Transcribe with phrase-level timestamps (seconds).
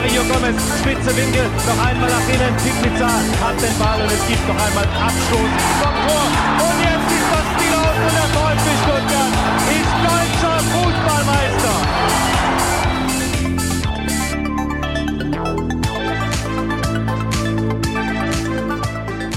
[0.00, 2.56] Mario Gomez, spitze Winkel, noch einmal nach innen.
[2.82, 6.24] Pizza hat den Ball und es gibt noch einmal Abstoß vom Tor.
[6.56, 9.32] Und jetzt ist das Spiel aus und der VfB Stuttgart
[9.76, 11.76] ist deutscher Fußballmeister.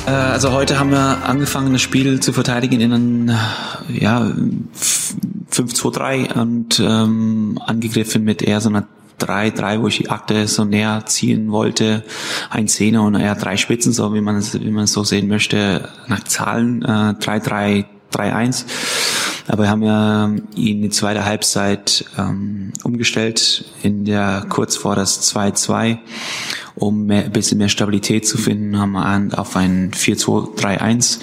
[0.08, 3.38] Äh, also heute haben wir angefangen, das Spiel zu verteidigen in einem
[3.90, 4.32] ja,
[5.52, 8.88] 5-2-3 und ähm, angegriffen mit eher so einer
[9.26, 12.04] drei, drei, wo ich die Akte so näher ziehen wollte,
[12.50, 15.28] ein Zehner und eher drei Spitzen, so wie man es, wie man es so sehen
[15.28, 18.66] möchte, nach Zahlen, äh, drei, drei, drei, eins.
[19.48, 24.96] Aber wir haben ja ihn in die zweite Halbzeit ähm, umgestellt, in der kurz vor
[24.96, 25.98] das 2-2,
[26.76, 31.20] um mehr, ein bisschen mehr Stabilität zu finden, haben wir auf ein 4-2-3-1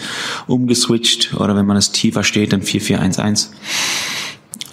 [0.47, 3.48] umgeswitcht oder wenn man es tiefer steht, dann 4-4-1-1.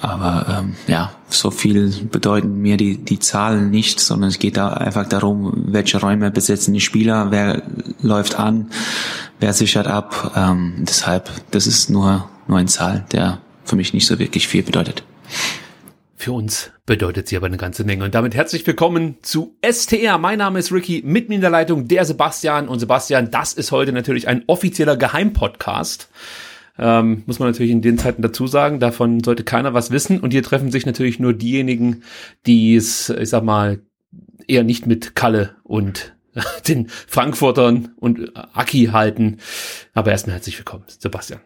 [0.01, 4.69] Aber ähm, ja, so viel bedeuten mir die, die Zahlen nicht, sondern es geht da
[4.69, 7.63] einfach darum, welche Räume besetzen die Spieler, wer
[8.01, 8.69] läuft an,
[9.39, 10.33] wer sichert ab.
[10.35, 14.63] Ähm, deshalb, das ist nur, nur ein Zahl, der für mich nicht so wirklich viel
[14.63, 15.03] bedeutet.
[16.15, 18.03] Für uns bedeutet sie aber eine ganze Menge.
[18.03, 20.17] Und damit herzlich willkommen zu STR.
[20.17, 22.67] Mein Name ist Ricky, mit mir in der Leitung der Sebastian.
[22.67, 26.09] Und Sebastian, das ist heute natürlich ein offizieller Geheimpodcast.
[26.79, 28.79] Ähm, muss man natürlich in den Zeiten dazu sagen.
[28.79, 30.19] Davon sollte keiner was wissen.
[30.19, 32.03] Und hier treffen sich natürlich nur diejenigen,
[32.45, 33.79] die es, ich sag mal,
[34.47, 36.15] eher nicht mit Kalle und
[36.67, 39.37] den Frankfurtern und Aki halten.
[39.93, 41.41] Aber erstmal herzlich willkommen, Sebastian.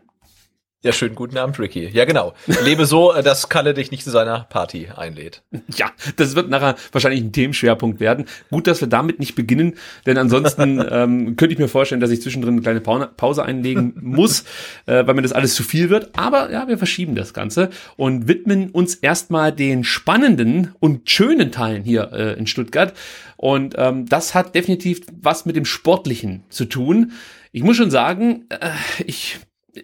[0.83, 1.89] Ja, schönen guten Abend, Ricky.
[1.93, 2.33] Ja, genau.
[2.65, 5.43] Lebe so, äh, dass Kalle dich nicht zu seiner Party einlädt.
[5.75, 8.25] Ja, das wird nachher wahrscheinlich ein Themenschwerpunkt werden.
[8.49, 9.75] Gut, dass wir damit nicht beginnen,
[10.07, 14.43] denn ansonsten ähm, könnte ich mir vorstellen, dass ich zwischendrin eine kleine Pause einlegen muss,
[14.87, 16.17] äh, weil mir das alles zu viel wird.
[16.17, 21.83] Aber ja, wir verschieben das Ganze und widmen uns erstmal den spannenden und schönen Teilen
[21.83, 22.93] hier äh, in Stuttgart.
[23.37, 27.11] Und ähm, das hat definitiv was mit dem Sportlichen zu tun.
[27.51, 28.71] Ich muss schon sagen, äh,
[29.05, 29.41] ich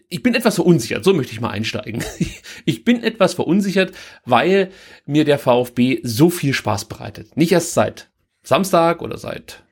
[0.09, 2.03] ich bin etwas verunsichert, so möchte ich mal einsteigen.
[2.65, 3.93] Ich bin etwas verunsichert,
[4.25, 4.71] weil
[5.05, 7.37] mir der VfB so viel Spaß bereitet.
[7.37, 8.09] Nicht erst seit
[8.43, 9.63] Samstag oder seit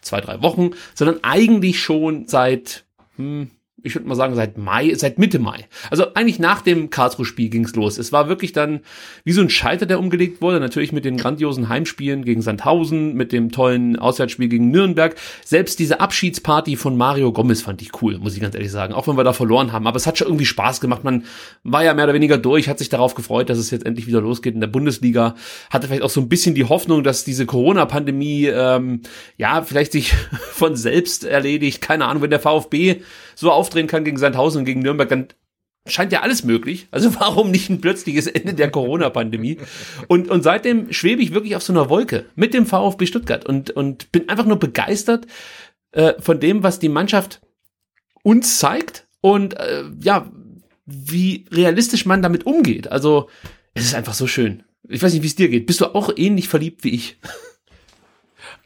[0.00, 2.86] zwei, drei Wochen, sondern eigentlich schon seit
[3.16, 3.50] hm,
[3.84, 5.66] ich würde mal sagen, seit Mai, seit Mitte Mai.
[5.90, 7.98] Also eigentlich nach dem Karlsruhe-Spiel ging's los.
[7.98, 8.80] Es war wirklich dann
[9.24, 10.60] wie so ein Schalter, der umgelegt wurde.
[10.60, 15.16] Natürlich mit den grandiosen Heimspielen gegen Sandhausen, mit dem tollen Auswärtsspiel gegen Nürnberg.
[15.44, 18.94] Selbst diese Abschiedsparty von Mario Gomez fand ich cool, muss ich ganz ehrlich sagen.
[18.94, 19.86] Auch wenn wir da verloren haben.
[19.86, 21.04] Aber es hat schon irgendwie Spaß gemacht.
[21.04, 21.24] Man
[21.64, 24.20] war ja mehr oder weniger durch, hat sich darauf gefreut, dass es jetzt endlich wieder
[24.20, 25.34] losgeht in der Bundesliga.
[25.70, 29.00] Hatte vielleicht auch so ein bisschen die Hoffnung, dass diese Corona-Pandemie, ähm,
[29.36, 30.12] ja, vielleicht sich
[30.52, 31.80] von selbst erledigt.
[31.80, 33.02] Keine Ahnung, wenn der VfB
[33.34, 35.28] so aufdrehen kann gegen Sandhausen und gegen Nürnberg, dann
[35.86, 36.88] scheint ja alles möglich.
[36.90, 39.58] Also warum nicht ein plötzliches Ende der Corona-Pandemie?
[40.08, 43.70] Und, und seitdem schwebe ich wirklich auf so einer Wolke mit dem VfB Stuttgart und,
[43.70, 45.26] und bin einfach nur begeistert
[45.92, 47.40] äh, von dem, was die Mannschaft
[48.22, 50.30] uns zeigt und äh, ja,
[50.86, 52.88] wie realistisch man damit umgeht.
[52.88, 53.28] Also
[53.74, 54.64] es ist einfach so schön.
[54.88, 55.66] Ich weiß nicht, wie es dir geht.
[55.66, 57.18] Bist du auch ähnlich verliebt wie ich?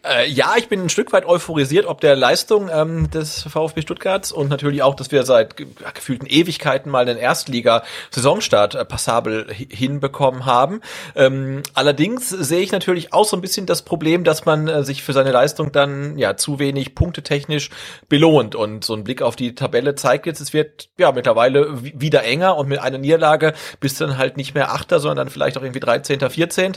[0.06, 4.32] Äh, ja, ich bin ein Stück weit euphorisiert ob der Leistung ähm, des VfB Stuttgarts
[4.32, 10.80] und natürlich auch, dass wir seit gefühlten Ewigkeiten mal den Erstliga-Saisonstart äh, passabel hinbekommen haben.
[11.14, 15.02] Ähm, allerdings sehe ich natürlich auch so ein bisschen das Problem, dass man äh, sich
[15.02, 17.70] für seine Leistung dann ja zu wenig punktetechnisch
[18.08, 22.22] belohnt und so ein Blick auf die Tabelle zeigt jetzt, es wird ja mittlerweile wieder
[22.22, 25.56] enger und mit einer Niederlage bist du dann halt nicht mehr Achter, sondern dann vielleicht
[25.58, 26.72] auch irgendwie 13., 14.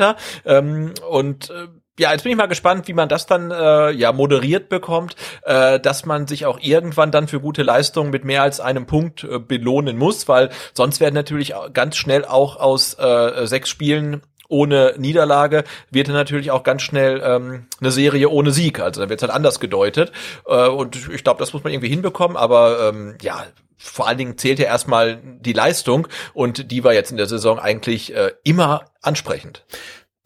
[0.46, 1.68] Ähm, und äh,
[2.00, 5.80] ja, jetzt bin ich mal gespannt, wie man das dann äh, ja moderiert bekommt, äh,
[5.80, 9.38] dass man sich auch irgendwann dann für gute Leistungen mit mehr als einem Punkt äh,
[9.38, 15.63] belohnen muss, weil sonst werden natürlich ganz schnell auch aus äh, sechs Spielen ohne Niederlage
[15.92, 18.80] wird dann natürlich auch ganz schnell ähm, eine Serie ohne Sieg.
[18.80, 20.12] Also dann wird halt anders gedeutet.
[20.48, 22.36] Äh, und ich glaube, das muss man irgendwie hinbekommen.
[22.36, 23.46] Aber ähm, ja,
[23.78, 27.60] vor allen Dingen zählt ja erstmal die Leistung und die war jetzt in der Saison
[27.60, 29.63] eigentlich äh, immer ansprechend.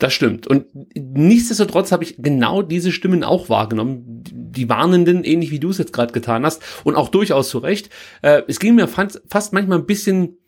[0.03, 0.47] Das stimmt.
[0.47, 0.65] Und
[0.95, 4.03] nichtsdestotrotz habe ich genau diese Stimmen auch wahrgenommen.
[4.25, 6.61] Die Warnenden, ähnlich wie du es jetzt gerade getan hast.
[6.83, 7.89] Und auch durchaus zu Recht.
[8.21, 10.39] Äh, es ging mir fast manchmal ein bisschen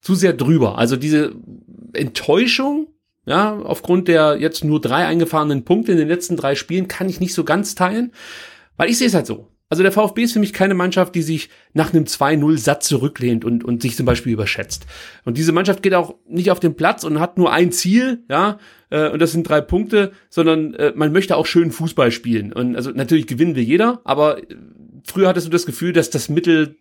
[0.00, 0.78] zu sehr drüber.
[0.78, 1.32] Also diese
[1.92, 2.88] Enttäuschung,
[3.24, 7.20] ja, aufgrund der jetzt nur drei eingefahrenen Punkte in den letzten drei Spielen, kann ich
[7.20, 8.10] nicht so ganz teilen.
[8.76, 9.53] Weil ich sehe es halt so.
[9.70, 13.44] Also der VfB ist für mich keine Mannschaft, die sich nach einem 2-0 Satz zurücklehnt
[13.44, 14.86] und, und sich zum Beispiel überschätzt.
[15.24, 18.58] Und diese Mannschaft geht auch nicht auf den Platz und hat nur ein Ziel, ja,
[18.90, 22.52] äh, und das sind drei Punkte, sondern äh, man möchte auch schön Fußball spielen.
[22.52, 24.38] Und also natürlich gewinnen will jeder, aber
[25.04, 26.76] früher hattest du das Gefühl, dass das Mittel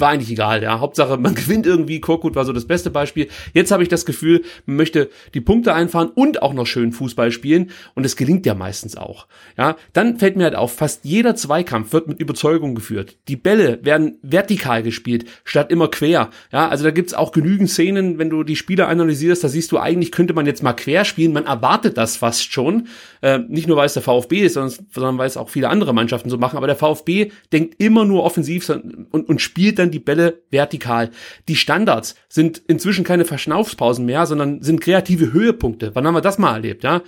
[0.00, 0.80] war eigentlich egal, ja.
[0.80, 2.00] Hauptsache, man gewinnt irgendwie.
[2.00, 3.28] Korkut war so das beste Beispiel.
[3.52, 7.32] Jetzt habe ich das Gefühl, man möchte die Punkte einfahren und auch noch schön Fußball
[7.32, 7.70] spielen.
[7.94, 9.26] Und es gelingt ja meistens auch.
[9.56, 13.16] Ja, dann fällt mir halt auf, fast jeder Zweikampf wird mit Überzeugung geführt.
[13.28, 16.30] Die Bälle werden vertikal gespielt, statt immer quer.
[16.52, 19.78] Ja, also da gibt's auch genügend Szenen, wenn du die Spieler analysierst, da siehst du,
[19.78, 21.32] eigentlich könnte man jetzt mal quer spielen.
[21.32, 22.88] Man erwartet das fast schon.
[23.22, 25.92] Äh, nicht nur, weil es der VfB ist, sondern, sondern weil es auch viele andere
[25.92, 26.56] Mannschaften so machen.
[26.56, 31.10] Aber der VfB denkt immer nur offensiv und, und spielt dann die Bälle vertikal.
[31.48, 35.90] Die Standards sind inzwischen keine Verschnaufspausen mehr, sondern sind kreative Höhepunkte.
[35.94, 37.02] Wann haben wir das mal erlebt, ja?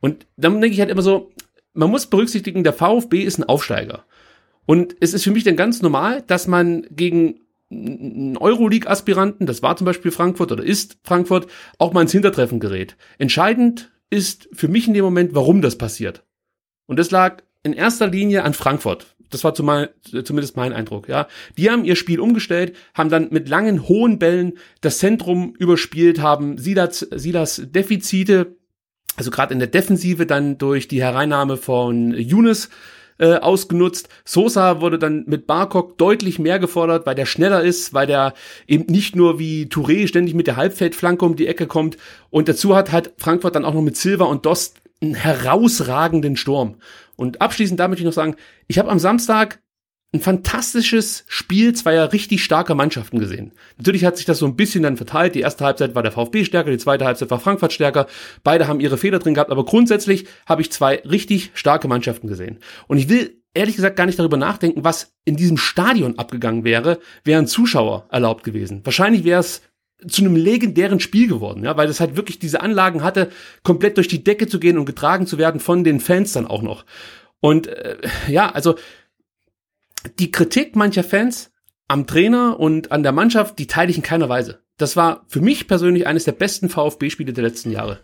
[0.00, 1.30] Und dann denke ich halt immer so,
[1.74, 4.04] man muss berücksichtigen, der VfB ist ein Aufsteiger.
[4.66, 9.76] Und es ist für mich dann ganz normal, dass man gegen einen Euroleague-Aspiranten, das war
[9.76, 11.46] zum Beispiel Frankfurt oder ist Frankfurt,
[11.78, 12.96] auch mal ins Hintertreffen gerät.
[13.18, 16.24] Entscheidend ist für mich in dem Moment, warum das passiert.
[16.86, 19.14] Und das lag in erster Linie an Frankfurt.
[19.30, 21.28] Das war zumindest mein Eindruck, ja.
[21.56, 26.58] Die haben ihr Spiel umgestellt, haben dann mit langen, hohen Bällen das Zentrum überspielt, haben
[26.58, 28.56] Silas, Silas Defizite,
[29.14, 32.70] also gerade in der Defensive dann durch die Hereinnahme von Younes
[33.20, 34.08] äh, ausgenutzt.
[34.24, 38.34] Sosa wurde dann mit Barkok deutlich mehr gefordert, weil der schneller ist, weil der
[38.66, 41.98] eben nicht nur wie Touré ständig mit der Halbfeldflanke um die Ecke kommt.
[42.30, 46.76] Und dazu hat halt Frankfurt dann auch noch mit Silva und Dost einen herausragenden Sturm.
[47.16, 48.36] Und abschließend damit möchte ich noch sagen,
[48.66, 49.60] ich habe am Samstag
[50.12, 53.52] ein fantastisches Spiel zweier richtig starker Mannschaften gesehen.
[53.78, 55.36] Natürlich hat sich das so ein bisschen dann verteilt.
[55.36, 58.06] Die erste Halbzeit war der VfB stärker, die zweite Halbzeit war Frankfurt stärker.
[58.42, 62.58] Beide haben ihre Fehler drin gehabt, aber grundsätzlich habe ich zwei richtig starke Mannschaften gesehen.
[62.88, 66.98] Und ich will ehrlich gesagt gar nicht darüber nachdenken, was in diesem Stadion abgegangen wäre,
[67.22, 68.80] wären Zuschauer erlaubt gewesen.
[68.84, 69.62] Wahrscheinlich wäre es
[70.08, 73.30] zu einem legendären Spiel geworden, ja, weil das halt wirklich diese Anlagen hatte,
[73.62, 76.62] komplett durch die Decke zu gehen und getragen zu werden von den Fans dann auch
[76.62, 76.84] noch.
[77.40, 77.96] Und äh,
[78.28, 78.76] ja, also
[80.18, 81.52] die Kritik mancher Fans
[81.88, 84.62] am Trainer und an der Mannschaft, die teile ich in keiner Weise.
[84.76, 88.00] Das war für mich persönlich eines der besten VfB-Spiele der letzten Jahre.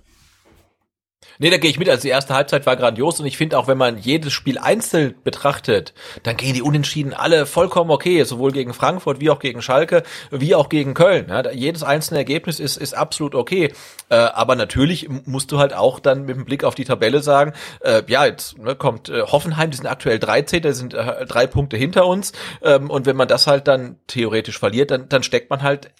[1.39, 1.89] Nee, da gehe ich mit.
[1.89, 5.15] Also die erste Halbzeit war grandios und ich finde auch, wenn man jedes Spiel einzeln
[5.23, 5.93] betrachtet,
[6.23, 10.55] dann gehen die Unentschieden alle vollkommen okay, sowohl gegen Frankfurt wie auch gegen Schalke, wie
[10.55, 11.27] auch gegen Köln.
[11.29, 13.73] Ja, jedes einzelne Ergebnis ist, ist absolut okay.
[14.09, 17.53] Äh, aber natürlich musst du halt auch dann mit dem Blick auf die Tabelle sagen,
[17.81, 21.47] äh, ja, jetzt ne, kommt äh, Hoffenheim, die sind aktuell 13, da sind äh, drei
[21.47, 22.33] Punkte hinter uns.
[22.63, 25.91] Ähm, und wenn man das halt dann theoretisch verliert, dann, dann steckt man halt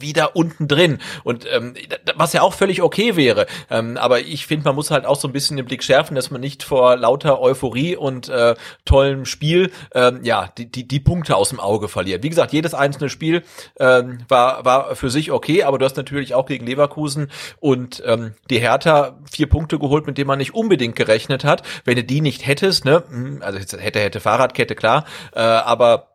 [0.00, 0.98] wieder unten drin.
[1.22, 1.74] Und ähm,
[2.14, 3.46] was ja auch völlig okay wäre.
[3.70, 6.30] Ähm, aber ich finde, man muss halt auch so ein bisschen den Blick schärfen, dass
[6.30, 8.54] man nicht vor lauter Euphorie und äh,
[8.84, 12.22] tollem Spiel ähm, ja die, die, die Punkte aus dem Auge verliert.
[12.22, 13.42] Wie gesagt, jedes einzelne Spiel
[13.78, 18.34] ähm, war, war für sich okay, aber du hast natürlich auch gegen Leverkusen und ähm,
[18.50, 21.62] die Hertha vier Punkte geholt, mit denen man nicht unbedingt gerechnet hat.
[21.84, 26.13] Wenn du die nicht hättest, ne, hm, also hätte, hätte Fahrradkette, klar, äh, aber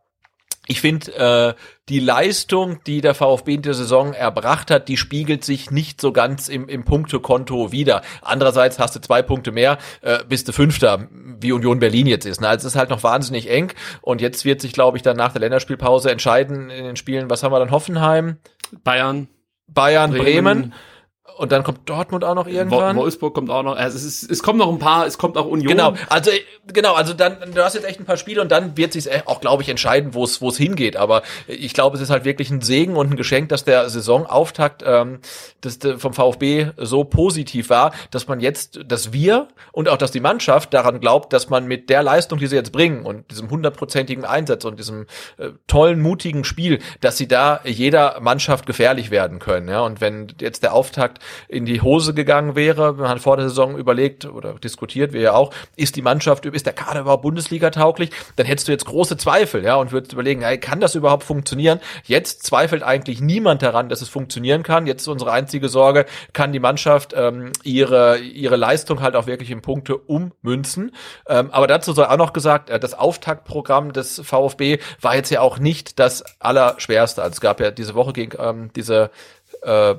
[0.70, 5.44] ich finde, äh, die Leistung, die der VfB in der Saison erbracht hat, die spiegelt
[5.44, 8.02] sich nicht so ganz im, im Punktekonto wieder.
[8.22, 11.08] Andererseits hast du zwei Punkte mehr, äh, bist du Fünfter,
[11.40, 12.40] wie Union Berlin jetzt ist.
[12.40, 12.46] Ne?
[12.46, 13.72] Also es ist halt noch wahnsinnig eng.
[14.00, 17.42] Und jetzt wird sich, glaube ich, dann nach der Länderspielpause entscheiden in den Spielen, was
[17.42, 17.72] haben wir dann?
[17.72, 18.36] Hoffenheim?
[18.84, 19.26] Bayern.
[19.66, 20.22] Bayern, Bremen.
[20.22, 20.74] Bremen
[21.40, 22.96] und dann kommt Dortmund auch noch irgendwann.
[22.96, 23.74] Wolfsburg kommt auch noch.
[23.74, 25.68] Also es, ist, es kommt noch ein paar, es kommt auch Union.
[25.68, 26.30] Genau, also
[26.70, 29.40] genau, also dann du hast jetzt echt ein paar Spiele und dann wird sich auch,
[29.40, 30.98] glaube ich, entscheiden, wo es wo es hingeht.
[30.98, 34.84] Aber ich glaube, es ist halt wirklich ein Segen und ein Geschenk, dass der Saisonauftakt
[34.84, 35.20] ähm,
[35.62, 40.20] das, vom VfB so positiv war, dass man jetzt, dass wir und auch dass die
[40.20, 44.26] Mannschaft daran glaubt, dass man mit der Leistung, die sie jetzt bringen und diesem hundertprozentigen
[44.26, 45.06] Einsatz und diesem
[45.38, 49.68] äh, tollen, mutigen Spiel, dass sie da jeder Mannschaft gefährlich werden können.
[49.68, 51.18] Ja, und wenn jetzt der Auftakt
[51.48, 52.94] in die Hose gegangen wäre.
[52.94, 56.66] Man hat vor der Saison überlegt oder diskutiert, wir ja auch, ist die Mannschaft, ist
[56.66, 58.10] der Kader überhaupt Bundesliga tauglich?
[58.36, 61.80] Dann hättest du jetzt große Zweifel, ja, und würdest überlegen, hey, kann das überhaupt funktionieren?
[62.04, 64.86] Jetzt zweifelt eigentlich niemand daran, dass es funktionieren kann.
[64.86, 69.50] Jetzt ist unsere einzige Sorge, kann die Mannschaft ähm, ihre, ihre Leistung halt auch wirklich
[69.50, 70.92] in Punkte ummünzen.
[71.28, 75.40] Ähm, aber dazu soll auch noch gesagt, äh, das Auftaktprogramm des VfB war jetzt ja
[75.40, 77.22] auch nicht das Allerschwerste.
[77.22, 79.10] Also es gab ja diese Woche gegen ähm, diese
[79.62, 79.94] äh,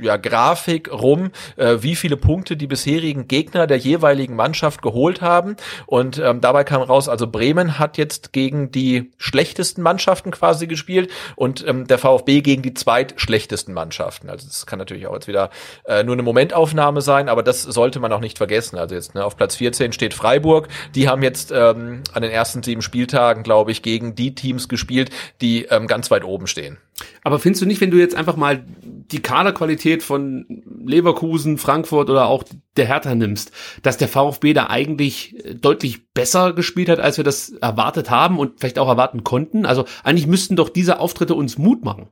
[0.00, 5.56] ja, Grafik rum, äh, wie viele Punkte die bisherigen Gegner der jeweiligen Mannschaft geholt haben.
[5.86, 11.10] Und ähm, dabei kam raus, also Bremen hat jetzt gegen die schlechtesten Mannschaften quasi gespielt
[11.34, 14.30] und ähm, der VfB gegen die zweitschlechtesten Mannschaften.
[14.30, 15.50] Also das kann natürlich auch jetzt wieder
[15.86, 18.78] äh, nur eine Momentaufnahme sein, aber das sollte man auch nicht vergessen.
[18.78, 20.68] Also jetzt ne, auf Platz 14 steht Freiburg.
[20.94, 25.10] Die haben jetzt ähm, an den ersten sieben Spieltagen, glaube ich, gegen die Teams gespielt,
[25.40, 26.78] die ähm, ganz weit oben stehen.
[27.22, 28.64] Aber findest du nicht, wenn du jetzt einfach mal
[29.12, 30.46] die Kaderqualität von
[30.84, 32.44] Leverkusen, Frankfurt oder auch
[32.76, 37.50] der Hertha nimmst, dass der VfB da eigentlich deutlich besser gespielt hat, als wir das
[37.50, 39.66] erwartet haben und vielleicht auch erwarten konnten?
[39.66, 42.08] Also eigentlich müssten doch diese Auftritte uns Mut machen.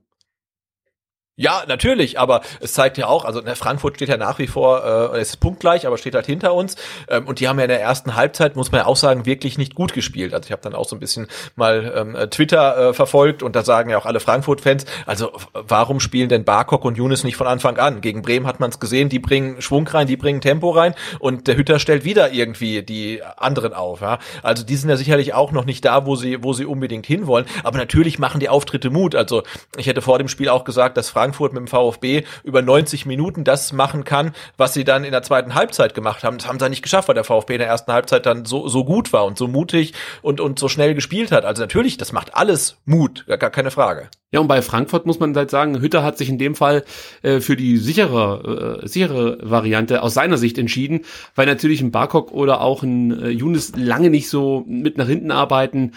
[1.36, 5.12] Ja, natürlich, aber es zeigt ja auch, also ne, Frankfurt steht ja nach wie vor,
[5.14, 6.76] äh, es ist punktgleich, aber steht halt hinter uns.
[7.08, 9.58] Ähm, und die haben ja in der ersten Halbzeit, muss man ja auch sagen, wirklich
[9.58, 10.32] nicht gut gespielt.
[10.32, 11.26] Also ich habe dann auch so ein bisschen
[11.56, 15.98] mal ähm, äh, Twitter äh, verfolgt und da sagen ja auch alle Frankfurt-Fans, also warum
[15.98, 18.00] spielen denn Barkok und Younes nicht von Anfang an?
[18.00, 21.48] Gegen Bremen hat man es gesehen, die bringen Schwung rein, die bringen Tempo rein und
[21.48, 24.02] der Hütter stellt wieder irgendwie die anderen auf.
[24.02, 24.20] Ja?
[24.44, 27.46] Also die sind ja sicherlich auch noch nicht da, wo sie, wo sie unbedingt hinwollen.
[27.64, 29.16] Aber natürlich machen die Auftritte Mut.
[29.16, 29.42] Also
[29.76, 33.06] ich hätte vor dem Spiel auch gesagt, dass Frankfurt Frankfurt mit dem VfB über 90
[33.06, 36.36] Minuten das machen kann, was sie dann in der zweiten Halbzeit gemacht haben.
[36.36, 38.84] Das haben sie nicht geschafft, weil der VfB in der ersten Halbzeit dann so, so
[38.84, 41.46] gut war und so mutig und, und so schnell gespielt hat.
[41.46, 44.10] Also natürlich, das macht alles Mut, gar keine Frage.
[44.32, 46.84] Ja, und bei Frankfurt muss man halt sagen, Hütter hat sich in dem Fall
[47.22, 52.32] äh, für die sichere, äh, sichere Variante aus seiner Sicht entschieden, weil natürlich ein Barkok
[52.32, 55.92] oder auch ein äh, Younes lange nicht so mit nach hinten arbeiten.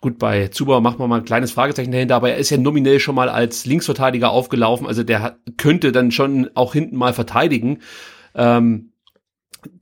[0.00, 3.00] Gut, bei Zuber machen wir mal ein kleines Fragezeichen dahinter, aber er ist ja nominell
[3.00, 7.80] schon mal als Linksverteidiger aufgelaufen, also der könnte dann schon auch hinten mal verteidigen.
[8.36, 8.92] Ähm,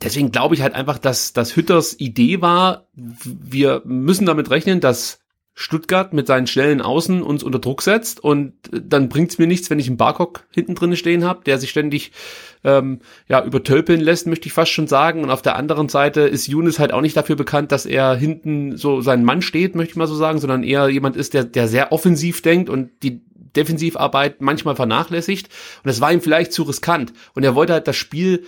[0.03, 5.21] deswegen glaube ich halt einfach, dass, dass Hütters Idee war, wir müssen damit rechnen, dass
[5.59, 9.79] Stuttgart mit seinen schnellen Außen uns unter Druck setzt und dann bringt's mir nichts, wenn
[9.79, 12.13] ich einen Barcock hinten drin stehen habe, der sich ständig
[12.63, 15.23] ähm, ja übertölpeln lässt, möchte ich fast schon sagen.
[15.25, 18.77] Und auf der anderen Seite ist Younes halt auch nicht dafür bekannt, dass er hinten
[18.77, 21.69] so sein Mann steht, möchte ich mal so sagen, sondern eher jemand ist, der, der
[21.69, 23.23] sehr offensiv denkt und die
[23.57, 25.49] Defensivarbeit manchmal vernachlässigt.
[25.83, 27.15] Und es war ihm vielleicht zu riskant.
[27.35, 28.45] Und er wollte halt das Spiel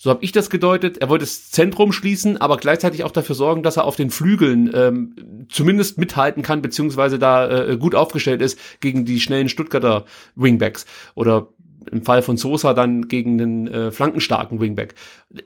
[0.00, 0.98] so habe ich das gedeutet.
[0.98, 4.70] Er wollte das Zentrum schließen, aber gleichzeitig auch dafür sorgen, dass er auf den Flügeln
[4.72, 10.04] ähm, zumindest mithalten kann, beziehungsweise da äh, gut aufgestellt ist gegen die schnellen Stuttgarter
[10.36, 10.86] Wingbacks.
[11.16, 11.48] Oder
[11.90, 14.94] im Fall von Sosa dann gegen den äh, flankenstarken Wingback.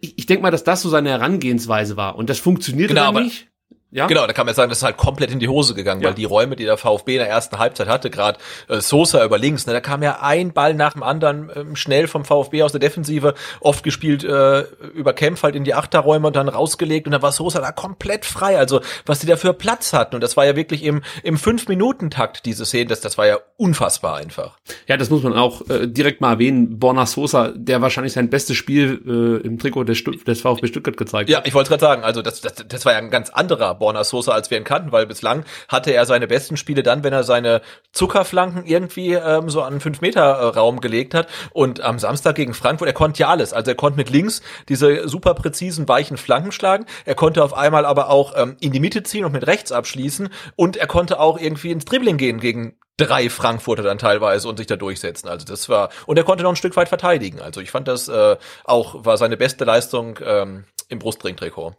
[0.01, 2.17] Ich, ich denke mal, dass das so seine Herangehensweise war.
[2.17, 3.49] Und das funktionierte genau, dann nicht.
[3.93, 4.07] Ja?
[4.07, 6.09] Genau, da kann man sagen, das ist halt komplett in die Hose gegangen, ja.
[6.09, 9.37] weil die Räume, die der VfB in der ersten Halbzeit hatte, gerade äh, Sosa über
[9.37, 12.73] links, ne, da kam ja ein Ball nach dem anderen ähm, schnell vom VfB aus
[12.73, 14.63] der Defensive, oft gespielt äh,
[14.95, 18.25] über Kempf halt in die Achterräume und dann rausgelegt und dann war Sosa da komplett
[18.25, 21.37] frei, also was die da für Platz hatten und das war ja wirklich im im
[21.37, 24.59] fünf Minuten Takt diese Szene, das das war ja unfassbar einfach.
[24.87, 28.57] Ja, das muss man auch äh, direkt mal erwähnen, Borna Sosa, der wahrscheinlich sein bestes
[28.57, 31.33] Spiel äh, im Trikot des, Stu des VfB Stuttgart gezeigt hat.
[31.33, 34.05] Ja, ich wollte gerade sagen, also das, das das war ja ein ganz anderer Borna
[34.05, 37.25] Sosa, als wir ihn kannten, weil bislang hatte er seine besten Spiele dann, wenn er
[37.25, 41.27] seine Zuckerflanken irgendwie ähm, so an 5-Meter-Raum gelegt hat.
[41.51, 43.53] Und am Samstag gegen Frankfurt, er konnte ja alles.
[43.53, 46.87] Also er konnte mit links diese super präzisen, weichen Flanken schlagen.
[47.05, 50.29] Er konnte auf einmal aber auch ähm, in die Mitte ziehen und mit rechts abschließen.
[50.55, 54.69] Und er konnte auch irgendwie ins Dribbling gehen gegen drei Frankfurter dann teilweise und sich
[54.69, 55.29] da durchsetzen.
[55.29, 57.41] Also das war und er konnte noch ein Stück weit verteidigen.
[57.41, 61.73] Also ich fand das äh, auch war seine beste Leistung ähm, im Brustringtrikot.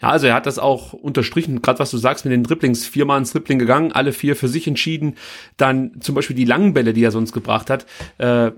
[0.00, 3.18] Ja, also er hat das auch unterstrichen, gerade was du sagst mit den Dribblings, viermal
[3.18, 5.16] ins Dribbling gegangen, alle vier für sich entschieden.
[5.56, 7.84] Dann zum Beispiel die langen Bälle, die er sonst gebracht hat,
[8.18, 8.52] äh,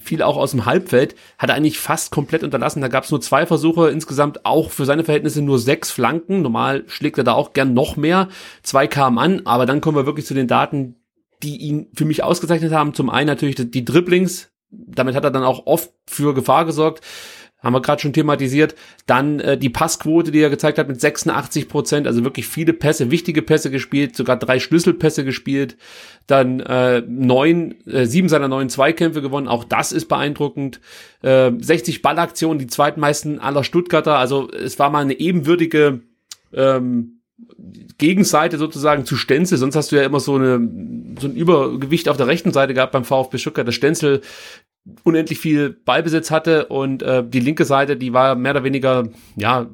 [0.00, 2.82] viel auch aus dem Halbfeld, hat er eigentlich fast komplett unterlassen.
[2.82, 6.42] Da gab es nur zwei Versuche, insgesamt auch für seine Verhältnisse nur sechs Flanken.
[6.42, 8.28] Normal schlägt er da auch gern noch mehr.
[8.62, 10.96] Zwei kamen an, aber dann kommen wir wirklich zu den Daten,
[11.42, 12.94] die ihn für mich ausgezeichnet haben.
[12.94, 17.02] Zum einen natürlich die Dribblings, damit hat er dann auch oft für Gefahr gesorgt
[17.62, 18.74] haben wir gerade schon thematisiert.
[19.06, 23.10] Dann äh, die Passquote, die er gezeigt hat mit 86 Prozent, also wirklich viele Pässe,
[23.10, 25.76] wichtige Pässe gespielt, sogar drei Schlüsselpässe gespielt.
[26.26, 30.80] Dann äh, neun, äh, sieben seiner neun Zweikämpfe gewonnen, auch das ist beeindruckend.
[31.22, 36.00] Äh, 60 Ballaktionen, die zweitmeisten aller Stuttgarter, also es war mal eine ebenwürdige
[36.52, 37.18] ähm,
[37.98, 40.68] Gegenseite sozusagen zu Stenzel, sonst hast du ja immer so eine
[41.20, 43.66] so ein Übergewicht auf der rechten Seite gehabt beim VfB Stuttgart.
[43.66, 44.22] Der Stenzel
[45.04, 49.68] unendlich viel Ballbesitz hatte und äh, die linke Seite, die war mehr oder weniger, ja,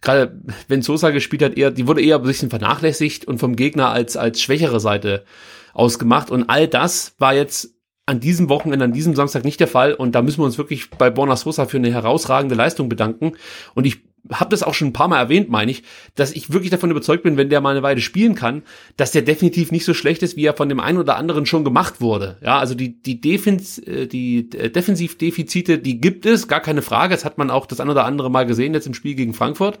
[0.00, 3.90] gerade wenn Sosa gespielt hat, eher, die wurde eher ein bisschen vernachlässigt und vom Gegner
[3.90, 5.24] als als schwächere Seite
[5.72, 6.30] ausgemacht.
[6.30, 7.74] Und all das war jetzt
[8.06, 9.94] an diesem Wochenende, an diesem Samstag nicht der Fall.
[9.94, 13.32] Und da müssen wir uns wirklich bei Borna Sosa für eine herausragende Leistung bedanken.
[13.74, 14.02] Und ich
[14.32, 15.82] habe das auch schon ein paar Mal erwähnt, meine ich,
[16.14, 18.62] dass ich wirklich davon überzeugt bin, wenn der mal eine Weile spielen kann,
[18.96, 21.64] dass der definitiv nicht so schlecht ist, wie er von dem einen oder anderen schon
[21.64, 22.38] gemacht wurde.
[22.42, 27.14] Ja, also die die, Defens äh, die äh, Defensivdefizite, die gibt es, gar keine Frage.
[27.14, 29.78] Das hat man auch das ein oder andere Mal gesehen jetzt im Spiel gegen Frankfurt.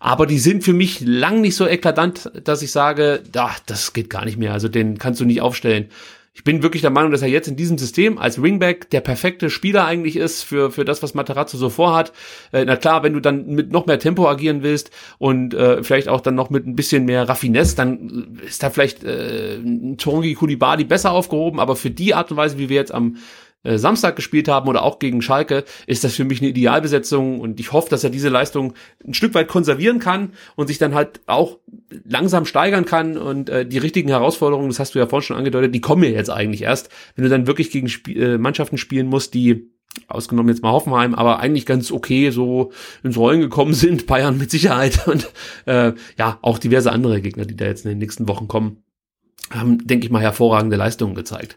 [0.00, 4.10] Aber die sind für mich lang nicht so eklatant, dass ich sage, ach, das geht
[4.10, 4.52] gar nicht mehr.
[4.52, 5.88] Also den kannst du nicht aufstellen
[6.36, 9.50] ich bin wirklich der Meinung, dass er jetzt in diesem System als Ringback der perfekte
[9.50, 12.12] Spieler eigentlich ist für, für das, was Materazzo so vorhat.
[12.52, 16.08] Äh, na klar, wenn du dann mit noch mehr Tempo agieren willst und äh, vielleicht
[16.08, 19.60] auch dann noch mit ein bisschen mehr Raffinesse, dann ist da vielleicht äh,
[19.96, 23.16] Tongi Kulibali besser aufgehoben, aber für die Art und Weise, wie wir jetzt am
[23.64, 27.58] äh, Samstag gespielt haben oder auch gegen Schalke, ist das für mich eine Idealbesetzung und
[27.58, 31.20] ich hoffe, dass er diese Leistung ein Stück weit konservieren kann und sich dann halt
[31.26, 31.58] auch
[32.04, 35.74] langsam steigern kann und äh, die richtigen Herausforderungen, das hast du ja vorhin schon angedeutet,
[35.74, 39.06] die kommen ja jetzt eigentlich erst, wenn du dann wirklich gegen Sp äh, Mannschaften spielen
[39.06, 39.70] musst, die
[40.08, 44.50] ausgenommen jetzt mal Hoffenheim, aber eigentlich ganz okay so ins Rollen gekommen sind, Bayern mit
[44.50, 45.30] Sicherheit und
[45.66, 48.82] äh, ja, auch diverse andere Gegner, die da jetzt in den nächsten Wochen kommen,
[49.50, 51.56] haben, denke ich mal, hervorragende Leistungen gezeigt.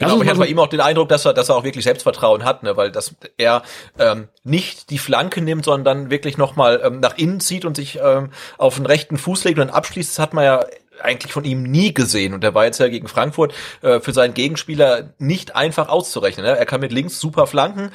[0.00, 1.84] Genau, aber ich hatte bei ihm auch den Eindruck, dass er, dass er auch wirklich
[1.84, 3.62] Selbstvertrauen hat, ne, weil dass er
[3.98, 8.00] ähm, nicht die Flanke nimmt, sondern dann wirklich nochmal ähm, nach innen zieht und sich
[8.02, 10.10] ähm, auf den rechten Fuß legt und dann abschließt.
[10.10, 10.64] Das hat man ja
[11.02, 12.34] eigentlich von ihm nie gesehen.
[12.34, 16.46] Und er war jetzt ja gegen Frankfurt äh, für seinen Gegenspieler nicht einfach auszurechnen.
[16.46, 16.56] Ne?
[16.56, 17.90] Er kann mit links super flanken,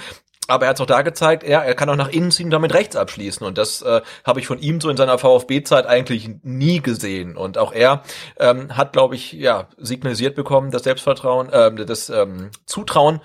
[0.47, 2.51] aber er hat es auch da gezeigt, ja, er kann auch nach innen ziehen und
[2.51, 3.45] damit rechts abschließen.
[3.45, 7.35] Und das äh, habe ich von ihm so in seiner VfB-Zeit eigentlich nie gesehen.
[7.35, 8.03] Und auch er
[8.39, 13.21] ähm, hat, glaube ich, ja, signalisiert bekommen, das Selbstvertrauen, äh, das ähm, Zutrauen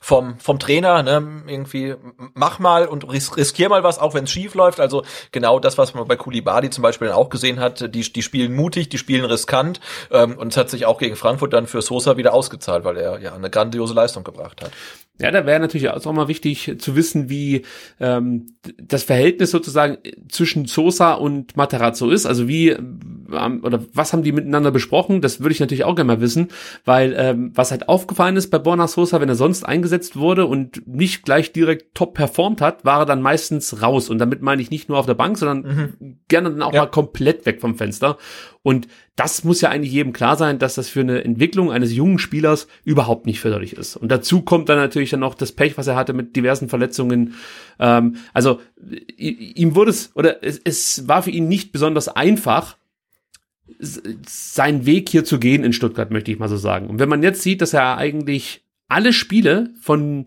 [0.00, 1.94] vom vom Trainer ne, irgendwie
[2.34, 5.78] mach mal und ris riskier mal was auch wenn es schief läuft also genau das
[5.78, 9.24] was man bei Kulibadi zum Beispiel auch gesehen hat die die spielen mutig die spielen
[9.24, 12.96] riskant ähm, und es hat sich auch gegen Frankfurt dann für Sosa wieder ausgezahlt weil
[12.96, 14.70] er ja eine grandiose Leistung gebracht hat
[15.20, 17.62] ja, da wäre natürlich auch mal wichtig zu wissen, wie
[18.00, 18.46] ähm,
[18.78, 22.26] das Verhältnis sozusagen zwischen Sosa und Matarazzo ist.
[22.26, 25.20] Also wie ähm, oder was haben die miteinander besprochen?
[25.20, 26.48] Das würde ich natürlich auch gerne mal wissen,
[26.84, 30.86] weil ähm, was halt aufgefallen ist bei Borna Sosa, wenn er sonst eingesetzt wurde und
[30.86, 34.10] nicht gleich direkt top performt hat, war er dann meistens raus.
[34.10, 36.18] Und damit meine ich nicht nur auf der Bank, sondern mhm.
[36.28, 36.82] gerne dann auch ja.
[36.82, 38.18] mal komplett weg vom Fenster.
[38.62, 42.18] Und das muss ja eigentlich jedem klar sein, dass das für eine Entwicklung eines jungen
[42.18, 43.96] Spielers überhaupt nicht förderlich ist.
[43.96, 47.34] Und dazu kommt dann natürlich dann noch das Pech, was er hatte mit diversen Verletzungen.
[47.78, 48.60] Ähm, also
[49.16, 52.76] ihm wurde es, oder es, es war für ihn nicht besonders einfach,
[53.78, 56.88] seinen Weg hier zu gehen in Stuttgart, möchte ich mal so sagen.
[56.88, 60.26] Und wenn man jetzt sieht, dass er eigentlich alle Spiele von,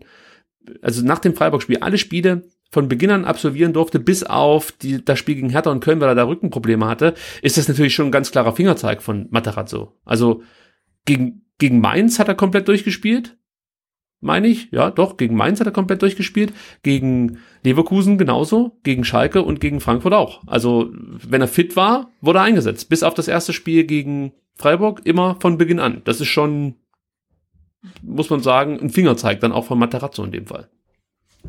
[0.82, 5.18] also nach dem Freiburg-Spiel, alle Spiele von Beginn an absolvieren durfte, bis auf die, das
[5.18, 8.12] Spiel gegen Hertha und Köln, weil er da Rückenprobleme hatte, ist das natürlich schon ein
[8.12, 9.94] ganz klarer Fingerzeig von Matarazzo.
[10.04, 10.42] Also
[11.06, 13.38] gegen, gegen Mainz hat er komplett durchgespielt,
[14.20, 14.70] meine ich.
[14.70, 16.52] Ja, doch, gegen Mainz hat er komplett durchgespielt.
[16.82, 20.42] Gegen Leverkusen genauso, gegen Schalke und gegen Frankfurt auch.
[20.46, 22.88] Also, wenn er fit war, wurde er eingesetzt.
[22.88, 26.02] Bis auf das erste Spiel gegen Freiburg immer von Beginn an.
[26.04, 26.74] Das ist schon,
[28.02, 30.68] muss man sagen, ein Fingerzeig dann auch von Matarazzo in dem Fall.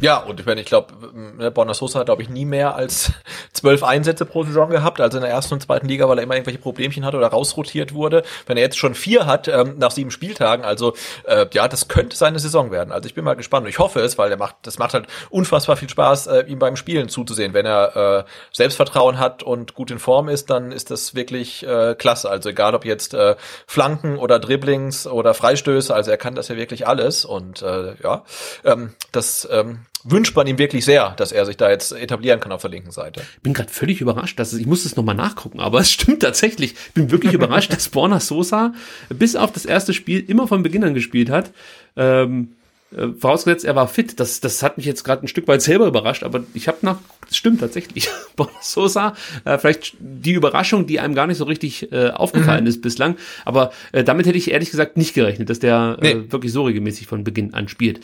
[0.01, 3.11] Ja, und ich meine, ich glaube, ne, Borna Sosa hat, glaube ich, nie mehr als
[3.53, 6.35] zwölf Einsätze pro Saison gehabt, also in der ersten und zweiten Liga, weil er immer
[6.35, 8.23] irgendwelche Problemchen hatte oder rausrotiert wurde.
[8.45, 10.93] Wenn er jetzt schon vier hat ähm, nach sieben Spieltagen, also
[11.25, 12.93] äh, ja, das könnte seine Saison werden.
[12.93, 15.07] Also ich bin mal gespannt und ich hoffe es, weil er macht, das macht halt
[15.29, 17.53] unfassbar viel Spaß, äh, ihm beim Spielen zuzusehen.
[17.53, 21.95] Wenn er äh, Selbstvertrauen hat und gut in Form ist, dann ist das wirklich äh,
[21.95, 22.29] klasse.
[22.29, 23.35] Also egal ob jetzt äh,
[23.67, 28.23] Flanken oder Dribblings oder Freistöße, also er kann das ja wirklich alles und äh, ja,
[28.63, 32.51] ähm, das ähm, wünscht man ihm wirklich sehr, dass er sich da jetzt etablieren kann
[32.51, 33.21] auf der linken Seite.
[33.43, 36.75] Bin gerade völlig überrascht, dass es, ich muss es nochmal nachgucken, aber es stimmt tatsächlich.
[36.93, 38.73] Bin wirklich überrascht, dass Borna Sosa
[39.09, 41.51] bis auf das erste Spiel immer von Beginn an gespielt hat.
[41.95, 42.55] Ähm,
[42.95, 44.19] äh, vorausgesetzt, er war fit.
[44.19, 46.97] Das, das hat mich jetzt gerade ein Stück weit selber überrascht, aber ich habe nach,
[47.27, 48.09] das stimmt tatsächlich.
[48.61, 52.69] Sosa, äh, vielleicht die Überraschung, die einem gar nicht so richtig äh, aufgefallen mhm.
[52.69, 56.19] ist bislang, aber äh, damit hätte ich ehrlich gesagt nicht gerechnet, dass der äh, nee.
[56.21, 57.99] äh, wirklich so regelmäßig von Beginn an spielt.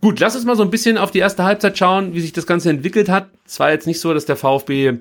[0.00, 2.46] Gut, lass uns mal so ein bisschen auf die erste Halbzeit schauen, wie sich das
[2.46, 3.28] Ganze entwickelt hat.
[3.44, 4.98] Es war jetzt nicht so, dass der VfB,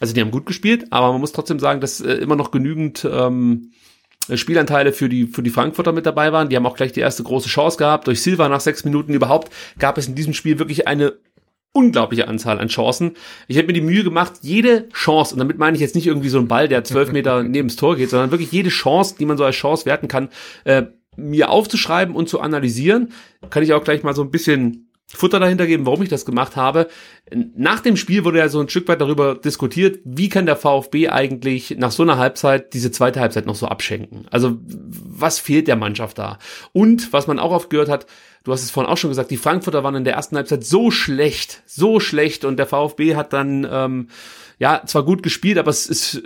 [0.00, 3.06] also die haben gut gespielt, aber man muss trotzdem sagen, dass äh, immer noch genügend
[3.08, 3.70] ähm,
[4.34, 6.48] Spielanteile für die, für die Frankfurter mit dabei waren.
[6.48, 8.06] Die haben auch gleich die erste große Chance gehabt.
[8.06, 11.14] Durch Silva nach sechs Minuten überhaupt gab es in diesem Spiel wirklich eine
[11.72, 13.16] unglaubliche Anzahl an Chancen.
[13.46, 16.28] Ich habe mir die Mühe gemacht, jede Chance, und damit meine ich jetzt nicht irgendwie
[16.28, 19.26] so ein Ball, der zwölf Meter neben das Tor geht, sondern wirklich jede Chance, die
[19.26, 20.30] man so als Chance werten kann,
[20.64, 20.84] äh,
[21.16, 23.12] mir aufzuschreiben und zu analysieren.
[23.50, 26.56] Kann ich auch gleich mal so ein bisschen Futter dahinter geben, warum ich das gemacht
[26.56, 26.88] habe.
[27.32, 31.08] Nach dem Spiel wurde ja so ein Stück weit darüber diskutiert, wie kann der VfB
[31.08, 34.26] eigentlich nach so einer Halbzeit diese zweite Halbzeit noch so abschenken?
[34.30, 36.38] Also was fehlt der Mannschaft da?
[36.72, 38.06] Und was man auch oft gehört hat,
[38.44, 40.90] du hast es vorhin auch schon gesagt, die Frankfurter waren in der ersten Halbzeit so
[40.90, 44.08] schlecht, so schlecht und der VfB hat dann ähm,
[44.58, 46.22] ja zwar gut gespielt, aber es, es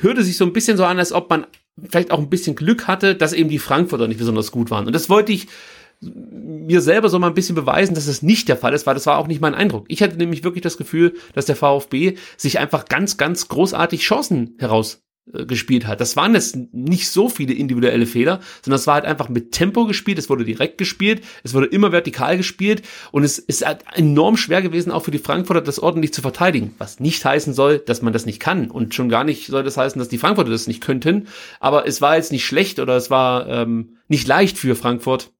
[0.00, 1.46] hörte sich so ein bisschen so an, als ob man
[1.88, 4.86] vielleicht auch ein bisschen Glück hatte, dass eben die Frankfurter nicht besonders gut waren.
[4.86, 5.48] Und das wollte ich
[6.00, 9.06] mir selber so mal ein bisschen beweisen, dass es nicht der Fall ist, weil das
[9.06, 9.86] war auch nicht mein Eindruck.
[9.88, 14.54] Ich hatte nämlich wirklich das Gefühl, dass der VfB sich einfach ganz, ganz großartig Chancen
[14.58, 16.00] heraus äh, hat.
[16.00, 19.86] Das waren jetzt nicht so viele individuelle Fehler, sondern es war halt einfach mit Tempo
[19.86, 24.36] gespielt, es wurde direkt gespielt, es wurde immer vertikal gespielt und es ist halt enorm
[24.36, 28.02] schwer gewesen, auch für die Frankfurter das ordentlich zu verteidigen, was nicht heißen soll, dass
[28.02, 30.66] man das nicht kann und schon gar nicht soll das heißen, dass die Frankfurter das
[30.66, 31.26] nicht könnten,
[31.60, 35.32] aber es war jetzt nicht schlecht oder es war ähm, nicht leicht für Frankfurt,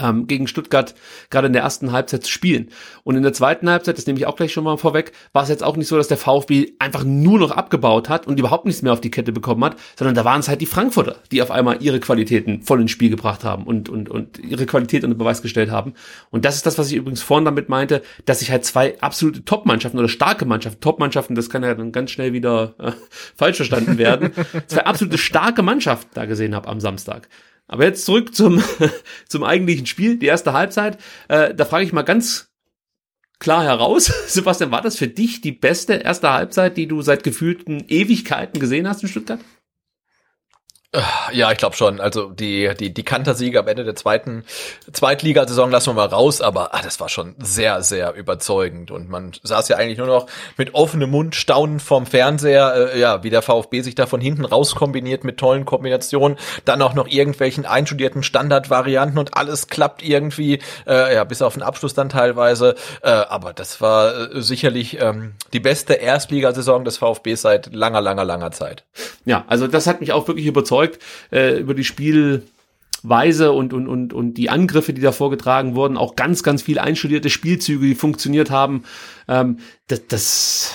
[0.00, 0.94] ähm, gegen Stuttgart
[1.30, 2.70] gerade in der ersten Halbzeit zu spielen.
[3.02, 5.48] Und in der zweiten Halbzeit, das nehme ich auch gleich schon mal vorweg, war es
[5.48, 8.82] jetzt auch nicht so, dass der VfB einfach nur noch abgebaut hat und überhaupt nichts
[8.82, 11.50] mehr auf die Kette bekommen hat, sondern da waren es halt die Frankfurter, die auf
[11.50, 15.42] einmal ihre Qualitäten voll ins Spiel gebracht haben und, und, und ihre Qualität unter Beweis
[15.42, 15.94] gestellt haben.
[16.30, 19.44] Und das ist das, was ich übrigens vorhin damit meinte, dass ich halt zwei absolute
[19.44, 22.92] Top-Mannschaften oder starke Mannschaften, Top-Mannschaften, das kann ja dann ganz schnell wieder äh,
[23.36, 24.32] falsch verstanden werden,
[24.66, 27.28] zwei absolute starke Mannschaften da gesehen habe am Samstag.
[27.66, 28.62] Aber jetzt zurück zum,
[29.28, 30.98] zum eigentlichen Spiel, die erste Halbzeit.
[31.28, 32.50] Äh, da frage ich mal ganz
[33.38, 37.84] klar heraus, Sebastian, war das für dich die beste erste Halbzeit, die du seit gefühlten
[37.88, 39.40] Ewigkeiten gesehen hast in Stuttgart?
[41.32, 42.00] Ja, ich glaube schon.
[42.00, 44.44] Also die die die Kantersiege am Ende der zweiten
[44.92, 49.32] Zweitligasaison lassen wir mal raus, aber ah, das war schon sehr sehr überzeugend und man
[49.42, 50.26] saß ja eigentlich nur noch
[50.56, 54.44] mit offenem Mund staunend vorm Fernseher, äh, ja, wie der VfB sich da von hinten
[54.44, 60.60] raus kombiniert mit tollen Kombinationen, dann auch noch irgendwelchen einstudierten Standardvarianten und alles klappt irgendwie,
[60.86, 65.34] äh, ja, bis auf den Abschluss dann teilweise, äh, aber das war äh, sicherlich ähm,
[65.52, 68.84] die beste Erstligasaison des VfB seit langer langer langer Zeit.
[69.24, 73.88] Ja, also das hat mich auch wirklich überzeugt überzeugt äh, über die Spielweise und, und,
[73.88, 77.94] und, und die Angriffe, die da vorgetragen wurden, auch ganz, ganz viel einstudierte Spielzüge, die
[77.94, 78.84] funktioniert haben.
[79.28, 80.74] Ähm, das, das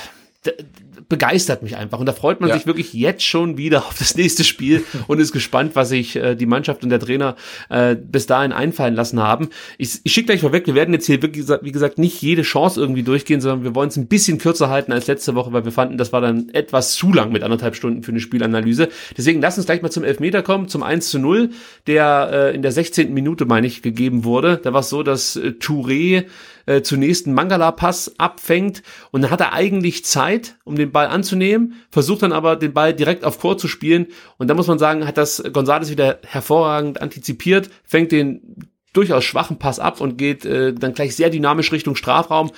[1.10, 2.00] begeistert mich einfach.
[2.00, 2.56] Und da freut man ja.
[2.56, 6.36] sich wirklich jetzt schon wieder auf das nächste Spiel und ist gespannt, was sich äh,
[6.36, 7.36] die Mannschaft und der Trainer
[7.70, 9.50] äh, bis dahin einfallen lassen haben.
[9.80, 12.80] Ich, ich schicke gleich vorweg, wir werden jetzt hier wirklich, wie gesagt, nicht jede Chance
[12.80, 15.72] irgendwie durchgehen, sondern wir wollen es ein bisschen kürzer halten als letzte Woche, weil wir
[15.72, 18.90] fanden, das war dann etwas zu lang mit anderthalb Stunden für eine Spielanalyse.
[19.18, 21.50] Deswegen lass uns gleich mal zum Elfmeter kommen, zum 1 zu 0,
[21.88, 23.12] der äh, in der 16.
[23.12, 24.60] Minute, meine ich, gegeben wurde.
[24.62, 26.26] Da war es so, dass äh, Touré
[26.70, 31.74] äh, zunächst einen Mangala-Pass abfängt und dann hat er eigentlich Zeit, um den Ball anzunehmen,
[31.90, 35.08] versucht dann aber den Ball direkt auf Chor zu spielen und da muss man sagen,
[35.08, 40.74] hat das González wieder hervorragend antizipiert, fängt den durchaus schwachen Pass ab und geht äh,
[40.74, 42.52] dann gleich sehr dynamisch Richtung Strafraum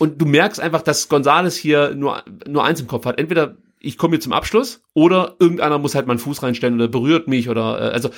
[0.00, 3.96] und du merkst einfach, dass González hier nur nur eins im Kopf hat, entweder ich
[3.96, 7.80] komme hier zum Abschluss oder irgendeiner muss halt meinen Fuß reinstellen oder berührt mich oder
[7.80, 8.10] äh, also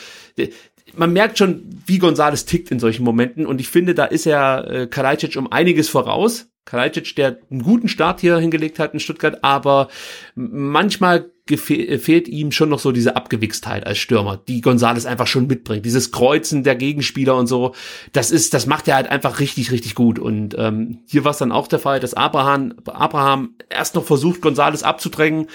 [0.96, 4.70] man merkt schon, wie Gonzales tickt in solchen Momenten und ich finde, da ist er
[4.70, 6.48] äh, Kalajdzic um einiges voraus.
[6.64, 9.88] Kalajdzic, der einen guten Start hier hingelegt hat in Stuttgart, aber
[10.35, 15.85] manchmal fehlt ihm schon noch so diese Abgewichstheit als Stürmer, die Gonzales einfach schon mitbringt.
[15.85, 17.74] Dieses Kreuzen der Gegenspieler und so,
[18.12, 20.18] das ist, das macht er halt einfach richtig, richtig gut.
[20.18, 24.40] Und ähm, hier war es dann auch der Fall, dass Abraham, Abraham erst noch versucht,
[24.40, 25.48] Gonzales abzudrängen.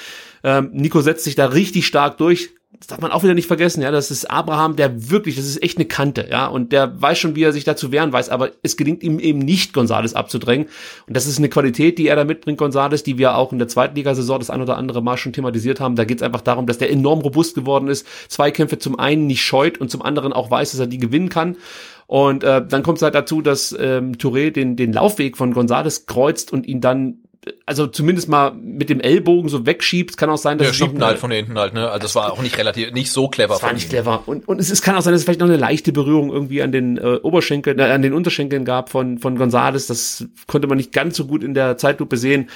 [0.43, 3.81] Ähm, Nico setzt sich da richtig stark durch, das darf man auch wieder nicht vergessen,
[3.81, 7.17] ja, das ist Abraham, der wirklich, das ist echt eine Kante, ja, und der weiß
[7.17, 10.67] schon, wie er sich dazu wehren weiß, aber es gelingt ihm eben nicht, Gonzales abzudrängen.
[11.07, 13.67] Und das ist eine Qualität, die er da mitbringt, Gonzales, die wir auch in der
[13.67, 15.95] zweiten Ligasaison das ein oder andere Mal schon thematisiert haben.
[15.95, 19.41] Da geht es einfach darum, dass der enorm robust geworden ist, Zweikämpfe zum einen nicht
[19.41, 21.57] scheut und zum anderen auch weiß, dass er die gewinnen kann.
[22.05, 26.05] Und äh, dann kommt es halt dazu, dass ähm, Touré den, den Laufweg von Gonzales
[26.05, 27.19] kreuzt und ihn dann
[27.65, 30.17] also zumindest mal mit dem Ellbogen so wegschiebt.
[30.17, 31.89] Kann auch sein, dass ja, es schiebt noch halt von hinten halt, ne?
[31.89, 33.53] Also das war auch nicht relativ, nicht so clever.
[33.53, 34.23] Das war nicht clever.
[34.25, 36.61] Und, und es, es kann auch sein, dass es vielleicht noch eine leichte Berührung irgendwie
[36.61, 39.87] an den äh, Oberschenkeln, äh, an den Unterschenkeln gab von von Gonzales.
[39.87, 42.49] Das konnte man nicht ganz so gut in der Zeitlupe sehen.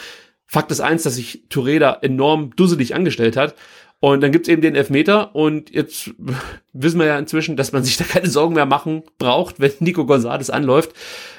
[0.45, 3.55] Fakt ist eins, dass sich Touré da enorm dusselig angestellt hat.
[3.99, 6.11] Und dann gibt's eben den Elfmeter und jetzt
[6.73, 10.01] wissen wir ja inzwischen, dass man sich da keine Sorgen mehr machen braucht, wenn Nico
[10.01, 10.91] González anläuft.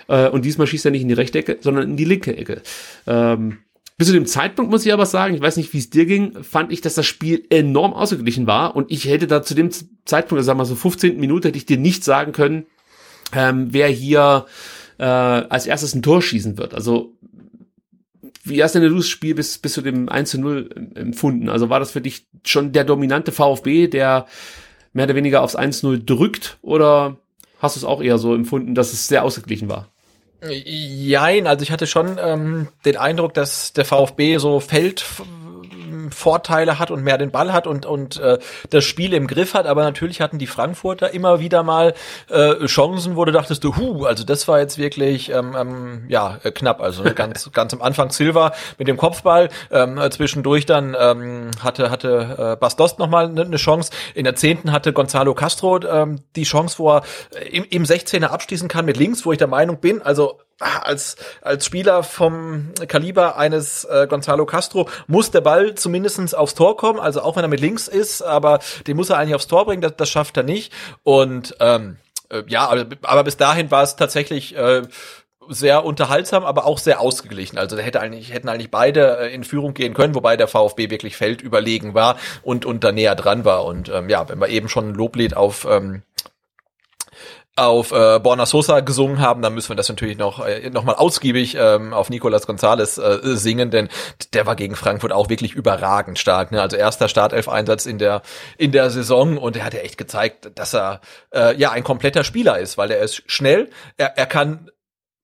[0.08, 2.62] Äh, und diesmal schießt er nicht in die rechte Ecke, sondern in die linke Ecke.
[3.06, 3.58] Ähm,
[3.96, 6.42] bis zu dem Zeitpunkt muss ich aber sagen, ich weiß nicht, wie es dir ging,
[6.42, 9.70] fand ich, dass das Spiel enorm ausgeglichen war und ich hätte da zu dem
[10.04, 12.66] Zeitpunkt, also sagen wir mal so 15 Minuten, hätte ich dir nicht sagen können,
[13.32, 14.46] ähm, wer hier
[14.98, 16.74] äh, als erstes ein Tor schießen wird.
[16.74, 17.14] Also
[18.42, 21.48] wie hast denn du das Spiel bis, bis zu dem 1 zu 0 empfunden?
[21.48, 24.26] Also war das für dich schon der dominante VfB, der
[24.92, 27.16] mehr oder weniger aufs 1-0 drückt oder
[27.58, 29.88] hast du es auch eher so empfunden, dass es sehr ausgeglichen war?
[30.50, 35.04] Jein, also ich hatte schon ähm, den Eindruck, dass der VfB so Feld
[36.14, 38.38] Vorteile hat und mehr den Ball hat und, und äh,
[38.70, 39.66] das Spiel im Griff hat.
[39.66, 41.94] Aber natürlich hatten die Frankfurter immer wieder mal
[42.30, 46.38] äh, Chancen, wo du dachtest, du, hu, also das war jetzt wirklich ähm, ähm, ja
[46.42, 46.80] äh, knapp.
[46.80, 52.54] Also ganz ganz am Anfang Silva mit dem Kopfball, ähm, zwischendurch dann ähm, hatte hatte
[52.54, 53.90] äh, Bastos noch mal eine ne Chance.
[54.14, 57.02] In der zehnten hatte Gonzalo Castro ähm, die Chance, wo er
[57.50, 61.66] im, im 16er abschließen kann mit links, wo ich der Meinung bin, also als, als
[61.66, 67.22] Spieler vom Kaliber eines äh, Gonzalo Castro muss der Ball zumindestens aufs Tor kommen, also
[67.22, 69.96] auch wenn er mit links ist, aber den muss er eigentlich aufs Tor bringen, das,
[69.96, 70.72] das schafft er nicht.
[71.02, 71.96] Und ähm,
[72.30, 74.82] äh, ja, aber, aber bis dahin war es tatsächlich äh,
[75.48, 77.58] sehr unterhaltsam, aber auch sehr ausgeglichen.
[77.58, 80.90] Also da hätte eigentlich, hätten eigentlich beide äh, in Führung gehen können, wobei der VfB
[80.90, 83.64] wirklich feldüberlegen war und, und da näher dran war.
[83.64, 86.02] Und ähm, ja, wenn wir eben schon ein Loblied auf ähm,
[87.56, 90.94] auf äh, Borna Sosa gesungen haben, dann müssen wir das natürlich noch äh, noch mal
[90.94, 93.88] ausgiebig ähm, auf Nicolas Gonzalez äh, singen, denn
[94.32, 96.50] der war gegen Frankfurt auch wirklich überragend stark.
[96.50, 96.60] Ne?
[96.60, 98.22] Also erster Startelf-Einsatz in der
[98.58, 101.00] in der Saison und er hat ja echt gezeigt, dass er
[101.32, 104.70] äh, ja ein kompletter Spieler ist, weil er ist schnell, er, er kann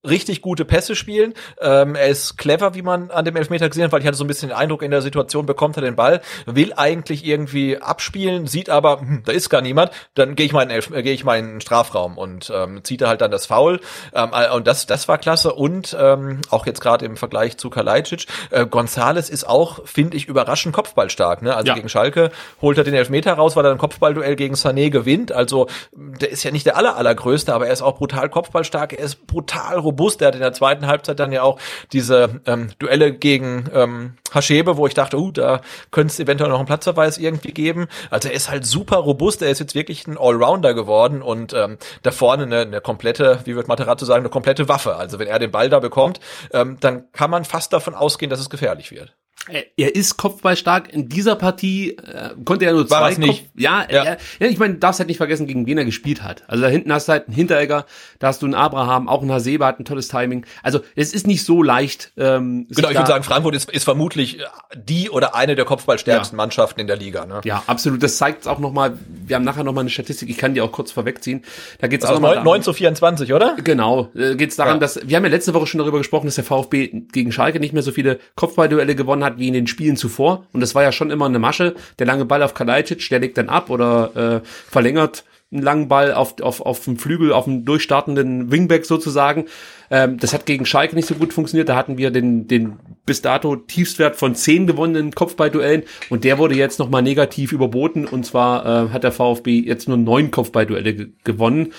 [0.06, 1.34] richtig gute Pässe spielen.
[1.60, 4.24] Ähm, er ist clever, wie man an dem Elfmeter gesehen hat, weil ich hatte so
[4.24, 8.46] ein bisschen den Eindruck, in der Situation bekommt er den Ball, will eigentlich irgendwie abspielen,
[8.46, 11.12] sieht aber, hm, da ist gar niemand, dann gehe ich mal in Elf äh, gehe
[11.12, 13.80] ich mal in den Strafraum und ähm, zieht er halt dann das Foul.
[14.14, 15.52] Ähm, äh, und das, das war klasse.
[15.52, 20.26] Und ähm, auch jetzt gerade im Vergleich zu Kalajdzic, äh, Gonzales ist auch, finde ich,
[20.26, 21.42] überraschend kopfballstark.
[21.42, 21.54] Ne?
[21.54, 21.74] Also ja.
[21.74, 22.30] gegen Schalke
[22.62, 25.32] holt er den Elfmeter raus, weil er ein Kopfballduell gegen Sané gewinnt.
[25.32, 29.04] Also der ist ja nicht der aller, allergrößte, aber er ist auch brutal kopfballstark, er
[29.04, 30.22] ist brutal robust.
[30.22, 31.58] Er hat in der zweiten Halbzeit dann ja auch
[31.92, 36.58] diese ähm, Duelle gegen ähm, Haschebe, wo ich dachte, uh, da könnte es eventuell noch
[36.58, 37.88] einen Platzverweis irgendwie geben.
[38.10, 39.42] Also er ist halt super robust.
[39.42, 43.56] Er ist jetzt wirklich ein Allrounder geworden und ähm, da vorne eine, eine komplette, wie
[43.56, 44.96] wird Materazzo sagen, eine komplette Waffe.
[44.96, 46.20] Also wenn er den Ball da bekommt,
[46.52, 49.14] ähm, dann kann man fast davon ausgehen, dass es gefährlich wird.
[49.48, 50.92] Er ist kopfballstark.
[50.92, 53.48] In dieser Partie äh, konnte er nur zwei War nicht.
[53.56, 54.04] Ja, ja.
[54.04, 56.44] Er, ja, ich meine, darfst halt nicht vergessen, gegen wen er gespielt hat.
[56.46, 57.86] Also da hinten hast du halt einen Hinteregger,
[58.18, 60.44] da hast du einen Abraham, auch ein Hasebe hat ein tolles Timing.
[60.62, 62.12] Also es ist nicht so leicht.
[62.18, 64.38] Ähm, genau, ich würde sagen, Frankfurt ist, ist vermutlich
[64.74, 66.42] die oder eine der kopfballstärksten ja.
[66.42, 67.24] Mannschaften in der Liga.
[67.24, 67.40] Ne?
[67.44, 68.02] Ja, absolut.
[68.02, 68.98] Das zeigt auch nochmal.
[69.26, 70.28] Wir haben nachher nochmal eine Statistik.
[70.28, 71.44] Ich kann die auch kurz vorwegziehen.
[71.78, 73.56] Da geht's also auch 9, 9 zu 24, oder?
[73.64, 74.10] Genau.
[74.14, 74.80] Äh, geht's daran, ja.
[74.80, 77.72] dass wir haben ja letzte Woche schon darüber gesprochen, dass der VfB gegen Schalke nicht
[77.72, 80.46] mehr so viele Kopfballduelle gewonnen hat wie in den Spielen zuvor.
[80.52, 81.74] Und das war ja schon immer eine Masche.
[81.98, 86.14] Der lange Ball auf Kalajdzic, der legt dann ab oder äh, verlängert einen langen Ball
[86.14, 89.46] auf, auf, auf dem Flügel, auf dem durchstartenden Wingback sozusagen.
[89.90, 91.68] Ähm, das hat gegen Schalke nicht so gut funktioniert.
[91.68, 96.54] Da hatten wir den, den bis dato Tiefstwert von zehn gewonnenen Kopfballduellen und der wurde
[96.54, 98.06] jetzt nochmal negativ überboten.
[98.06, 101.72] Und zwar äh, hat der VfB jetzt nur neun Kopfballduelle ge gewonnen.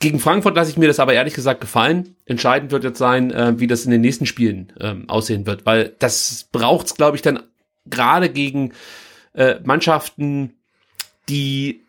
[0.00, 2.16] Gegen Frankfurt lasse ich mir das aber ehrlich gesagt gefallen.
[2.24, 5.94] Entscheidend wird jetzt sein, äh, wie das in den nächsten Spielen ähm, aussehen wird, weil
[5.98, 7.42] das braucht's, glaube ich, dann
[7.84, 8.72] gerade gegen
[9.34, 10.54] äh, Mannschaften,
[11.28, 11.84] die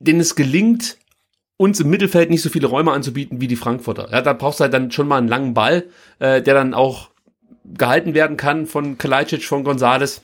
[0.00, 0.98] denen es gelingt,
[1.56, 4.08] uns im Mittelfeld nicht so viele Räume anzubieten wie die Frankfurter.
[4.10, 5.84] Ja, da brauchst du halt dann schon mal einen langen Ball,
[6.18, 7.10] äh, der dann auch
[7.64, 10.22] gehalten werden kann von Kalajdzic, von Gonzales.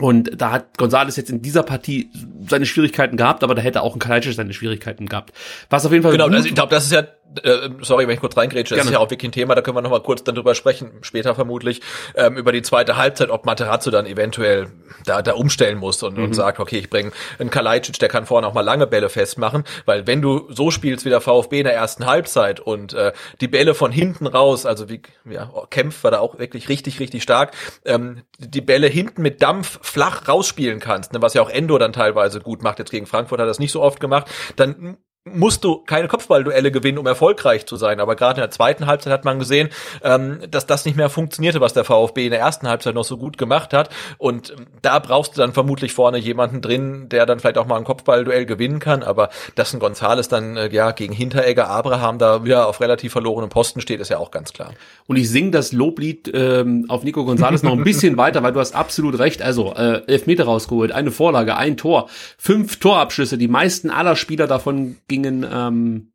[0.00, 2.10] Und da hat Gonzales jetzt in dieser Partie
[2.48, 5.32] seine Schwierigkeiten gehabt, aber da hätte auch ein Kalajdzic seine Schwierigkeiten gehabt.
[5.68, 7.06] Was auf jeden Fall genau, also ich glaube, das ist ja
[7.42, 9.76] äh, sorry, wenn ich kurz reingrätsche, das ist ja auch wirklich ein Thema, da können
[9.76, 11.80] wir noch mal kurz dann drüber sprechen, später vermutlich,
[12.14, 14.68] ähm, über die zweite Halbzeit, ob Materazzo dann eventuell
[15.04, 16.24] da, da umstellen muss und, mhm.
[16.24, 19.64] und sagt, okay, ich bringe einen Kalajdzic, der kann vorne auch mal lange Bälle festmachen,
[19.86, 23.48] weil wenn du so spielst wie der VfB in der ersten Halbzeit und äh, die
[23.48, 27.54] Bälle von hinten raus, also wie ja, Kempf war da auch wirklich richtig, richtig stark,
[27.84, 31.92] ähm, die Bälle hinten mit Dampf flach rausspielen kannst, ne, was ja auch Endo dann
[31.92, 35.64] teilweise gut macht, jetzt gegen Frankfurt hat er das nicht so oft gemacht, dann musst
[35.64, 38.00] du keine Kopfballduelle gewinnen, um erfolgreich zu sein.
[38.00, 39.68] Aber gerade in der zweiten Halbzeit hat man gesehen,
[40.02, 43.18] ähm, dass das nicht mehr funktionierte, was der VfB in der ersten Halbzeit noch so
[43.18, 43.90] gut gemacht hat.
[44.16, 47.76] Und ähm, da brauchst du dann vermutlich vorne jemanden drin, der dann vielleicht auch mal
[47.76, 49.02] ein Kopfballduell gewinnen kann.
[49.02, 53.50] Aber dass ein Gonzales dann äh, ja gegen Hinteregger, Abraham da wieder auf relativ verlorenem
[53.50, 54.72] Posten steht, ist ja auch ganz klar.
[55.06, 58.60] Und ich singe das Loblied ähm, auf Nico Gonzales noch ein bisschen weiter, weil du
[58.60, 59.42] hast absolut recht.
[59.42, 64.46] Also äh, elf Meter rausgeholt, eine Vorlage, ein Tor, fünf Torabschlüsse, die meisten aller Spieler
[64.46, 66.12] davon gingen ähm,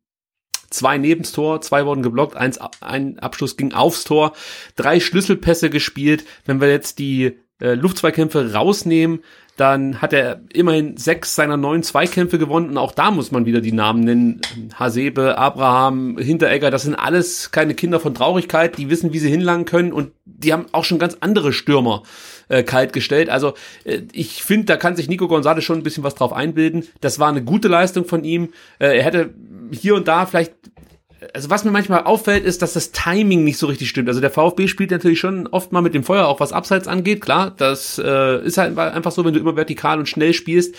[0.70, 4.32] zwei nebens Tor, zwei wurden geblockt, eins, ein Abschluss ging aufs Tor,
[4.74, 6.24] drei Schlüsselpässe gespielt.
[6.44, 9.20] Wenn wir jetzt die äh, Luftzweikämpfe rausnehmen,
[9.56, 13.62] dann hat er immerhin sechs seiner neun Zweikämpfe gewonnen und auch da muss man wieder
[13.62, 14.40] die Namen nennen.
[14.74, 19.64] Hasebe, Abraham, Hinteregger, das sind alles keine Kinder von Traurigkeit, die wissen, wie sie hinlangen
[19.64, 22.02] können und die haben auch schon ganz andere Stürmer
[22.48, 23.30] äh, kalt gestellt.
[23.30, 23.54] Also
[23.84, 26.86] äh, ich finde, da kann sich Nico Gonzalez schon ein bisschen was drauf einbilden.
[27.00, 28.50] Das war eine gute Leistung von ihm.
[28.78, 29.30] Äh, er hätte
[29.72, 30.52] hier und da vielleicht
[31.34, 34.08] also was mir manchmal auffällt, ist, dass das Timing nicht so richtig stimmt.
[34.08, 37.20] Also der VfB spielt natürlich schon oft mal mit dem Feuer, auch was Abseits angeht.
[37.20, 40.74] Klar, das äh, ist halt einfach so, wenn du immer vertikal und schnell spielst.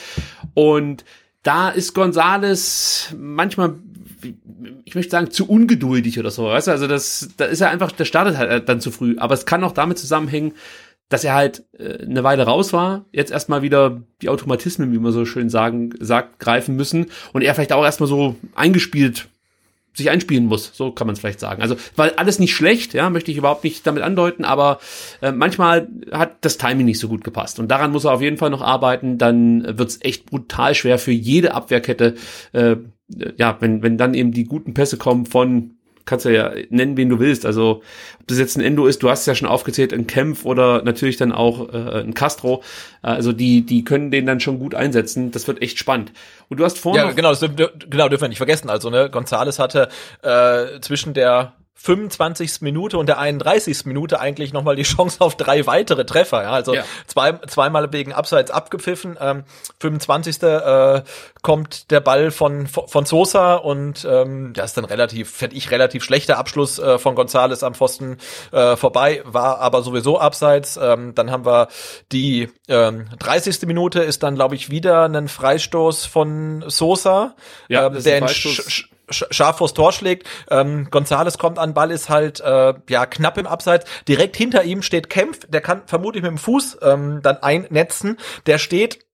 [0.53, 1.05] Und
[1.43, 3.75] da ist Gonzales manchmal,
[4.85, 6.45] ich möchte sagen, zu ungeduldig oder so.
[6.45, 6.71] Weißt du?
[6.71, 9.15] Also das, da ist er einfach, der startet halt dann zu früh.
[9.17, 10.53] Aber es kann auch damit zusammenhängen,
[11.09, 15.11] dass er halt äh, eine Weile raus war, jetzt erstmal wieder die Automatismen, wie man
[15.11, 19.27] so schön sagen, sagt, greifen müssen und er vielleicht auch erstmal so eingespielt
[19.97, 21.61] sich einspielen muss, so kann man es vielleicht sagen.
[21.61, 24.79] Also weil alles nicht schlecht, ja, möchte ich überhaupt nicht damit andeuten, aber
[25.21, 28.37] äh, manchmal hat das Timing nicht so gut gepasst und daran muss er auf jeden
[28.37, 29.17] Fall noch arbeiten.
[29.17, 32.13] Dann wird's echt brutal schwer für jede Abwehrkette.
[32.53, 32.75] Äh,
[33.37, 35.76] ja, wenn wenn dann eben die guten Pässe kommen von
[36.07, 37.45] kannst du ja nennen, wen du willst.
[37.45, 37.83] Also
[38.19, 40.81] ob das jetzt ein Endo ist, du hast es ja schon aufgezählt, ein Kempf oder
[40.81, 42.63] natürlich dann auch äh, ein Castro.
[43.03, 45.31] Also die, die können den dann schon gut einsetzen.
[45.31, 46.11] Das wird echt spannend.
[46.49, 47.05] Und du hast vorhin.
[47.05, 47.41] Ja, genau, das,
[47.89, 48.69] genau, dürfen wir nicht vergessen.
[48.69, 49.89] Also, ne, Gonzales hatte
[50.23, 52.61] äh, zwischen der 25.
[52.61, 53.85] Minute und der 31.
[53.85, 56.43] Minute eigentlich nochmal die Chance auf drei weitere Treffer.
[56.43, 56.51] Ja?
[56.51, 56.83] Also ja.
[57.05, 59.17] zwei, zweimal wegen Abseits abgepfiffen.
[59.19, 59.43] Ähm,
[59.79, 60.43] 25.
[60.43, 61.03] Äh,
[61.41, 66.03] kommt der Ball von, von Sosa und ähm, das ist dann relativ, fände ich, relativ
[66.03, 68.17] schlechter Abschluss äh, von Gonzales am Pfosten
[68.51, 70.77] äh, vorbei, war aber sowieso Abseits.
[70.81, 71.69] Ähm, dann haben wir
[72.11, 73.61] die ähm, 30.
[73.67, 77.35] Minute ist dann, glaube ich, wieder ein Freistoß von Sosa.
[77.69, 78.21] Ja, ähm, der
[79.09, 80.27] scharf vors Tor schlägt.
[80.49, 83.85] Ähm, Gonzales kommt an, Ball ist halt äh, ja knapp im Abseits.
[84.07, 88.17] Direkt hinter ihm steht Kempf, der kann vermutlich mit dem Fuß ähm, dann einnetzen.
[88.45, 89.06] Der steht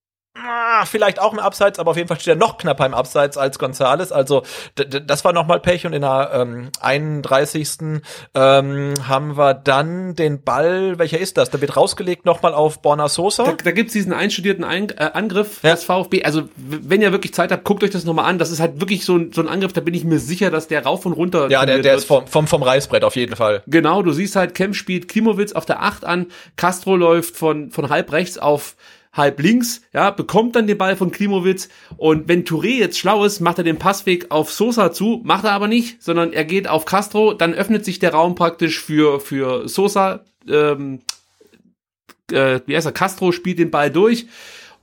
[0.86, 3.60] vielleicht auch im Abseits, aber auf jeden Fall steht er noch knapper im Abseits als
[3.60, 4.12] Gonzales.
[4.12, 4.44] Also
[4.76, 8.02] das war nochmal Pech und in der ähm, 31.
[8.36, 11.50] Ähm, haben wir dann den Ball, welcher ist das?
[11.50, 13.44] Der wird rausgelegt nochmal auf Borna Sosa.
[13.44, 15.72] Da, da gibt's diesen einstudierten Ein äh, Angriff ja.
[15.72, 16.24] des VfB.
[16.24, 18.38] Also wenn ihr wirklich Zeit habt, guckt euch das nochmal an.
[18.38, 20.68] Das ist halt wirklich so ein, so ein Angriff, da bin ich mir sicher, dass
[20.68, 23.64] der rauf und runter Ja, der, der ist vom, vom, vom Reißbrett auf jeden Fall.
[23.68, 27.90] Genau, du siehst halt, Kemp spielt Klimowitz auf der 8 an, Castro läuft von, von
[27.90, 28.76] halb rechts auf
[29.14, 31.70] halb links, ja, bekommt dann den Ball von Klimowitz.
[31.98, 35.52] Und wenn Touré jetzt schlau ist, macht er den Passweg auf Sosa zu, macht er
[35.52, 39.70] aber nicht, sondern er geht auf Castro, dann öffnet sich der Raum praktisch für, für
[39.70, 41.02] Sosa, ähm,
[42.32, 44.26] äh, wie heißt er, Castro spielt den Ball durch,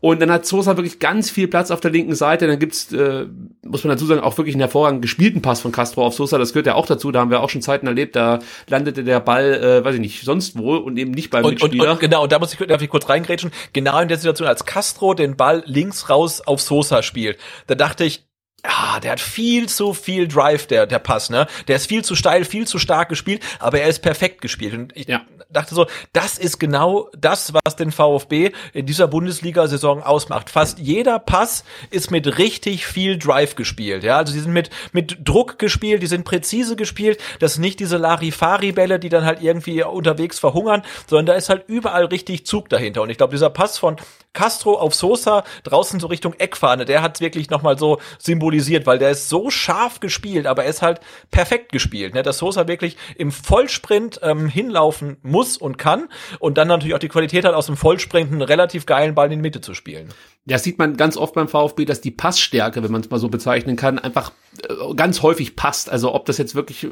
[0.01, 2.47] und dann hat Sosa wirklich ganz viel Platz auf der linken Seite.
[2.47, 3.27] Dann gibt's, äh,
[3.63, 6.39] muss man dazu sagen, auch wirklich einen hervorragend gespielten Pass von Castro auf Sosa.
[6.39, 7.13] Das gehört ja auch dazu.
[7.13, 8.17] Da haben wir auch schon Zeiten erlebt.
[8.17, 11.53] Da landete der Ball, äh, weiß ich nicht, sonst wo und eben nicht beim und,
[11.53, 11.85] Mitspieler.
[11.85, 13.51] Und, und, genau, da muss ich, darf ich kurz reingrätschen.
[13.75, 18.05] Genau in der Situation, als Castro den Ball links raus auf Sosa spielt, da dachte
[18.05, 18.25] ich,
[18.65, 21.47] ja, der hat viel zu viel Drive, der, der Pass, ne?
[21.69, 24.75] Der ist viel zu steil, viel zu stark gespielt, aber er ist perfekt gespielt.
[24.75, 25.23] Und ich ja.
[25.51, 30.51] dachte so, das ist genau das, was den VfB in dieser Bundesliga-Saison ausmacht.
[30.51, 34.19] Fast jeder Pass ist mit richtig viel Drive gespielt, ja?
[34.19, 37.21] Also die sind mit, mit Druck gespielt, die sind präzise gespielt.
[37.39, 41.65] Das sind nicht diese Larifari-Bälle, die dann halt irgendwie unterwegs verhungern, sondern da ist halt
[41.69, 43.03] überall richtig Zug dahinter.
[43.03, 43.97] Und ich glaube, dieser Pass von
[44.33, 48.99] Castro auf Sosa draußen so Richtung Eckfahne, der hat wirklich nochmal so symbolisiert, symbolisiert, weil
[48.99, 52.23] der ist so scharf gespielt, aber er ist halt perfekt gespielt, ne?
[52.23, 56.09] dass Sosa wirklich im Vollsprint ähm, hinlaufen muss und kann
[56.39, 59.39] und dann natürlich auch die Qualität hat, aus dem Vollsprint einen relativ geilen Ball in
[59.39, 60.09] die Mitte zu spielen.
[60.51, 63.29] Das sieht man ganz oft beim VfB, dass die Passstärke, wenn man es mal so
[63.29, 64.33] bezeichnen kann, einfach
[64.69, 65.91] äh, ganz häufig passt.
[65.91, 66.89] Also ob das jetzt wirklich äh,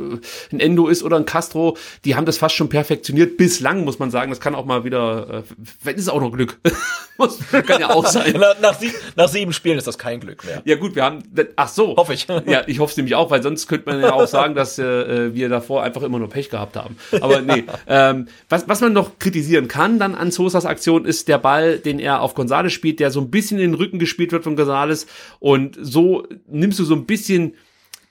[0.53, 3.37] ein Endo ist oder ein Castro, die haben das fast schon perfektioniert.
[3.37, 5.45] Bislang muss man sagen, das kann auch mal wieder,
[5.85, 6.59] äh, ist es auch noch Glück.
[7.19, 8.33] muss, kann ja auch sein.
[8.39, 10.63] nach, nach, sieben, nach sieben Spielen ist das kein Glück mehr.
[10.65, 11.23] Ja gut, wir haben,
[11.57, 11.97] ach so.
[11.97, 12.27] Hoffe ich.
[12.49, 15.35] Ja, ich hoffe es nämlich auch, weil sonst könnte man ja auch sagen, dass äh,
[15.35, 16.97] wir davor einfach immer nur Pech gehabt haben.
[17.21, 21.39] Aber nee, ähm, was, was man noch kritisieren kann dann an Sosas Aktion ist der
[21.39, 24.33] Ball, den er auf Gonzales spielt, der so ein bisschen bisschen in den Rücken gespielt
[24.33, 25.07] wird von Gonzales
[25.41, 27.55] und so nimmst du so ein bisschen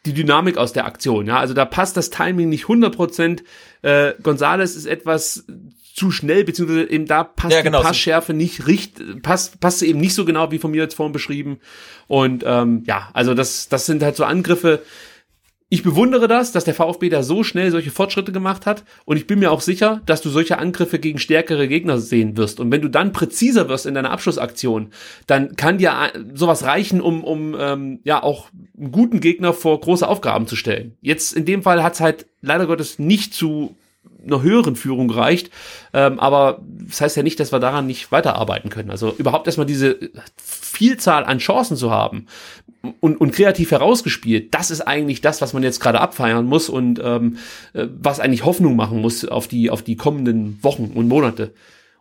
[0.05, 1.27] die Dynamik aus der Aktion.
[1.27, 3.43] Ja, also da passt das Timing nicht 100 Prozent.
[3.81, 5.45] Äh, Gonzales ist etwas
[5.93, 7.79] zu schnell, beziehungsweise eben da passt ja, genau.
[7.79, 11.11] die Passschärfe nicht richtig, passt, passt eben nicht so genau wie von mir jetzt vorhin
[11.11, 11.59] beschrieben.
[12.07, 14.83] Und ähm, ja, also das, das sind halt so Angriffe,
[15.69, 19.27] ich bewundere das, dass der VfB da so schnell solche Fortschritte gemacht hat und ich
[19.27, 22.61] bin mir auch sicher, dass du solche Angriffe gegen stärkere Gegner sehen wirst.
[22.61, 24.91] Und wenn du dann präziser wirst in deiner Abschlussaktion,
[25.25, 30.07] dann kann dir sowas reichen, um, um ähm, ja auch einen guten Gegner vor große
[30.07, 30.95] Aufgaben zu stellen.
[31.01, 33.75] Jetzt in dem Fall hat es halt leider Gottes nicht zu
[34.25, 35.51] einer höheren Führung reicht.
[35.93, 38.91] Ähm, aber das heißt ja nicht, dass wir daran nicht weiterarbeiten können.
[38.91, 39.97] Also überhaupt erstmal diese
[40.37, 42.27] Vielzahl an Chancen zu haben
[42.99, 46.99] und, und kreativ herausgespielt, das ist eigentlich das, was man jetzt gerade abfeiern muss und
[47.03, 47.37] ähm,
[47.73, 51.53] äh, was eigentlich Hoffnung machen muss auf die, auf die kommenden Wochen und Monate.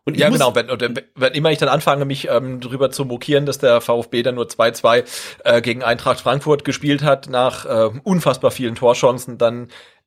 [0.07, 0.55] Und ja, genau.
[0.55, 4.22] Wenn, wenn, wenn immer ich dann anfange, mich ähm, darüber zu mokieren, dass der VfB
[4.22, 5.05] dann nur 2-2
[5.43, 9.66] äh, gegen Eintracht Frankfurt gespielt hat, nach äh, unfassbar vielen Torchancen, dann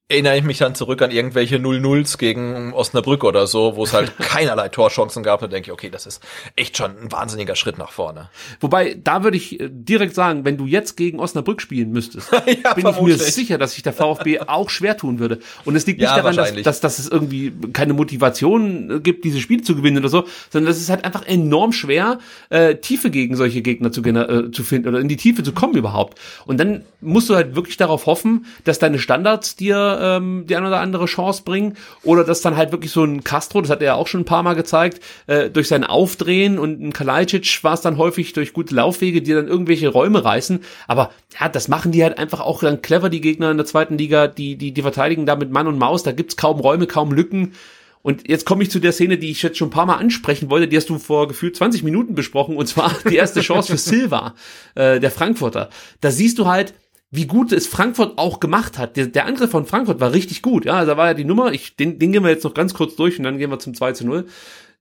[0.10, 4.18] erinnere ich mich dann zurück an irgendwelche 0-0s gegen Osnabrück oder so, wo es halt
[4.20, 5.44] keinerlei Torchancen gab.
[5.44, 6.24] Und denke ich, okay, das ist
[6.56, 8.30] echt schon ein wahnsinniger Schritt nach vorne.
[8.60, 12.32] Wobei, da würde ich äh, direkt sagen, wenn du jetzt gegen Osnabrück spielen müsstest,
[12.64, 13.18] ja, bin vermutlich.
[13.18, 15.40] ich mir sicher, dass sich der VfB auch schwer tun würde.
[15.64, 19.24] Und es liegt nicht ja, daran, dass, dass, dass es irgendwie keine Motivation äh, gibt,
[19.24, 22.18] diese Spiele zu gewinnen oder so, sondern es ist halt einfach enorm schwer,
[22.50, 25.76] äh, Tiefe gegen solche Gegner zu, äh, zu finden oder in die Tiefe zu kommen
[25.76, 26.20] überhaupt.
[26.48, 30.68] Und dann musst du halt wirklich darauf hoffen, dass deine Standards dir ähm, die eine
[30.68, 31.76] oder andere Chance bringen.
[32.04, 34.26] Oder dass dann halt wirklich so ein Castro, das hat er ja auch schon ein
[34.26, 38.54] paar Mal gezeigt, äh, durch sein Aufdrehen und ein Kalajdzic war es dann häufig durch
[38.54, 40.62] gute Laufwege, die dann irgendwelche Räume reißen.
[40.88, 43.98] Aber ja, das machen die halt einfach auch dann clever, die Gegner in der zweiten
[43.98, 47.12] Liga, die, die, die verteidigen da mit Mann und Maus, da gibt's kaum Räume, kaum
[47.12, 47.54] Lücken.
[48.02, 50.50] Und jetzt komme ich zu der Szene, die ich jetzt schon ein paar Mal ansprechen
[50.50, 53.78] wollte, die hast du vor gefühlt 20 Minuten besprochen, und zwar die erste Chance für
[53.78, 54.36] Silva,
[54.76, 55.70] äh, der Frankfurter.
[56.02, 56.74] Da siehst du halt,
[57.12, 58.96] wie gut es Frankfurt auch gemacht hat.
[58.96, 60.66] Der, der Angriff von Frankfurt war richtig gut.
[60.66, 62.74] Ja, also da war ja die Nummer, ich, den, den gehen wir jetzt noch ganz
[62.74, 64.26] kurz durch und dann gehen wir zum 2 zu 0.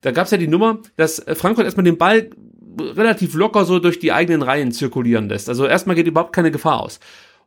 [0.02, 2.30] Da gab's ja die Nummer, dass Frankfurt erstmal den Ball
[2.80, 5.48] relativ locker so durch die eigenen Reihen zirkulieren lässt.
[5.48, 7.00] Also erstmal geht überhaupt keine Gefahr aus.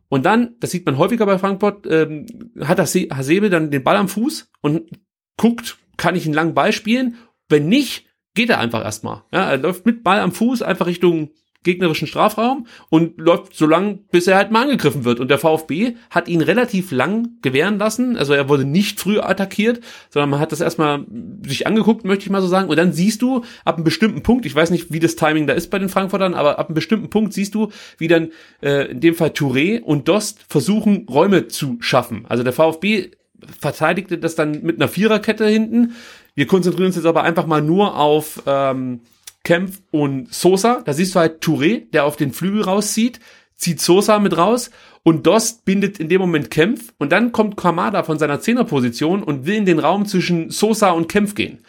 [0.09, 2.25] Und dann, das sieht man häufiger bei Frankfurt, ähm,
[2.59, 4.89] hat Hasebe dann den Ball am Fuß und
[5.37, 7.15] guckt, kann ich einen langen Ball spielen?
[7.47, 9.23] Wenn nicht, geht er einfach erstmal.
[9.31, 11.29] Ja, er läuft mit Ball am Fuß einfach Richtung
[11.63, 15.19] gegnerischen Strafraum und läuft so lang, bis er halt mal angegriffen wird.
[15.19, 18.17] Und der VfB hat ihn relativ lang gewähren lassen.
[18.17, 21.05] Also er wurde nicht früh attackiert, sondern man hat das erstmal
[21.45, 22.69] sich angeguckt, möchte ich mal so sagen.
[22.69, 25.53] Und dann siehst du ab einem bestimmten Punkt, ich weiß nicht, wie das Timing da
[25.53, 28.31] ist bei den Frankfurtern, aber ab einem bestimmten Punkt siehst du, wie dann
[28.61, 32.25] äh, in dem Fall Touré und Dost versuchen, Räume zu schaffen.
[32.27, 33.11] Also der VfB
[33.59, 35.95] verteidigte das dann mit einer Viererkette hinten.
[36.35, 39.01] Wir konzentrieren uns jetzt aber einfach mal nur auf ähm,
[39.43, 40.81] Kempf und Sosa.
[40.85, 43.19] Da siehst du halt Touré, der auf den Flügel rauszieht,
[43.55, 44.71] zieht Sosa mit raus
[45.03, 49.45] und Dost bindet in dem Moment Kempf und dann kommt Kamada von seiner Zehnerposition und
[49.45, 51.59] will in den Raum zwischen Sosa und Kempf gehen.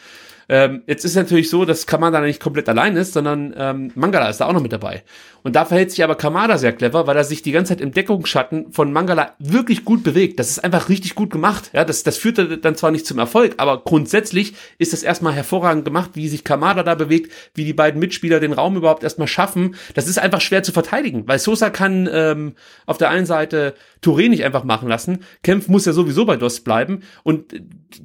[0.48, 4.38] Ähm, jetzt ist natürlich so, dass Kamada nicht komplett allein ist, sondern ähm, Mangala ist
[4.38, 5.02] da auch noch mit dabei.
[5.42, 7.92] Und da verhält sich aber Kamada sehr clever, weil er sich die ganze Zeit im
[7.92, 10.38] Deckungsschatten von Mangala wirklich gut bewegt.
[10.38, 11.70] Das ist einfach richtig gut gemacht.
[11.72, 15.84] Ja, das, das führt dann zwar nicht zum Erfolg, aber grundsätzlich ist das erstmal hervorragend
[15.84, 19.74] gemacht, wie sich Kamada da bewegt, wie die beiden Mitspieler den Raum überhaupt erstmal schaffen.
[19.94, 22.54] Das ist einfach schwer zu verteidigen, weil Sosa kann ähm,
[22.86, 25.24] auf der einen Seite Touré nicht einfach machen lassen.
[25.42, 27.00] Kempf muss ja sowieso bei Dost bleiben.
[27.22, 27.54] Und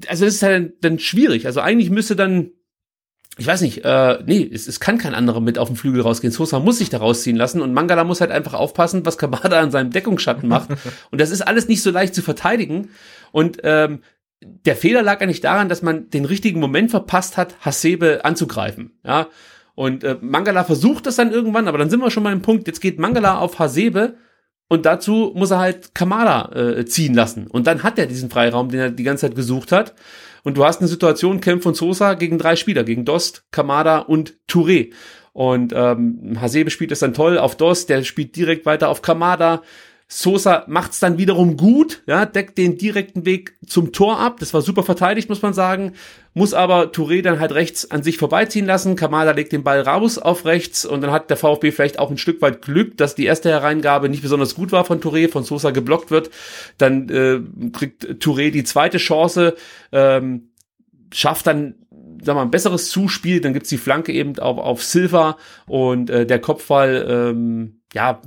[0.07, 1.45] also das ist halt dann schwierig.
[1.45, 2.51] Also eigentlich müsste dann
[3.39, 6.33] ich weiß nicht, äh, nee, es, es kann kein anderer mit auf den Flügel rausgehen.
[6.33, 9.69] Sosa muss sich da rausziehen lassen und Mangala muss halt einfach aufpassen, was Kamada an
[9.69, 10.69] seinem Deckungsschatten macht.
[11.11, 12.89] und das ist alles nicht so leicht zu verteidigen.
[13.31, 14.01] Und ähm,
[14.41, 18.97] der Fehler lag eigentlich daran, dass man den richtigen Moment verpasst hat, Hasebe anzugreifen.
[19.05, 19.27] Ja.
[19.75, 22.65] Und äh, Mangala versucht das dann irgendwann, aber dann sind wir schon mal im Punkt,
[22.65, 24.15] jetzt geht Mangala auf Hasebe
[24.69, 27.47] und dazu muss er halt Kamada äh, ziehen lassen.
[27.47, 29.93] Und dann hat er diesen Freiraum, den er die ganze Zeit gesucht hat.
[30.43, 34.35] Und du hast eine Situation, Kempf und Sosa gegen drei Spieler, gegen Dost, Kamada und
[34.49, 34.91] Touré.
[35.33, 39.61] Und ähm, Hasebe spielt es dann toll auf Dost, der spielt direkt weiter auf Kamada.
[40.09, 44.37] Sosa macht's dann wiederum gut, ja, deckt den direkten Weg zum Tor ab.
[44.39, 45.93] Das war super verteidigt, muss man sagen.
[46.33, 48.95] Muss aber Touré dann halt rechts an sich vorbeiziehen lassen.
[48.95, 52.17] Kamada legt den Ball raus auf rechts und dann hat der VfB vielleicht auch ein
[52.17, 55.71] Stück weit Glück, dass die erste Hereingabe nicht besonders gut war von Touré, von Sosa
[55.71, 56.29] geblockt wird.
[56.77, 57.41] Dann äh,
[57.71, 59.55] kriegt Touré die zweite Chance,
[59.91, 60.51] ähm,
[61.11, 61.75] schafft dann
[62.23, 66.25] sag mal, ein besseres Zuspiel, dann gibt's die Flanke eben auf, auf Silva und äh,
[66.25, 68.21] der Kopfball, ähm, ja,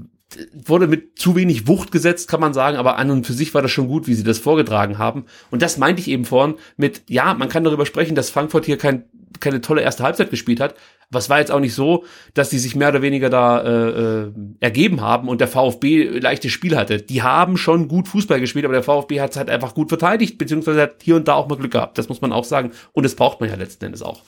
[0.53, 3.63] wurde mit zu wenig Wucht gesetzt, kann man sagen, aber an und für sich war
[3.63, 5.25] das schon gut, wie sie das vorgetragen haben.
[5.51, 8.79] Und das meinte ich eben vorhin mit, ja, man kann darüber sprechen, dass Frankfurt hier
[8.79, 9.05] kein,
[9.41, 10.75] keine tolle erste Halbzeit gespielt hat,
[11.19, 12.05] es war jetzt auch nicht so,
[12.35, 16.53] dass die sich mehr oder weniger da äh, äh, ergeben haben und der VfB leichtes
[16.53, 16.99] Spiel hatte.
[16.99, 20.39] Die haben schon gut Fußball gespielt, aber der VfB hat es halt einfach gut verteidigt,
[20.39, 21.99] beziehungsweise hat hier und da auch mal Glück gehabt.
[21.99, 22.71] Das muss man auch sagen.
[22.93, 24.23] Und das braucht man ja letzten Endes auch.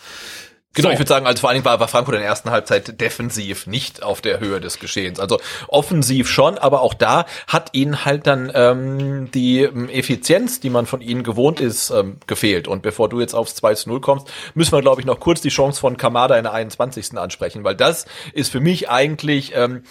[0.74, 0.92] Genau, so.
[0.92, 3.66] ich würde sagen, also vor allen Dingen war, war Frankfurt in der ersten Halbzeit defensiv
[3.66, 5.20] nicht auf der Höhe des Geschehens.
[5.20, 10.70] Also offensiv schon, aber auch da hat ihnen halt dann ähm, die ähm, Effizienz, die
[10.70, 12.68] man von ihnen gewohnt ist, ähm, gefehlt.
[12.68, 15.42] Und bevor du jetzt aufs 2 zu 0 kommst, müssen wir, glaube ich, noch kurz
[15.42, 17.18] die Chance von Kamada in der 21.
[17.18, 19.82] ansprechen, weil das ist für mich eigentlich ähm,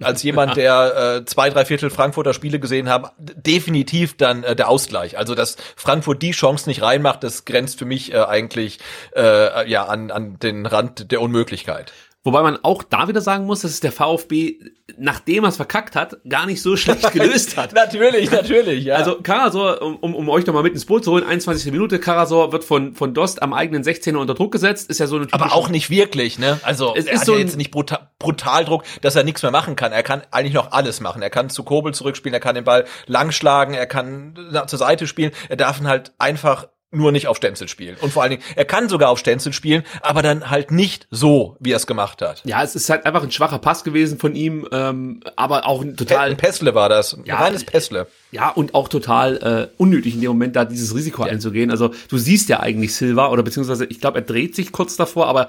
[0.00, 4.68] als jemand, der äh, zwei, drei Viertel Frankfurter Spiele gesehen haben, definitiv dann äh, der
[4.68, 5.18] Ausgleich.
[5.18, 8.78] Also dass Frankfurt die Chance nicht reinmacht, das grenzt für mich äh, eigentlich
[9.16, 11.92] äh, ja an, an den Rand der Unmöglichkeit.
[12.28, 14.58] Wobei man auch da wieder sagen muss, dass es der VfB,
[14.98, 17.72] nachdem er es verkackt hat, gar nicht so schlecht gelöst hat.
[17.72, 18.96] natürlich, natürlich, ja.
[18.96, 21.72] Also Karasor, um, um, um euch nochmal mit ins Boot zu holen, 21.
[21.72, 25.16] Minute, Karasor wird von, von Dost am eigenen 16er unter Druck gesetzt, ist ja so
[25.16, 26.60] eine Aber auch nicht wirklich, ne?
[26.64, 29.42] Also Es er ist hat so ja jetzt nicht brutal, brutal Druck, dass er nichts
[29.42, 29.92] mehr machen kann.
[29.92, 31.22] Er kann eigentlich noch alles machen.
[31.22, 34.34] Er kann zu Kobel zurückspielen, er kann den Ball langschlagen, er kann
[34.66, 35.32] zur Seite spielen.
[35.48, 37.96] Er darf ihn halt einfach nur nicht auf Stenzel spielen.
[38.00, 41.56] Und vor allen Dingen, er kann sogar auf Stenzel spielen, aber dann halt nicht so,
[41.60, 42.42] wie er es gemacht hat.
[42.46, 45.96] Ja, es ist halt einfach ein schwacher Pass gewesen von ihm, ähm, aber auch ein
[45.96, 47.14] total, Ein Pessle war das.
[47.14, 48.06] Ein Ja, reines Pessle.
[48.30, 49.36] ja, und auch total
[49.70, 51.70] äh, unnötig in dem Moment da dieses Risiko einzugehen.
[51.70, 55.26] Also du siehst ja eigentlich Silva, oder beziehungsweise ich glaube, er dreht sich kurz davor,
[55.26, 55.48] aber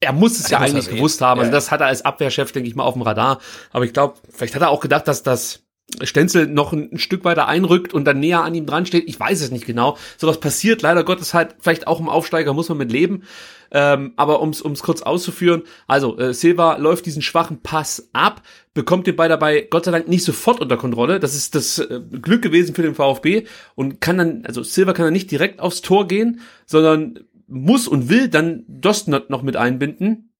[0.00, 1.40] er muss es ja muss er eigentlich gewusst haben.
[1.40, 1.56] Also Ja, ja.
[1.56, 3.38] das hat er als Abwehrchef, denke ich mal, auf dem Radar.
[3.72, 5.62] Aber ich glaube, vielleicht hat er auch gedacht, dass das
[6.02, 9.08] Stenzel noch ein, Stück weiter einrückt und dann näher an ihm dran steht.
[9.08, 9.96] Ich weiß es nicht genau.
[10.18, 13.22] Sowas passiert leider Gottes halt vielleicht auch im Aufsteiger, muss man mit leben.
[13.70, 18.42] Ähm, aber ums ums kurz auszuführen, also äh, Silva läuft diesen schwachen Pass ab,
[18.74, 21.18] bekommt den Ball dabei Gott sei Dank nicht sofort unter Kontrolle.
[21.18, 25.04] Das ist das äh, Glück gewesen für den VfB und kann dann, also Silva kann
[25.06, 29.56] dann nicht direkt aufs Tor gehen, sondern muss und will dann Dost noch noch mit
[29.56, 30.30] einbinden.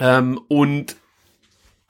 [0.00, 0.96] Ähm, und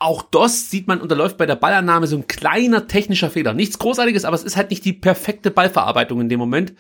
[0.03, 3.55] auch Dost sieht man unterläuft bei der Ballannahme so ein kleiner technischer Fehler.
[3.55, 6.75] Nichts Großartiges, aber es ist halt nicht die perfekte Ballverarbeitung in dem Moment.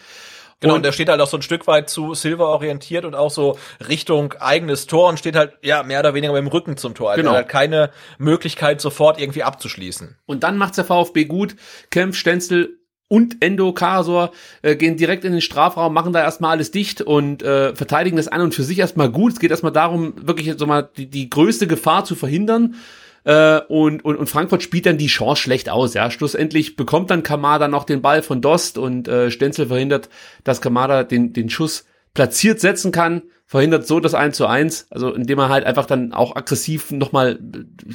[0.60, 3.14] Genau, Und- und der steht halt auch so ein Stück weit zu Silver orientiert und
[3.16, 3.58] auch so
[3.88, 7.10] Richtung eigenes Tor und steht halt, ja, mehr oder weniger mit dem Rücken zum Tor.
[7.10, 7.34] Also Genau.
[7.34, 10.16] hat keine Möglichkeit, sofort irgendwie abzuschließen.
[10.24, 11.56] Und dann macht's der VfB gut.
[11.90, 14.30] Kempf, Stenzel und Endo Karasor
[14.62, 18.28] äh, gehen direkt in den Strafraum, machen da erstmal alles dicht und äh, verteidigen das
[18.28, 19.32] an und für sich erstmal gut.
[19.32, 22.76] Es geht erstmal darum, wirklich so mal die, die größte Gefahr zu verhindern.
[23.24, 25.94] Äh, und, und, und Frankfurt spielt dann die Chance schlecht aus.
[25.94, 30.08] Ja, schlussendlich bekommt dann Kamada noch den Ball von Dost und äh, Stenzel verhindert,
[30.44, 35.12] dass Kamada den, den Schuss platziert setzen kann, verhindert so das 1 zu 1, also
[35.12, 37.38] indem er halt einfach dann auch aggressiv nochmal,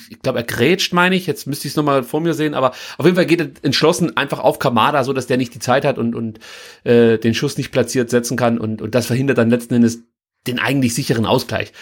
[0.09, 2.71] ich glaube, er grätscht, meine ich, jetzt müsste ich es nochmal vor mir sehen, aber
[2.97, 5.85] auf jeden Fall geht er entschlossen einfach auf Kamada, so dass der nicht die Zeit
[5.85, 6.39] hat und, und
[6.83, 10.03] äh, den Schuss nicht platziert setzen kann und, und das verhindert dann letzten Endes
[10.47, 11.73] den eigentlich sicheren Ausgleich.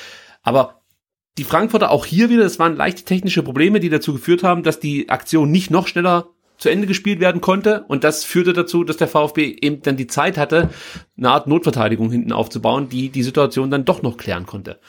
[0.42, 0.82] Aber
[1.38, 4.80] die Frankfurter auch hier wieder, das waren leichte technische Probleme, die dazu geführt haben, dass
[4.80, 6.28] die Aktion nicht noch schneller
[6.58, 7.84] zu Ende gespielt werden konnte.
[7.88, 10.70] Und das führte dazu, dass der VfB eben dann die Zeit hatte,
[11.18, 14.80] eine Art Notverteidigung hinten aufzubauen, die die Situation dann doch noch klären konnte.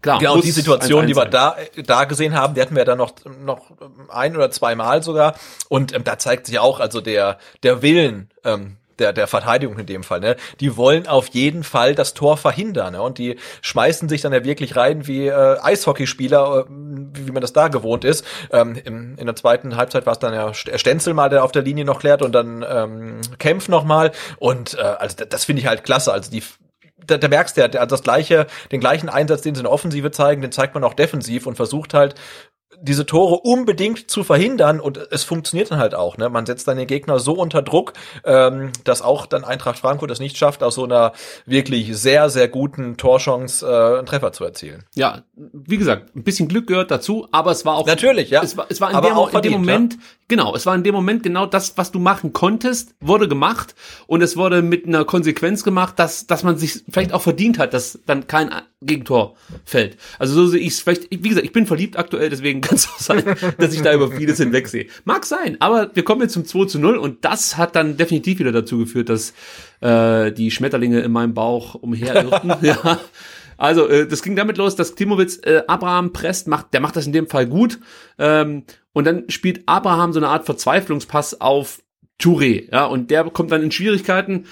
[0.00, 2.98] Klar, Genau, die Situation, 1-1 die wir da, da gesehen haben, die hatten wir dann
[2.98, 3.72] noch, noch
[4.08, 5.34] ein oder zweimal sogar.
[5.68, 9.86] Und ähm, da zeigt sich auch also der, der Willen, ähm, der, der Verteidigung in
[9.86, 10.36] dem Fall, ne?
[10.60, 13.02] Die wollen auf jeden Fall das Tor verhindern, ne?
[13.02, 17.52] Und die schmeißen sich dann ja wirklich rein wie äh, Eishockeyspieler, äh, wie, man das
[17.52, 18.24] da gewohnt ist.
[18.52, 21.52] Ähm, im, in der zweiten Halbzeit war es dann ja St- Stenzel mal, der auf
[21.52, 24.12] der Linie noch klärt und dann ähm, Kempf noch mal.
[24.38, 26.12] Und äh, also das, finde ich halt klasse.
[26.12, 26.42] Also die
[27.06, 29.72] da, da merkst du ja, der- das gleiche, den gleichen Einsatz, den sie in der
[29.72, 32.14] Offensive zeigen, den zeigt man auch defensiv und versucht halt,
[32.80, 36.16] diese Tore unbedingt zu verhindern und es funktioniert dann halt auch.
[36.16, 36.28] Ne?
[36.28, 37.92] Man setzt dann den Gegner so unter Druck,
[38.24, 41.12] ähm, dass auch dann Eintracht Frankfurt es nicht schafft, aus so einer
[41.46, 44.84] wirklich sehr, sehr guten Torchance äh, einen Treffer zu erzielen.
[44.94, 48.42] Ja, wie gesagt, ein bisschen Glück gehört dazu, aber es war auch Natürlich, ja.
[48.42, 49.98] Es war, es war in, Aber dem, auch in dem verdient, Moment,
[50.28, 53.74] genau, es war in dem Moment genau das, was du machen konntest, wurde gemacht
[54.06, 57.74] und es wurde mit einer Konsequenz gemacht, dass, dass man sich vielleicht auch verdient hat,
[57.74, 58.50] dass dann kein
[58.80, 59.96] Gegentor fällt.
[60.18, 62.88] Also so sehe ich es vielleicht, wie gesagt, ich bin verliebt aktuell, deswegen kann es
[62.88, 63.24] auch sein,
[63.58, 64.86] dass ich da über vieles hinwegsehe.
[65.04, 68.38] Mag sein, aber wir kommen jetzt zum 2 zu 0 und das hat dann definitiv
[68.38, 69.32] wieder dazu geführt, dass
[69.80, 72.54] äh, die Schmetterlinge in meinem Bauch umherirrten.
[72.62, 73.00] ja.
[73.56, 77.06] Also, äh, das ging damit los, dass Timowitz äh, Abraham presst, macht, der macht das
[77.06, 77.80] in dem Fall gut.
[78.18, 81.82] Ähm, und dann spielt Abraham so eine Art Verzweiflungspass auf
[82.20, 84.46] Touré, ja, und der kommt dann in Schwierigkeiten.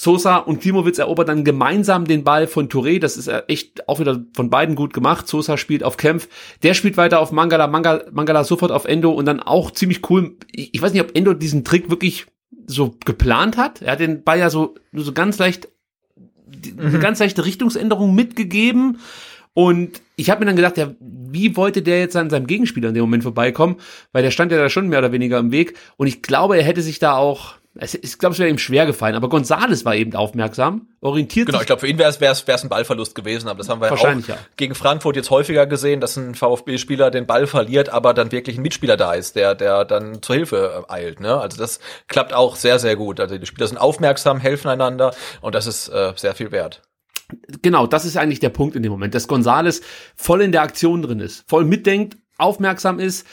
[0.00, 3.00] Sosa und Klimowitz erobern dann gemeinsam den Ball von Touré.
[3.00, 5.26] Das ist äh, echt auch wieder von beiden gut gemacht.
[5.26, 6.28] Sosa spielt auf Kempf.
[6.62, 7.66] Der spielt weiter auf Mangala.
[7.66, 10.36] Mangala, Mangala sofort auf Endo und dann auch ziemlich cool.
[10.52, 12.26] Ich, ich weiß nicht, ob Endo diesen Trick wirklich
[12.68, 13.82] so geplant hat.
[13.82, 15.66] Er hat den Ball ja so, nur so ganz leicht
[16.46, 19.00] die- eine ganz leichte Richtungsänderung mitgegeben.
[19.52, 22.94] Und ich habe mir dann gedacht, ja, wie wollte der jetzt an seinem Gegenspieler in
[22.94, 23.78] dem Moment vorbeikommen?
[24.12, 25.74] Weil der stand ja da schon mehr oder weniger im Weg.
[25.96, 28.86] Und ich glaube, er hätte sich da auch, es, ich glaube, es wäre ihm schwer
[28.86, 29.14] gefallen.
[29.14, 31.66] Aber Gonzales war eben aufmerksam, orientiert Genau, ich sich.
[31.68, 34.26] glaube, für ihn wäre es wär's, wär's ein Ballverlust gewesen, aber das haben wir Wahrscheinlich,
[34.26, 34.38] auch ja.
[34.56, 38.62] gegen Frankfurt jetzt häufiger gesehen, dass ein VfB-Spieler den Ball verliert, aber dann wirklich ein
[38.62, 41.20] Mitspieler da ist, der, der dann zur Hilfe äh, eilt.
[41.20, 41.38] Ne?
[41.38, 43.20] Also das klappt auch sehr, sehr gut.
[43.20, 46.82] Also die Spieler sind aufmerksam, helfen einander und das ist äh, sehr viel wert.
[47.62, 49.82] genau, das ist eigentlich der Punkt in dem Moment, dass Gonzales
[50.16, 53.26] voll in der Aktion drin ist, voll mitdenkt, aufmerksam ist,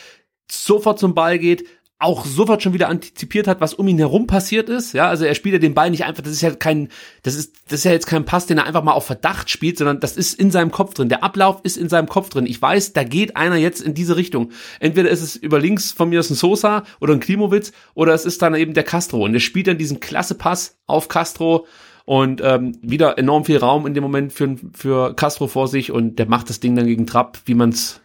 [0.52, 1.66] sofort zum Ball geht,
[1.98, 4.93] auch sofort schon wieder antizipiert hat, was um ihn herum passiert ist.
[4.93, 6.89] Ja, also er spielt ja den Ball nicht einfach, das ist ja kein,
[7.24, 9.78] das ist, das ist ja jetzt kein Pass, den er einfach mal auf Verdacht spielt,
[9.78, 11.08] sondern das ist in seinem Kopf drin.
[11.08, 12.46] Der Ablauf ist in seinem Kopf drin.
[12.46, 14.52] Ich weiß, da geht einer jetzt in diese Richtung.
[14.82, 18.26] Entweder ist es über links von mir ist ein Sosa oder ein Klimowitz oder es
[18.26, 21.66] ist dann eben der Castro und der spielt dann diesen klasse Pass auf Castro
[22.04, 26.20] und ähm, wieder enorm viel Raum in dem Moment für, für Castro vor sich und
[26.20, 28.02] der macht das Ding dann gegen Trapp, wie man es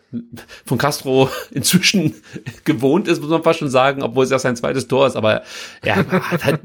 [0.65, 2.15] von Castro inzwischen
[2.65, 5.17] gewohnt ist, muss man fast schon sagen, obwohl es ja sein zweites Tor ist.
[5.17, 5.43] Aber
[5.85, 6.61] ja, hat halt,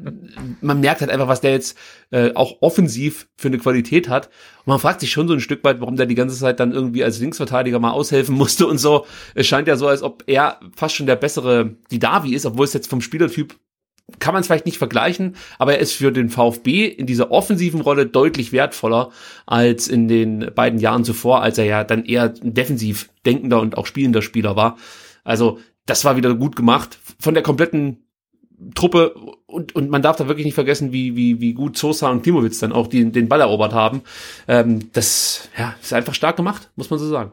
[0.62, 1.78] man merkt halt einfach, was der jetzt
[2.12, 4.28] äh, auch offensiv für eine Qualität hat.
[4.60, 6.72] Und man fragt sich schon so ein Stück weit, warum der die ganze Zeit dann
[6.72, 9.06] irgendwie als Linksverteidiger mal aushelfen musste und so.
[9.36, 12.74] Es scheint ja so, als ob er fast schon der bessere Didavi ist, obwohl es
[12.74, 13.56] jetzt vom Spielertyp
[14.20, 17.82] kann man es vielleicht nicht vergleichen, aber er ist für den VfB in dieser offensiven
[17.82, 19.10] Rolle deutlich wertvoller
[19.46, 23.88] als in den beiden Jahren zuvor, als er ja dann eher defensiv denkender und auch
[23.88, 24.78] spielender Spieler war.
[25.24, 28.06] Also das war wieder gut gemacht von der kompletten
[28.76, 29.16] Truppe
[29.48, 32.60] und, und man darf da wirklich nicht vergessen, wie, wie, wie gut Sosa und Klimowitz
[32.60, 34.02] dann auch die, den Ball erobert haben.
[34.48, 37.32] Ähm, das ja, ist einfach stark gemacht, muss man so sagen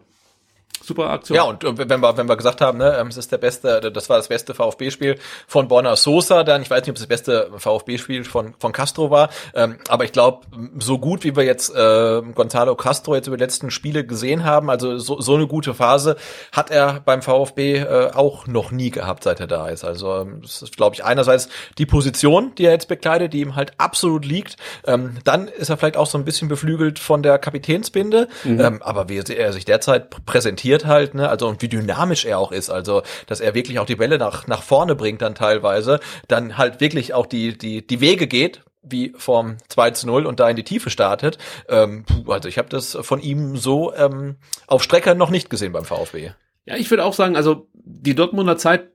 [0.82, 1.36] super Aktion.
[1.36, 4.08] Ja, und wenn wir, wenn wir gesagt haben, ne, ähm, es ist der beste, das
[4.08, 7.50] war das beste VfB-Spiel von Borna Sosa, dann, ich weiß nicht, ob es das beste
[7.56, 10.46] VfB-Spiel von, von Castro war, ähm, aber ich glaube,
[10.78, 14.70] so gut wie wir jetzt äh, Gonzalo Castro jetzt über die letzten Spiele gesehen haben,
[14.70, 16.16] also so, so eine gute Phase
[16.50, 19.84] hat er beim VfB äh, auch noch nie gehabt, seit er da ist.
[19.84, 23.56] Also ähm, das ist, glaube ich, einerseits die Position, die er jetzt bekleidet, die ihm
[23.56, 24.56] halt absolut liegt.
[24.86, 28.60] Ähm, dann ist er vielleicht auch so ein bisschen beflügelt von der Kapitänsbinde, mhm.
[28.60, 31.28] ähm, aber wie er sich derzeit präsentiert, reagiert halt, ne?
[31.28, 34.46] Also und wie dynamisch er auch ist, also dass er wirklich auch die Bälle nach
[34.46, 39.12] nach vorne bringt dann teilweise, dann halt wirklich auch die die die Wege geht, wie
[39.16, 41.38] vom 2 zu 0 und da in die Tiefe startet.
[41.68, 45.84] Ähm, also ich habe das von ihm so ähm, auf Strecker noch nicht gesehen beim
[45.84, 46.30] VfB.
[46.64, 48.92] Ja, ich würde auch sagen, also die Dortmunder Zeit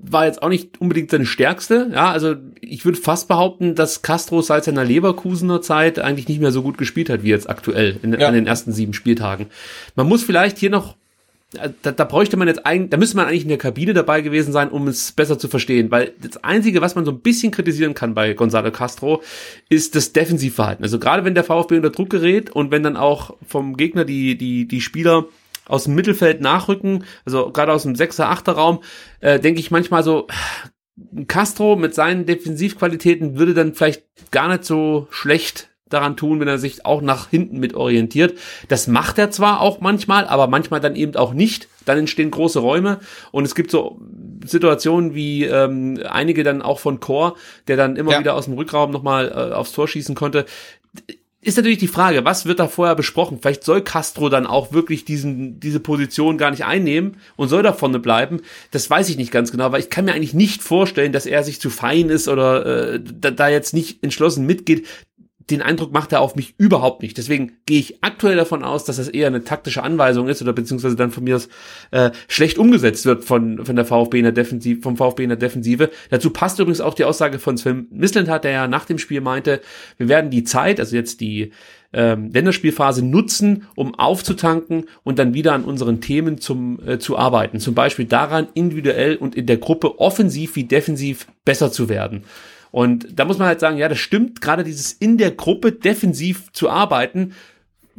[0.00, 1.90] war jetzt auch nicht unbedingt seine stärkste.
[1.92, 6.52] Ja, also ich würde fast behaupten, dass Castro seit seiner Leverkusener Zeit eigentlich nicht mehr
[6.52, 8.28] so gut gespielt hat wie jetzt aktuell in, ja.
[8.28, 9.46] an den ersten sieben Spieltagen.
[9.96, 10.96] Man muss vielleicht hier noch
[11.50, 14.52] da, da bräuchte man jetzt eigentlich, da müsste man eigentlich in der Kabine dabei gewesen
[14.52, 17.94] sein, um es besser zu verstehen, weil das Einzige, was man so ein bisschen kritisieren
[17.94, 19.22] kann bei Gonzalo Castro,
[19.70, 20.84] ist das Defensivverhalten.
[20.84, 24.36] Also gerade wenn der VfB unter Druck gerät und wenn dann auch vom Gegner die,
[24.36, 25.24] die, die Spieler
[25.64, 28.82] aus dem Mittelfeld nachrücken, also gerade aus dem 6er, 8er Raum,
[29.20, 30.26] äh, denke ich manchmal so,
[31.28, 36.58] Castro mit seinen Defensivqualitäten würde dann vielleicht gar nicht so schlecht daran tun, wenn er
[36.58, 38.38] sich auch nach hinten mit orientiert.
[38.68, 41.68] Das macht er zwar auch manchmal, aber manchmal dann eben auch nicht.
[41.84, 43.00] Dann entstehen große Räume
[43.32, 43.98] und es gibt so
[44.44, 47.36] Situationen wie ähm, einige dann auch von Chor,
[47.66, 48.20] der dann immer ja.
[48.20, 50.44] wieder aus dem Rückraum nochmal äh, aufs Tor schießen konnte.
[51.40, 53.38] Ist natürlich die Frage, was wird da vorher besprochen?
[53.40, 57.72] Vielleicht soll Castro dann auch wirklich diesen, diese Position gar nicht einnehmen und soll da
[57.72, 58.40] vorne bleiben.
[58.72, 61.44] Das weiß ich nicht ganz genau, weil ich kann mir eigentlich nicht vorstellen, dass er
[61.44, 64.86] sich zu fein ist oder äh, da, da jetzt nicht entschlossen mitgeht
[65.50, 67.16] den Eindruck macht er auf mich überhaupt nicht.
[67.16, 70.96] Deswegen gehe ich aktuell davon aus, dass das eher eine taktische Anweisung ist oder beziehungsweise
[70.96, 71.48] dann von mir aus
[71.90, 75.38] äh, schlecht umgesetzt wird von, von der VfB in der Defensive, vom VfB in der
[75.38, 75.90] Defensive.
[76.10, 79.60] Dazu passt übrigens auch die Aussage von Sven Mislintat, der ja nach dem Spiel meinte,
[79.96, 81.52] wir werden die Zeit, also jetzt die
[81.92, 87.60] ähm, Länderspielphase nutzen, um aufzutanken und dann wieder an unseren Themen zum, äh, zu arbeiten.
[87.60, 92.24] Zum Beispiel daran, individuell und in der Gruppe offensiv wie defensiv besser zu werden.
[92.70, 96.52] Und da muss man halt sagen, ja, das stimmt, gerade dieses in der Gruppe defensiv
[96.52, 97.34] zu arbeiten,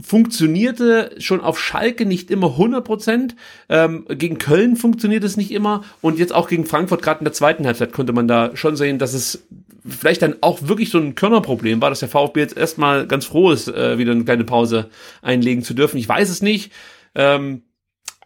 [0.02, 3.36] funktionierte schon auf Schalke nicht immer 100 Prozent.
[3.68, 5.84] Ähm, gegen Köln funktioniert es nicht immer.
[6.02, 8.98] Und jetzt auch gegen Frankfurt, gerade in der zweiten Halbzeit, konnte man da schon sehen,
[8.98, 9.46] dass es
[9.88, 13.52] vielleicht dann auch wirklich so ein Körnerproblem war, dass der VfB jetzt erstmal ganz froh
[13.52, 14.90] ist, äh, wieder eine kleine Pause
[15.22, 15.98] einlegen zu dürfen.
[15.98, 16.72] Ich weiß es nicht.
[17.16, 17.64] Ähm,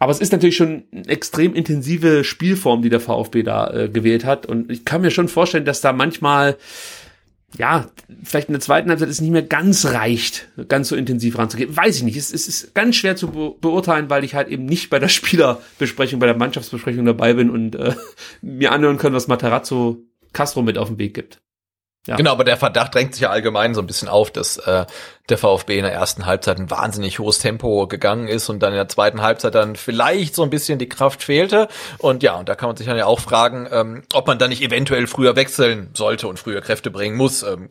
[0.04, 4.26] aber es ist natürlich schon eine extrem intensive Spielform, die der VfB da äh, gewählt
[4.26, 4.46] hat.
[4.46, 6.58] Und ich kann mir schon vorstellen, dass da manchmal,
[7.58, 7.90] ja,
[8.24, 11.76] vielleicht in der zweiten Halbzeit es nicht mehr ganz reicht, ganz so intensiv ranzugehen.
[11.76, 12.18] Weiß ich nicht.
[12.18, 15.08] Es, es ist ganz schwer zu be beurteilen, weil ich halt eben nicht bei der
[15.10, 17.94] Spielerbesprechung, bei der Mannschaftsbesprechung dabei bin und äh,
[18.42, 21.40] mir anhören kann, was Materazzo Castro mit auf den Weg gibt.
[22.08, 22.18] Ja.
[22.18, 24.86] Genau, aber der Verdacht drängt sich ja allgemein so ein bisschen auf, dass äh,
[25.30, 28.78] der VfB in der ersten Halbzeit ein wahnsinnig hohes Tempo gegangen ist und dann in
[28.78, 31.70] der zweiten Halbzeit dann vielleicht so ein bisschen die Kraft fehlte.
[31.98, 34.50] Und ja, und da kann man sich dann ja auch fragen, ähm, ob man dann
[34.50, 37.42] nicht eventuell früher wechseln sollte und früher Kräfte bringen muss.
[37.44, 37.70] Ähm,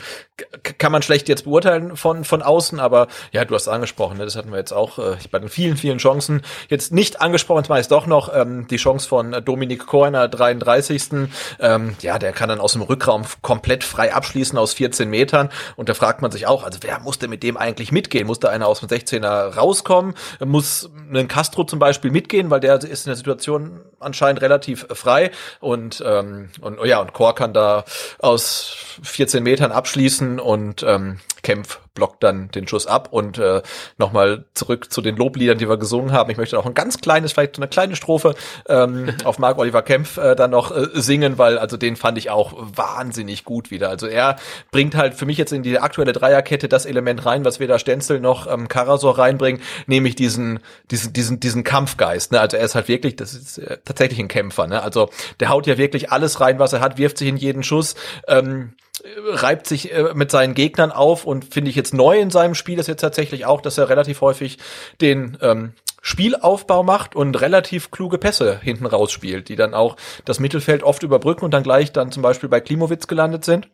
[0.79, 4.35] kann man schlecht jetzt beurteilen von, von außen, aber ja, du hast angesprochen, ne, das
[4.35, 6.41] hatten wir jetzt auch äh, bei den vielen, vielen Chancen
[6.71, 11.29] jetzt nicht angesprochen, zwar ist doch noch ähm, die Chance von Dominik Korner, 33.
[11.61, 15.91] Ähm, ja, der kann dann aus dem Rückraum komplett frei abschließen aus 14 Metern und
[15.91, 18.27] da fragt man sich auch, also wer musste mit dem eigentlich mitgehen?
[18.27, 20.15] Muss da einer aus dem 16er rauskommen?
[20.45, 25.31] Muss ein Castro zum Beispiel mitgehen, weil der ist in der Situation anscheinend relativ frei
[25.61, 27.85] und ähm, und oh ja und Chor kann da
[28.19, 33.63] aus 14 Metern abschließen und ähm, Kempf blockt dann den Schuss ab und äh,
[33.99, 36.31] nochmal zurück zu den Lobliedern, die wir gesungen haben.
[36.31, 38.35] Ich möchte auch ein ganz kleines, vielleicht so eine kleine Strophe
[38.69, 42.31] ähm, auf Marc Oliver Kempf äh, dann noch äh, singen, weil also den fand ich
[42.31, 43.89] auch wahnsinnig gut wieder.
[43.91, 44.37] Also er
[44.71, 48.21] bringt halt für mich jetzt in die aktuelle Dreierkette das Element rein, was weder Stenzel
[48.21, 52.33] noch ähm, Karasor reinbringen, nämlich diesen diesen diesen diesen Kampfgeist.
[52.33, 52.41] Ne?
[52.41, 54.67] Also er ist halt wirklich, das ist äh, tatsächlich ein Kämpfer.
[54.67, 54.83] Ne?
[54.83, 57.95] Also der haut ja wirklich alles rein, was er hat, wirft sich in jeden Schuss.
[58.29, 58.75] Ähm,
[59.05, 62.79] reibt sich äh, mit seinen Gegnern auf und finde ich jetzt neu in seinem Spiel
[62.79, 64.59] ist jetzt tatsächlich auch, dass er relativ häufig
[65.01, 65.73] den ähm,
[66.03, 71.45] Spielaufbau macht und relativ kluge Pässe hinten rausspielt, die dann auch das Mittelfeld oft überbrücken
[71.45, 73.69] und dann gleich dann zum Beispiel bei Klimowitz gelandet sind.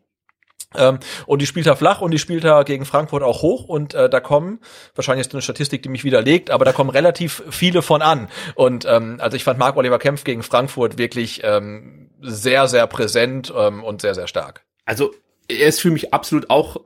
[0.76, 3.94] Ähm, und die spielt er flach und die spielt er gegen Frankfurt auch hoch und
[3.94, 4.60] äh, da kommen,
[4.94, 8.28] wahrscheinlich ist eine Statistik, die mich widerlegt, aber da kommen relativ viele von an.
[8.54, 13.52] Und ähm, also ich fand Marc Oliver Kempf gegen Frankfurt wirklich ähm, sehr, sehr präsent
[13.56, 14.67] ähm, und sehr, sehr stark.
[14.88, 15.14] Also
[15.48, 16.78] er ist für mich absolut auch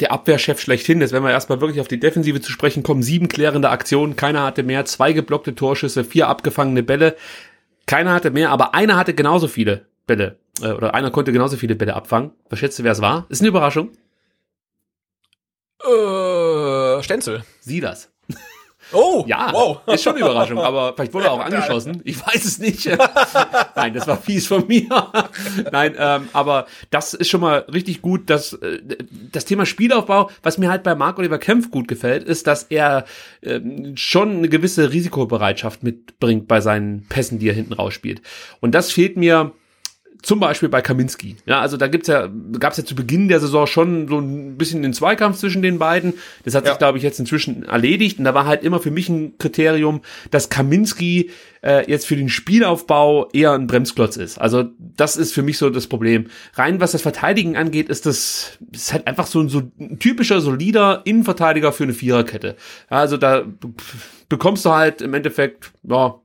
[0.00, 1.00] der Abwehrchef schlechthin.
[1.00, 4.44] Jetzt, wenn wir erstmal wirklich auf die Defensive zu sprechen kommen, sieben klärende Aktionen, keiner
[4.44, 7.16] hatte mehr, zwei geblockte Torschüsse, vier abgefangene Bälle.
[7.86, 10.36] Keiner hatte mehr, aber einer hatte genauso viele Bälle.
[10.60, 12.32] Äh, oder einer konnte genauso viele Bälle abfangen.
[12.50, 13.24] Was schätzt du, wer es war?
[13.30, 13.92] Ist eine Überraschung.
[15.82, 17.44] Äh, Stenzel.
[17.60, 18.12] Sieh das.
[18.92, 19.80] Oh, Ja, wow.
[19.86, 22.00] ist schon eine Überraschung, aber vielleicht wurde er auch angeschossen.
[22.04, 22.86] Ich weiß es nicht.
[23.76, 24.86] Nein, das war fies von mir.
[25.72, 28.30] Nein, ähm, aber das ist schon mal richtig gut.
[28.30, 28.78] dass äh,
[29.32, 33.04] das Thema Spielaufbau, was mir halt bei Marc Oliver Kempf gut gefällt, ist, dass er
[33.42, 38.22] ähm, schon eine gewisse Risikobereitschaft mitbringt bei seinen Pässen, die er hinten rausspielt.
[38.60, 39.52] Und das fehlt mir
[40.22, 41.36] zum Beispiel bei Kaminski.
[41.46, 44.82] Ja, also da gibt's ja, gab's ja zu Beginn der Saison schon so ein bisschen
[44.82, 46.14] den Zweikampf zwischen den beiden.
[46.44, 46.72] Das hat Ja.
[46.72, 48.18] sich, glaube ich, jetzt inzwischen erledigt.
[48.18, 50.00] Und da war halt immer für mich ein Kriterium,
[50.30, 51.30] dass Kaminski
[51.62, 54.38] äh, jetzt für den Spielaufbau eher ein Bremsklotz ist.
[54.38, 56.26] Also das ist für mich so das Problem.
[56.54, 60.40] Rein was das Verteidigen angeht, ist das ist halt einfach so ein, so ein typischer,
[60.40, 62.56] solider Innenverteidiger für eine Viererkette.
[62.90, 63.44] Ja, also da
[64.28, 66.20] bekommst du halt im Endeffekt ja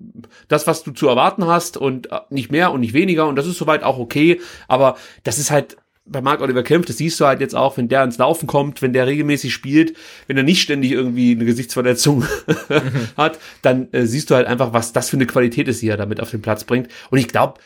[0.47, 3.47] das, was du zu erwarten hast und äh, nicht mehr und nicht weniger und das
[3.47, 7.25] ist soweit auch okay, aber das ist halt bei Marc Oliver Kempf, das siehst du
[7.25, 9.95] halt jetzt auch, wenn der ins Laufen kommt, wenn der regelmäßig spielt,
[10.27, 12.25] wenn er nicht ständig irgendwie eine Gesichtsverletzung
[13.17, 15.95] hat, dann äh, siehst du halt einfach, was das für eine Qualität ist, die er
[15.95, 16.89] damit auf den Platz bringt.
[17.09, 17.59] Und ich glaube,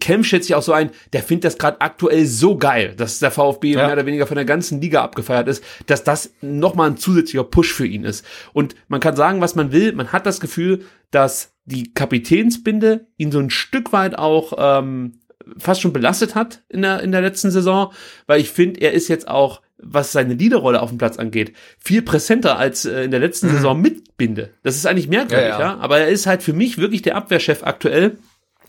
[0.00, 3.30] Kempf schätze ich auch so ein, der findet das gerade aktuell so geil, dass der
[3.30, 3.84] VfB Ja.
[3.84, 7.72] mehr oder weniger von der ganzen Liga abgefeiert ist, dass das nochmal ein zusätzlicher Push
[7.74, 8.24] für ihn ist.
[8.54, 13.30] Und man kann sagen, was man will, man hat das Gefühl, dass die Kapitänsbinde ihn
[13.32, 15.20] so ein Stück weit auch ähm,
[15.58, 17.92] fast schon belastet hat in der, in der letzten Saison,
[18.26, 22.00] weil ich finde, er ist jetzt auch, was seine Leaderrolle auf dem Platz angeht, viel
[22.00, 24.50] präsenter als äh, in der letzten Saison mit Binde.
[24.62, 25.76] Das ist eigentlich merkwürdig, ja, Ja, ja.
[25.78, 28.16] aber er ist halt für mich wirklich der Abwehrchef aktuell.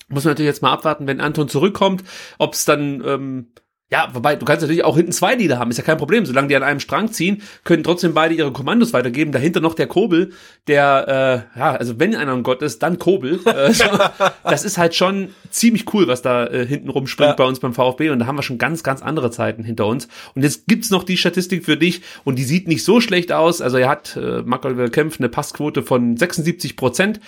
[0.07, 2.03] Muss man natürlich jetzt mal abwarten, wenn Anton zurückkommt,
[2.37, 3.47] ob es dann, ähm,
[3.91, 6.25] ja, wobei, du kannst natürlich auch hinten zwei Lieder haben, ist ja kein Problem.
[6.25, 9.31] Solange die an einem Strang ziehen, können trotzdem beide ihre Kommandos weitergeben.
[9.31, 10.31] Dahinter noch der Kobel,
[10.67, 13.39] der, äh, ja, also wenn einer ein Gott ist, dann Kobel.
[13.45, 13.71] Äh,
[14.43, 17.35] das ist halt schon ziemlich cool, was da äh, hinten rumspringt Ja.
[17.35, 18.09] bei uns beim VfB.
[18.09, 20.07] Und da haben wir schon ganz, ganz andere Zeiten hinter uns.
[20.33, 23.61] Und jetzt gibt's noch die Statistik für dich und die sieht nicht so schlecht aus.
[23.61, 27.19] Also er hat, äh, Marc Oliver Kempf, eine Passquote von 76 Prozent.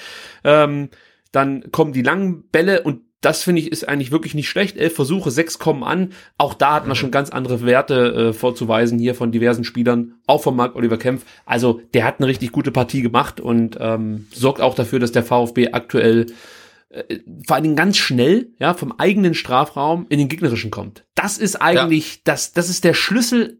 [0.43, 0.89] Ähm,
[1.31, 4.77] dann kommen die langen Bälle und das finde ich ist eigentlich wirklich nicht schlecht.
[4.77, 6.13] Elf Versuche, sechs kommen an.
[6.37, 10.43] Auch da hat man schon ganz andere Werte äh, vorzuweisen hier von diversen Spielern, auch
[10.43, 11.25] von Marc Oliver Kempf.
[11.45, 15.23] Also der hat eine richtig gute Partie gemacht und ähm, sorgt auch dafür, dass der
[15.23, 16.27] VfB aktuell
[16.89, 21.03] äh, vor allen Dingen ganz schnell, ja, vom eigenen Strafraum in den gegnerischen kommt.
[21.15, 23.59] Das ist eigentlich, das, das ist der Schlüssel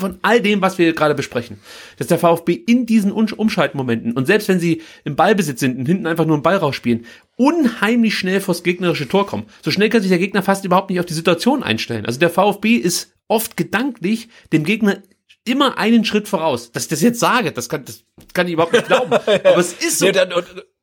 [0.00, 1.58] von all dem, was wir gerade besprechen.
[1.98, 6.06] Dass der VfB in diesen Umschaltmomenten und selbst wenn sie im Ballbesitz sind und hinten
[6.06, 9.46] einfach nur einen Ball rausspielen, unheimlich schnell vors gegnerische Tor kommen.
[9.62, 12.06] So schnell kann sich der Gegner fast überhaupt nicht auf die Situation einstellen.
[12.06, 14.98] Also der VfB ist oft gedanklich dem Gegner
[15.44, 16.72] immer einen Schritt voraus.
[16.72, 19.12] Dass ich das jetzt sage, das kann, das kann ich überhaupt nicht glauben.
[19.44, 20.10] Aber es ist so.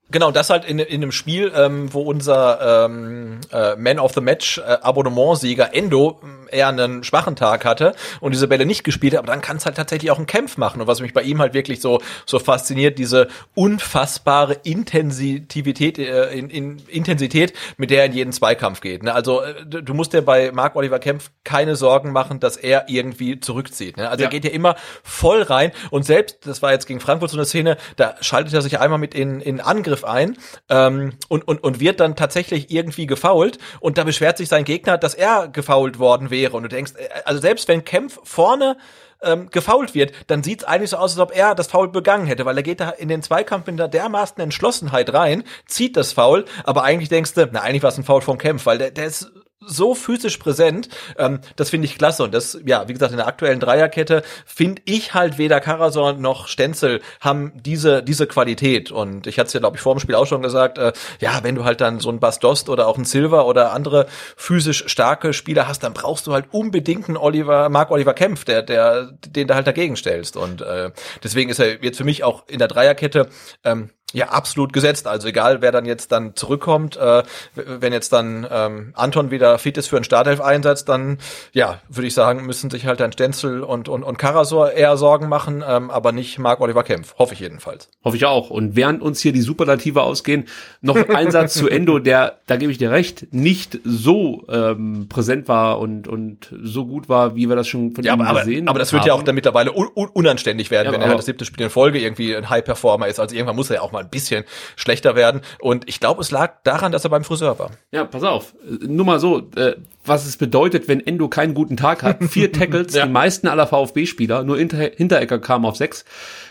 [0.10, 4.22] Genau, das halt in, in einem Spiel, ähm, wo unser ähm, äh, Man of the
[4.22, 9.20] Match äh, Abonnementsieger Endo eher einen schwachen Tag hatte und diese Bälle nicht gespielt hat,
[9.20, 10.82] aber dann kann es halt tatsächlich auch einen Kämpf machen.
[10.82, 16.50] Und was mich bei ihm halt wirklich so so fasziniert, diese unfassbare Intensität, äh, in,
[16.50, 19.04] in, Intensität, mit der er in jeden Zweikampf geht.
[19.04, 19.14] Ne?
[19.14, 23.40] Also äh, du musst dir bei Marc Oliver Kempf keine Sorgen machen, dass er irgendwie
[23.40, 23.98] zurückzieht.
[23.98, 24.10] Ne?
[24.10, 24.28] Also Ja.
[24.28, 27.46] er geht ja immer voll rein und selbst, das war jetzt gegen Frankfurt so eine
[27.46, 30.38] Szene, da schaltet er sich einmal mit in, in Angriff ein
[30.70, 34.98] ähm, und, und, und wird dann tatsächlich irgendwie gefoult und da beschwert sich sein Gegner,
[34.98, 38.78] dass er gefoult worden wäre wäre und du denkst, äh, also selbst wenn Kempf vorne
[39.22, 42.46] ähm, gefault wird, dann sieht's eigentlich so aus, als ob er das Foul begangen hätte,
[42.46, 46.46] weil er geht da in den Zweikampf mit der dermaßen Entschlossenheit rein, zieht das Foul,
[46.64, 49.06] aber eigentlich denkst du, na eigentlich war es ein Foul vom Kempf, weil der, der
[49.06, 49.32] ist
[49.68, 50.90] so physisch präsent.
[51.18, 52.24] Ähm, das finde ich klasse.
[52.24, 56.48] Und das, ja, wie gesagt, in der aktuellen Dreierkette finde ich halt weder Karasor noch
[56.48, 58.92] Stenzel haben diese, diese Qualität.
[58.92, 61.40] Und ich hatte es ja, glaube ich, vor dem Spiel auch schon gesagt, äh, ja,
[61.44, 65.34] wenn du halt dann so ein Bastost oder auch ein Silver oder andere physisch starke
[65.34, 69.48] Spieler hast, dann brauchst du halt unbedingt einen Oliver, Mark Oliver Kempf, der, der, den
[69.48, 70.38] du halt dagegen stellst.
[70.38, 70.92] Und äh,
[71.24, 73.30] deswegen ist er jetzt für mich auch in der Dreierkette
[73.64, 75.06] ähm, ja, absolut gesetzt.
[75.06, 77.24] Also egal, wer dann jetzt dann zurückkommt, äh,
[77.56, 81.18] wenn jetzt dann ähm, Anton wieder fit ist für einen Startelf-Einsatz, dann
[81.52, 85.28] ja, würde ich sagen, müssen sich halt dann Stenzel und, und, und Karasor eher Sorgen
[85.28, 87.16] machen, ähm, aber nicht Marc Oliver Kempf.
[87.18, 87.90] Hoffe ich jedenfalls.
[88.02, 88.50] Hoffe ich auch.
[88.50, 90.46] Und während uns hier die Superlative ausgehen,
[90.80, 95.50] noch ein Satz zu Endo, der, da gebe ich dir recht, nicht so ähm, präsent
[95.50, 98.70] war und, und so gut war, wie wir das schon von ja, ihm aber, gesehen
[98.70, 101.10] aber, aber das wird ja auch dann mittlerweile un, un, unanständig werden, Ja, wenn er
[101.10, 103.20] halt das siebte Spiel in Folge irgendwie ein High-Performer ist.
[103.20, 104.44] Also irgendwann muss er ja auch mal ein bisschen
[104.76, 105.42] schlechter werden.
[105.60, 107.72] Und ich glaube, es lag daran, dass er beim Friseur war.
[107.92, 108.54] Ja, pass auf.
[108.82, 109.76] Nur mal so, äh,
[110.06, 112.24] was es bedeutet, wenn Endo keinen guten Tag hat.
[112.24, 113.06] Vier Tackles, Ja.
[113.06, 116.06] die meisten aller VfB-Spieler, nur Hinter Hinterecker kam auf sechs.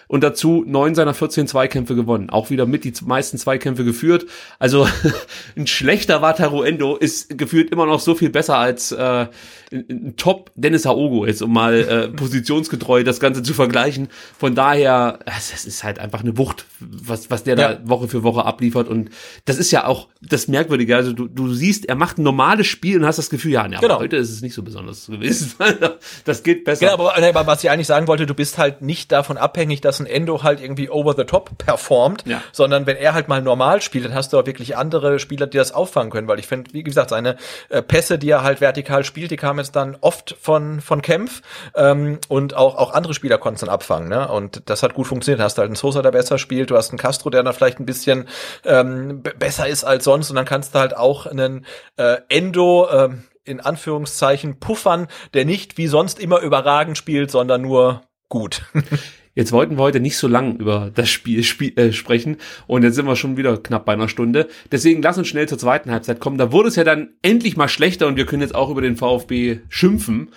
[0.08, 2.30] Und dazu neun seiner 14 Zweikämpfe gewonnen.
[2.30, 4.26] Auch wieder mit die meisten Zweikämpfe geführt.
[4.58, 4.86] Also
[5.56, 9.26] ein schlechter Wataru Endo ist gefühlt immer noch so viel besser als äh,
[9.72, 14.08] ein, Top Dennis Aogo, jetzt um mal äh, positionsgetreu das Ganze zu vergleichen.
[14.38, 17.74] Von daher, es ist halt einfach eine Wucht, was, was der Ja.
[17.74, 18.88] da Woche für Woche abliefert.
[18.88, 19.10] Und
[19.44, 20.94] das ist ja auch das Merkwürdige.
[20.94, 23.76] Also du, du siehst, er macht ein normales Spiel und hast das Gefühl, ja, aber
[23.80, 23.98] Genau.
[23.98, 25.52] heute ist es nicht so besonders gewesen.
[26.24, 26.86] das geht besser.
[26.86, 29.95] Genau, aber, aber was ich eigentlich sagen wollte, du bist halt nicht davon abhängig, dass
[30.00, 32.42] ein Endo halt irgendwie over the top performt, Ja.
[32.52, 35.58] sondern wenn er halt mal normal spielt, dann hast du auch wirklich andere Spieler, die
[35.58, 37.36] das auffangen können, weil ich finde, wie gesagt, seine
[37.68, 41.42] äh, Pässe, die er halt vertikal spielt, die kamen jetzt dann oft von von Kempf
[41.74, 44.28] ähm, und auch auch andere Spieler konnten es dann abfangen, ne?
[44.28, 45.40] Und das hat gut funktioniert.
[45.40, 47.80] Du hast halt einen Sosa, der besser spielt, du hast einen Castro, der dann vielleicht
[47.80, 48.26] ein bisschen
[48.64, 51.66] ähm, be- besser ist als sonst und dann kannst du halt auch einen
[51.96, 58.02] äh, Endo ähm, in Anführungszeichen puffern, der nicht wie sonst immer überragend spielt, sondern nur
[58.28, 58.62] gut.
[59.36, 62.94] Jetzt wollten wir heute nicht so lang über das Spiel, Spiel äh, sprechen und jetzt
[62.94, 64.48] sind wir schon wieder knapp bei einer Stunde.
[64.72, 66.38] Deswegen lass uns schnell zur zweiten Halbzeit kommen.
[66.38, 68.96] Da wurde es ja dann endlich mal schlechter und wir können jetzt auch über den
[68.96, 70.30] VfB schimpfen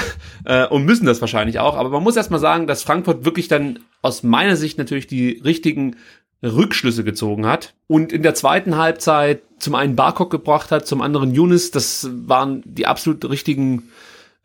[0.46, 1.76] äh, und müssen das wahrscheinlich auch.
[1.76, 5.42] Aber man muss erst mal sagen, dass Frankfurt wirklich dann aus meiner Sicht natürlich die
[5.44, 5.96] richtigen
[6.42, 11.34] Rückschlüsse gezogen hat und in der zweiten Halbzeit zum einen Barkok gebracht hat, zum anderen
[11.34, 11.72] Younes.
[11.72, 13.90] Das waren die absolut richtigen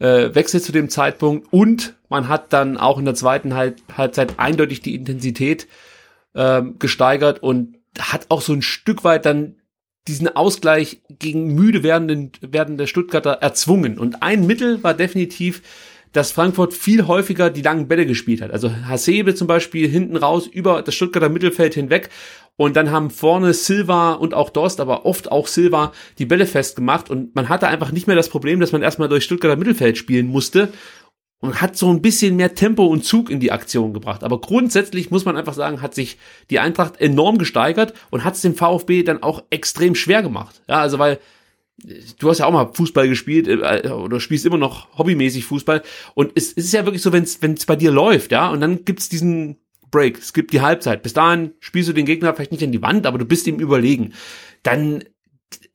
[0.01, 4.39] äh, Wechsel zu dem Zeitpunkt und man hat dann auch in der zweiten Halb Halbzeit
[4.39, 5.67] eindeutig die Intensität
[6.35, 9.57] ähm, gesteigert und hat auch so ein Stück weit dann
[10.07, 13.99] diesen Ausgleich gegen müde werdenden, werdende Stuttgarter erzwungen.
[13.99, 15.61] Und ein Mittel war definitiv,
[16.11, 18.51] dass Frankfurt viel häufiger die langen Bälle gespielt hat.
[18.51, 22.09] Also Hasebe zum Beispiel hinten raus über das Stuttgarter Mittelfeld hinweg.
[22.57, 27.09] Und dann haben vorne Silva und auch Dorst, aber oft auch Silva die Bälle festgemacht.
[27.09, 30.27] Und man hatte einfach nicht mehr das Problem, dass man erstmal durch Stuttgarter Mittelfeld spielen
[30.27, 30.71] musste
[31.41, 34.23] und hat so ein bisschen mehr Tempo und Zug in die Aktion gebracht.
[34.23, 36.17] Aber grundsätzlich muss man einfach sagen, hat sich
[36.49, 40.61] die Eintracht enorm gesteigert und hat es dem VfB dann auch extrem schwer gemacht.
[40.69, 41.19] Ja, also weil
[41.83, 45.81] äh, du hast ja auch mal Fußball gespielt äh, oder spielst immer noch hobbymäßig Fußball
[46.13, 48.85] und es, es ist ja wirklich so, wenn es bei dir läuft, ja, und dann
[48.85, 49.57] gibt's diesen
[49.91, 51.03] Break, es gibt die Halbzeit.
[51.03, 53.59] Bis dahin spielst du den Gegner vielleicht nicht an die Wand, aber du bist ihm
[53.59, 54.13] überlegen.
[54.63, 55.03] Dann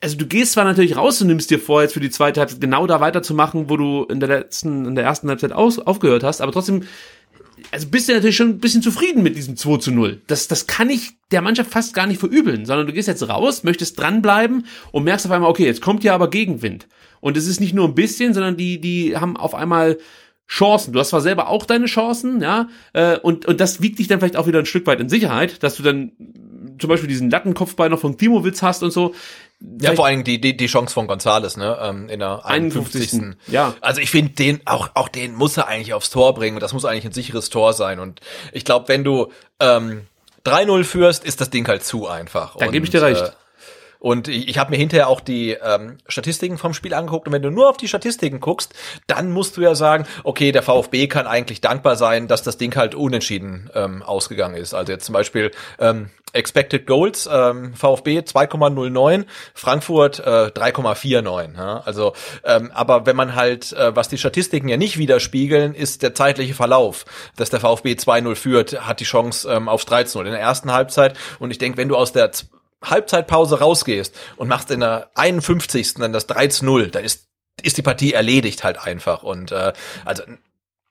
[0.00, 2.60] also du gehst zwar natürlich raus und nimmst dir vor, jetzt für die zweite Halbzeit
[2.60, 6.40] genau da weiterzumachen, wo du in der letzten, in der ersten Halbzeit aus, aufgehört hast,
[6.40, 6.84] aber trotzdem,
[7.70, 10.20] also bist du natürlich schon ein bisschen zufrieden mit diesem 2 zu 0.
[10.26, 13.64] Das, das kann ich der Mannschaft fast gar nicht verübeln, sondern du gehst jetzt raus,
[13.64, 16.86] möchtest dranbleiben und merkst auf einmal, okay, jetzt kommt ja aber Gegenwind.
[17.20, 19.98] Und es ist nicht nur ein bisschen, sondern die, die haben auf einmal
[20.49, 20.92] Chancen.
[20.92, 24.20] Du hast zwar selber auch deine Chancen, ja, äh, und, und das wiegt dich dann
[24.20, 26.12] vielleicht auch wieder ein Stück weit in Sicherheit, dass du dann
[26.78, 29.14] zum Beispiel diesen Lattenkopfball noch von Klimowitz hast und so.
[29.61, 33.12] Ja, Vielleicht- vor allem die, die, die Chance von Gonzales, ne, ähm, in der 51.
[33.14, 33.36] 51..
[33.53, 33.74] Ja.
[33.80, 36.74] Also ich finde den, auch, auch den muss er eigentlich aufs Tor bringen und das
[36.74, 38.20] muss eigentlich ein sicheres Tor sein und
[38.53, 40.03] ich glaube, wenn du, ähm,
[40.44, 42.55] 3-0 führst, ist das Ding halt zu einfach.
[42.57, 43.20] Da gebe ich dir recht.
[43.22, 43.30] Äh,
[44.07, 47.26] und ich, ich habe mir hinterher auch die ähm, Statistiken vom Spiel angeguckt.
[47.26, 48.72] Und wenn du nur auf die Statistiken guckst,
[49.09, 52.76] dann musst du ja sagen, okay, der VfB kann eigentlich dankbar sein, dass das Ding
[52.76, 54.74] halt unentschieden ähm, ausgegangen ist.
[54.74, 55.50] Also jetzt zum Beispiel
[55.80, 61.57] ähm, Expected Goals, ähm, VfB 2,09, Frankfurt äh, 3,49.
[61.57, 61.82] Ja?
[61.84, 62.12] Also,
[62.44, 66.54] ähm, aber wenn man halt, äh, was die Statistiken ja nicht widerspiegeln, ist der zeitliche
[66.54, 70.72] Verlauf, dass der VfB 2-0 führt, hat die Chance ähm, aufs 13-0 in der ersten
[70.72, 71.18] Halbzeit.
[71.40, 72.30] Und ich denke, wenn du aus der
[72.85, 75.95] Halbzeitpause rausgehst und machst in der 51.
[75.95, 77.27] dann das 3-0, dann ist
[77.62, 79.22] ist die Partie erledigt halt einfach.
[79.22, 79.72] Und äh,
[80.05, 80.22] also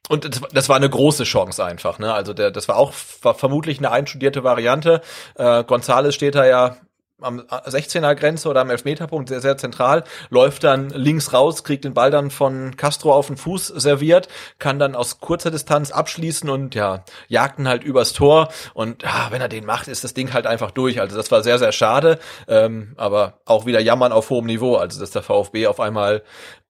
[0.08, 2.14] und das, war eine große Chance einfach, ne?
[2.14, 5.02] Also der, das war auch war vermutlich eine einstudierte Variante.
[5.36, 6.78] Äh, Gonzales steht da ja
[7.22, 11.94] am 16er Grenze oder am Elfmeterpunkt sehr, sehr zentral, läuft dann links raus, kriegt den
[11.94, 14.28] Ball dann von Castro auf den Fuß serviert,
[14.60, 19.42] kann dann aus kurzer Distanz abschließen und ja, jagten halt übers Tor und ja, wenn
[19.42, 21.00] er den macht, ist das Ding halt einfach durch.
[21.00, 25.00] Also das war sehr, sehr schade, ähm, aber auch wieder jammern auf hohem Niveau, also
[25.00, 26.22] dass der VfB auf einmal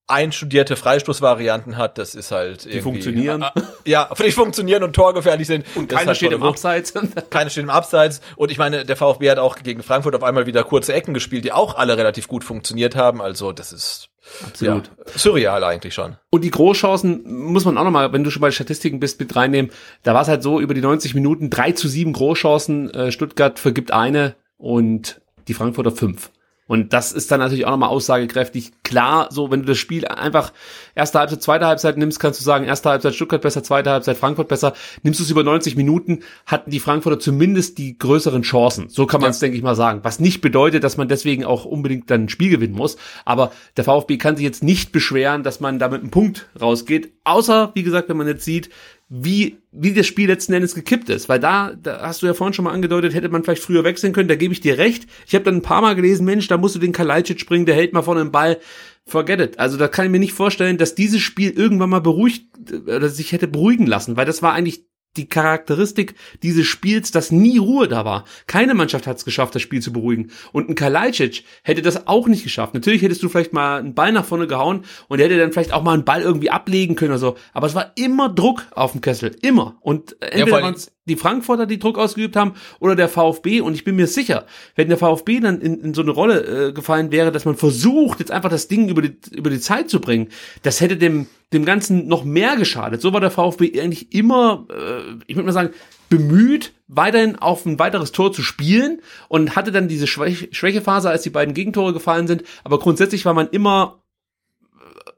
[0.08, 3.44] einstudierte Freistoßvarianten hat, das ist halt die funktionieren.
[3.86, 5.66] Ja, die funktionieren und torgefährlich sind.
[5.76, 6.94] Und keine steht im Abseits.
[7.30, 8.22] keine steht im Abseits.
[8.36, 11.46] Und ich meine, der VfB hat auch gegen Frankfurt auf einmal wieder kurze Ecken gespielt,
[11.46, 13.22] die auch alle relativ gut funktioniert haben.
[13.22, 14.10] Also das ist
[14.44, 14.90] Absolut.
[14.98, 16.16] Ja, surreal eigentlich schon.
[16.30, 19.72] Und die Großchancen muss man auch nochmal, wenn du schon bei Statistiken bist, mit reinnehmen.
[20.04, 22.92] Da war es halt so, über die 90 Minuten drei zu sieben Großchancen.
[22.92, 26.32] Äh, Stuttgart vergibt eine und die Frankfurter fünf.
[26.68, 28.72] Und das ist dann natürlich auch nochmal aussagekräftig.
[28.84, 30.52] Klar, so wenn du das Spiel einfach
[30.96, 34.48] erste Halbzeit, zweite Halbzeit nimmst, kannst du sagen, erste Halbzeit Stuttgart besser, zweite Halbzeit Frankfurt
[34.48, 34.74] besser.
[35.04, 38.90] Nimmst du es über 90 Minuten, hatten die Frankfurter zumindest die größeren Chancen.
[38.90, 39.46] So kann man es, ja.
[39.46, 40.00] denke ich mal, sagen.
[40.04, 42.98] Was nicht bedeutet, dass man deswegen auch unbedingt dann ein Spiel gewinnen muss.
[43.26, 47.12] Aber der VfB kann sich jetzt nicht beschweren, dass man da mit einem Punkt rausgeht.
[47.26, 48.70] Außer, wie gesagt, wenn man jetzt sieht,
[49.08, 51.30] wie, wie das Spiel letzten Endes gekippt ist.
[51.30, 54.14] Weil da, da hast du ja vorhin schon mal angedeutet, hätte man vielleicht früher wechseln
[54.14, 55.08] können, da gebe ich dir recht.
[55.28, 57.76] Ich habe dann ein paar Mal gelesen, Mensch, da musst du den Kalajdzic springen, der
[57.76, 58.60] hält mal vorne den Ball.
[59.06, 59.60] Forget it.
[59.60, 62.48] Also da kann ich mir nicht vorstellen, dass dieses Spiel irgendwann mal beruhigt
[62.88, 64.88] oder sich hätte beruhigen lassen, weil das war eigentlich
[65.18, 68.26] die Charakteristik dieses Spiels, dass nie Ruhe da war.
[68.48, 70.32] Keine Mannschaft hat es geschafft, das Spiel zu beruhigen.
[70.52, 72.74] Und ein Kalajdzic hätte das auch nicht geschafft.
[72.74, 75.84] Natürlich hättest du vielleicht mal einen Ball nach vorne gehauen und hätte dann vielleicht auch
[75.84, 77.36] mal einen Ball irgendwie ablegen können oder so.
[77.54, 79.36] Aber es war immer Druck auf dem Kessel.
[79.42, 79.78] Immer.
[79.82, 80.74] Und entweder ja,
[81.06, 83.62] die Frankfurter, die Druck ausgeübt haben, oder der VfB.
[83.62, 84.46] Und ich bin mir sicher,
[84.76, 88.20] wenn der VfB dann in, in so eine Rolle äh, gefallen wäre, dass man versucht,
[88.20, 90.30] jetzt einfach das Ding über die, über die Zeit zu bringen,
[90.64, 93.02] das hätte dem, dem Ganzen noch mehr geschadet.
[93.02, 95.72] So war der VfB eigentlich immer, äh, ich würde mal sagen,
[96.10, 101.24] bemüht, weiterhin auf ein weiteres Tor zu spielen und hatte dann diese Schwäch Schwächephase, als
[101.24, 102.44] die beiden Gegentore gefallen sind.
[102.64, 104.02] Aber grundsätzlich war man immer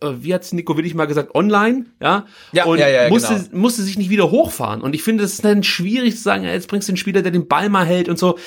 [0.01, 3.57] wie hat's Nico Willig mal gesagt, online, ja, ja und ja, ja, musste, genau.
[3.57, 4.81] musste sich nicht wieder hochfahren.
[4.81, 7.31] Und ich finde, es ist dann schwierig zu sagen, jetzt bringst du einen Spieler, der
[7.31, 8.37] den Ball mal hält und so.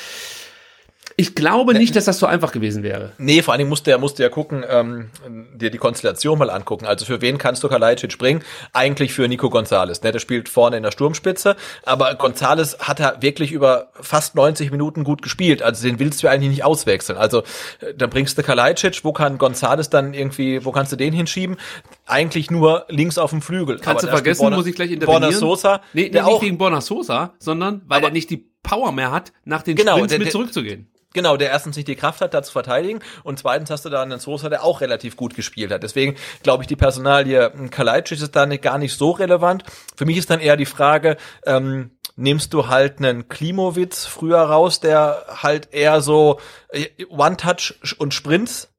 [1.21, 3.13] Ich glaube nicht, dass das so einfach gewesen wäre.
[3.19, 5.11] Nee, vor allen Dingen musste er musste ja gucken, ähm,
[5.55, 6.87] dir die Konstellation mal angucken.
[6.87, 8.43] Also für wen kannst du Kalajdzic bringen?
[8.73, 10.03] Eigentlich für Nico Gonzalez.
[10.03, 10.13] Ne?
[10.13, 15.05] Der spielt vorne in der Sturmspitze, aber Gonzalez hat er wirklich über fast 90 Minuten
[15.05, 15.63] gut gespielt.
[15.63, 17.19] Also den willst du eigentlich nicht auswechseln.
[17.19, 17.41] Also
[17.81, 21.59] äh, dann bringst du Kalajdzic, wo kann Gonzalez dann irgendwie, wo kannst du den hinschieben?
[22.07, 23.77] Eigentlich nur links auf dem Flügel.
[23.77, 25.23] Kannst aber du vergessen, Borna, muss ich gleich intervenieren.
[25.25, 25.83] Borna Sosa.
[25.93, 29.63] Nee, nee nicht wegen Borna Sosa, sondern weil er nicht die Power mehr hat, nach
[29.63, 30.91] den genau, Sprints der, mit zurückzugehen.
[31.13, 34.01] Genau, der erstens nicht die Kraft hat, da zu verteidigen und zweitens hast du da
[34.01, 35.83] einen Sosa, der auch relativ gut gespielt hat.
[35.83, 39.65] Deswegen glaube ich, die Personalie Kalajdzic ist da nicht, gar nicht so relevant.
[39.97, 44.79] Für mich ist dann eher die Frage, ähm, nimmst du halt einen Klimowitz früher raus,
[44.79, 46.39] der halt eher so
[46.69, 48.70] äh, One-Touch und Sprints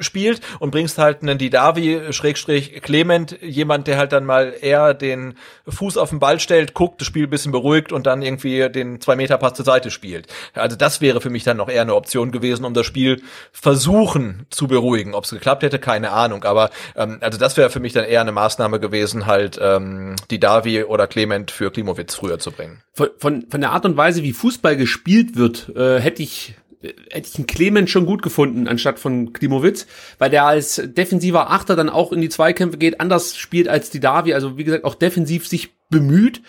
[0.00, 5.34] spielt und bringst halt einen Didavi Schrägstrich Clement, jemand, der halt dann mal eher den
[5.68, 9.00] Fuß auf den Ball stellt, guckt, das Spiel ein bisschen beruhigt und dann irgendwie den
[9.00, 10.26] zwei Meter Pass zur Seite spielt.
[10.54, 13.22] Also das wäre für mich dann noch eher eine Option gewesen, um das Spiel
[13.52, 15.14] versuchen zu beruhigen.
[15.14, 16.44] Ob es geklappt hätte, keine Ahnung.
[16.44, 20.84] Aber ähm, also das wäre für mich dann eher eine Maßnahme gewesen, halt ähm, Didavi
[20.84, 22.82] oder Clement für Klimowitz früher zu bringen.
[22.92, 27.28] Von, von, von der Art und Weise, wie Fußball gespielt wird, äh, hätte ich hätte
[27.28, 29.86] ich einen Clement schon gut gefunden, anstatt von Klimowitz,
[30.18, 34.00] weil der als defensiver Achter dann auch in die Zweikämpfe geht, anders spielt als die
[34.00, 36.42] Davi, also wie gesagt, auch defensiv sich bemüht.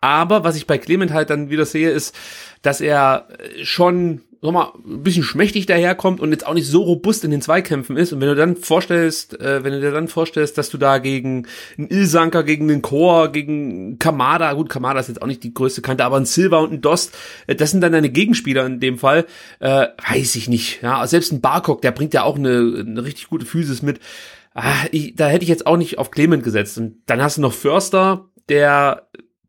[0.00, 2.14] Aber was ich bei Clement halt dann wieder sehe, ist,
[2.62, 3.28] dass er
[3.62, 7.42] schon sag mal, ein bisschen schmächtig daherkommt und jetzt auch nicht so robust in den
[7.42, 8.12] Zweikämpfen ist.
[8.12, 11.46] Und wenn du dann vorstellst, äh, wenn du dir dann vorstellst, dass du da gegen
[11.76, 15.82] einen Ilsanker, gegen einen Chor, gegen Kamada, gut, Kamada ist jetzt auch nicht die größte
[15.82, 17.16] Kante, aber ein Silva und ein Dost,
[17.48, 19.26] äh, das sind dann deine Gegenspieler in dem Fall,
[19.58, 20.82] äh, weiß ich nicht.
[20.82, 23.98] Ja, selbst ein Barcock, der bringt ja auch eine, eine richtig gute Physis mit.
[24.54, 26.78] Ah, ich, da hätte ich jetzt auch nicht auf Clement gesetzt.
[26.78, 29.08] Und dann hast du noch Förster, der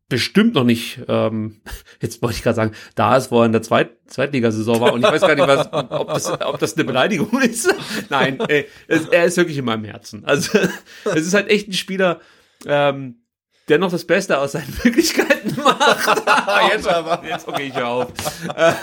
[0.09, 1.61] bestimmt noch nicht, ähm,
[2.01, 5.01] jetzt wollte ich gerade sagen, da ist, wo er in der Zweit Zweitligasaison war und
[5.01, 7.73] ich weiß gar nicht, was, ob, das, ob das eine Beleidigung ist.
[8.09, 10.25] Nein, ey, es, er ist wirklich in meinem Herzen.
[10.25, 10.57] Also
[11.05, 12.19] es ist halt echt ein Spieler,
[12.65, 13.18] ähm,
[13.69, 16.21] der noch das Beste aus seinen Möglichkeiten macht.
[16.73, 17.23] jetzt aber.
[17.27, 18.07] Jetzt, okay, ich höre auf.
[18.55, 18.73] Äh,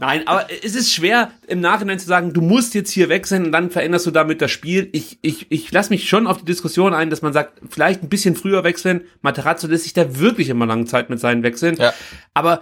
[0.00, 3.46] nein, aber es ist schwer im Nachhinein zu sagen, du musst jetzt hier weg sein
[3.46, 4.88] und dann veränderst du damit das Spiel.
[4.92, 8.08] Ich, ich, ich lasse mich schon auf die Diskussion ein, dass man sagt, vielleicht ein
[8.08, 9.02] bisschen früher wechseln.
[9.20, 11.76] Materazzo lässt sich da wirklich immer lange Zeit mit seinen Wechseln.
[11.76, 11.92] Ja.
[12.34, 12.60] Aber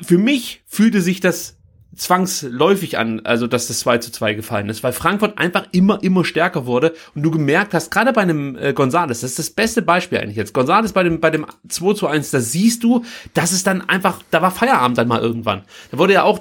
[0.00, 1.58] für mich fühlte sich das
[1.94, 6.24] zwangsläufig an, also dass das 2 zu 2 gefallen ist, weil Frankfurt einfach immer, immer
[6.24, 9.82] stärker wurde und du gemerkt hast, gerade bei einem äh, Gonzales, das ist das beste
[9.82, 13.52] Beispiel eigentlich jetzt, Gonzales bei dem, bei dem 2 zu 1, da siehst du, dass
[13.52, 15.62] es dann einfach, da war Feierabend dann mal irgendwann.
[15.90, 16.40] Da wurde ja auch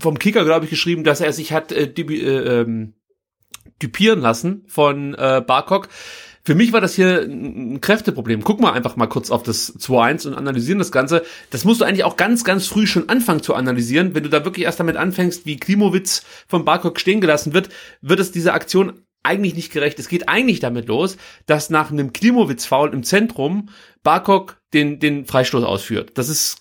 [0.00, 2.94] vom Kicker, glaube ich, geschrieben, dass er sich hat äh, die, äh, ähm,
[3.78, 5.88] typieren lassen von äh, Barkok.
[6.46, 8.44] Für mich war das hier ein Kräfteproblem.
[8.44, 11.24] Guck mal einfach mal kurz auf das 2-1 und analysieren das Ganze.
[11.50, 14.14] Das musst du eigentlich auch ganz, ganz früh schon anfangen zu analysieren.
[14.14, 17.70] Wenn du da wirklich erst damit anfängst, wie Klimowitz von Barkok stehen gelassen wird,
[18.00, 19.98] wird es dieser Aktion eigentlich nicht gerecht.
[19.98, 21.16] Es geht eigentlich damit los,
[21.46, 23.70] dass nach einem Klimowitz-Foul im Zentrum
[24.04, 26.12] Barkok den, den Freistoß ausführt.
[26.14, 26.60] Das ist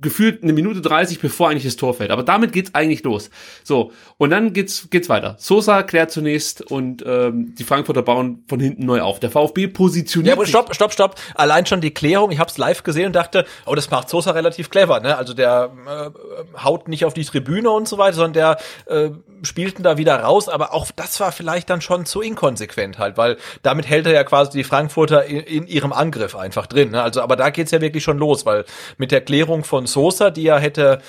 [0.00, 2.10] gefühlt eine Minute 30, bevor eigentlich das Tor fällt.
[2.10, 3.30] Aber damit geht's eigentlich los.
[3.62, 5.36] So, und dann geht's, geht's weiter.
[5.38, 9.18] Sosa klärt zunächst und ähm, die Frankfurter bauen von hinten neu auf.
[9.18, 10.28] Der VfB positioniert.
[10.28, 11.14] Ja, aber stopp, stopp, stopp.
[11.34, 14.32] Allein schon die Klärung, ich habe es live gesehen und dachte, oh, das macht Sosa
[14.32, 15.16] relativ clever, ne?
[15.16, 19.10] Also der äh, haut nicht auf die Tribüne und so weiter, sondern der äh,
[19.42, 23.38] spielten da wieder raus, aber auch das war vielleicht dann schon zu inkonsequent halt, weil
[23.62, 26.90] damit hält er ja quasi die Frankfurter in, in ihrem Angriff einfach drin.
[26.90, 27.02] Ne?
[27.02, 28.64] Also, aber da geht's ja wirklich schon los, weil
[28.98, 31.00] mit der Klärung von Sosa, die ja hätte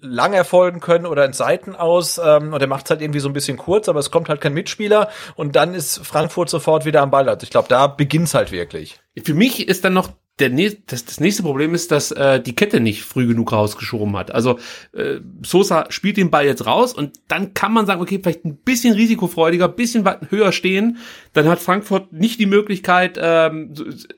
[0.00, 3.34] lang erfolgen können oder in Seiten aus, ähm, und er macht's halt irgendwie so ein
[3.34, 7.10] bisschen kurz, aber es kommt halt kein Mitspieler und dann ist Frankfurt sofort wieder am
[7.10, 7.28] Ball.
[7.28, 8.98] Also ich glaube, da beginnt's halt wirklich.
[9.22, 10.50] Für mich ist dann noch der,
[10.86, 14.30] das, das nächste Problem ist, dass äh, die Kette nicht früh genug rausgeschoben hat.
[14.30, 14.58] Also
[14.92, 18.56] äh, Sosa spielt den Ball jetzt raus und dann kann man sagen, okay, vielleicht ein
[18.56, 20.98] bisschen risikofreudiger, bisschen höher stehen.
[21.32, 23.72] Dann hat Frankfurt nicht die Möglichkeit, ähm,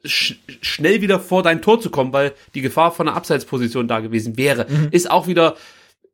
[0.05, 4.01] sch schnell wieder vor dein Tor zu kommen, weil die Gefahr von einer Abseitsposition da
[4.01, 4.67] gewesen wäre.
[4.69, 4.89] Mhm.
[4.91, 5.55] Ist auch wieder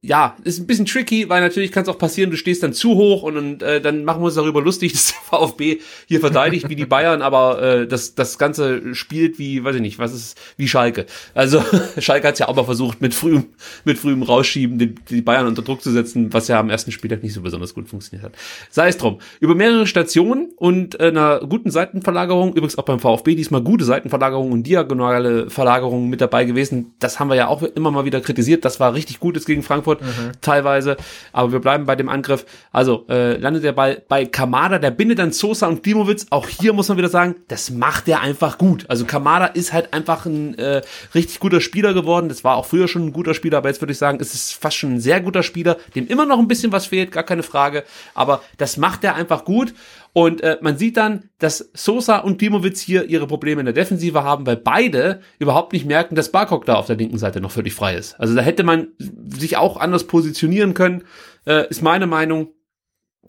[0.04, 2.94] ja, ist ein bisschen tricky, weil natürlich kann es auch passieren, du stehst dann zu
[2.94, 6.68] hoch und, und äh, dann machen wir uns darüber lustig, dass der VfB hier verteidigt
[6.68, 10.38] wie die Bayern, aber äh, das, das Ganze spielt wie, weiß ich nicht, was ist,
[10.58, 11.06] wie Schalke.
[11.32, 11.64] Also
[11.98, 13.46] Schalke hat ja auch mal versucht, mit frühem,
[13.84, 17.22] mit frühem Rausschieben die, die Bayern unter Druck zu setzen, was ja am ersten Spieltag
[17.22, 18.34] nicht so besonders gut funktioniert hat.
[18.68, 19.20] Sei es drum.
[19.40, 24.52] Über mehrere Stationen und äh, einer guten Seitenverlagerung, übrigens auch beim VfB diesmal gute Seitenverlagerung
[24.52, 26.92] und diagonale Verlagerung mit dabei gewesen.
[26.98, 28.66] Das haben wir ja auch immer mal wieder kritisiert.
[28.66, 30.32] Das war richtig gut jetzt gegen Frankfurt Frankfurt mhm.
[30.40, 30.96] teilweise.
[31.32, 32.46] Aber wir bleiben bei dem Angriff.
[32.72, 36.26] Also äh, landet der Ball bei Kamada, der bindet dann Sosa und Klimowitz.
[36.30, 38.84] Auch hier muss man wieder sagen, das macht er einfach gut.
[38.88, 40.82] Also Kamada ist halt einfach ein äh,
[41.14, 42.28] richtig guter Spieler geworden.
[42.28, 44.54] Das war auch früher schon ein guter Spieler, aber jetzt würde ich sagen, es ist
[44.54, 47.42] fast schon ein sehr guter Spieler, dem immer noch ein bisschen was fehlt, gar keine
[47.42, 47.84] Frage.
[48.14, 49.74] Aber das macht er einfach gut.
[50.14, 54.22] Und äh, man sieht dann, dass Sosa und Klimowitz hier ihre Probleme in der Defensive
[54.22, 57.74] haben, weil beide überhaupt nicht merken, dass Barkok da auf der linken Seite noch völlig
[57.74, 58.14] frei ist.
[58.20, 61.02] Also da hätte man sich auch anders positionieren können,
[61.46, 62.48] äh, ist meine Meinung.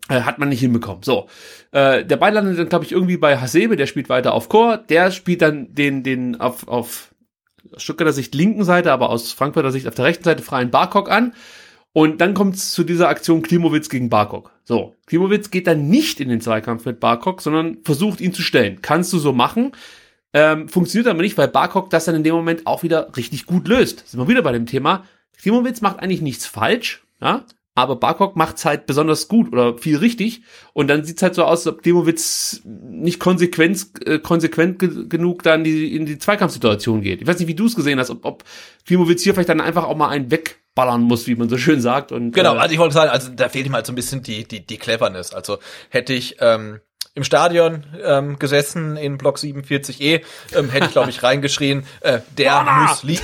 [0.09, 1.01] Äh, hat man nicht hinbekommen.
[1.01, 1.27] So,
[1.71, 4.77] äh, der Ball landet dann, glaube ich, irgendwie bei Hasebe, der spielt weiter auf Chor,
[4.77, 7.15] der spielt dann den, den auf, auf
[7.77, 11.33] Stuttgarter Sicht linken Seite, aber aus Frankfurter Sicht auf der rechten Seite freien Barkok an.
[11.95, 14.51] Und dann kommt es zu dieser Aktion Klimowitz gegen Barkok.
[14.65, 18.79] So, Klimowitz geht dann nicht in den Zweikampf mit Barkok, sondern versucht ihn zu stellen.
[18.81, 19.71] Kannst du so machen.
[20.33, 23.69] Ähm, funktioniert aber nicht, weil Barkok das dann in dem Moment auch wieder richtig gut
[23.69, 24.09] löst.
[24.09, 25.05] Sind wir wieder bei dem Thema.
[25.37, 30.41] Klimowitz macht eigentlich nichts falsch, ja, aber Barkok macht's halt besonders gut oder viel richtig
[30.73, 35.43] und dann sieht's halt so aus, als ob Klimowitz nicht konsequent, äh, konsequent ge genug
[35.43, 37.21] dann die, in die Zweikampfsituation geht.
[37.21, 38.43] Ich weiß nicht, wie du es gesehen hast, ob, ob
[38.85, 41.81] Klimowitz hier vielleicht dann einfach auch mal einen weg ballern muss, wie man so schön
[41.81, 42.11] sagt.
[42.11, 44.21] Und, genau, äh, also ich wollte sagen, also da fehlt ihm halt so ein bisschen
[44.21, 45.33] die, die, die Cleverness.
[45.33, 45.57] Also
[45.89, 46.81] hätte ich ähm,
[47.15, 50.21] im Stadion ähm, gesessen in Block 47e,
[50.53, 53.23] ähm, hätte ich, glaube ich, reingeschrien, äh, der muss liegen.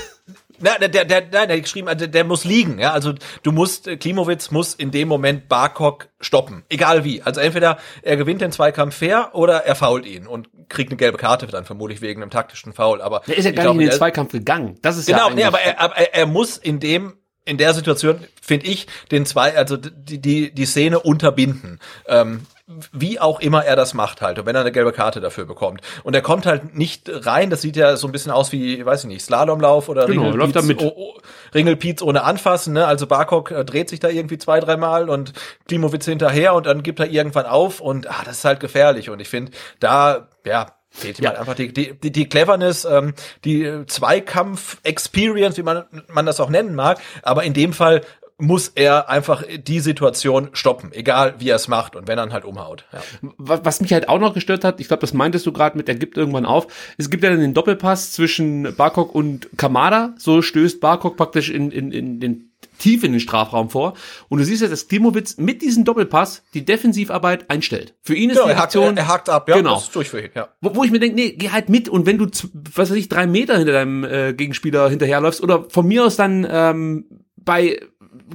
[0.63, 2.93] Na, der, der, der, der, der geschrieben, der, der muss liegen, ja.
[2.93, 6.63] Also du musst, äh, Klimowitz muss in dem Moment Barkok stoppen.
[6.69, 7.21] Egal wie.
[7.23, 11.17] Also entweder er gewinnt den Zweikampf fair oder er fault ihn und kriegt eine gelbe
[11.17, 13.01] Karte dann vermutlich wegen einem taktischen Foul.
[13.01, 14.77] Aber der ist ja gar glaub, nicht in den Zweikampf gegangen.
[14.83, 18.19] Das ist genau, ja nee, aber er, aber er muss in dem in der Situation
[18.41, 21.79] finde ich den zwei, also die die die Szene unterbinden.
[22.07, 22.45] Ähm,
[22.93, 25.81] wie auch immer er das macht halt, und wenn er eine gelbe Karte dafür bekommt.
[26.03, 29.03] Und er kommt halt nicht rein, das sieht ja so ein bisschen aus wie, weiß
[29.03, 31.19] ich nicht, Slalomlauf oder genau, Ringelpiez, läuft oh, oh,
[31.53, 32.85] Ringelpiez ohne anfassen, ne?
[32.85, 35.33] Also Barkok äh, dreht sich da irgendwie zwei, dreimal und
[35.67, 39.09] Klimowitz hinterher und dann gibt er irgendwann auf und ah, das ist halt gefährlich.
[39.09, 41.29] Und ich finde, da, ja, Fehlt ihm ja.
[41.29, 43.13] halt einfach die, die, die, die Cleverness, ähm,
[43.45, 46.99] die Zweikampf-Experience, wie man, man das auch nennen mag.
[47.23, 48.01] Aber in dem Fall
[48.41, 52.33] muss er einfach die Situation stoppen, egal wie er es macht und wenn er dann
[52.33, 52.85] halt umhaut.
[52.91, 53.01] Ja.
[53.37, 55.95] Was mich halt auch noch gestört hat, ich glaube, das meintest du gerade mit, er
[55.95, 56.67] gibt irgendwann auf.
[56.97, 60.13] Es gibt ja dann den Doppelpass zwischen Barkok und Kamada.
[60.17, 62.50] So stößt Barkok praktisch in, in, in den
[62.81, 63.93] tief in den Strafraum vor.
[64.27, 67.95] Und du siehst ja, dass Klimowitz mit diesem Doppelpass die Defensivarbeit einstellt.
[68.01, 68.97] Für ihn ist ja, die Aktion...
[68.97, 69.55] Er, er hakt ab, ja.
[69.55, 69.75] Genau.
[69.75, 70.49] Das ist durch für ihn, ja.
[70.59, 71.87] Wo, wo ich mir denke, nee, geh halt mit.
[71.87, 72.27] Und wenn du,
[72.75, 76.45] was weiß ich, drei Meter hinter deinem äh, Gegenspieler hinterherläufst oder von mir aus dann
[76.49, 77.05] ähm,
[77.37, 77.79] bei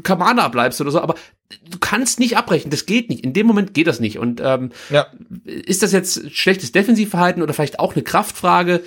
[0.02, 1.14] Kamada bleibst oder so, aber
[1.68, 3.24] du kannst nicht abbrechen, das geht nicht.
[3.24, 4.18] In dem Moment geht das nicht.
[4.18, 5.06] Und ähm, Ja.
[5.44, 8.82] ist das jetzt schlechtes Defensivverhalten oder vielleicht auch eine Kraftfrage?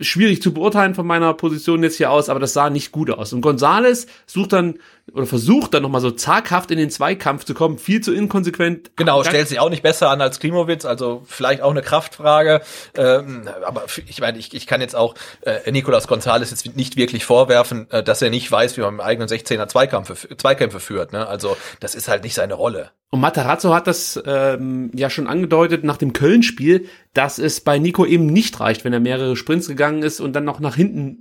[0.00, 3.34] Schwierig zu beurteilen von meiner Position jetzt hier aus, aber das sah nicht gut aus.
[3.34, 4.78] Und Gonzales sucht dann
[5.14, 8.92] oder versucht dann nochmal so zaghaft in den Zweikampf zu kommen, viel zu inkonsequent.
[8.96, 12.62] Genau, stellt sich auch nicht besser an als Klimowitz, also vielleicht auch eine Kraftfrage.
[12.96, 17.24] Ähm, aber ich meine, ich, ich kann jetzt auch äh, Nicolas Gonzalez jetzt nicht wirklich
[17.24, 21.12] vorwerfen, äh, dass er nicht weiß, wie man im eigenen 16er Zweikämpfe, Zweikämpfe führt.
[21.12, 21.26] Ne?
[21.26, 22.90] Also das ist halt nicht seine Rolle.
[23.10, 28.06] Und Matarazzo hat das ähm, ja schon angedeutet nach dem Köln-Spiel, dass es bei Nico
[28.06, 31.18] eben nicht reicht, wenn er mehrere Sprints gegangen ist und dann noch nach hinten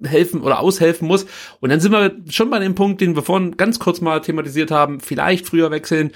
[0.00, 1.26] mithelfen oder aushelfen muss.
[1.60, 4.70] Und dann sind wir schon bei dem Punkt, den wir vorhin ganz kurz mal thematisiert
[4.70, 6.12] haben, vielleicht früher wechseln.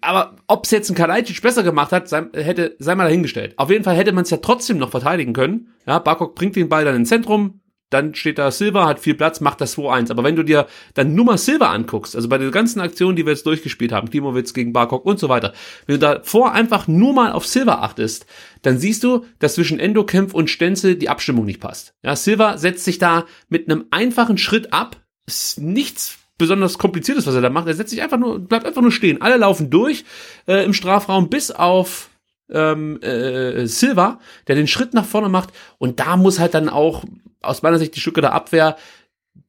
[0.00, 3.54] Aber ob es jetzt ein Kalajdzic besser gemacht hat, sei, hätte, sei mal dahingestellt.
[3.56, 5.74] Auf jeden Fall hätte man es ja trotzdem noch verteidigen können.
[5.86, 7.60] Ja, Barkok bringt den Ball dann ins Zentrum,
[7.90, 10.10] dann steht da Silva, hat viel Platz, macht das 2-1.
[10.10, 13.24] Aber wenn du dir dann nur mal Silva anguckst, also bei den ganzen Aktionen, die
[13.24, 15.54] wir jetzt durchgespielt haben, Klimowitz gegen Barkok und so weiter,
[15.86, 18.26] wenn du davor einfach nur mal auf Silva achtest,
[18.62, 21.94] dann siehst du, dass zwischen Endo, Kempf und Stenzel die Abstimmung nicht passt.
[22.02, 24.96] Ja, Silva setzt sich da mit einem einfachen Schritt ab,
[25.26, 27.66] ist nichts besonders kompliziertes, was er da macht.
[27.66, 29.20] Er setzt sich einfach nur, bleibt einfach nur stehen.
[29.20, 30.04] Alle laufen durch
[30.46, 32.10] äh, im Strafraum bis auf
[32.50, 35.50] ähm, äh, Silva, der den Schritt nach vorne macht.
[35.78, 37.04] Und da muss halt dann auch
[37.40, 38.76] aus meiner Sicht die Stücke der Abwehr,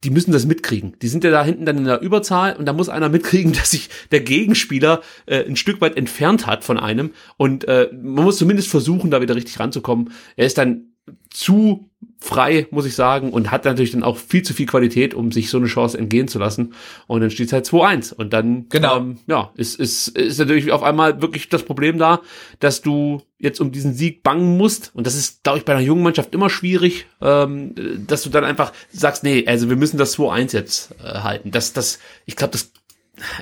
[0.04, 0.96] die müssen das mitkriegen.
[1.02, 3.72] Die sind ja da hinten dann in der Überzahl und da muss einer mitkriegen, dass
[3.72, 7.12] sich der Gegenspieler äh, ein Stück weit entfernt hat von einem.
[7.36, 10.12] Und äh, man muss zumindest versuchen, da wieder richtig ranzukommen.
[10.36, 10.89] Er ist dann
[11.30, 11.88] zu
[12.18, 15.48] frei, muss ich sagen, und hat natürlich dann auch viel zu viel Qualität, um sich
[15.48, 16.74] so eine Chance entgehen zu lassen.
[17.06, 18.12] Und dann steht es halt 2-1.
[18.12, 18.98] Und dann, Genau.
[18.98, 22.20] ähm, ja, ist, ist, ist natürlich auf einmal wirklich das Problem da,
[22.58, 24.90] dass du jetzt um diesen Sieg bangen musst.
[24.94, 27.74] Und das ist, glaube ich, bei einer jungen Mannschaft immer schwierig, ähm,
[28.06, 31.50] dass du dann einfach sagst, nee, also wir müssen das 2-1 jetzt äh, halten.
[31.50, 32.70] Das, das, ich glaube, das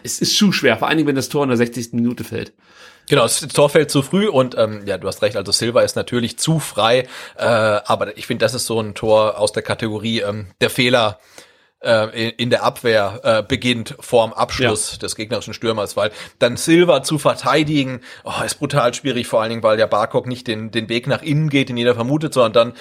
[0.02, 1.92] es ist zu schwer, vor allen Dingen, wenn das Tor in der 60.
[1.92, 2.52] Minute fällt.
[3.08, 5.96] Genau, das Tor fällt zu früh und ähm, ja, du hast recht, also Silva ist
[5.96, 10.20] natürlich zu frei, äh, aber ich finde, das ist so ein Tor aus der Kategorie
[10.20, 11.18] ähm, der Fehler
[11.80, 17.18] äh, in- der Abwehr äh, beginnt vorm Abschluss des gegnerischen Stürmers, weil dann Silva zu
[17.18, 21.06] verteidigen, oh, ist brutal schwierig, vor allen Dingen, weil der Barkok nicht den, den Weg
[21.06, 22.72] nach innen geht, den jeder vermutet, sondern dann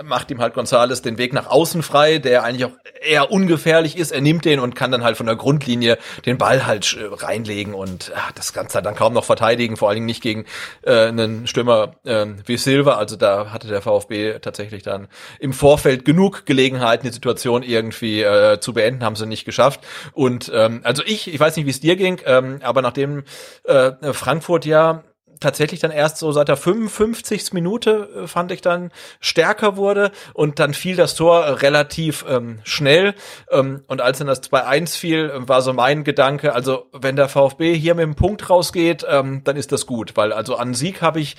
[0.00, 3.96] äh, macht ihm halt Gonzales den Weg nach außen frei, der eigentlich auch eher ungefährlich
[3.96, 4.10] ist.
[4.12, 7.74] Er nimmt den und kann dann halt von der Grundlinie den Ball halt äh, reinlegen
[7.74, 10.46] und ach, das Ganze dann kaum noch verteidigen, vor allen Dingen nicht gegen
[10.82, 12.94] äh, einen Stürmer äh, wie Silva.
[12.96, 15.08] Also da hatte der VfB tatsächlich dann
[15.38, 19.80] im Vorfeld genug Gelegenheiten, die Situation irgendwie äh, zu beenden, haben sie nicht geschafft.
[20.12, 23.24] Und ähm, also ich, ich weiß nicht, wie es dir ging, ähm, aber nachdem
[23.64, 25.02] äh, Frankfurt ja
[25.42, 27.52] tatsächlich dann erst so seit der 55.
[27.52, 28.90] Minute äh, fand ich dann
[29.20, 33.14] stärker wurde und dann fiel das Tor äh, relativ ähm, schnell
[33.50, 37.28] ähm, und als dann das 2-1 fiel, äh, war so mein Gedanke, also wenn der
[37.28, 41.02] VfB hier mit dem Punkt rausgeht, ähm, dann ist das gut, weil also an Sieg
[41.02, 41.36] habe ich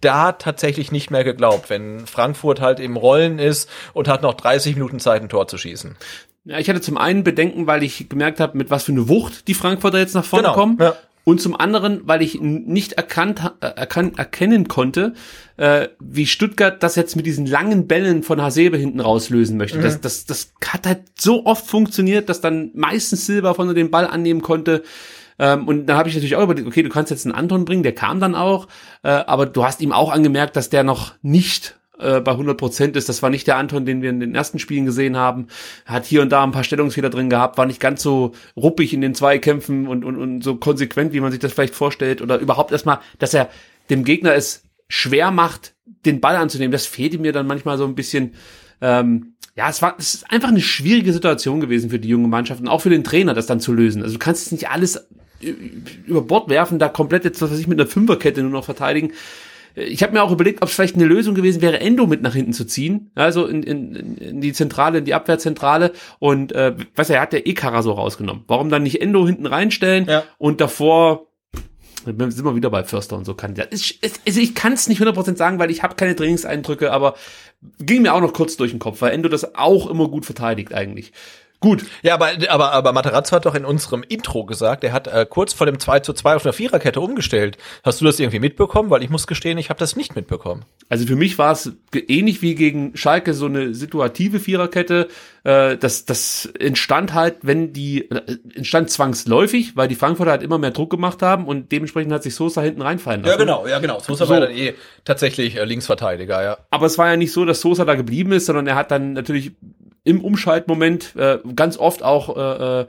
[0.00, 4.74] da tatsächlich nicht mehr geglaubt, wenn Frankfurt halt im Rollen ist und hat noch 30
[4.74, 5.96] Minuten Zeit, ein Tor zu schießen.
[6.44, 9.46] Ja, ich hatte zum einen Bedenken, weil ich gemerkt habe, mit was für eine Wucht
[9.48, 10.78] die Frankfurter jetzt nach vorne Genau, kommen.
[10.80, 10.94] ja.
[11.22, 15.12] Und zum anderen, weil ich nicht erkannt, äh, erkan erkennen konnte,
[15.58, 19.78] äh, wie Stuttgart das jetzt mit diesen langen Bällen von Hasebe hinten rauslösen möchte.
[19.78, 19.82] Mhm.
[19.82, 24.06] Das, das, das hat halt so oft funktioniert, dass dann meistens Silber von den Ball
[24.06, 24.82] annehmen konnte.
[25.38, 27.82] Ähm, und dann habe ich natürlich auch überlegt, okay, du kannst jetzt einen Anton bringen,
[27.82, 28.66] der kam dann auch,
[29.02, 32.96] äh, aber du hast ihm auch angemerkt, dass der noch nicht äh, bei 100 Prozent
[32.96, 33.08] ist.
[33.08, 35.46] Das war nicht der Anton, den wir in den ersten Spielen gesehen haben.
[35.86, 39.00] Hat hier und da ein paar Stellungsfehler drin gehabt, war nicht ganz so ruppig in
[39.00, 42.22] den Zweikämpfen und, und, und so konsequent, wie man sich das vielleicht vorstellt.
[42.22, 43.48] Oder überhaupt erstmal, dass er
[43.90, 45.74] dem Gegner es schwer macht,
[46.04, 46.72] den Ball anzunehmen.
[46.72, 48.34] Das fehlte mir dann manchmal so ein bisschen.
[48.80, 52.60] Ähm, ja, es war es ist einfach eine schwierige Situation gewesen für die junge Mannschaft
[52.60, 54.02] und auch für den Trainer, das dann zu lösen.
[54.02, 55.06] Also du kannst jetzt nicht alles
[55.42, 55.54] ü-
[56.06, 59.12] über Bord werfen, da komplett jetzt, was weiß ich, mit einer Fünferkette nur noch verteidigen.
[59.74, 62.34] Ich habe mir auch überlegt, ob es vielleicht eine Lösung gewesen wäre, Endo mit nach
[62.34, 67.10] hinten zu ziehen, also in, in, in die Zentrale, in die Abwehrzentrale und äh, was
[67.10, 68.44] er hat der eh so rausgenommen.
[68.46, 70.24] Warum dann nicht Endo hinten reinstellen Ja.
[70.38, 71.26] und davor
[72.06, 73.66] dann sind wir wieder bei Förster und so kann ja.
[73.70, 77.14] Ich, also ich kann es nicht 100% sagen, weil ich habe keine Trainingseindrücke, aber
[77.78, 80.72] ging mir auch noch kurz durch den Kopf, weil Endo das auch immer gut verteidigt
[80.72, 81.12] eigentlich.
[81.60, 85.26] Gut, Ja, aber, aber, aber Materazzo hat doch in unserem Intro gesagt, er hat äh,
[85.28, 87.58] kurz vor dem 2 zu 2 auf eine Viererkette umgestellt.
[87.84, 88.88] Hast du das irgendwie mitbekommen?
[88.88, 90.64] Weil ich muss gestehen, ich habe das nicht mitbekommen.
[90.88, 95.08] Also für mich war es ähnlich wie gegen Schalke so eine situative Viererkette.
[95.44, 100.56] Äh, das, das entstand halt, wenn die, äh, entstand zwangsläufig, weil die Frankfurter halt immer
[100.56, 103.38] mehr Druck gemacht haben und dementsprechend hat sich Sosa hinten reinfallen lassen.
[103.66, 104.00] ja genau.
[104.00, 104.32] Sosa So.
[104.32, 104.74] war dann eh
[105.04, 106.56] tatsächlich äh, Linksverteidiger, ja.
[106.70, 109.12] Aber es war ja nicht so, dass Sosa da geblieben ist, sondern er hat dann
[109.12, 109.52] natürlich
[110.04, 112.86] im Umschaltmoment äh, ganz oft auch äh, äh,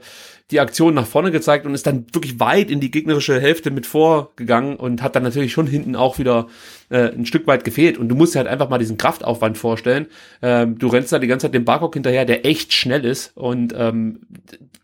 [0.50, 3.86] die Aktion nach vorne gezeigt und ist dann wirklich weit in die gegnerische Hälfte mit
[3.86, 6.46] vorgegangen und hat dann natürlich schon hinten auch wieder
[6.90, 7.96] äh, ein Stück weit gefehlt.
[7.96, 10.06] Und du musst dir halt einfach mal diesen Kraftaufwand vorstellen.
[10.42, 13.74] Ähm, du rennst da die ganze Zeit dem Barcock hinterher, der echt schnell ist und
[13.76, 14.20] ähm,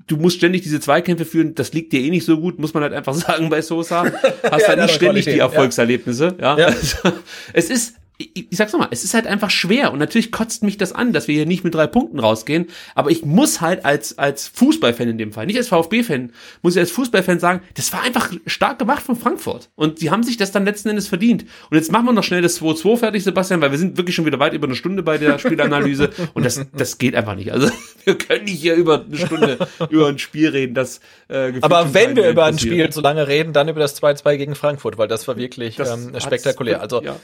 [0.06, 1.54] du musst ständig diese Zweikämpfe führen.
[1.54, 4.04] Das liegt dir eh nicht so gut, muss man halt einfach sagen bei Sosa.
[4.04, 6.36] Hast Ja, halt nicht ständig Qualität, die Erfolgserlebnisse.
[6.40, 6.58] Ja.
[6.58, 6.66] Ja.
[6.66, 7.12] Also,
[7.52, 10.76] es ist ich, ich sag's nochmal, es ist halt einfach schwer und natürlich kotzt mich
[10.76, 12.66] das an, dass wir hier nicht mit drei Punkten rausgehen,
[12.96, 16.32] aber ich muss halt als, als Fußballfan in dem Fall, nicht als VfB-Fan,
[16.62, 20.24] muss ich als Fußballfan sagen, das war einfach stark gemacht von Frankfurt und die haben
[20.24, 21.44] sich das dann letzten Endes verdient.
[21.70, 24.26] Und jetzt machen wir noch schnell das 2-2 fertig, Sebastian, weil wir sind wirklich schon
[24.26, 27.52] wieder weit über eine Stunde bei der Spielanalyse und das, das geht einfach nicht.
[27.52, 27.70] Also
[28.04, 29.58] wir können nicht hier über eine Stunde
[29.90, 32.58] über ein Spiel reden, das äh, Aber wenn wir über ein.
[32.58, 35.92] Spiel so lange reden, dann über das 2-2 gegen Frankfurt, weil das war wirklich Das
[35.92, 36.80] ähm, spektakulär.
[36.80, 37.16] Also ja.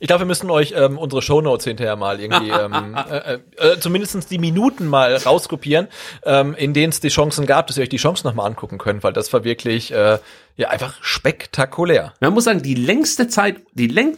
[0.00, 3.80] Ich glaube, wir müssen euch ähm, unsere Shownotes hinterher mal irgendwie ähm, äh, äh, äh,
[3.80, 5.88] zumindest die Minuten mal rauskopieren,
[6.24, 9.02] ähm, in denen es die Chancen gab, dass ihr euch die Chancen nochmal angucken könnt,
[9.02, 10.18] weil das war wirklich äh,
[10.56, 12.14] ja einfach spektakulär.
[12.20, 14.16] Man muss sagen, die längste Zeit, die läng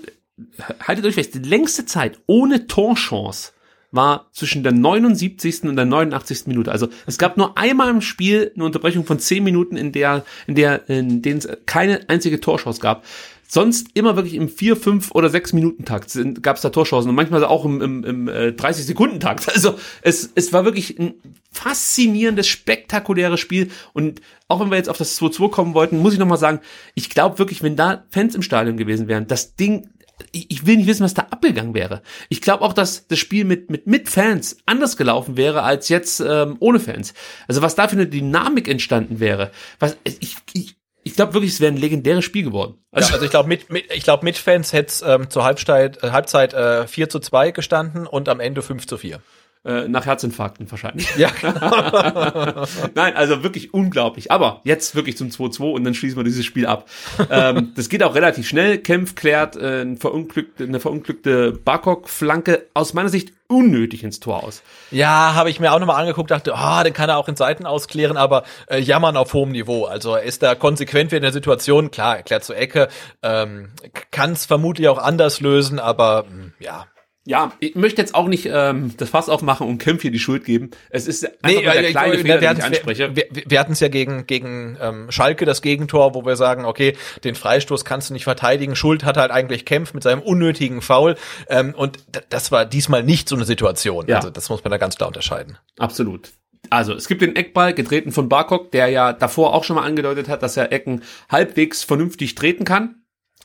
[0.87, 3.53] haltet euch fest, die längste Zeit ohne Torchance
[3.93, 5.65] war zwischen der 79.
[5.65, 6.47] und der 89.
[6.47, 6.71] Minute.
[6.71, 10.55] Also es gab nur einmal im Spiel eine Unterbrechung von 10 Minuten, in der, in
[10.55, 13.05] der, in denen es keine einzige Torchance gab.
[13.53, 17.17] Sonst immer wirklich im 4, 5 oder 6 Minuten Takt gab es da Torchancen und
[17.17, 19.49] manchmal auch im, im, im äh, 30 Sekunden Takt.
[19.61, 21.15] Also es, es war wirklich ein
[21.51, 26.21] faszinierendes, spektakuläres Spiel und auch wenn wir jetzt auf das 2-2 kommen wollten, muss ich
[26.21, 26.61] nochmal sagen,
[26.95, 29.89] ich glaube wirklich, wenn da Fans im Stadion gewesen wären, das Ding
[30.33, 32.03] ich will nicht wissen, was da abgegangen wäre.
[32.29, 36.21] Ich glaube auch, dass das Spiel mit, mit, mit Fans anders gelaufen wäre als jetzt
[36.21, 37.15] ähm, ohne Fans.
[37.49, 39.51] Also was da für eine Dynamik entstanden wäre.
[39.79, 40.77] Was, ich, ich,
[41.11, 42.75] ich glaube wirklich, es wäre ein legendäres Spiel geworden.
[42.93, 45.45] Also, ja, also ich glaube, mit, mit, ich glaub, mit Fans hätte es ähm, zur
[45.45, 49.21] Halbzeit, äh, Halbzeit äh, 4 zu 2 gestanden und am Ende 5 zu 4.
[49.65, 51.15] äh, nach Herzinfarkten wahrscheinlich.
[51.17, 51.31] Ja,
[52.95, 54.31] Nein, also wirklich unglaublich.
[54.31, 56.89] Aber jetzt wirklich zum 2-2 und dann schließen wir dieses Spiel ab.
[57.31, 58.79] ähm, das geht auch relativ schnell.
[58.79, 64.63] Kempf klärt äh, ein verunglückte, eine verunglückte Barkok-Flanke aus meiner Sicht unnötig ins Tor aus.
[64.93, 67.67] ja habe ich mir auch nochmal angeguckt, dachte, ah, den kann er auch in Seiten
[67.67, 69.85] ausklären, aber äh, jammern auf hohem Niveau.
[69.85, 72.89] Also er ist da konsequent in der Situation, klar, erklärt zur Ecke,
[73.23, 73.71] ähm,
[74.13, 76.87] kann es vermutlich auch anders lösen, aber mh, ja,
[77.27, 80.45] Ja, ich möchte jetzt auch nicht ähm, das Fass aufmachen und Kempf hier die Schuld
[80.45, 80.71] geben.
[80.89, 83.15] Es ist einfach nur der äh, kleine wir, Fehler, wir, den ich anspreche.
[83.15, 86.65] wir, wir, wir hatten es ja gegen, gegen ähm, Schalke, das Gegentor, wo wir sagen,
[86.65, 88.75] okay, den Freistoß kannst du nicht verteidigen.
[88.75, 91.17] Schuld hat halt eigentlich Kempf mit seinem unnötigen Foul.
[91.49, 91.99] Ähm, und
[92.31, 94.07] das war diesmal nicht so eine Situation.
[94.09, 94.17] Ja.
[94.17, 95.59] Also das muss man da ganz klar unterscheiden.
[95.79, 96.31] Absolut.
[96.71, 100.29] Also es gibt den Eckball, getreten von Barkok, der ja davor auch schon mal angedeutet
[100.29, 103.00] hat, dass er Ecken halbwegs vernünftig treten kann.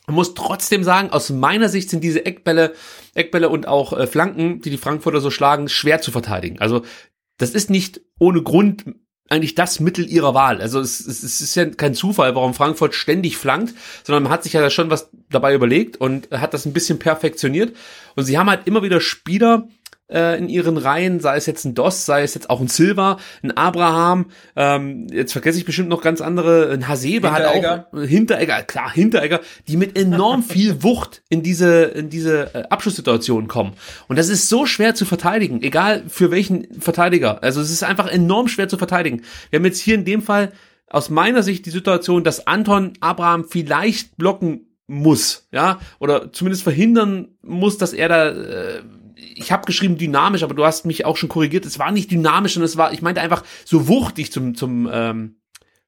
[0.08, 2.74] Man muss trotzdem sagen, aus meiner Sicht sind diese Eckbälle,
[3.14, 6.60] Eckbälle und auch äh, Flanken, die die Frankfurter so schlagen, schwer zu verteidigen.
[6.60, 6.84] Also
[7.38, 8.86] das ist nicht ohne Grund
[9.28, 10.62] eigentlich das Mittel ihrer Wahl.
[10.62, 13.74] Also es, es, es ist ja kein Zufall, warum Frankfurt ständig flankt,
[14.04, 17.76] sondern man hat sich ja schon was dabei überlegt und hat das ein bisschen perfektioniert.
[18.16, 19.68] Und sie haben halt immer wieder Spieler,
[20.08, 23.18] äh, in ihren Reihen, sei es jetzt ein Doss, sei es jetzt auch ein Silva,
[23.42, 28.64] ein Abraham, ähm, jetzt vergesse ich bestimmt noch ganz andere, ein Hasebe hat auch, Hinteregger,
[28.64, 33.74] klar, Hinteregger, die mit enorm viel Wucht in diese, in diese äh, Abschlusssituation kommen.
[34.08, 37.44] Und das ist so schwer zu verteidigen, egal für welchen Verteidiger.
[37.44, 39.24] Also es ist einfach enorm schwer zu verteidigen.
[39.50, 40.52] Wir haben jetzt hier in dem Fall
[40.88, 47.30] aus meiner Sicht die Situation, dass Anton Abraham vielleicht blocken muss, ja, oder zumindest verhindern
[47.42, 48.84] muss, dass er da äh,
[49.36, 51.66] ich habe geschrieben dynamisch, aber du hast mich auch schon korrigiert.
[51.66, 55.36] Es war nicht dynamisch, sondern es war, ich meinte einfach so wuchtig zum zum ähm,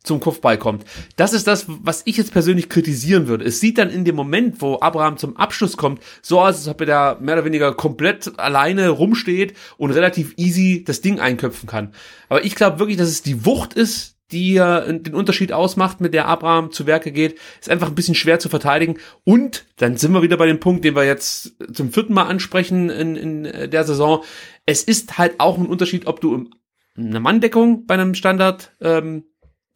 [0.07, 0.85] zum Kopfball kommt.
[1.17, 3.45] Das ist das, was ich jetzt persönlich kritisieren würde.
[3.45, 6.81] Es sieht dann in dem Moment, wo Abraham zum Abschluss kommt, so aus, als ob
[6.81, 11.93] er da mehr oder weniger komplett alleine rumsteht und relativ easy das Ding einköpfen kann.
[12.29, 16.13] Aber ich glaube wirklich, dass es die Wucht ist, die äh, den Unterschied ausmacht, mit
[16.13, 18.97] der Abraham zu Werke geht, ist einfach ein bisschen schwer zu verteidigen.
[19.23, 22.89] Und dann sind wir wieder bei dem Punkt, den wir jetzt zum vierten Mal ansprechen
[22.89, 24.23] in, in der Saison.
[24.65, 26.49] Es ist halt auch ein Unterschied, ob du
[26.97, 29.23] eine Manndeckung bei einem Standard ähm,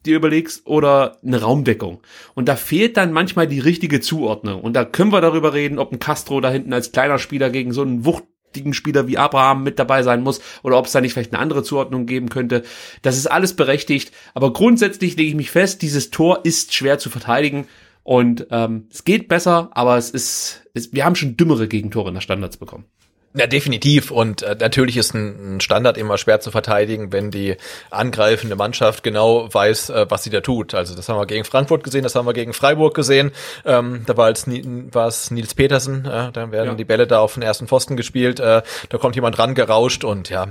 [0.05, 2.01] dir überlegst oder eine Raumdeckung.
[2.33, 4.61] Und da fehlt dann manchmal die richtige Zuordnung.
[4.61, 7.71] Und da können wir darüber reden, ob ein Castro da hinten als kleiner Spieler gegen
[7.71, 8.30] so einen wuchtigen
[8.73, 11.63] Spieler wie Abraham mit dabei sein muss oder ob es da nicht vielleicht eine andere
[11.63, 12.63] Zuordnung geben könnte.
[13.01, 14.11] Das ist alles berechtigt.
[14.33, 17.67] Aber grundsätzlich lege ich mich fest, dieses Tor ist schwer zu verteidigen.
[18.03, 22.21] Und ähm, es geht besser, aber es ist, es, wir haben schon dümmere Gegentore der
[22.21, 22.85] Standards bekommen.
[23.33, 24.11] Ja, definitiv.
[24.11, 27.55] Und äh, natürlich ist ein, ein Standard immer schwer zu verteidigen, wenn die
[27.89, 30.73] angreifende Mannschaft genau weiß, äh, was sie da tut.
[30.73, 33.31] Also das haben wir gegen Frankfurt gesehen, das haben wir gegen Freiburg gesehen.
[33.63, 36.73] Ähm, da war es, war es Nils Petersen, äh, da werden ja.
[36.73, 38.41] die Bälle da auf den ersten Pfosten gespielt.
[38.41, 40.47] Äh, da kommt jemand ran gerauscht und ja,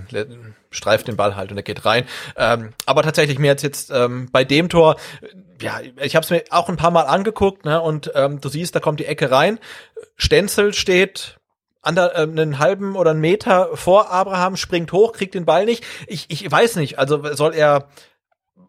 [0.71, 2.05] streift den Ball halt und er geht rein.
[2.37, 4.97] Ähm, aber tatsächlich mir jetzt jetzt ähm, bei dem Tor
[5.61, 8.75] ja, ich habe es mir auch ein paar Mal angeguckt, ne, und ähm, du siehst,
[8.75, 9.59] da kommt die Ecke rein.
[10.17, 11.40] Stenzel steht
[11.83, 15.85] ander, äh, einen halben oder einen Meter vor Abraham, springt hoch, kriegt den Ball nicht.
[16.07, 17.89] Ich, ich weiß nicht, also soll er,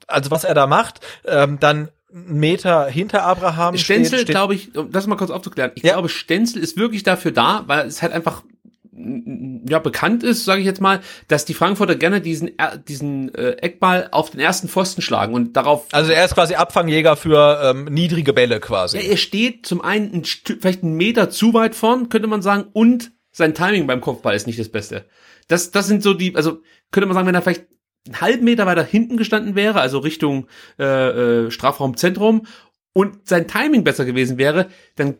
[0.07, 3.77] also was er da macht, ähm, dann einen Meter hinter Abraham.
[3.77, 5.93] Stenzel, glaube ich, um das mal kurz aufzuklären, ich ja.
[5.93, 8.43] glaube, Stenzel ist wirklich dafür da, weil es halt einfach
[8.93, 12.51] ja bekannt ist, sage ich jetzt mal, dass die Frankfurter gerne diesen
[12.87, 15.87] diesen äh, Eckball auf den ersten Pfosten schlagen und darauf.
[15.91, 18.97] Also er ist quasi Abfangjäger für ähm, niedrige Bälle quasi.
[18.97, 22.65] Ja, er steht zum einen ein vielleicht einen Meter zu weit vorn, könnte man sagen,
[22.73, 25.05] und sein Timing beim Kopfball ist nicht das Beste.
[25.47, 26.61] Das das sind so die, also
[26.91, 27.67] könnte man sagen, wenn er vielleicht
[28.07, 30.47] einen halben Meter weiter hinten gestanden wäre, also Richtung
[30.79, 32.45] äh, äh, Strafraumzentrum
[32.93, 35.17] und sein Timing besser gewesen wäre, dann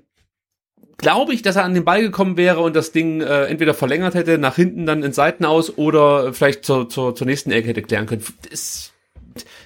[0.98, 4.14] glaube ich, dass er an den Ball gekommen wäre und das Ding äh, entweder verlängert
[4.14, 7.82] hätte, nach hinten dann in Seiten aus oder vielleicht zur, zur, zur nächsten Ecke hätte
[7.82, 8.24] klären können.
[8.50, 8.92] Das,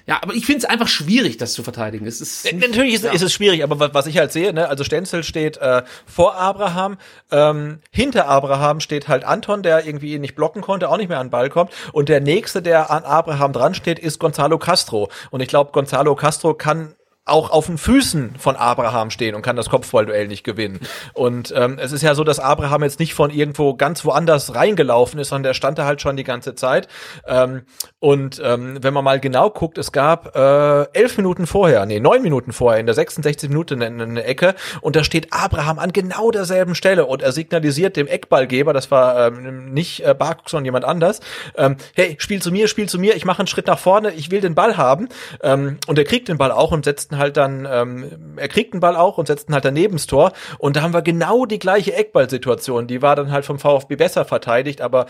[0.06, 2.06] ja, aber ich finde es einfach schwierig, das zu verteidigen.
[2.06, 3.12] Es ist Natürlich ist, ja.
[3.12, 6.96] ist, es schwierig, aber was ich halt sehe, ne, also Stenzel steht äh, vor Abraham,
[7.32, 11.18] ähm, hinter Abraham steht halt Anton, der irgendwie ihn nicht blocken konnte, auch nicht mehr
[11.18, 11.72] an den Ball kommt.
[11.92, 15.08] Und der nächste, der an Abraham dran steht, ist Gonzalo Castro.
[15.30, 16.94] Und ich glaube, Gonzalo Castro kann
[17.26, 20.80] auch auf den Füßen von Abraham stehen und kann das Kopfballduell nicht gewinnen.
[21.12, 25.20] Und ähm, es ist ja so, dass Abraham jetzt nicht von irgendwo ganz woanders reingelaufen
[25.20, 26.88] ist, sondern der stand da halt schon die ganze Zeit.
[27.26, 27.62] Ähm,
[27.98, 32.22] und ähm, wenn man mal genau guckt, es gab äh, elf Minuten vorher, nee, neun
[32.22, 36.30] Minuten vorher, in der 66 Minute eine, eine Ecke und da steht Abraham an genau
[36.30, 40.84] derselben Stelle und er signalisiert dem Eckballgeber, das war ähm, nicht äh, Barcock, sondern jemand
[40.84, 41.20] anders,
[41.56, 44.30] ähm, hey, spiel zu mir, spiel zu mir, ich mache einen Schritt nach vorne, ich
[44.30, 45.08] will den Ball haben.
[45.42, 48.80] Ähm, und er kriegt den Ball auch und setzt halt dann, ähm, er kriegt den
[48.80, 50.32] Ball auch und setzt ihn halt daneben ins Tor.
[50.58, 52.86] Und da haben wir genau die gleiche Eckballsituation.
[52.86, 55.06] Die war dann halt vom VfB besser verteidigt, aber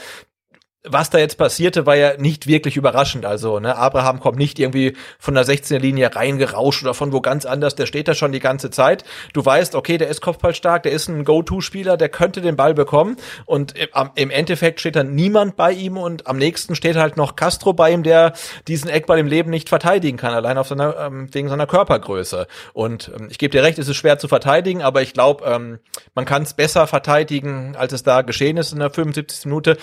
[0.88, 3.26] was da jetzt passierte, war ja nicht wirklich überraschend.
[3.26, 7.44] Also, ne, Abraham kommt nicht irgendwie von der 16er Linie reingerauscht oder von wo ganz
[7.44, 7.74] anders.
[7.74, 9.04] Der steht da schon die ganze Zeit.
[9.32, 13.16] Du weißt, okay, der ist kopfballstark, der ist ein Go-To-Spieler, der könnte den Ball bekommen.
[13.44, 13.74] Und
[14.14, 17.90] im Endeffekt steht dann niemand bei ihm und am nächsten steht halt noch Castro bei
[17.90, 18.32] ihm, der
[18.68, 22.46] diesen Eckball im Leben nicht verteidigen kann, allein auf seiner, ähm, wegen seiner Körpergröße.
[22.72, 25.78] Und ähm, ich gebe dir recht, es ist schwer zu verteidigen, aber ich glaube, ähm,
[26.14, 29.46] man kann es besser verteidigen, als es da geschehen ist in der 75.
[29.46, 29.76] Minute.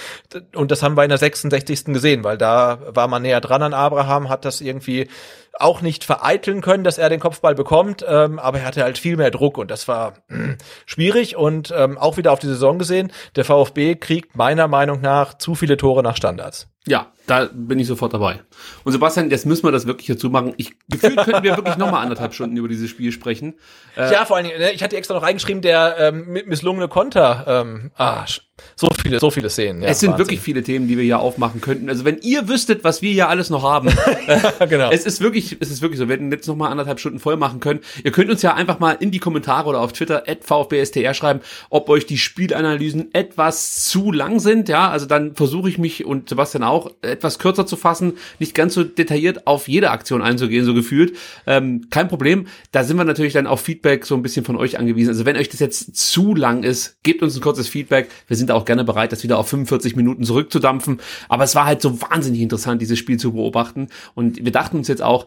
[0.55, 1.85] Und das haben haben wir in der 66.
[1.85, 5.07] gesehen, weil da war man näher dran an Abraham, hat das irgendwie
[5.59, 9.17] auch nicht vereiteln können, dass er den Kopfball bekommt, ähm, aber er hatte halt viel
[9.17, 10.55] mehr Druck und das war mh,
[10.85, 15.37] schwierig und ähm, auch wieder auf die Saison gesehen, der VfB kriegt meiner Meinung nach
[15.37, 16.67] zu viele Tore nach Standards.
[16.85, 18.41] Ja, da bin ich sofort dabei.
[18.83, 20.53] Und Sebastian, jetzt müssen wir das wirklich dazu machen.
[20.57, 23.53] Ich gefühlt könnten wir wirklich noch mal anderthalb Stunden über dieses Spiel sprechen.
[23.95, 27.45] Äh, ja, vor allen Dingen, ne, ich hatte extra noch reingeschrieben, der ähm, misslungene Konter.
[27.47, 28.25] Ähm, ah,
[28.75, 29.81] so viele, so viele Szenen.
[29.81, 30.25] Ja, es sind Wahnsinn.
[30.25, 31.89] wirklich viele Themen, die wir hier aufmachen könnten.
[31.89, 33.87] Also wenn ihr wüsstet, was wir hier alles noch haben,
[34.27, 34.91] äh, genau.
[34.91, 36.07] es ist wirklich, es ist wirklich so.
[36.07, 37.81] Wir hätten jetzt noch mal anderthalb Stunden voll machen können.
[38.03, 41.89] Ihr könnt uns ja einfach mal in die Kommentare oder auf Twitter @vfbstr schreiben, ob
[41.89, 44.69] euch die Spielanalysen etwas zu lang sind.
[44.69, 48.73] Ja, also dann versuche ich mich und Sebastian auch etwas kürzer zu fassen, nicht ganz
[48.73, 51.17] so detailliert auf jede Aktion einzugehen, so gefühlt.
[51.45, 52.47] Ähm, kein Problem.
[52.71, 55.09] Da sind wir natürlich dann auf Feedback so ein bisschen von euch angewiesen.
[55.09, 58.09] Also wenn euch das jetzt zu lang ist, gebt uns ein kurzes Feedback.
[58.27, 60.99] Wir sind auch gerne bereit, das wieder auf 45 Minuten zurückzudampfen.
[61.29, 63.89] Aber es war halt so wahnsinnig interessant, dieses Spiel zu beobachten.
[64.15, 65.25] Und wir dachten uns jetzt auch,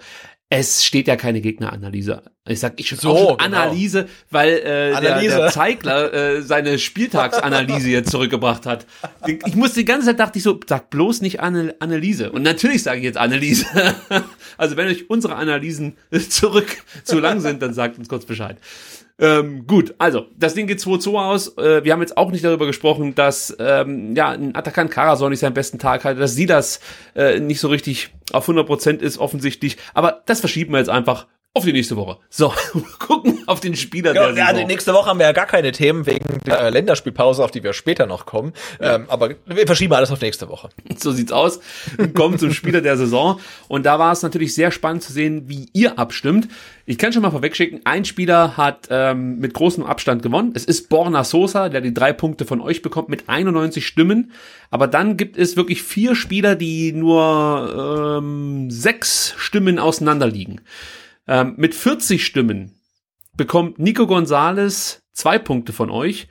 [0.48, 2.22] es steht ja keine Gegneranalyse.
[2.46, 3.56] Ich sag, ich so, auch genau.
[3.56, 5.28] Analyse, weil äh, Analyse.
[5.28, 8.86] Der, der Zeigler äh, seine Spieltagsanalyse jetzt zurückgebracht hat.
[9.26, 12.30] Ich musste die ganze Zeit dachte ich so, sag bloß nicht Anal Analyse.
[12.30, 13.66] Und natürlich sage ich jetzt Analyse.
[14.56, 15.96] also wenn euch unsere Analysen
[16.28, 16.68] zurück
[17.02, 18.56] zu lang sind, dann sagt uns kurz Bescheid.
[19.18, 21.56] Ähm, gut, also, das Ding geht 2-2 aus.
[21.56, 25.40] Äh, wir haben jetzt auch nicht darüber gesprochen, dass ähm, ja, ein Attackant Karasor nicht
[25.40, 26.80] seinen besten Tag hatte, dass sie das
[27.14, 29.78] äh, nicht so richtig auf 100% ist, offensichtlich.
[29.94, 31.26] Aber das verschieben wir jetzt einfach
[31.56, 32.18] auf die nächste Woche.
[32.28, 32.52] So,
[32.98, 34.60] gucken auf den Spieler ja, der Saison.
[34.60, 37.72] Ja, nächste Woche haben wir ja gar keine Themen wegen der Länderspielpause, auf die wir
[37.72, 38.52] später noch kommen.
[38.80, 38.96] Ja.
[38.96, 40.68] Ähm, aber wir verschieben alles auf nächste Woche.
[40.98, 41.60] So sieht's aus.
[41.96, 43.40] Wir kommen zum Spieler der Saison.
[43.68, 46.48] Und da war es natürlich sehr spannend zu sehen, wie ihr abstimmt.
[46.84, 50.52] Ich kann schon mal vorwegschicken, ein Spieler hat ähm, mit großem Abstand gewonnen.
[50.54, 54.30] Es ist Borna Sosa, der die drei Punkte von euch bekommt mit 91 Stimmen.
[54.70, 60.60] Aber dann gibt es wirklich vier Spieler, die nur ähm, sechs Stimmen auseinander liegen.
[61.28, 62.80] Ähm, mit 40 Stimmen
[63.36, 66.28] bekommt Nico Gonzalez zwei Punkte von euch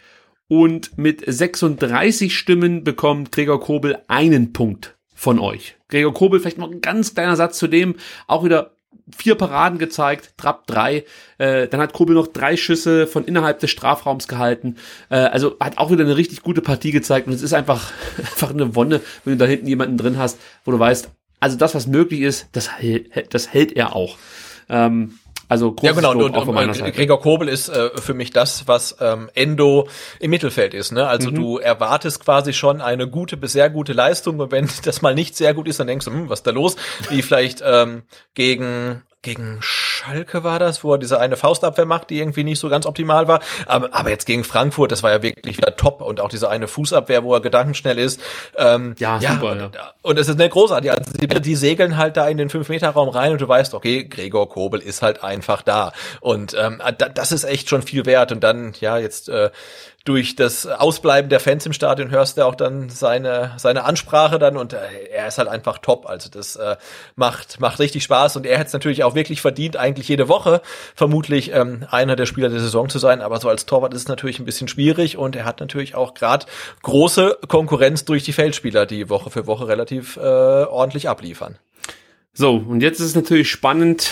[0.48, 5.76] Und mit 36 Stimmen bekommt Gregor Kobel einen Punkt von euch.
[5.88, 7.96] Gregor Kobel, vielleicht noch ein ganz kleiner Satz zu dem,
[8.28, 8.76] auch wieder
[9.16, 11.06] vier Paraden gezeigt, Trapp drei.
[11.38, 14.78] Äh, dann hat Kobel noch drei Schüsse von innerhalb des Strafraums gehalten.
[15.10, 17.28] Äh, also hat auch wieder eine richtig gute Partie gezeigt.
[17.28, 20.72] Und es ist einfach, einfach eine Wonne, wenn du da hinten jemanden drin hast, wo
[20.72, 21.10] du weißt,
[21.40, 22.70] also das, was möglich ist, das,
[23.30, 24.18] das hält er auch.
[24.70, 28.68] Ähm, also ja genau, Lob und, und, und Gregor Kobel ist äh, für mich das,
[28.68, 29.88] was ähm, Endo
[30.20, 30.92] im Mittelfeld ist.
[30.92, 31.08] Ne?
[31.08, 31.36] Also mhm.
[31.36, 35.36] du erwartest quasi schon eine gute bis sehr gute Leistung und wenn das mal nicht
[35.36, 36.76] sehr gut ist, dann denkst du, hm, was ist da los?
[37.10, 42.20] Wie vielleicht ähm, gegen gegen Schalke war das, wo er diese eine Faustabwehr macht, die
[42.20, 43.42] irgendwie nicht so ganz optimal war.
[43.66, 46.02] Aber, aber jetzt gegen Frankfurt, das war ja wirklich wieder top.
[46.02, 48.22] Und auch diese eine Fußabwehr, wo er gedankenschnell ist.
[48.56, 49.52] Ähm, ja, ja, super.
[49.52, 49.94] Und, ja.
[50.04, 50.94] und es ist eine großartige.
[50.94, 54.48] Also die, die segeln halt da in den 5-Meter-Raum rein und du weißt, okay, Gregor
[54.48, 55.92] Kobel ist halt einfach da.
[56.22, 56.82] Und ähm,
[57.16, 58.32] das ist echt schon viel wert.
[58.32, 59.50] Und dann, ja, jetzt äh,
[60.06, 64.56] durch das Ausbleiben der Fans im Stadion hörst du auch dann seine seine Ansprache dann
[64.56, 64.78] und äh,
[65.12, 66.08] er ist halt einfach top.
[66.08, 66.78] Also das äh,
[67.16, 70.62] macht macht richtig Spaß und er hätte es natürlich auch wirklich verdient, eigentlich jede Woche
[70.94, 73.22] vermutlich ähm, einer der Spieler der Saison zu sein.
[73.22, 76.14] Aber so als Torwart ist es natürlich ein bisschen schwierig und er hat natürlich auch
[76.14, 76.46] gerade
[76.84, 81.58] große Konkurrenz durch die Feldspieler, die Woche für Woche relativ äh, ordentlich abliefern.
[82.38, 84.12] So, und jetzt ist es natürlich spannend,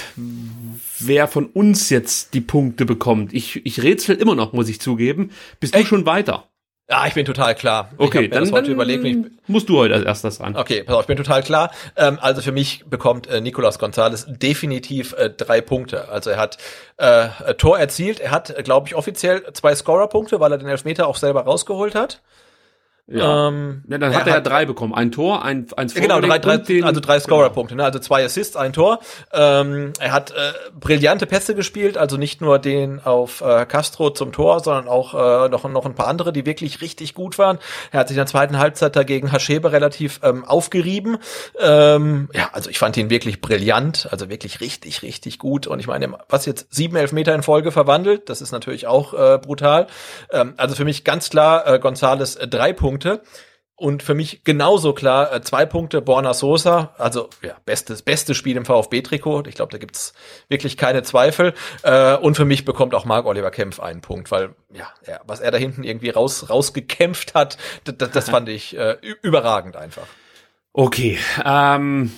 [0.99, 3.33] wer von uns jetzt die Punkte bekommt.
[3.33, 5.31] Ich, ich rätsel immer noch, muss ich zugeben.
[5.59, 5.83] Bist Echt?
[5.83, 6.49] du schon weiter?
[6.89, 7.91] Ja, ich bin total klar.
[7.97, 10.55] Okay, dann, dann überlegt, musst du heute als erstes ran.
[10.57, 11.71] Okay, pass auf, ich bin total klar.
[11.95, 16.09] Ähm, also für mich bekommt äh, Nicolas Gonzalez definitiv äh, drei Punkte.
[16.09, 16.57] Also er hat
[16.97, 21.07] äh, Tor erzielt, er hat, äh, glaube ich, offiziell zwei Scorer-Punkte, weil er den Elfmeter
[21.07, 22.21] auch selber rausgeholt hat.
[23.07, 23.49] Ja.
[23.49, 24.93] Ähm, ja, dann hat er, er ja drei bekommen.
[24.93, 26.53] Ein Tor, ein, eins Genau, drei, drei,
[26.84, 27.19] also drei genau.
[27.19, 27.84] Scorer-Punkte, ne?
[27.84, 28.99] also zwei Assists, ein Tor.
[29.34, 34.31] Ähm, er hat äh, brillante Pässe gespielt, also nicht nur den auf äh, Castro zum
[34.31, 37.59] Tor, sondern auch äh, noch, noch ein paar andere, die wirklich richtig gut waren.
[37.91, 41.17] Er hat sich in der zweiten Halbzeit dagegen Haschebe relativ ähm, aufgerieben.
[41.59, 45.67] Ähm, ja, also ich fand ihn wirklich brillant, also wirklich richtig, richtig gut.
[45.67, 49.39] Und ich meine, was jetzt sieben Elfmeter in Folge verwandelt, das ist natürlich auch äh,
[49.39, 49.88] brutal.
[50.31, 53.23] Ähm, also für mich ganz klar äh, Gonzales äh, drei Punkte Punkte.
[53.75, 58.55] Und für mich genauso klar, äh, zwei Punkte Borna Sosa, also ja, bestes, bestes Spiel
[58.55, 59.47] im VfB-Trikot.
[59.47, 60.13] Ich glaube, da gibt's
[60.47, 61.55] wirklich keine Zweifel.
[61.81, 65.39] Äh, und für mich bekommt auch Marc Oliver Kempf einen Punkt, weil ja, er, was
[65.39, 70.05] er da hinten irgendwie raus, rausgekämpft hat, das, fand ich äh, überragend einfach.
[70.71, 72.11] Okay, ähm,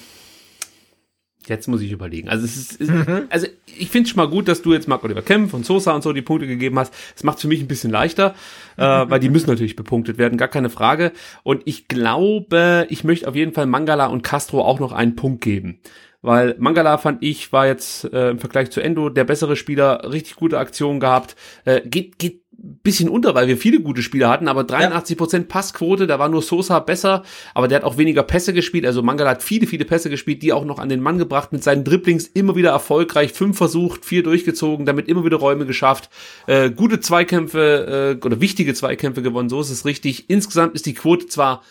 [1.47, 2.29] Jetzt muss ich überlegen.
[2.29, 3.27] Also es ist, mhm.
[3.29, 5.93] also ich finde es schon mal gut, dass du jetzt Marc Oliver Kempf und Sosa
[5.93, 6.93] und so die Punkte gegeben hast.
[7.13, 8.35] Das macht für mich ein bisschen leichter,
[8.77, 8.83] mhm.
[8.83, 11.11] äh, weil die müssen natürlich bepunktet werden, gar keine Frage.
[11.43, 15.41] Und ich glaube, ich möchte auf jeden Fall Mangala und Castro auch noch einen Punkt
[15.41, 15.79] geben.
[16.25, 20.35] Weil Mangala fand ich, war jetzt äh, im Vergleich zu Endo der bessere Spieler, richtig
[20.35, 21.35] gute Aktionen gehabt,
[21.65, 26.07] äh, geht, geht bisschen unter, weil wir viele gute Spieler hatten, aber 83 Prozent Passquote,
[26.07, 27.23] da war nur Sosa besser,
[27.53, 30.53] aber der hat auch weniger Pässe gespielt, also Mangala hat viele, viele Pässe gespielt, die
[30.53, 34.23] auch noch an den Mann gebracht, mit seinen Dribblings immer wieder erfolgreich, fünf versucht, vier
[34.23, 36.09] durchgezogen, damit immer wieder Räume geschafft,
[36.47, 40.29] äh, gute Zweikämpfe äh, oder wichtige Zweikämpfe gewonnen, so ist es richtig.
[40.29, 41.63] Insgesamt ist die Quote zwar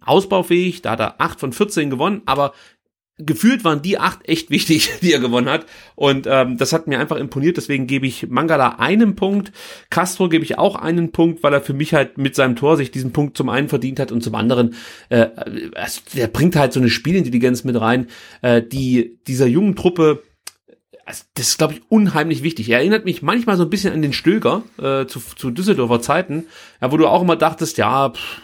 [0.00, 2.52] ausbaufähig, da hat er acht von 14 gewonnen, aber
[3.24, 5.66] gefühlt waren die acht echt wichtig, die er gewonnen hat.
[5.94, 7.56] Und ähm, das hat mir einfach imponiert.
[7.56, 9.52] Deswegen gebe ich Mangala einen Punkt.
[9.90, 12.90] Castro gebe ich auch einen Punkt, weil er für mich halt mit seinem Tor sich
[12.90, 14.74] diesen Punkt zum einen verdient hat und zum anderen,
[15.08, 15.28] äh,
[15.74, 18.06] also der bringt halt so eine Spielintelligenz mit rein,
[18.42, 20.22] äh, die dieser jungen Truppe
[21.10, 22.68] also das ist, glaube ich, unheimlich wichtig.
[22.68, 26.46] Er erinnert mich manchmal so ein bisschen an den Stöger äh, zu, zu Düsseldorfer Zeiten,
[26.80, 28.40] ja, wo du auch immer dachtest, ja, pff,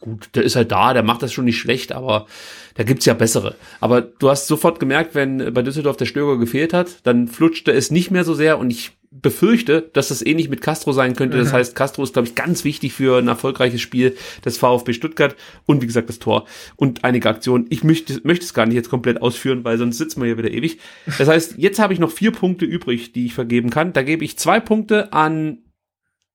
[0.00, 2.26] gut, der ist halt da, der macht das schon nicht schlecht, aber
[2.74, 3.56] da gibt's ja bessere.
[3.80, 7.90] Aber du hast sofort gemerkt, wenn bei Düsseldorf der Stöger gefehlt hat, dann flutschte es
[7.90, 11.36] nicht mehr so sehr und ich befürchte, dass das ähnlich mit Castro sein könnte.
[11.36, 11.44] Mhm.
[11.44, 15.36] Das heißt, Castro ist, glaube ich, ganz wichtig für ein erfolgreiches Spiel des VfB Stuttgart
[15.64, 16.44] und wie gesagt das Tor
[16.76, 17.66] und einige Aktionen.
[17.70, 20.50] Ich möchte, möchte es gar nicht jetzt komplett ausführen, weil sonst sitzen wir hier wieder
[20.50, 20.78] ewig.
[21.18, 23.92] Das heißt, jetzt habe ich noch vier Punkte übrig, die ich vergeben kann.
[23.92, 25.58] Da gebe ich zwei Punkte an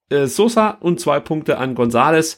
[0.09, 2.37] äh, Sosa und zwei Punkte an Gonzales.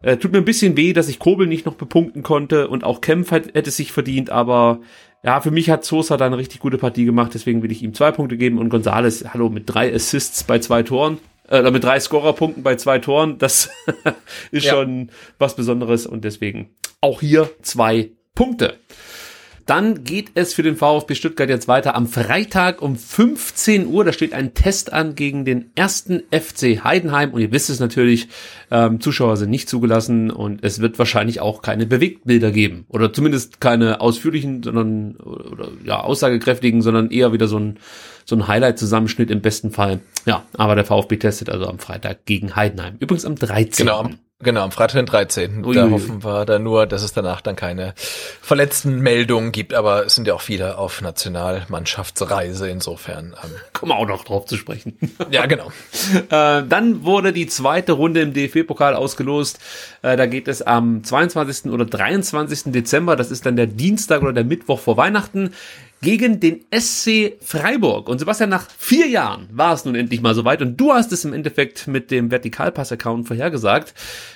[0.00, 3.00] Äh, tut mir ein bisschen weh, dass ich Kobel nicht noch bepunkten konnte und auch
[3.00, 4.80] Kempf hat, hätte sich verdient, aber
[5.24, 7.94] ja, für mich hat Sosa da eine richtig gute Partie gemacht, deswegen will ich ihm
[7.94, 11.18] zwei Punkte geben und Gonzales, hallo, mit drei Assists bei zwei Toren,
[11.48, 13.70] äh, mit drei Scorerpunkten bei zwei Toren, das
[14.52, 14.74] ist ja.
[14.74, 16.70] schon was Besonderes und deswegen
[17.00, 18.78] auch hier zwei Punkte.
[19.68, 24.02] Dann geht es für den VfB Stuttgart jetzt weiter am Freitag um 15 Uhr.
[24.02, 27.34] Da steht ein Test an gegen den ersten FC Heidenheim.
[27.34, 28.28] Und ihr wisst es natürlich,
[28.70, 32.86] ähm, Zuschauer sind nicht zugelassen und es wird wahrscheinlich auch keine Bewegtbilder geben.
[32.88, 37.78] Oder zumindest keine ausführlichen, sondern oder, ja, aussagekräftigen, sondern eher wieder so ein,
[38.24, 40.00] so ein Highlight-Zusammenschnitt im besten Fall.
[40.24, 42.96] Ja, aber der VfB testet also am Freitag gegen Heidenheim.
[43.00, 43.84] Übrigens am 13.
[43.84, 44.08] Genau,
[44.40, 45.64] genau, am Freitag den 13.
[45.64, 50.06] Ui, da hoffen wir da nur, dass es danach dann keine verletzten Meldungen gibt, aber
[50.06, 53.34] es sind ja auch viele auf Nationalmannschaftsreise, insofern.
[53.42, 54.98] Ähm, Kommen wir auch noch drauf zu sprechen.
[55.30, 55.70] ja, genau.
[56.30, 59.58] Äh, dann wurde die zweite Runde im DFB-Pokal ausgelost.
[60.02, 61.70] Äh, da geht es am 22.
[61.70, 62.72] oder 23.
[62.72, 65.54] Dezember, das ist dann der Dienstag oder der Mittwoch vor Weihnachten,
[66.02, 68.08] gegen den SC Freiburg.
[68.08, 70.62] Und Sebastian, nach vier Jahren war es nun endlich mal soweit.
[70.62, 73.94] Und du hast es im Endeffekt mit dem Vertikalpass-Account vorhergesagt.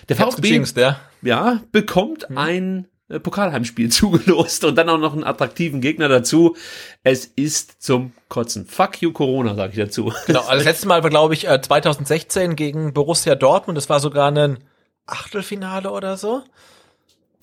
[0.08, 1.00] Der VfB ja.
[1.22, 6.56] ja, bekommt ein äh, Pokalheimspiel zugelost und dann auch noch einen attraktiven Gegner dazu.
[7.04, 8.66] Es ist zum Kotzen.
[8.66, 10.12] Fuck you Corona, sage ich dazu.
[10.26, 13.76] Genau, also das letzte Mal war, glaube ich, äh, 2016 gegen Borussia Dortmund.
[13.76, 14.58] Das war sogar ein
[15.06, 16.42] Achtelfinale oder so.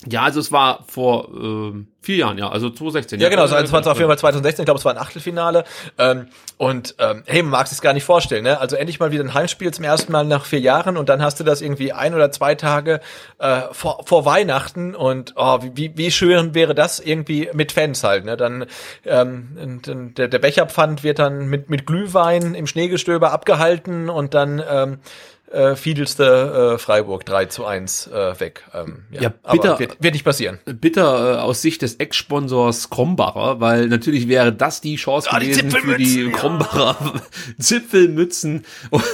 [0.07, 3.19] Ja, also es war vor ähm, vier Jahren, ja, also 2016.
[3.19, 5.65] Ja, genau, also es war auf jeden Fall 2016, ich glaube, es war ein Achtelfinale.
[5.97, 8.61] Ähm, und ähm, hey, man mag sich gar nicht vorstellen, ne?
[8.61, 11.41] Also endlich mal wieder ein Heimspiel zum ersten Mal nach vier Jahren und dann hast
[11.41, 13.01] du das irgendwie ein oder zwei Tage
[13.39, 18.23] äh, vor, vor Weihnachten und oh, wie, wie schön wäre das irgendwie mit Fans halt,
[18.23, 18.37] ne?
[18.37, 18.67] Dann
[19.05, 19.81] ähm,
[20.15, 24.99] der, der Becherpfand wird dann mit, mit Glühwein im Schneegestöber abgehalten und dann ähm,
[25.51, 28.63] äh, fiedelste äh, Freiburg 3 zu 1 äh, weg.
[28.73, 30.59] Ähm, ja, Ja, bitter- aber wird, wird nicht passieren.
[30.65, 35.47] bitter äh, aus Sicht des Ex-Sponsors Krombacher, weil natürlich wäre das die Chance Ah, die
[35.47, 36.37] gewesen für die Zipfelmützen, ja.
[36.37, 37.21] Krombacher
[37.59, 38.65] Zipfelmützen.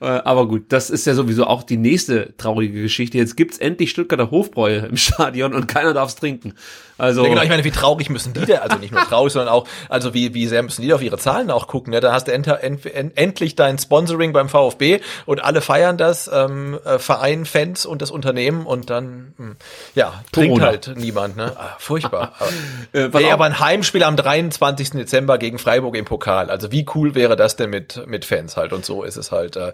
[0.00, 3.18] Äh, Aber gut, das ist ja sowieso auch die nächste traurige Geschichte.
[3.18, 6.54] Jetzt gibt's endlich Stuttgarter Hofbräu im Stadion und keiner darf's trinken.
[6.96, 9.52] Also Ja, genau, ich meine, wie traurig müssen die denn, also nicht nur traurig, sondern
[9.52, 12.00] auch, also wie, wie sehr müssen die auf ihre Zahlen auch gucken, ne?
[12.00, 16.78] Da hast du ent, ent, endlich dein Sponsoring beim VfB und alle feiern das, ähm,
[16.84, 19.56] äh, Verein, Fans und das Unternehmen und dann, hm,
[19.94, 20.66] ja, trinkt Corona.
[20.66, 21.52] halt niemand, ne?
[21.56, 22.32] Ah, furchtbar.
[22.92, 24.90] Äh, auch- aber ein Heimspiel am 23.
[24.90, 26.48] Dezember gegen Freiburg im Pokal.
[26.50, 29.56] Also wie cool wäre das denn mit, mit Fans halt und so ist es halt,
[29.56, 29.72] äh,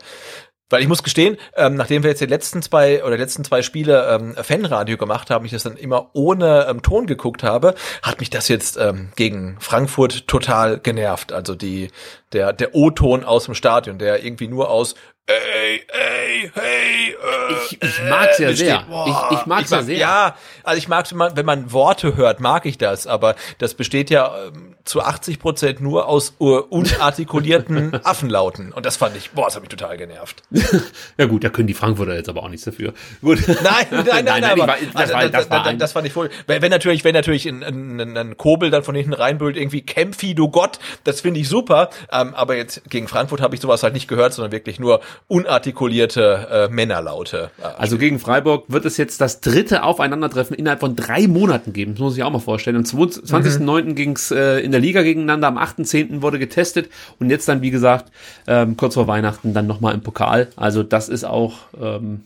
[0.70, 3.60] weil ich muss gestehen, ähm, nachdem wir jetzt die letzten zwei oder die letzten zwei
[3.62, 8.20] Spiele ähm, Fanradio gemacht haben, ich das dann immer ohne ähm, Ton geguckt habe, hat
[8.20, 11.32] mich das jetzt ähm, gegen Frankfurt total genervt.
[11.32, 11.88] Also die
[12.32, 14.94] der der O-Ton aus dem Stadion, der irgendwie nur aus
[15.26, 18.78] ey, ey, hey, äh, Ich- ich mag's ja äh, sehr.
[18.78, 18.88] besteht.
[18.90, 19.96] Boah, Ich- ich mag's ja mag- sehr.
[19.98, 23.74] Ja, also ich mag's, wenn man, wenn man Worte hört, mag ich das, aber das
[23.74, 28.72] besteht ja ähm, zu 80 Prozent nur aus uh, unartikulierten Affenlauten.
[28.72, 30.42] Und das fand ich, boah, das hat mich total genervt.
[31.16, 32.92] ja gut, da können die Frankfurter jetzt aber auch nichts dafür.
[33.22, 33.38] Gut.
[33.46, 36.06] Nein, nein, nein, nein, aber, war- das also, war, das war das, ein, das fand
[36.08, 36.28] ich voll.
[36.48, 40.48] Wenn, natürlich, wenn natürlich ein, ein, ein Kobel dann von hinten reinbrüllt, irgendwie Kämpfi, du
[40.48, 41.90] Gott, das finde ich super.
[42.10, 46.68] Ähm, aber jetzt gegen Frankfurt habe ich sowas halt nicht gehört, sondern wirklich nur unartikulierte
[46.70, 47.50] äh, Männerlaute.
[47.60, 51.92] Äh, Also gegen Freiburg wird es jetzt das dritte Aufeinandertreffen innerhalb von drei Monaten geben.
[51.94, 52.76] Das muss ich auch mal vorstellen.
[52.76, 53.94] Am 20.09.
[53.94, 56.22] ging's äh, in der Liga gegeneinander, am 8.10.
[56.22, 58.10] wurde getestet und jetzt dann, wie gesagt,
[58.46, 60.48] ähm, kurz vor Weihnachten dann nochmal im Pokal.
[60.56, 62.24] Also das ist auch ähm,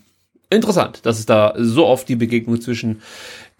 [0.49, 3.01] interessant, dass es da so oft die Begegnung zwischen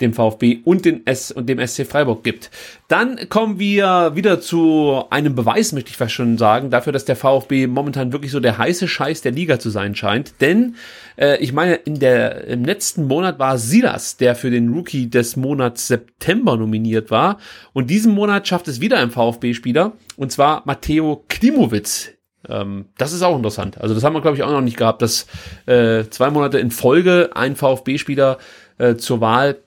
[0.01, 2.51] dem VfB und, den S und dem SC Freiburg gibt.
[2.89, 7.15] Dann kommen wir wieder zu einem Beweis, möchte ich fast schon sagen, dafür, dass der
[7.15, 10.41] VfB momentan wirklich so der heiße Scheiß der Liga zu sein scheint.
[10.41, 10.75] Denn
[11.17, 15.37] äh, ich meine, in der im letzten Monat war Silas, der für den Rookie des
[15.37, 17.37] Monats September nominiert war.
[17.71, 22.14] Und diesen Monat schafft es wieder ein VfB-Spieler, und zwar Matteo Klimowitz.
[22.49, 23.79] Ähm, das ist auch interessant.
[23.79, 25.27] Also das haben wir, glaube ich, auch noch nicht gehabt, dass
[25.65, 28.37] äh, zwei Monate in Folge ein VfB-Spieler
[28.77, 29.57] äh, zur Wahl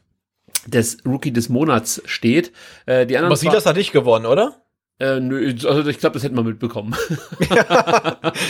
[0.67, 2.53] des Rookie des Monats steht.
[2.87, 4.57] Äh, die anderen aber Silas hat nicht gewonnen, oder?
[5.01, 6.95] äh, nö, also ich glaube, das hätten wir mitbekommen.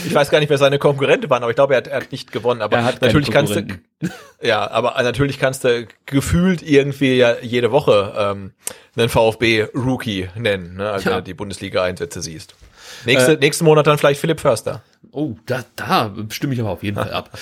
[0.07, 2.13] Ich weiß gar nicht, wer seine Konkurrente waren, aber ich glaube, er hat, er hat
[2.13, 2.63] nicht gewonnen.
[2.63, 3.85] Aber Er natürlich kannst du, Konkurrenten.
[4.43, 8.53] ja, aber natürlich kannst du gefühlt irgendwie ja jede Woche ähm,
[8.97, 11.17] einen VfB-Rookie nennen, ne, als Ja.
[11.17, 12.55] du die Bundesliga-Einsätze siehst.
[13.05, 14.83] Nächste, nächsten Monat dann vielleicht Philipp Förster.
[15.13, 17.31] Oh, da, da stimme ich aber auf jeden Fall ab.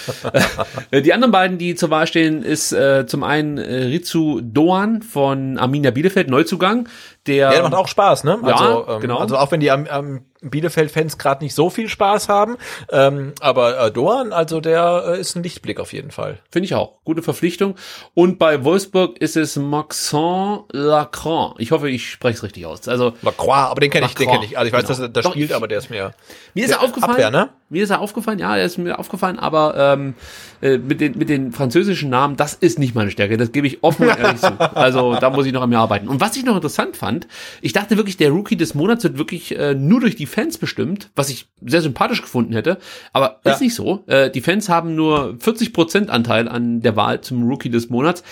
[0.91, 5.03] Äh, die anderen beiden, die zur Wahl stehen, ist äh, zum einen äh, Rizu Doan
[5.03, 6.89] von Arminia Bielefeld, Neuzugang.
[7.27, 8.39] Der, Ja, der macht auch Spaß, ne?
[8.47, 9.19] Ja, also, ähm, genau.
[9.19, 10.21] also auch wenn die am, am
[10.51, 12.57] Bielefeld-Fans gerade nicht so viel Spaß haben,
[12.91, 16.39] ähm, aber äh, Doan, also der äh, ist ein Lichtblick auf jeden Fall.
[16.51, 16.95] Finde ich auch.
[17.05, 17.77] Gute Verpflichtung.
[18.15, 21.55] Und bei Wolfsburg ist es Maxence Lacran.
[21.59, 22.87] Ich hoffe, ich spreche es richtig aus.
[22.89, 24.59] Also Lacroix, aber den kenne ich, den Lacroix, kenne ich.
[24.59, 24.89] Also ich weiß, genau.
[24.89, 26.15] dass er da spielt, aber der ist mir
[26.55, 27.13] mir ist er aufgefallen.
[27.13, 27.51] Abwehr, ne?
[27.69, 30.15] Mir ist er aufgefallen, ja, er ist mir aufgefallen, aber ähm,
[30.63, 33.37] äh, mit, den, mit den französischen Namen, das ist nicht meine Stärke.
[33.37, 34.53] Das gebe ich offen und ehrlich zu.
[34.75, 36.07] Also da muss ich noch an mir arbeiten.
[36.07, 37.27] Und was ich noch interessant fand,
[37.63, 41.11] ich dachte wirklich, der Rookie des Monats wird wirklich äh, nur durch die Fans bestimmt,
[41.17, 42.79] was ich sehr sympathisch gefunden hätte.
[43.13, 43.53] Aber Ja.
[43.53, 44.05] ist nicht so.
[44.07, 48.23] Äh, die Fans haben nur 40% Anteil an der Wahl zum Rookie des Monats.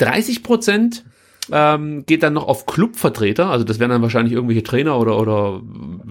[0.00, 1.02] 30%
[1.52, 5.60] ähm, geht dann noch auf Clubvertreter, also das werden dann wahrscheinlich irgendwelche Trainer oder, oder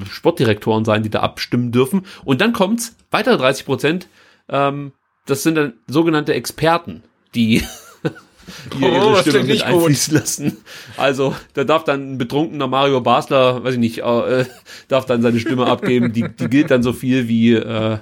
[0.10, 2.06] Sportdirektoren sein, die da abstimmen dürfen.
[2.26, 4.08] Und dann kommt's, weitere 30 Prozent,
[4.50, 4.92] ähm,
[5.26, 7.04] das sind dann sogenannte Experten,
[7.36, 7.64] die
[8.74, 9.76] die Oh, ihre Stimme mit nicht gut.
[9.76, 10.58] einfließen lassen.
[10.98, 14.46] Also da darf dann ein betrunkener Mario Basler, weiß ich nicht, äh,
[14.88, 16.14] darf dann seine Stimme abgeben.
[16.14, 18.00] Die, die gilt dann so viel wie äh,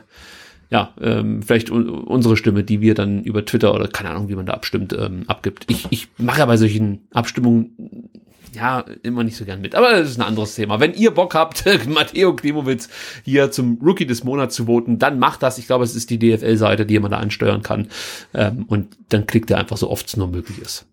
[0.69, 4.35] ja, ähm, vielleicht un unsere Stimme, die wir dann über Twitter oder keine Ahnung, wie
[4.35, 5.65] man da abstimmt, ähm, abgibt.
[5.69, 8.09] Ich, ich mache ja bei solchen Abstimmungen
[8.53, 10.79] ja immer nicht so gern mit, aber das ist ein anderes Thema.
[10.79, 12.89] Wenn ihr Bock habt, Matteo Klimowitz
[13.23, 15.57] hier zum Rookie des Monats zu voten, dann macht das.
[15.57, 17.87] Ich glaube, es ist die DFL-Seite, die man da ansteuern kann.
[18.33, 20.85] Ähm, und dann klickt ihr einfach so oft es nur möglich ist.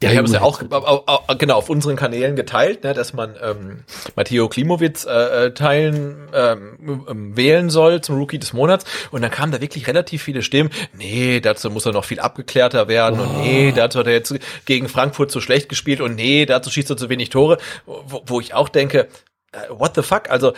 [0.00, 2.94] Ja, wir haben es ja auch au- au- au- genau auf unseren Kanälen geteilt, ne,
[2.94, 3.82] dass man ähm,
[4.14, 8.84] Matteo Klimowitz äh, äh, teilen ähm, ähm, wählen soll zum Rookie des Monats.
[9.10, 10.70] Und dann kamen da wirklich relativ viele Stimmen.
[10.96, 13.18] Nee, dazu muss er noch viel abgeklärter werden.
[13.18, 14.32] Und nee, dazu hat er jetzt
[14.66, 16.00] gegen Frankfurt zu schlecht gespielt.
[16.00, 19.08] Und nee, dazu schießt er zu wenig Tore, wo, wo ich auch denke,
[19.50, 20.30] äh, what the fuck?
[20.30, 20.52] Also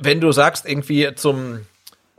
[0.00, 1.60] wenn du sagst irgendwie zum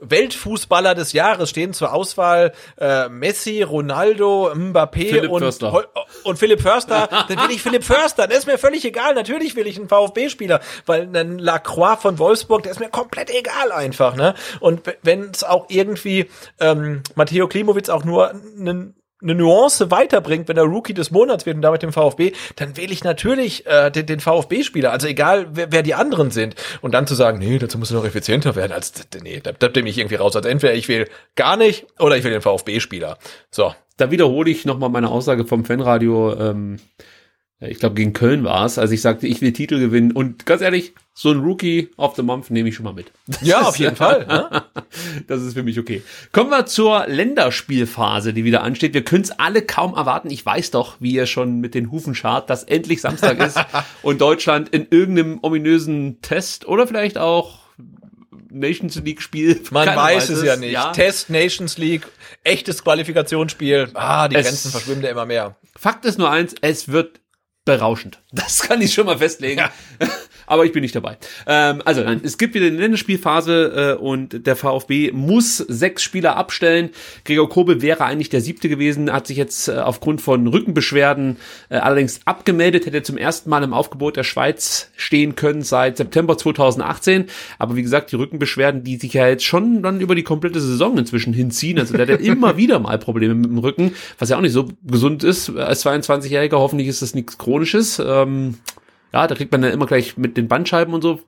[0.02, 5.86] Weltfußballer des Jahres stehen zur Auswahl äh, Messi, Ronaldo, Mbappé Philipp und, Förster.
[6.24, 9.16] Und Philipp Förster, dann will ich Philipp Förster, das ist mir völlig egal.
[9.16, 13.72] Natürlich will ich einen VfB-Spieler, weil ein Lacroix von Wolfsburg, der ist mir komplett egal
[13.72, 14.16] einfach.
[14.16, 14.36] Ne?
[14.60, 20.58] Und wenn es auch irgendwie ähm, Matteo Klimowitz auch nur einen eine Nuance weiterbringt, wenn
[20.58, 24.06] er Rookie des Monats wird und damit dem VfB, dann wähle ich natürlich äh, den,
[24.06, 24.92] den VfB-Spieler.
[24.92, 26.56] Also egal, wer, wer die anderen sind.
[26.82, 29.68] Und dann zu sagen, nee, dazu muss er noch effizienter werden, als nee, da, da
[29.68, 30.36] nehme ich irgendwie raus.
[30.36, 33.18] Also entweder ich will gar nicht oder ich will den VfB-Spieler.
[33.52, 33.74] So.
[33.98, 36.78] da wiederhole ich nochmal meine Aussage vom Fanradio, ähm,
[37.62, 40.12] ich glaube gegen Köln war es, als ich sagte, ich will Titel gewinnen.
[40.14, 43.12] Und ganz ehrlich, so ein Rookie of the Month nehme ich schon mal mit.
[43.28, 44.26] Das Ja, auf jeden Fall.
[44.26, 44.64] Ne?
[45.28, 46.02] Das ist für mich okay.
[46.32, 48.94] Kommen wir zur Länderspielphase, die wieder ansteht.
[48.94, 50.30] Wir können es alle kaum erwarten.
[50.32, 53.60] Ich weiß doch, wie ihr schon mit den Hufen schart, dass endlich Samstag ist
[54.02, 57.60] und Deutschland in irgendeinem ominösen Test oder vielleicht auch
[58.50, 59.62] Nations League Spiel.
[59.72, 60.72] Man keiner weiß es ja nicht.
[60.72, 60.92] Ja.
[60.92, 62.08] Test, Nations League,
[62.44, 63.90] echtes Qualifikationsspiel.
[63.94, 65.56] Ah, die Es- Grenzen verschwimmen ja immer mehr.
[65.76, 67.20] Fakt ist nur eins, es wird
[67.70, 68.20] berauschend.
[68.32, 69.70] Das kann ich schon mal festlegen.
[70.50, 71.18] Aber ich bin nicht dabei.
[71.46, 76.38] Ähm, also nein, es gibt wieder eine Länderspielphase äh, und der VfB muss sechs Spieler
[76.38, 76.90] abstellen.
[77.24, 81.38] Gregor Kobel wäre eigentlich der siebte gewesen, hat sich jetzt äh, aufgrund von Rückenbeschwerden
[81.70, 86.36] äh, allerdings abgemeldet, hätte zum ersten Mal im Aufgebot der Schweiz stehen können seit September
[86.36, 87.26] 2018.
[87.60, 90.98] Aber wie gesagt, die Rückenbeschwerden, die sich ja jetzt schon dann über die komplette Saison
[90.98, 91.78] inzwischen hinziehen.
[91.78, 94.54] Also der hat ja immer wieder mal Probleme mit dem Rücken, was ja auch nicht
[94.54, 96.58] so gesund ist als 22-Jähriger.
[96.58, 98.02] Hoffentlich ist das nichts Chronisches.
[98.04, 98.56] Ähm,
[99.14, 101.20] ja, da kriegt man dann immer gleich mit den Bandscheiben und so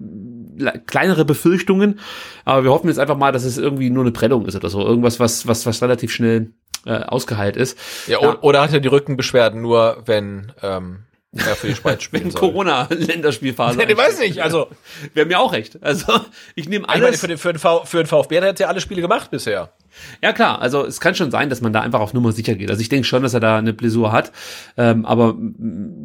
[0.58, 2.00] le- kleinere Befürchtungen.
[2.46, 4.82] Aber wir hoffen jetzt einfach mal, dass es irgendwie nur eine Prellung ist oder so.
[4.82, 6.52] Irgendwas, was, was, was relativ schnell
[6.86, 7.78] äh, ausgeheilt ist.
[8.08, 8.42] Ja, Ja.
[8.42, 11.00] Oder hat er die Rückenbeschwerden nur, wenn ähm,
[11.36, 12.34] er für die Schweiz spielen Wenn?
[12.34, 13.82] Corona-Länderspielphase.
[13.82, 14.68] Ja, ich weiß nicht, also
[15.14, 15.82] Wäre mir auch recht.
[15.82, 16.14] Also,
[16.56, 17.20] ich nehme ich meine, alles.
[17.20, 19.32] für den, für, den v, für den VfB hat er jetzt ja alle Spiele gemacht
[19.32, 19.74] bisher.
[20.22, 22.70] Ja klar, also es kann schon sein, dass man da einfach auf Nummer sicher geht.
[22.70, 24.32] Also ich denke schon, dass er da eine Blessur hat,
[24.78, 25.38] ähm, aber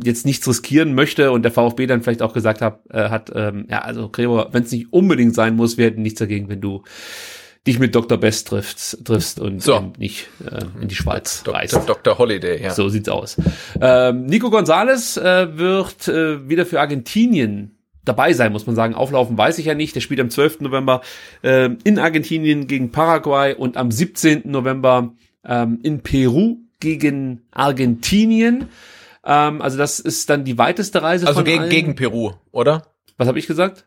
[0.02, 3.66] jetzt nichts riskieren möchte und der VfB dann vielleicht auch gesagt hat, äh, hat ähm,
[3.70, 6.82] ja also Gregor, wenn es nicht unbedingt sein muss, wir hätten nichts dagegen, wenn du
[7.66, 8.18] dich mit Dr.
[8.18, 9.74] Best triffst, triffst und So.
[9.76, 11.54] ähm, nicht äh, in die Schweiz Dr.
[11.60, 11.74] reist.
[11.86, 12.18] Dr.
[12.18, 12.70] Holiday, ja.
[12.70, 13.36] So sieht's aus.
[13.80, 17.72] Ähm, Nico Gonzalez äh, wird äh, wieder für Argentinien
[18.04, 18.94] dabei sein, muss man sagen.
[18.94, 19.94] Auflaufen weiß ich ja nicht.
[19.96, 20.60] Der spielt am 12.
[20.60, 21.00] November
[21.42, 24.42] ähm, in Argentinien gegen Paraguay und am 17.
[24.44, 25.12] November
[25.44, 28.68] ähm, in Peru gegen Argentinien.
[29.24, 31.70] Ähm, also das ist dann die weiteste Reise Also gegen, allen.
[31.70, 32.82] gegen Peru, oder?
[33.16, 33.86] Was habe ich gesagt?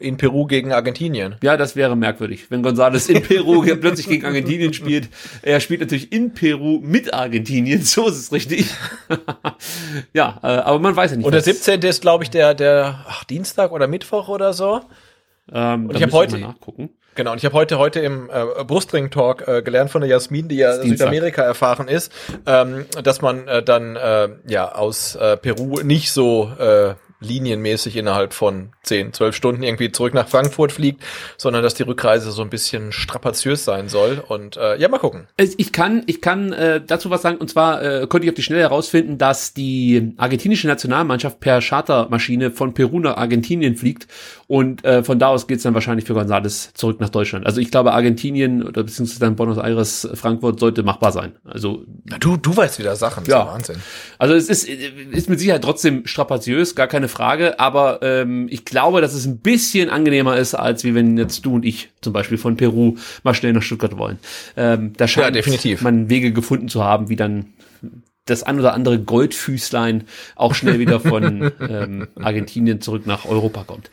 [0.00, 1.34] In Peru gegen Argentinien.
[1.42, 5.08] Ja, das wäre merkwürdig, wenn González in Peru plötzlich gegen Argentinien spielt.
[5.42, 8.66] Er spielt natürlich in Peru mit Argentinien, so ist es richtig.
[10.12, 11.26] ja, äh, aber man weiß ja nicht.
[11.26, 11.80] Und der was- 17.
[11.82, 14.82] ist, glaube ich, der, der ach, Dienstag oder Mittwoch oder so.
[15.52, 16.90] Ähm, Und ich hab müsste heute- nachgucken.
[17.14, 20.58] Genau, und ich habe heute heute im äh, Brustring-Talk äh, gelernt von der Jasmin, die
[20.58, 20.80] ja.
[20.80, 22.12] Südamerika erfahren ist,
[22.46, 28.32] ähm, dass man äh, dann äh, ja aus äh, Peru nicht so äh, linienmäßig innerhalb
[28.32, 31.02] von 10, 12 Stunden irgendwie zurück nach Frankfurt fliegt,
[31.36, 34.22] sondern dass die Rückreise so ein bisschen strapaziös sein soll.
[34.26, 35.26] Und äh, ja, mal gucken.
[35.36, 38.42] Ich kann, ich kann äh, dazu was sagen, und zwar äh, konnte ich auf die
[38.42, 44.06] Schnelle herausfinden, dass die argentinische Nationalmannschaft per Chartermaschine von Peru nach Argentinien fliegt
[44.46, 47.46] und äh, von da aus geht's dann wahrscheinlich für González zurück nach Deutschland.
[47.46, 51.36] Also ich glaube, Argentinien oder beziehungsweise dann Buenos Aires, Frankfurt sollte machbar sein.
[51.44, 53.46] Also Na, du, du weißt wieder Sachen, das Ja.
[53.46, 53.76] Wahnsinn.
[54.18, 59.00] Also es ist, ist mit Sicherheit trotzdem strapaziös, gar keine Frage, aber ähm, ich glaube,
[59.00, 62.38] dass es ein bisschen angenehmer ist, als wie wenn jetzt du und ich zum Beispiel
[62.38, 64.18] von Peru mal schnell nach Stuttgart wollen.
[64.56, 65.82] Ähm, da scheint definitiv.
[65.82, 67.46] man Wege gefunden zu haben, wie dann
[68.28, 70.04] das ein oder andere Goldfüßlein
[70.36, 73.90] auch schnell wieder von ähm, Argentinien zurück nach Europa kommt.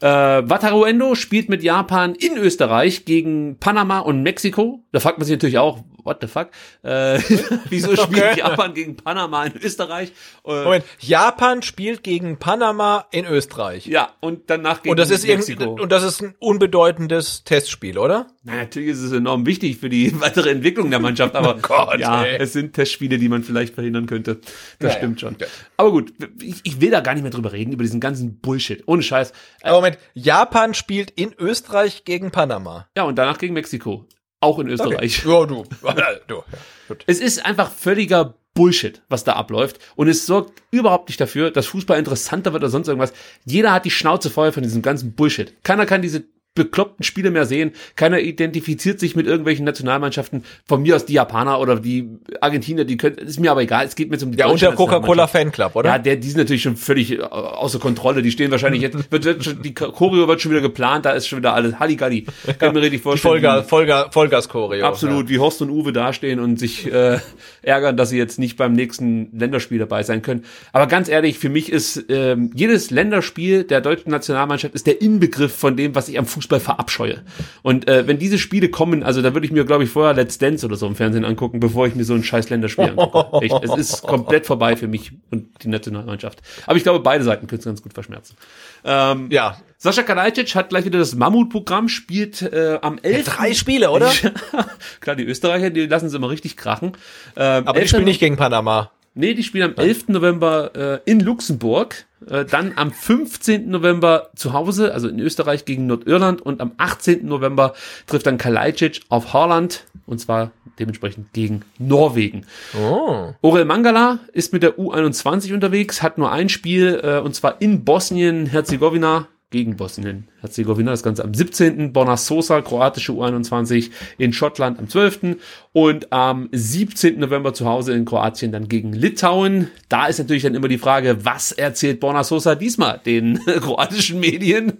[0.00, 4.84] Äh, Wataruendo spielt mit Japan in Österreich gegen Panama und Mexiko.
[4.92, 6.48] Da fragt man sich natürlich auch, what the fuck?
[6.82, 7.18] Äh,
[7.68, 8.38] wieso spielt Okay.
[8.38, 10.12] Japan gegen Panama in Österreich?
[10.46, 13.86] Äh, Moment, Japan spielt gegen Panama in Österreich.
[13.86, 15.72] ja, und danach gegen Und das ist Mexiko.
[15.72, 18.26] und das ist ein unbedeutendes Testspiel, oder?
[18.44, 21.98] Na, natürlich ist es enorm wichtig für die weitere Entwicklung der Mannschaft, aber Oh Gott,
[22.00, 22.36] ja, ey.
[22.40, 24.40] es sind Testspiele, die man vielleicht verhindern könnte.
[24.78, 25.28] Das Ja, stimmt ja.
[25.28, 25.36] schon.
[25.40, 25.46] Ja.
[25.76, 28.82] Aber gut, ich, ich will da gar nicht mehr drüber reden, über diesen ganzen Bullshit.
[28.86, 29.30] Ohne Scheiß.
[29.62, 32.88] Äh, Aber Moment, Japan spielt in Österreich gegen Panama.
[32.96, 34.06] ja, und danach gegen Mexiko.
[34.40, 35.24] Auch in Österreich.
[35.24, 35.64] Ja, du.
[36.26, 36.34] du.
[36.34, 36.96] Ja.
[37.06, 39.78] Es ist einfach völliger Bullshit, was da abläuft.
[39.96, 43.12] Und es sorgt überhaupt nicht dafür, dass Fußball interessanter wird oder sonst irgendwas.
[43.44, 45.52] Jeder hat die Schnauze voll von diesem ganzen Bullshit.
[45.62, 46.24] Keiner kann diese
[46.56, 47.70] bekloppten Spiele mehr sehen.
[47.94, 50.42] Keiner identifiziert sich mit irgendwelchen Nationalmannschaften.
[50.66, 52.08] Von mir aus die Japaner oder die
[52.40, 53.86] Argentinier, die können, ist mir aber egal.
[53.86, 55.28] Es geht mir jetzt um die Ja, und der Coca-Cola.
[55.28, 55.90] Fanclub, oder?
[55.90, 58.22] Ja, der, die sind natürlich schon völlig äh, außer Kontrolle.
[58.22, 61.28] Die stehen wahrscheinlich jetzt, wird, wird schon, die Choreo wird schon wieder geplant, da ist
[61.28, 62.26] schon wieder alles Halligalli.
[62.58, 63.34] Kann mir richtig vorstellen.
[63.34, 64.86] Vollgas, Vollgas, Vollgas-Choreo.
[64.86, 67.18] Absolut, wie Horst und Uwe dastehen und sich äh,
[67.62, 70.44] ärgern, dass sie jetzt nicht beim nächsten Länderspiel dabei sein können.
[70.72, 75.54] Aber ganz ehrlich, für mich ist ähm, jedes Länderspiel der deutschen Nationalmannschaft ist der Inbegriff
[75.54, 77.22] von dem, was ich am Fußball verabscheue.
[77.62, 80.38] Und äh, wenn diese Spiele kommen, also da würde ich mir, glaube ich, vorher Let's
[80.38, 83.38] Dance oder so im Fernsehen angucken, bevor ich mir so ein scheiß Länderspiel angucke.
[83.44, 86.40] Echt, es ist komplett vorbei für mich und die Nationalmannschaft.
[86.66, 88.36] Aber ich glaube, beide Seiten können es ganz gut verschmerzen.
[88.84, 89.56] Ähm, Ja.
[89.78, 93.24] Sascha Kalajdzic hat gleich wieder das Mammutprogramm, spielt äh, am 11.
[93.26, 94.10] Drei Spiele, oder?
[95.00, 96.92] Klar, die Österreicher, die lassen es immer richtig krachen.
[97.36, 97.88] Ähm, Aber die 11.
[97.90, 98.90] spielen nicht gegen Panama.
[99.18, 100.08] Nee, die spielen am 11.
[100.08, 103.68] November äh, in Luxemburg, dann am 15.
[103.68, 107.26] November zu Hause, also in Österreich gegen Nordirland und am 18.
[107.26, 107.74] November
[108.06, 112.46] trifft dann Kalajdzic auf Holland und zwar dementsprechend gegen Norwegen.
[112.80, 113.32] Oh.
[113.42, 117.84] Orel Mangala ist mit der U21 unterwegs, hat nur ein Spiel äh, und zwar in
[117.84, 120.90] Bosnien-Herzegowina gegen Bosnien-Herzegowina.
[120.90, 121.92] Das Ganze am 17.
[121.92, 125.36] Borna Sosa, kroatische U21 in Schottland am 12.
[125.72, 127.18] Und am 17.
[127.20, 129.68] November zu Hause in Kroatien dann gegen Litauen.
[129.88, 134.78] Da ist natürlich dann immer die Frage, was erzählt Borna Sosa diesmal den kroatischen Medien?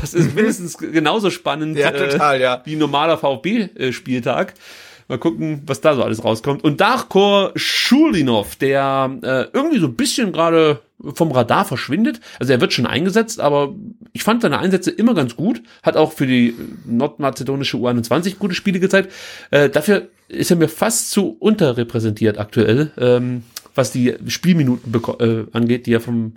[0.00, 2.60] Das ist mindestens genauso spannend Ja, total, ja.
[2.64, 4.52] wie normaler VfB-Spieltag.
[5.08, 6.64] Mal gucken, was da so alles rauskommt.
[6.64, 10.80] Und Darko Schulinov, der äh, irgendwie so ein bisschen gerade
[11.14, 12.20] vom Radar verschwindet.
[12.38, 13.74] Also er wird schon eingesetzt, aber
[14.12, 15.62] ich fand seine Einsätze immer ganz gut.
[15.82, 16.54] Hat auch für die
[16.84, 19.12] nordmazedonische U21 gute Spiele gezeigt.
[19.50, 23.42] Äh, dafür ist er mir fast zu unterrepräsentiert aktuell, ähm,
[23.74, 26.34] was die Spielminuten äh, angeht, die er vom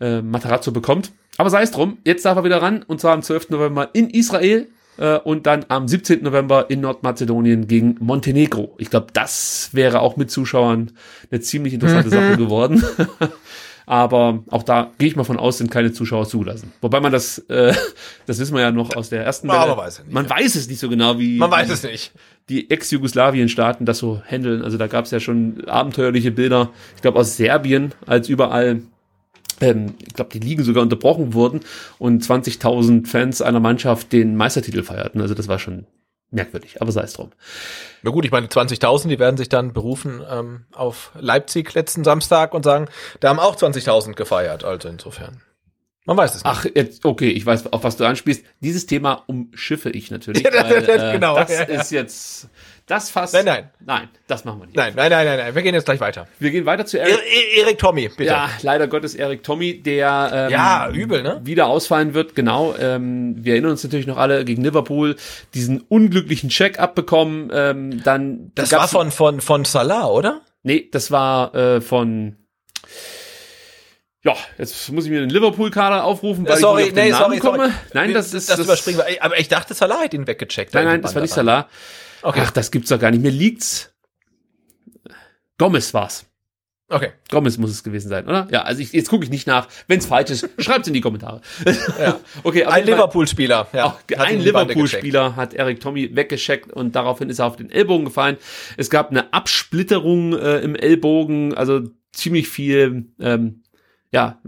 [0.00, 1.12] äh, Matarazzo bekommt.
[1.36, 3.50] Aber sei es drum, jetzt darf er wieder ran, und zwar am 12.
[3.50, 4.66] November in Israel
[4.98, 6.22] äh, und dann am 17.
[6.22, 8.74] November in Nordmazedonien gegen Montenegro.
[8.78, 10.92] Ich glaube, das wäre auch mit Zuschauern
[11.30, 12.84] eine ziemlich interessante Sache geworden.
[13.90, 16.72] Aber auch da gehe ich mal von aus, sind keine Zuschauer zugelassen.
[16.80, 17.74] Wobei man das, äh,
[18.26, 19.76] das wissen wir ja noch aus der ersten Welle.
[19.76, 20.14] weiß ja nicht.
[20.14, 22.12] man weiß es nicht so genau, wie Man weiß es nicht.
[22.48, 24.62] die Ex-Jugoslawien-Staaten das so handeln.
[24.62, 28.82] Also da gab es ja schon abenteuerliche Bilder, ich glaube aus Serbien, als überall,
[29.60, 31.58] ähm, ich glaube, die Ligen sogar unterbrochen wurden
[31.98, 35.20] und 20.000 Fans einer Mannschaft den Meistertitel feierten.
[35.20, 35.86] Also das war schon
[36.30, 37.30] merkwürdig, aber sei es drum.
[38.02, 42.54] Na gut, ich meine, 20.000, die werden sich dann berufen ähm, auf Leipzig letzten Samstag
[42.54, 42.86] und sagen,
[43.20, 44.64] da haben auch 20.000 gefeiert.
[44.64, 45.42] Also insofern.
[46.06, 46.46] Man weiß es nicht.
[46.52, 48.44] Ach, jetzt, okay, ich weiß, auf was du anspielst.
[48.60, 50.42] Dieses Thema umschiffe ich natürlich.
[50.52, 51.36] Ja, weil, äh, genau.
[51.36, 51.80] Das Ja, ja.
[51.80, 52.48] ist jetzt,
[52.90, 53.34] das fast.
[53.34, 53.70] Nein, nein.
[53.84, 54.76] Nein, das machen wir nicht.
[54.76, 55.54] Nein, nein, nein, nein, nein.
[55.54, 56.26] Wir gehen jetzt gleich weiter.
[56.38, 57.18] Wir gehen weiter zu Eric.
[57.24, 58.24] e Erik Tommy, bitte.
[58.24, 61.40] Ja, leider Gottes Erik Tommy, der ähm, Ja, übel, ne?
[61.44, 62.34] wieder ausfallen wird.
[62.34, 62.74] Genau.
[62.78, 65.16] Ähm, wir erinnern uns natürlich noch alle gegen Liverpool
[65.54, 67.50] diesen unglücklichen Check abbekommen.
[67.52, 70.42] Ähm, dann Das war von, von, von Salah, oder?
[70.62, 72.36] Nee, das war äh, von.
[74.22, 77.10] Ja, jetzt muss ich mir den Liverpool-Kader aufrufen, weil sorry, ich nicht auf den nee,
[77.12, 77.64] Namen sorry, komme.
[77.68, 77.72] sorry.
[77.94, 79.22] Nein, das ist das, überspringen wir.
[79.24, 80.74] Aber ich dachte, Salah hat ihn weggecheckt.
[80.74, 81.68] Nein, nein, das war nicht Salah.
[82.22, 82.34] Salah.
[82.36, 83.22] Ach, das gibt's doch gar nicht.
[83.22, 83.94] Mir liegt's.
[85.58, 86.26] Gomez war's.
[86.88, 87.12] Okay.
[87.30, 88.48] Gomez muss es gewesen sein, oder?
[88.50, 89.68] Ja, also ich, jetzt gucke ich nicht nach.
[89.86, 91.40] Wenn es falsch ist, schreibt in die Kommentare.
[91.98, 92.18] Ja.
[92.42, 93.68] okay, Ein Liverpool-Spieler.
[93.72, 98.38] Ja, ein Liverpool-Spieler hat Eric Tommy weggescheckt und daraufhin ist er auf den Ellbogen gefallen.
[98.76, 101.82] Es gab eine Absplitterung äh, im Ellbogen, also
[102.12, 103.62] ziemlich viel, ähm,
[104.10, 104.40] ja,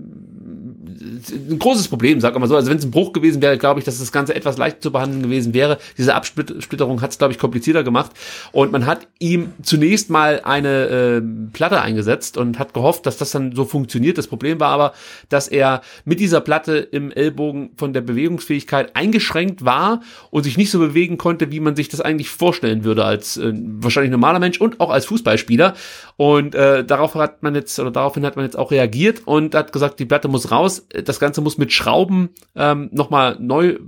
[0.84, 2.56] ein großes Problem, sag mal so.
[2.56, 4.92] Also wenn es ein Bruch gewesen wäre, glaube ich, dass das Ganze etwas leichter zu
[4.92, 5.78] behandeln gewesen wäre.
[5.96, 8.10] Diese Absplitterung hat es, glaube ich, komplizierter gemacht.
[8.50, 11.22] Und man hat ihm zunächst mal eine äh,
[11.52, 14.18] Platte eingesetzt und hat gehofft, dass das dann so funktioniert.
[14.18, 14.92] Das Problem war aber,
[15.28, 20.00] dass er mit dieser Platte im Ellbogen von der Bewegungsfähigkeit eingeschränkt war
[20.30, 23.52] und sich nicht so bewegen konnte, wie man sich das eigentlich vorstellen würde als äh,
[23.54, 25.74] wahrscheinlich normaler Mensch und auch als Fußballspieler.
[26.16, 29.72] Und äh, darauf hat man jetzt oder daraufhin hat man jetzt auch reagiert und hat
[29.72, 30.81] gesagt, die Platte muss raus.
[31.04, 33.78] Das Ganze muss mit Schrauben ähm, nochmal neu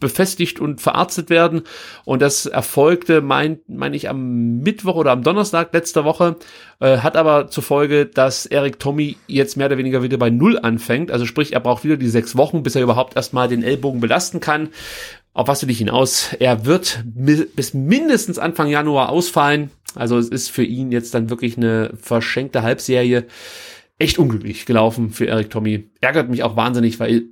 [0.00, 1.62] befestigt und verarztet werden.
[2.04, 6.36] Und das erfolgte, mein, meine ich, am Mittwoch oder am Donnerstag letzter Woche.
[6.80, 10.58] Äh, hat aber zur Folge, dass Eric Tommy jetzt mehr oder weniger wieder bei Null
[10.58, 11.10] anfängt.
[11.10, 14.40] Also sprich, er braucht wieder die sechs Wochen, bis er überhaupt erstmal den Ellbogen belasten
[14.40, 14.68] kann.
[15.32, 16.30] Auf was will ich hinaus?
[16.38, 19.70] Er wird mi- bis mindestens Anfang Januar ausfallen.
[19.94, 23.24] Also es ist für ihn jetzt dann wirklich eine verschenkte Halbserie.
[23.98, 25.88] Echt unglücklich gelaufen für Eric Tommy.
[26.02, 27.24] Ärgert mich auch wahnsinnig, weil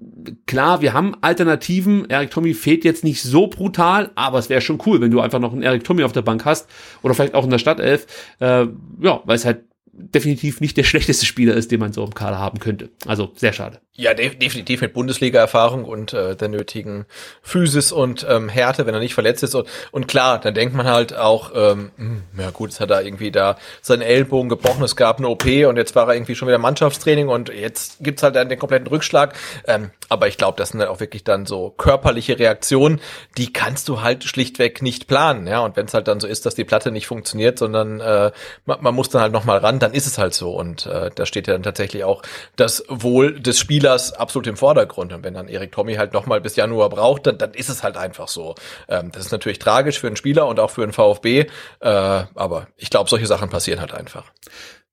[0.47, 2.09] klar, wir haben Alternativen.
[2.09, 5.41] Eric Tommy fehlt jetzt nicht so brutal, aber es wäre schon cool, wenn du einfach
[5.41, 6.67] noch einen Eric Tommy auf der Bank hast
[7.03, 8.07] oder vielleicht auch in der Stadtelf.
[8.41, 8.67] Äh,
[9.01, 9.65] ja, weil es halt
[9.97, 12.91] definitiv nicht der schlechteste Spieler ist, den man so im Kader haben könnte.
[13.07, 13.81] Also sehr schade.
[13.97, 17.07] Ja, de definitiv mit Bundesliga-Erfahrung und äh, der nötigen
[17.43, 19.55] Physis und ähm, Härte, wenn er nicht verletzt ist.
[19.55, 23.05] Und, und klar, dann denkt man halt auch, ähm, hm, ja gut, jetzt hat er
[23.05, 26.49] irgendwie da seinen Ellbogen gebrochen, es gab eine OP und jetzt war er irgendwie schon
[26.49, 29.35] wieder Mannschaftstraining und jetzt gibt's halt dann den kompletten Rückschlag.
[29.69, 33.01] Ähm, aber ich glaube, das sind halt auch wirklich dann so körperliche Reaktionen,
[33.39, 35.47] die kannst du halt schlichtweg nicht planen.
[35.47, 38.33] Ja, und wenn es halt dann so ist, dass die Platte nicht funktioniert, sondern äh,
[38.65, 40.51] man, man muss dann halt nochmal ran, dann ist es halt so.
[40.51, 42.23] Und äh, da steht ja dann tatsächlich auch
[42.57, 45.13] das Wohl des Spielers absolut im Vordergrund.
[45.13, 47.97] Und wenn dann Erik Tommy halt nochmal bis Januar braucht, dann, dann ist es halt
[47.97, 48.55] einfach so.
[48.89, 51.41] Ähm, das ist natürlich tragisch für einen Spieler und auch für den VfB.
[51.41, 51.47] Äh,
[51.81, 54.25] aber ich glaube, solche Sachen passieren halt einfach.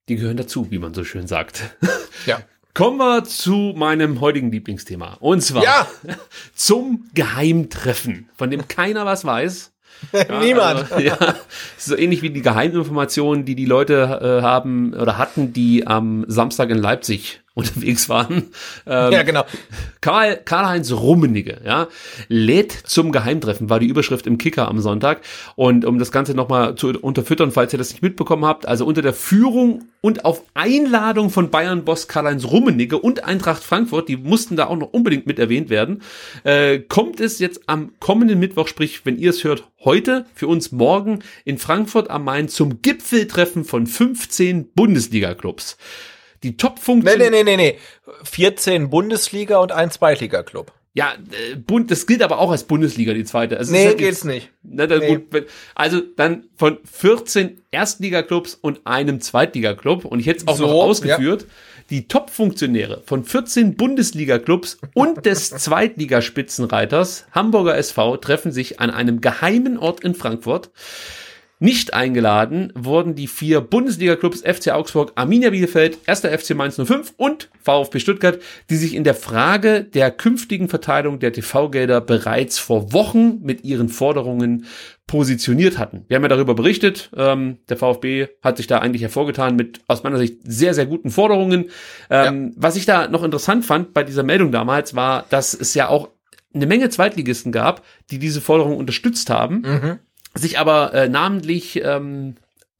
[0.09, 1.63] Die gehören dazu, wie man so schön sagt.
[2.27, 2.39] Ja.
[2.75, 5.17] Kommen wir zu meinem heutigen Lieblingsthema.
[5.21, 5.87] Und zwar Ja.
[6.53, 9.71] zum Geheimtreffen, von dem keiner was weiß.
[10.11, 10.91] Ja, Niemand.
[10.91, 11.17] Also, ja,
[11.77, 16.69] so ähnlich wie die Geheiminformationen, die die Leute äh, haben oder hatten, die am Samstag
[16.69, 18.51] in Leipzig unterwegs waren.
[18.85, 19.43] Ähm, Ja, genau.
[19.99, 21.87] Karl, Karl-Heinz Rummenigge, ja,
[22.27, 25.21] lädt zum Geheimtreffen, war die Überschrift im Kicker am Sonntag.
[25.55, 29.01] Und um das Ganze nochmal zu unterfüttern, falls ihr das nicht mitbekommen habt, also unter
[29.01, 34.67] der Führung und auf Einladung von Bayern-Boss Karl-Heinz Rummenigge und Eintracht Frankfurt, die mussten da
[34.67, 36.01] auch noch unbedingt mit erwähnt werden,
[36.43, 40.71] äh, kommt es jetzt am kommenden Mittwoch, sprich, wenn ihr es hört, heute, für uns
[40.71, 45.77] morgen in Frankfurt am Main zum Gipfeltreffen von 15 Bundesliga-Clubs.
[46.43, 47.17] Die Top-Funktion.
[47.19, 47.77] Nee, nee, nee, nee, nee.
[48.23, 50.71] 14 Bundesliga und ein Zweitliga-Club.
[50.93, 53.57] Ja, äh, Bund, das gilt aber auch als Bundesliga, die zweite.
[53.57, 54.49] Also Nee, halt geht's jetzt- nicht.
[54.63, 55.15] Na, dann Nee.
[55.15, 60.67] gut, also dann von 14 Erstligaklubs und einem Zweitligaklub und ich hätte es auch So,
[60.67, 61.45] noch ausgeführt,
[61.91, 65.49] die Top-Funktionäre von 14 Bundesligaklubs und des
[66.25, 70.71] Zweitligaspitzenreiters Hamburger SV treffen sich an einem geheimen Ort in Frankfurt.
[71.63, 76.21] Nicht eingeladen wurden die vier Bundesliga-Clubs FC Augsburg, Arminia Bielefeld, 1.
[76.21, 78.39] FC Mainz 05 und VfB Stuttgart,
[78.71, 83.89] die sich in der Frage der künftigen Verteilung der TV-Gelder bereits vor Wochen mit ihren
[83.89, 84.65] Forderungen
[85.05, 86.03] positioniert hatten.
[86.07, 87.11] Wir haben ja darüber berichtet.
[87.15, 91.11] Ähm, der VfB hat sich da eigentlich hervorgetan mit aus meiner Sicht sehr, sehr guten
[91.11, 91.69] Forderungen.
[92.09, 95.89] Ähm, Was ich da noch interessant fand bei dieser Meldung damals war, dass es ja
[95.89, 96.09] auch
[96.55, 99.99] eine Menge Zweitligisten gab, die diese Forderung unterstützt haben
[100.35, 102.35] sich aber äh, namentlich ähm,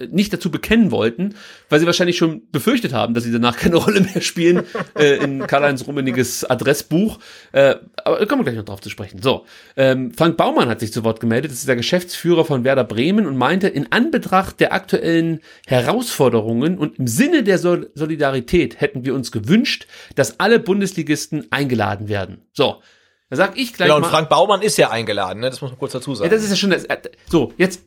[0.10, 1.36] nicht dazu bekennen wollten,
[1.69, 4.64] weil sie wahrscheinlich schon befürchtet haben, dass sie danach keine Rolle mehr spielen
[4.98, 7.19] äh, in Karl-Heinz Rummeniges Adressbuch.
[7.52, 9.22] Äh, aber kommen wir gleich noch drauf zu sprechen.
[9.22, 9.45] So,
[9.78, 13.28] ähm, Frank Baumann hat sich zu Wort gemeldet, das ist der Geschäftsführer von Werder Bremen
[13.28, 19.14] und meinte, in Anbetracht der aktuellen Herausforderungen und im Sinne der Sol Solidarität hätten wir
[19.14, 22.41] uns gewünscht, dass alle Bundesligisten eingeladen werden.
[22.53, 22.82] So,
[23.32, 24.10] da sag ich gleich Genau, und mal.
[24.10, 25.49] Frank Baumann ist ja eingeladen, ne?
[25.49, 26.30] das muss man kurz dazu Ja, sagen.
[26.30, 26.84] das ist ja schon das.
[26.86, 26.98] äh,
[27.28, 27.82] So, jetzt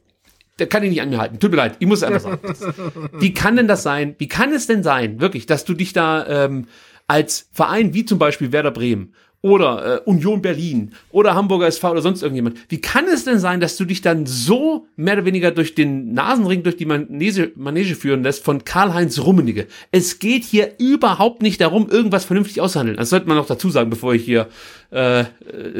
[0.57, 1.41] da kann ich nicht angehalten.
[1.41, 3.11] Tut mir leid, ich muss es einfach sagen.
[3.19, 4.15] Wie kann denn das sein?
[4.19, 6.66] Wie kann es denn sein, wirklich, dass du dich da ähm,
[7.09, 9.15] als Verein wie zum Beispiel Werder Bremen
[9.45, 13.61] oder äh, Union Berlin oder Hamburger SV oder sonst irgendjemand, wie kann es denn sein,
[13.61, 17.95] dass du dich dann so mehr oder weniger durch den Nasenring, durch die Manege, Manege
[17.95, 19.66] führen lässt von Karl-Heinz Rummenigge?
[19.91, 22.97] Es geht hier überhaupt nicht darum, irgendwas vernünftig auszuhandeln.
[22.97, 24.49] Das sollte man noch dazu sagen, bevor ich hier
[24.91, 25.25] äh, äh,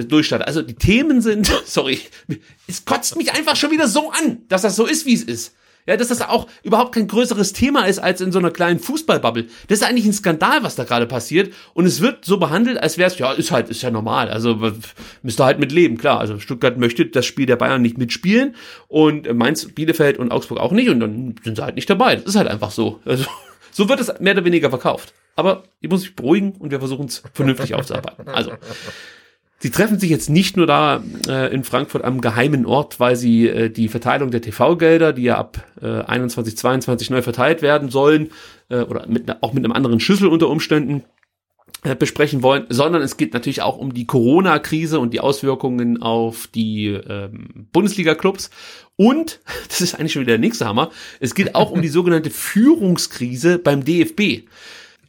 [0.07, 0.47] durchstarte.
[0.47, 2.01] Also die Themen sind, sorry,
[2.69, 5.55] es kotzt mich einfach schon wieder so an, dass das so ist, wie es ist.
[5.87, 9.47] Ja, dass das auch überhaupt kein größeres Thema ist als in so einer kleinen Fußballbubble.
[9.69, 11.53] Das ist eigentlich ein Skandal, was da gerade passiert.
[11.75, 14.31] Und es wird so behandelt, als wäre es, ja, ist halt, ist ja normal.
[14.31, 14.73] Also
[15.23, 16.21] müsst ihr halt mit leben, klar.
[16.21, 18.55] Also Stuttgart möchte das Spiel der Bayern nicht mitspielen
[18.89, 20.89] und Mainz, Bielefeld und Augsburg auch nicht.
[20.89, 22.17] Und dann sind sie halt nicht dabei.
[22.17, 23.01] Das ist halt einfach so.
[23.05, 23.27] Also
[23.71, 25.13] so wird es mehr oder weniger verkauft.
[25.37, 28.29] Aber ich muss mich beruhigen und wir versuchen es vernünftig aufzuarbeiten.
[28.29, 28.53] Also
[29.59, 33.49] Sie treffen sich jetzt nicht nur da äh, in Frankfurt am geheimen Ort, weil sie
[33.49, 38.31] äh, die Verteilung der TV-Gelder, die ja ab äh, 21, 22 neu verteilt werden sollen,
[38.69, 41.05] äh, oder mit, auch mit einem anderen Schlüssel unter Umständen,
[41.85, 46.47] äh, besprechen wollen, sondern es geht natürlich auch um die Corona-Krise und die Auswirkungen auf
[46.47, 48.49] die ähm, Bundesliga-Clubs.
[48.97, 50.91] Und, das ist eigentlich schon wieder der nächste Hammer,
[51.21, 54.49] es geht auch um die sogenannte Führungskrise beim DFB.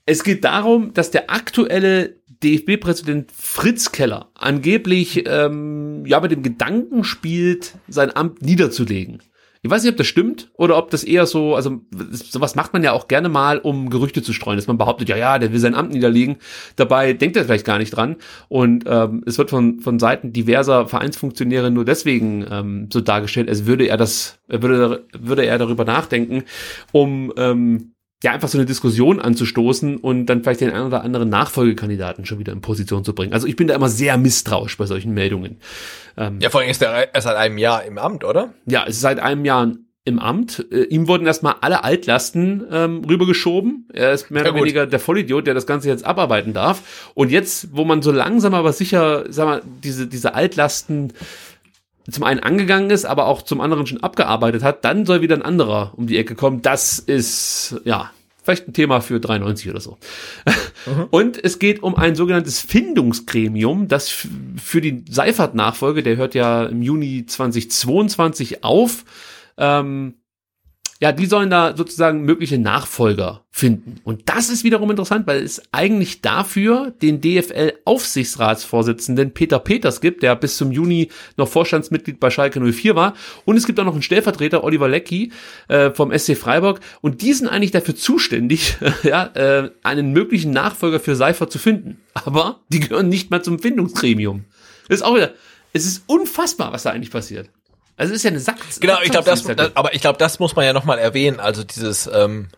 [0.05, 7.03] Es geht darum, dass der aktuelle DFB-Präsident Fritz Keller angeblich ähm, ja mit dem Gedanken
[7.03, 9.21] spielt, sein Amt niederzulegen.
[9.65, 11.81] Ich weiß nicht, ob das stimmt oder ob das eher so, also
[12.11, 15.17] sowas macht man ja auch gerne mal, um Gerüchte zu streuen, dass man behauptet, ja,
[15.17, 16.35] ja, der will sein Amt niederlegen.
[16.75, 18.17] Dabei denkt er vielleicht gar nicht dran.
[18.47, 23.65] Und ähm, es wird von, von Seiten diverser Vereinsfunktionäre nur deswegen ähm, so dargestellt, als
[23.65, 26.43] würde er das, würde, würde er darüber nachdenken,
[26.91, 31.29] um ähm, ja einfach so eine Diskussion anzustoßen und dann vielleicht den einen oder anderen
[31.29, 33.33] Nachfolgekandidaten schon wieder in Position zu bringen.
[33.33, 35.57] Also ich bin da immer sehr misstrauisch bei solchen Meldungen.
[36.17, 38.53] Ähm, ja, vor allem ist er erst seit einem Jahr im Amt, oder?
[38.65, 39.73] Ja, es ist seit einem Jahr
[40.05, 40.65] im Amt.
[40.71, 43.89] Äh, ihm wurden erstmal alle Altlasten ähm, rübergeschoben.
[43.91, 47.11] Er ist mehr ja, oder weniger der Vollidiot, der das Ganze jetzt abarbeiten darf.
[47.15, 51.11] Und jetzt, wo man so langsam aber sicher, sag mal, diese, diese Altlasten
[52.09, 55.41] zum einen angegangen ist, aber auch zum anderen schon abgearbeitet hat, dann soll wieder ein
[55.41, 56.61] anderer um die Ecke kommen.
[56.61, 58.11] Das ist, ja,
[58.43, 59.97] vielleicht ein Thema für 93 oder so.
[60.85, 61.07] Mhm.
[61.09, 66.83] Und es geht um ein sogenanntes Findungsgremium, das für die Seifert-Nachfolge, der hört ja im
[66.83, 69.03] Juni 2022 auf,
[69.57, 70.13] ähm,
[71.05, 73.99] ja, die sollen da sozusagen mögliche Nachfolger finden.
[74.03, 80.35] Und das ist wiederum interessant, weil es eigentlich dafür den DFL-Aufsichtsratsvorsitzenden Peter Peters gibt, der
[80.35, 83.13] bis zum Juni noch Vorstandsmitglied bei Schalke 04 war.
[83.45, 85.31] Und es gibt auch noch einen Stellvertreter, Oliver Leckie,
[85.67, 86.79] äh, vom SC Freiburg.
[87.01, 92.01] Und die sind eigentlich dafür zuständig, ja, äh, einen möglichen Nachfolger für Seifer zu finden.
[92.15, 94.45] Aber die gehören nicht mal zum Findungsgremium.
[94.89, 95.33] Ist auch wieder,
[95.71, 97.51] es ist unfassbar, was da eigentlich passiert.
[97.97, 98.57] Also es ist ja eine Sack.
[98.79, 101.39] Genau, ich glaube, das, das, aber ich glaube, das muss man ja nochmal erwähnen.
[101.39, 102.49] Also dieses ähm,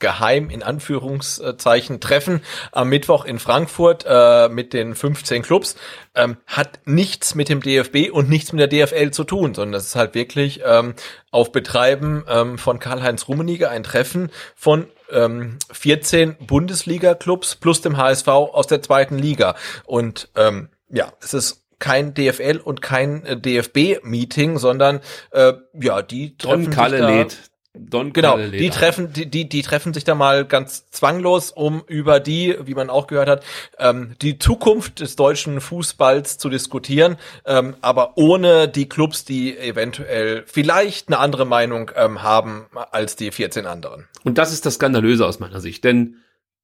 [0.00, 2.42] geheim in Anführungszeichen Treffen
[2.72, 5.76] am Mittwoch in Frankfurt äh, mit den 15 Clubs
[6.16, 9.86] ähm, hat nichts mit dem DFB und nichts mit der DFL zu tun, sondern das
[9.86, 10.94] ist halt wirklich ähm,
[11.30, 18.28] auf Betreiben ähm, von Karl-Heinz Rummenigge ein Treffen von ähm, 14 Bundesliga-Clubs plus dem HSV
[18.28, 19.54] aus der zweiten Liga.
[19.84, 25.00] Und ähm, ja, es ist kein DFL und kein äh, DFB-Meeting, sondern
[25.32, 27.50] äh, ja, die treffen Don Kalle lädt.
[27.72, 32.18] Don genau, die treffen, die, die, die treffen sich da mal ganz zwanglos, um über
[32.18, 33.44] die, wie man auch gehört hat,
[33.78, 37.16] ähm, die Zukunft des deutschen Fußballs zu diskutieren,
[37.46, 43.30] ähm, aber ohne die Clubs, die eventuell vielleicht eine andere Meinung ähm, haben als die
[43.30, 44.08] 14 anderen.
[44.24, 46.16] Und das ist das Skandalöse aus meiner Sicht, denn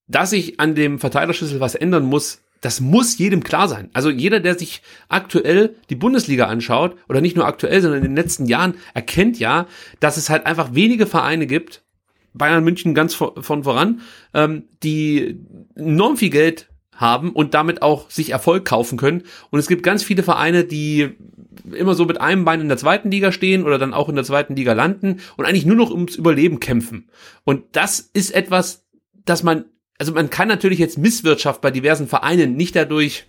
[0.09, 3.91] dass sich an dem Verteilerschlüssel was ändern muss, das muss jedem klar sein.
[3.93, 8.17] Also jeder, der sich aktuell die Bundesliga anschaut, oder nicht nur aktuell, sondern in den
[8.17, 9.67] letzten Jahren, erkennt ja,
[10.01, 11.83] dass es halt einfach wenige Vereine gibt,
[12.33, 14.01] Bayern München ganz von voran,
[14.35, 15.41] ähm, die
[15.75, 19.23] enorm viel Geld haben und damit auch sich Erfolg kaufen können.
[19.51, 21.11] Und es gibt ganz viele Vereine, die
[21.73, 24.25] immer so mit einem Bein in der zweiten Liga stehen oder dann auch in der
[24.25, 27.09] zweiten Liga landen und eigentlich nur noch ums Überleben kämpfen.
[27.45, 28.87] Und das ist etwas,
[29.25, 29.65] das man
[29.99, 33.27] also man kann natürlich jetzt Misswirtschaft bei diversen Vereinen nicht dadurch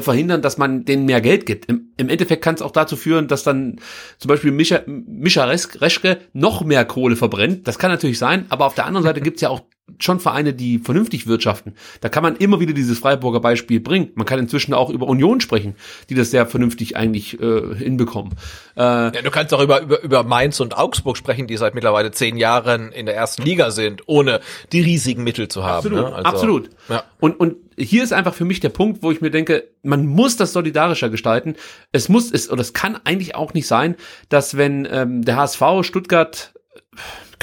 [0.00, 1.66] verhindern, dass man denen mehr Geld gibt.
[1.66, 3.78] Im, im Endeffekt kann es auch dazu führen, dass dann
[4.18, 7.68] zum Beispiel Mischa, Mischa Reschke noch mehr Kohle verbrennt.
[7.68, 9.60] Das kann natürlich sein, aber auf der anderen Seite gibt es ja auch
[9.98, 11.74] schon Vereine, die vernünftig wirtschaften.
[12.00, 14.10] Da kann man immer wieder dieses Freiburger Beispiel bringen.
[14.14, 15.74] Man kann inzwischen auch über Union sprechen,
[16.08, 18.34] die das sehr vernünftig eigentlich äh, hinbekommen.
[18.76, 22.10] Äh, ja, du kannst auch über, über, über Mainz und Augsburg sprechen, die seit mittlerweile
[22.10, 24.40] zehn Jahren in der ersten Liga sind, ohne
[24.72, 25.78] die riesigen Mittel zu haben.
[25.78, 26.14] Absolut, ne?
[26.14, 26.70] also, absolut.
[26.88, 27.04] Ja.
[27.20, 30.36] Und, und hier ist einfach für mich der Punkt, wo ich mir denke, man muss
[30.36, 31.56] das solidarischer gestalten.
[31.90, 33.96] Es muss, es, oder es kann eigentlich auch nicht sein,
[34.28, 36.52] dass wenn ähm, der HSV Stuttgart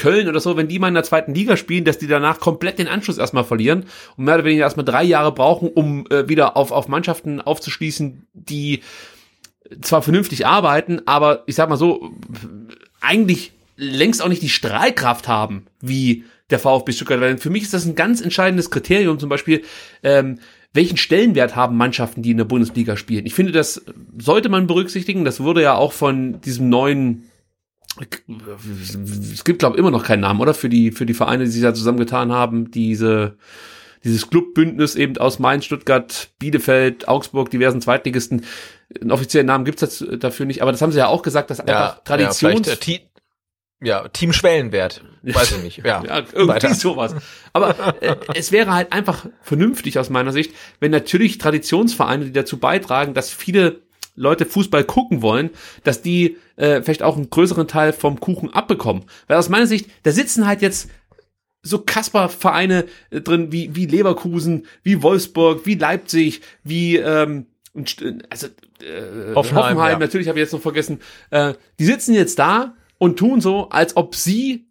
[0.00, 2.78] Köln oder so, wenn die mal in der zweiten Liga spielen, dass die danach komplett
[2.78, 3.84] den Anschluss erstmal verlieren
[4.16, 8.26] und mehr oder weniger erstmal drei Jahre brauchen, um äh, wieder auf, auf Mannschaften aufzuschließen,
[8.32, 8.80] die
[9.82, 12.10] zwar vernünftig arbeiten, aber ich sag mal so,
[13.02, 17.20] eigentlich längst auch nicht die Strahlkraft haben, wie der VfB Stuttgart.
[17.20, 19.62] Weil für mich ist das ein ganz entscheidendes Kriterium, zum Beispiel,
[20.02, 20.38] ähm,
[20.72, 23.26] welchen Stellenwert haben Mannschaften, die in der Bundesliga spielen.
[23.26, 23.84] Ich finde, das
[24.18, 25.24] sollte man berücksichtigen.
[25.24, 27.29] Das wurde ja auch von diesem neuen
[28.00, 30.54] es gibt glaube immer noch keinen Namen, oder?
[30.54, 33.36] Für die, für die Vereine, die sich da zusammengetan haben, diese,
[34.04, 38.44] dieses Clubbündnis eben aus Mainz, Stuttgart, Bielefeld, Augsburg, diversen Zweitligisten.
[39.00, 42.02] Einen offiziellen Namen gibt's dafür nicht, aber das haben sie ja auch gesagt, dass einfach
[42.04, 42.66] Traditions...
[42.66, 43.00] Ja, äh,
[43.82, 45.02] ja, Team Schwellenwert.
[45.22, 45.78] Weiß ich nicht.
[45.78, 46.74] Ja, ja irgendwie weiter.
[46.74, 47.14] sowas.
[47.52, 52.58] Aber äh, es wäre halt einfach vernünftig aus meiner Sicht, wenn natürlich Traditionsvereine, die dazu
[52.58, 53.80] beitragen, dass viele
[54.16, 55.50] Leute Fußball gucken wollen,
[55.82, 59.04] dass die äh, vielleicht auch einen größeren Teil vom Kuchen abbekommen.
[59.26, 60.90] Weil aus meiner Sicht, da sitzen halt jetzt
[61.62, 67.46] so Kasper-Vereine äh, drin wie, wie Leverkusen, wie Wolfsburg, wie Leipzig, wie ähm,
[68.28, 69.98] also äh, Hoffenheim, Hoffenheim ja.
[69.98, 71.00] natürlich habe ich jetzt noch vergessen.
[71.30, 74.69] Äh, die sitzen jetzt da und tun so, als ob sie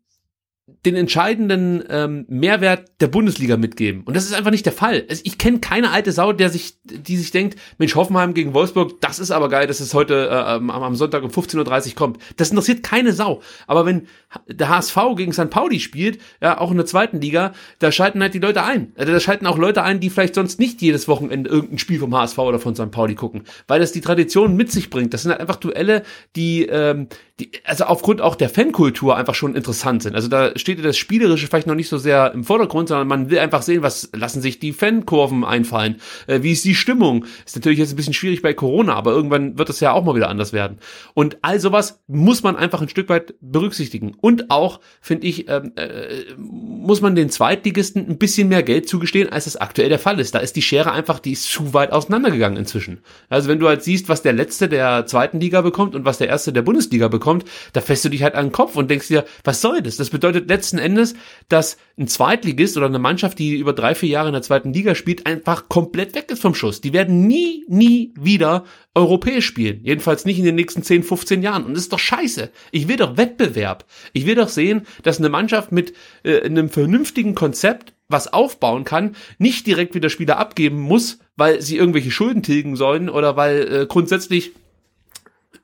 [0.86, 4.04] den entscheidenden ähm, Mehrwert der Bundesliga mitgeben.
[4.04, 5.06] Und das ist einfach nicht der Fall.
[5.10, 9.02] Also ich kenne keine alte Sau, der sich, die sich denkt, Mensch, Hoffenheim gegen Wolfsburg,
[9.02, 12.20] das ist aber geil, dass es heute äh, am, am Sonntag um 15.30 Uhr kommt.
[12.38, 13.42] Das interessiert keine Sau.
[13.68, 14.08] Aber wenn
[14.48, 15.50] der HSV gegen St.
[15.50, 18.94] Pauli spielt, ja, auch in der zweiten Liga, da schalten halt die Leute ein.
[18.96, 22.16] Also da schalten auch Leute ein, die vielleicht sonst nicht jedes Wochenende irgendein Spiel vom
[22.16, 22.92] HSV oder von St.
[22.92, 23.44] Pauli gucken.
[23.68, 25.14] Weil das die Tradition mit sich bringt.
[25.14, 26.04] Das sind halt einfach Duelle,
[26.38, 27.08] die, ähm,
[27.40, 30.16] die also aufgrund auch der Fankultur einfach schon interessant sind.
[30.16, 33.40] Also da steht das Spielerische vielleicht noch nicht so sehr im Vordergrund, sondern man will
[33.40, 35.98] einfach sehen, was lassen sich die Fankurven einfallen,
[36.28, 37.26] äh, wie ist die Stimmung.
[37.46, 40.16] Ist natürlich jetzt ein bisschen schwierig bei Corona, aber irgendwann wird es ja auch mal
[40.16, 40.78] wieder anders werden.
[41.14, 44.16] Und all sowas muss man einfach ein Stück weit berücksichtigen.
[44.20, 49.30] Und auch, finde ich, ähm, äh, muss man den Zweitligisten ein bisschen mehr Geld zugestehen,
[49.30, 50.36] als es aktuell der Fall ist.
[50.36, 53.00] Da ist die Schere einfach, die ist zu weit auseinandergegangen inzwischen.
[53.30, 56.28] Also wenn du halt siehst, was der Letzte der zweiten Liga bekommt und was der
[56.28, 59.26] Erste der Bundesliga bekommt, da fässt du dich halt an den Kopf und denkst dir,
[59.44, 59.98] was soll das?
[59.98, 61.16] Das bedeutet letzten Endes,
[61.48, 64.94] dass ein Zweitligist oder eine Mannschaft, die über drei, vier Jahre in der zweiten Liga
[64.94, 66.82] spielt, einfach komplett weg ist vom Schuss.
[66.82, 69.80] Die werden nie, nie wieder europäisch spielen.
[69.84, 71.64] Jedenfalls nicht in den nächsten 10, 15 Jahren.
[71.64, 72.52] Und das ist doch scheiße.
[72.72, 73.86] Ich will doch Wettbewerb.
[74.12, 79.16] Ich will doch sehen, dass eine Mannschaft mit äh, einem vernünftigen Konzept was aufbauen kann,
[79.38, 83.86] nicht direkt wieder Spieler abgeben muss, weil sie irgendwelche Schulden tilgen sollen oder weil äh,
[83.86, 84.54] grundsätzlich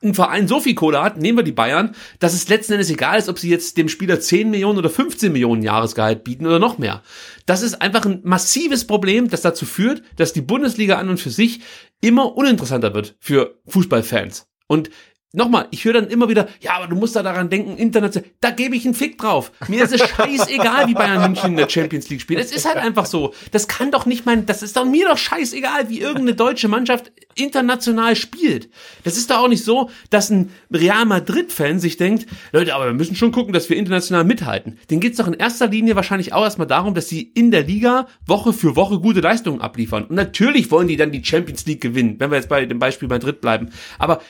[0.03, 3.17] ein Verein so viel Kohle hat, nehmen wir die Bayern, dass es letzten Endes egal
[3.17, 6.77] ist, ob sie jetzt dem Spieler 10 Millionen oder 15 Millionen Jahresgehalt bieten oder noch
[6.77, 7.01] mehr.
[7.45, 11.29] Das ist einfach ein massives Problem, das dazu führt, dass die Bundesliga an und für
[11.29, 11.61] sich
[12.01, 14.47] immer uninteressanter wird für Fußballfans.
[14.67, 14.89] Und
[15.35, 18.51] Nochmal, ich höre dann immer wieder, ja, aber du musst da daran denken, international, da
[18.51, 19.51] gebe ich einen Fick drauf.
[19.67, 22.39] Mir ist es scheißegal, wie Bayern München in der Champions League spielt.
[22.39, 23.33] Es ist halt einfach so.
[23.51, 27.11] Das kann doch nicht mein, das ist doch mir doch scheißegal, wie irgendeine deutsche Mannschaft
[27.35, 28.69] international spielt.
[29.03, 32.93] Das ist doch auch nicht so, dass ein Real Madrid-Fan sich denkt, Leute, aber wir
[32.93, 34.79] müssen schon gucken, dass wir international mithalten.
[34.89, 38.07] Den geht's doch in erster Linie wahrscheinlich auch erstmal darum, dass sie in der Liga
[38.25, 40.05] Woche für Woche gute Leistungen abliefern.
[40.05, 43.09] Und natürlich wollen die dann die Champions League gewinnen, wenn wir jetzt bei dem Beispiel
[43.09, 43.69] Madrid bleiben.
[43.99, 44.21] Aber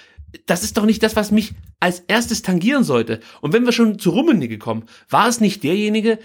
[0.46, 3.20] das ist doch nicht das, was mich als erstes tangieren sollte.
[3.42, 6.20] Und wenn wir schon zu Rummenigge kommen, war es nicht derjenige,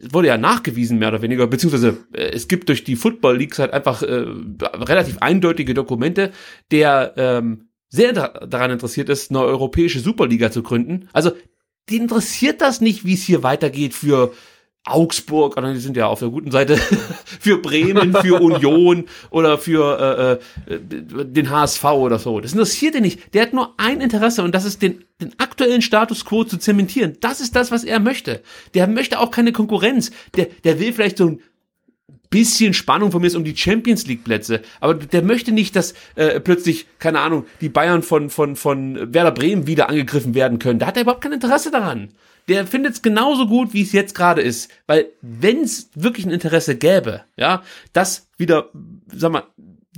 [0.00, 3.72] wurde ja nachgewiesen, mehr oder weniger, beziehungsweise äh, es gibt durch die Football Leagues halt
[3.72, 4.24] einfach äh,
[4.62, 6.32] relativ eindeutige Dokumente,
[6.70, 11.08] der ähm, sehr da daran interessiert ist, eine europäische Superliga zu gründen.
[11.12, 11.32] Also,
[11.88, 14.32] die interessiert das nicht, wie es hier weitergeht für
[14.86, 16.76] Augsburg, oder die sind ja auf der guten Seite,
[17.40, 22.40] für Bremen, für Union oder für äh, äh, den HSV oder so.
[22.40, 23.34] Das interessiert ihn nicht.
[23.34, 27.16] Der hat nur ein Interesse und das ist den, den aktuellen Status quo zu zementieren.
[27.20, 28.42] Das ist das, was er möchte.
[28.74, 30.12] Der möchte auch keine Konkurrenz.
[30.36, 31.42] Der, der will vielleicht so ein
[32.30, 35.94] bisschen Spannung von mir ist um die Champions League Plätze, aber der möchte nicht, dass
[36.16, 40.78] äh, plötzlich keine Ahnung die Bayern von von von Werder Bremen wieder angegriffen werden können.
[40.78, 42.10] Da hat er überhaupt kein Interesse daran
[42.48, 44.70] der findet es genauso gut, wie es jetzt gerade ist.
[44.86, 47.62] Weil wenn es wirklich ein Interesse gäbe, ja,
[47.92, 48.70] das wieder,
[49.12, 49.44] sag mal,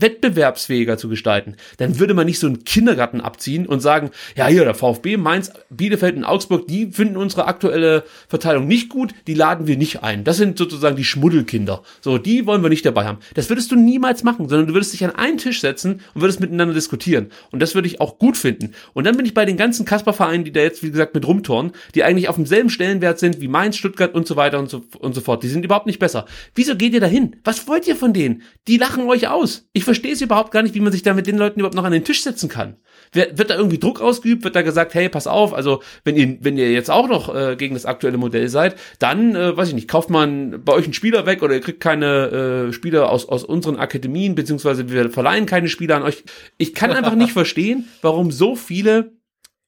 [0.00, 4.64] wettbewerbsfähiger zu gestalten, dann würde man nicht so einen Kindergarten abziehen und sagen, ja hier,
[4.64, 9.66] der VfB, Mainz, Bielefeld und Augsburg, die finden unsere aktuelle Verteilung nicht gut, die laden
[9.66, 10.24] wir nicht ein.
[10.24, 11.82] Das sind sozusagen die Schmuddelkinder.
[12.00, 13.18] So, die wollen wir nicht dabei haben.
[13.34, 16.40] Das würdest du niemals machen, sondern du würdest dich an einen Tisch setzen und würdest
[16.40, 17.30] miteinander diskutieren.
[17.50, 18.74] Und das würde ich auch gut finden.
[18.94, 21.72] Und dann bin ich bei den ganzen Kasper-Vereinen, die da jetzt, wie gesagt, mit rumtoren,
[21.94, 25.14] die eigentlich auf demselben Stellenwert sind wie Mainz, Stuttgart und so weiter und so, und
[25.14, 25.42] so fort.
[25.42, 26.26] Die sind überhaupt nicht besser.
[26.54, 27.36] Wieso geht ihr dahin?
[27.44, 28.42] Was wollt ihr von denen?
[28.66, 29.68] Die lachen euch aus.
[29.72, 31.84] Ich verstehe es überhaupt gar nicht, wie man sich da mit den Leuten überhaupt noch
[31.84, 32.76] an den Tisch setzen kann.
[33.12, 34.44] Wird da irgendwie Druck ausgeübt?
[34.44, 37.56] Wird da gesagt, hey, pass auf, also wenn ihr, wenn ihr jetzt auch noch äh,
[37.56, 40.92] gegen das aktuelle Modell seid, dann, äh, weiß ich nicht, kauft man bei euch einen
[40.92, 45.46] Spieler weg oder ihr kriegt keine äh, Spieler aus, aus unseren Akademien, beziehungsweise wir verleihen
[45.46, 46.22] keine Spieler an euch.
[46.58, 49.12] Ich kann einfach nicht verstehen, warum so viele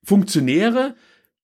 [0.05, 0.97] Funktionäre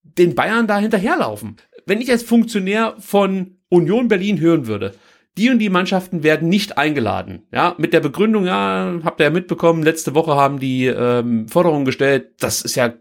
[0.02, 1.56] den Bayern da hinterherlaufen.
[1.86, 4.94] Wenn ich als Funktionär von Union Berlin hören würde,
[5.36, 7.46] die und die Mannschaften werden nicht eingeladen.
[7.52, 11.84] Ja, mit der Begründung, ja, habt ihr ja mitbekommen, letzte Woche haben die ähm, Forderungen
[11.84, 12.94] gestellt, das ist ja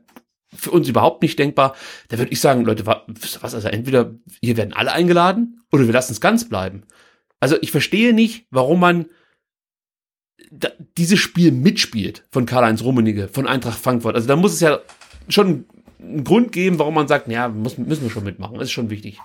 [0.54, 1.76] für uns überhaupt nicht denkbar.
[2.10, 6.14] Da würde ich sagen, Leute, was, also entweder hier werden alle eingeladen oder wir lassen
[6.14, 6.84] es ganz bleiben.
[7.40, 9.08] Also ich verstehe nicht, warum man
[10.52, 14.16] da, dieses Spiel mitspielt von Karl-Heinz Rummenigge, von Eintracht Frankfurt.
[14.16, 14.80] Also da muss es ja
[15.28, 15.66] schon
[16.00, 18.56] einen Grund geben, warum man sagt, ja, muss, müssen wir schon mitmachen.
[18.56, 19.20] Das ist schon wichtig.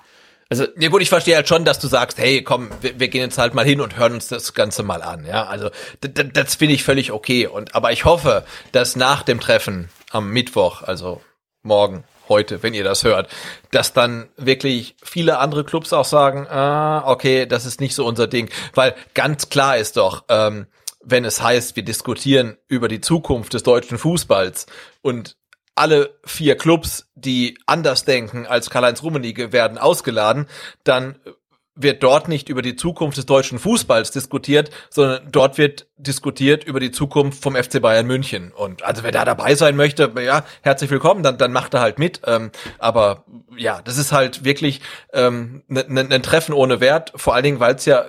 [0.51, 3.23] Also ja gut, ich verstehe halt schon, dass du sagst, hey, komm, wir, wir gehen
[3.23, 5.25] jetzt halt mal hin und hören uns das Ganze mal an.
[5.25, 5.71] Ja, also
[6.01, 7.47] das finde ich völlig okay.
[7.47, 11.21] Und aber ich hoffe, dass nach dem Treffen am Mittwoch, also
[11.63, 13.29] morgen, heute, wenn ihr das hört,
[13.71, 18.27] dass dann wirklich viele andere Clubs auch sagen, ah, okay, das ist nicht so unser
[18.27, 20.25] Ding, weil ganz klar ist doch.
[20.29, 20.67] Ähm,
[21.03, 24.67] wenn es heißt, wir diskutieren über die Zukunft des deutschen Fußballs
[25.01, 25.37] und
[25.81, 30.47] alle vier Clubs, die anders denken als Karl-Heinz Rummenigge, werden ausgeladen,
[30.85, 31.17] dann
[31.75, 36.81] wird dort nicht über die Zukunft des deutschen Fußballs diskutiert, sondern dort wird diskutiert über
[36.81, 38.53] die Zukunft vom FC Bayern München.
[38.53, 41.99] Und also wer da dabei sein möchte, ja, herzlich willkommen, dann, dann macht er halt
[41.99, 42.21] mit.
[42.27, 43.25] Ähm, aber
[43.57, 44.83] ja, das ist halt wirklich
[45.15, 48.05] ähm, ein ne, ne Treffen ohne Wert, vor allen Dingen, weil es ja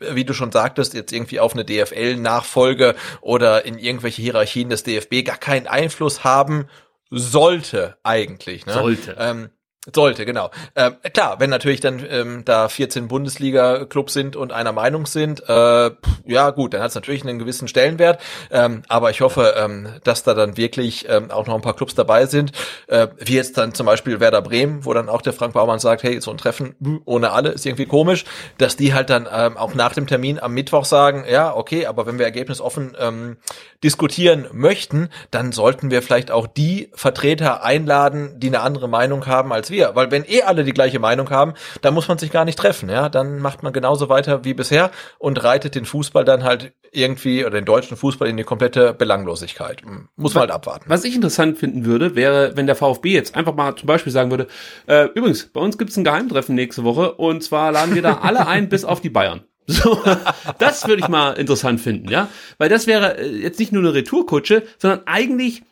[0.00, 5.24] wie du schon sagtest, jetzt irgendwie auf eine DFL-Nachfolge oder in irgendwelche Hierarchien des DFB
[5.24, 6.66] gar keinen Einfluss haben
[7.10, 8.66] sollte eigentlich.
[8.66, 8.72] Ne?
[8.72, 9.16] Sollte.
[9.18, 9.50] Ähm,
[9.92, 10.50] sollte, genau.
[10.76, 15.90] Ähm, klar, wenn natürlich dann ähm, da 14 Bundesliga-Clubs sind und einer Meinung sind, äh,
[16.24, 18.20] ja gut, dann hat es natürlich einen gewissen Stellenwert.
[18.50, 21.94] Ähm, aber ich hoffe, ähm, dass da dann wirklich ähm, auch noch ein paar Clubs
[21.94, 22.52] dabei sind,
[22.86, 26.02] äh, wie jetzt dann zum Beispiel Werder Bremen, wo dann auch der Frank Baumann sagt,
[26.02, 28.24] hey, so ein Treffen hm, ohne alle ist irgendwie komisch,
[28.56, 32.06] dass die halt dann ähm, auch nach dem Termin am Mittwoch sagen, ja, okay, aber
[32.06, 33.36] wenn wir ergebnisoffen ähm,
[33.82, 39.52] diskutieren möchten, dann sollten wir vielleicht auch die Vertreter einladen, die eine andere Meinung haben
[39.52, 39.73] als wir.
[39.94, 42.88] Weil wenn eh alle die gleiche Meinung haben, dann muss man sich gar nicht treffen.
[42.88, 47.44] Ja, dann macht man genauso weiter wie bisher und reitet den Fußball dann halt irgendwie
[47.44, 49.82] oder den deutschen Fußball in die komplette Belanglosigkeit.
[50.16, 50.84] Muss man halt abwarten.
[50.88, 54.30] Was ich interessant finden würde, wäre, wenn der VfB jetzt einfach mal zum Beispiel sagen
[54.30, 54.46] würde,
[54.86, 58.46] äh, übrigens, bei uns gibt's ein Geheimtreffen nächste Woche und zwar laden wir da alle
[58.46, 59.42] ein, bis auf die Bayern.
[59.66, 60.02] So,
[60.58, 62.28] das würde ich mal interessant finden, ja,
[62.58, 65.62] weil das wäre äh, jetzt nicht nur eine Retourkutsche, sondern eigentlich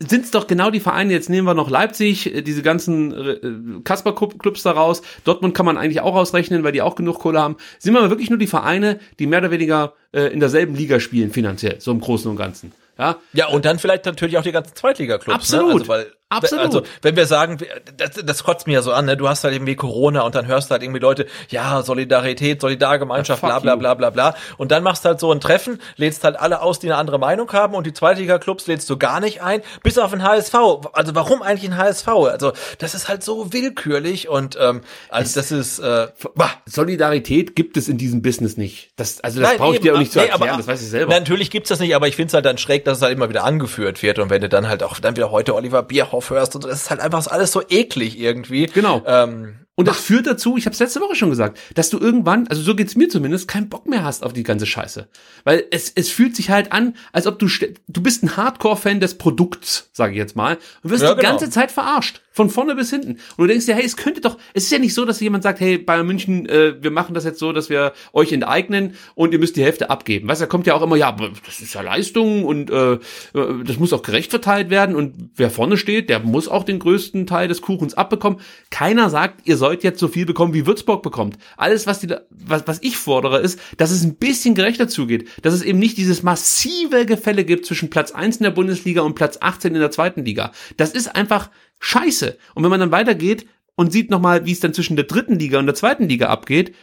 [0.00, 3.80] sind es doch genau die Vereine, jetzt nehmen wir noch Leipzig, äh, diese ganzen äh,
[3.84, 7.94] Kasper-Clubs daraus, Dortmund kann man eigentlich auch ausrechnen, weil die auch genug Kohle haben, sind
[7.94, 11.80] wir wirklich nur die Vereine, die mehr oder weniger äh, in derselben Liga spielen, finanziell,
[11.80, 12.72] so im Großen und Ganzen.
[12.98, 15.52] Ja, ja und dann vielleicht natürlich auch die ganzen Zweitliga-Clubs.
[15.52, 15.58] Ne?
[15.60, 15.68] Absolut.
[15.68, 15.74] Ne?
[15.74, 16.64] Also, weil Absolut.
[16.64, 17.58] Also, wenn wir sagen,
[17.96, 19.16] das, das kotzt mir ja so an, ne?
[19.16, 23.42] du hast halt irgendwie Corona und dann hörst du halt irgendwie Leute, ja, Solidarität, Solidargemeinschaft,
[23.42, 24.34] bla bla bla bla bla.
[24.56, 27.18] Und dann machst du halt so ein Treffen, lädst halt alle aus, die eine andere
[27.18, 30.54] Meinung haben und die Zweitliga-Clubs lädst du gar nicht ein, bis auf ein HSV.
[30.92, 32.08] Also warum eigentlich ein HSV?
[32.08, 34.80] Also das ist halt so willkürlich und ähm,
[35.10, 36.50] also es, das ist äh, bah.
[36.66, 38.90] Solidarität gibt es in diesem Business nicht.
[38.96, 40.88] Das, also das brauche ich dir auch nicht zu nee, erklären, aber, das weiß ich
[40.88, 41.12] selber.
[41.12, 43.28] Natürlich gibt's das nicht, aber ich finde es halt dann schräg, dass es halt immer
[43.28, 45.82] wieder angeführt wird und wenn du dann halt auch dann wieder heute Oliver
[46.14, 48.66] Bierhoff hörst und das ist halt einfach alles so eklig irgendwie.
[48.66, 49.02] Genau.
[49.06, 52.46] Ähm, und das führt dazu, ich habe es letzte Woche schon gesagt, dass du irgendwann,
[52.46, 55.08] also so geht's mir zumindest, keinen Bock mehr hast auf die ganze Scheiße.
[55.42, 57.48] Weil es, es fühlt sich halt an, als ob du,
[57.88, 61.30] du bist ein Hardcore-Fan des Produkts, sage ich jetzt mal, und wirst ja, die genau.
[61.30, 62.20] ganze Zeit verarscht.
[62.30, 63.12] Von vorne bis hinten.
[63.36, 65.44] Und du denkst dir, hey, es könnte doch, es ist ja nicht so, dass jemand
[65.44, 69.32] sagt, hey, Bayern München, äh, wir machen das jetzt so, dass wir euch enteignen und
[69.32, 70.28] ihr müsst die Hälfte abgeben.
[70.28, 72.98] Weißt du, da kommt ja auch immer, ja, das ist ja Leistung und äh,
[73.32, 77.28] das muss auch gerecht verteilt werden und wer vorne steht, der muss auch den größten
[77.28, 78.40] Teil des Kuchens abbekommen.
[78.70, 81.38] Keiner sagt, ihr sollt jetzt so viel bekommen, wie Würzburg bekommt.
[81.56, 85.28] Alles, was, die, was, was ich fordere, ist, dass es ein bisschen gerechter zugeht.
[85.42, 89.14] Dass es eben nicht dieses massive Gefälle gibt zwischen Platz 1 in der Bundesliga und
[89.14, 90.52] Platz 18 in der zweiten Liga.
[90.76, 91.50] Das ist einfach
[91.80, 92.36] scheiße.
[92.54, 93.46] Und wenn man dann weitergeht
[93.76, 96.74] und sieht nochmal, wie es dann zwischen der dritten Liga und der zweiten Liga abgeht,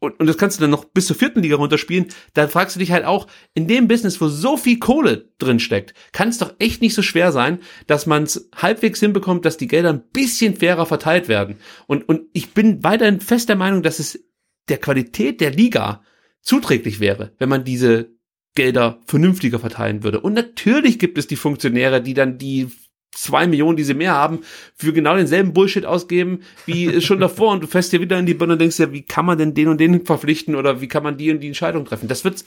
[0.00, 2.80] und, und das kannst du dann noch bis zur vierten Liga runterspielen, dann fragst du
[2.80, 6.54] dich halt auch, in dem Business, wo so viel Kohle drin steckt, kann es doch
[6.58, 10.56] echt nicht so schwer sein, dass man es halbwegs hinbekommt, dass die Gelder ein bisschen
[10.56, 11.56] fairer verteilt werden.
[11.86, 14.24] Und, und ich bin weiterhin fest der Meinung, dass es
[14.68, 16.02] der Qualität der Liga
[16.42, 18.10] zuträglich wäre, wenn man diese
[18.54, 20.20] Gelder vernünftiger verteilen würde.
[20.20, 22.68] Und natürlich gibt es die Funktionäre, die dann die
[23.12, 24.40] zwei Millionen, die sie mehr haben,
[24.74, 28.34] für genau denselben Bullshit ausgeben wie schon davor und du fährst dir wieder in die
[28.34, 31.02] Birne und denkst ja, wie kann man denn den und den verpflichten oder wie kann
[31.02, 32.08] man die und die Entscheidung treffen?
[32.08, 32.44] Das wird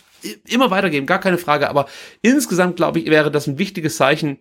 [0.47, 1.87] immer weitergeben, gar keine Frage, aber
[2.21, 4.37] insgesamt glaube ich, wäre das ein wichtiges Zeichen,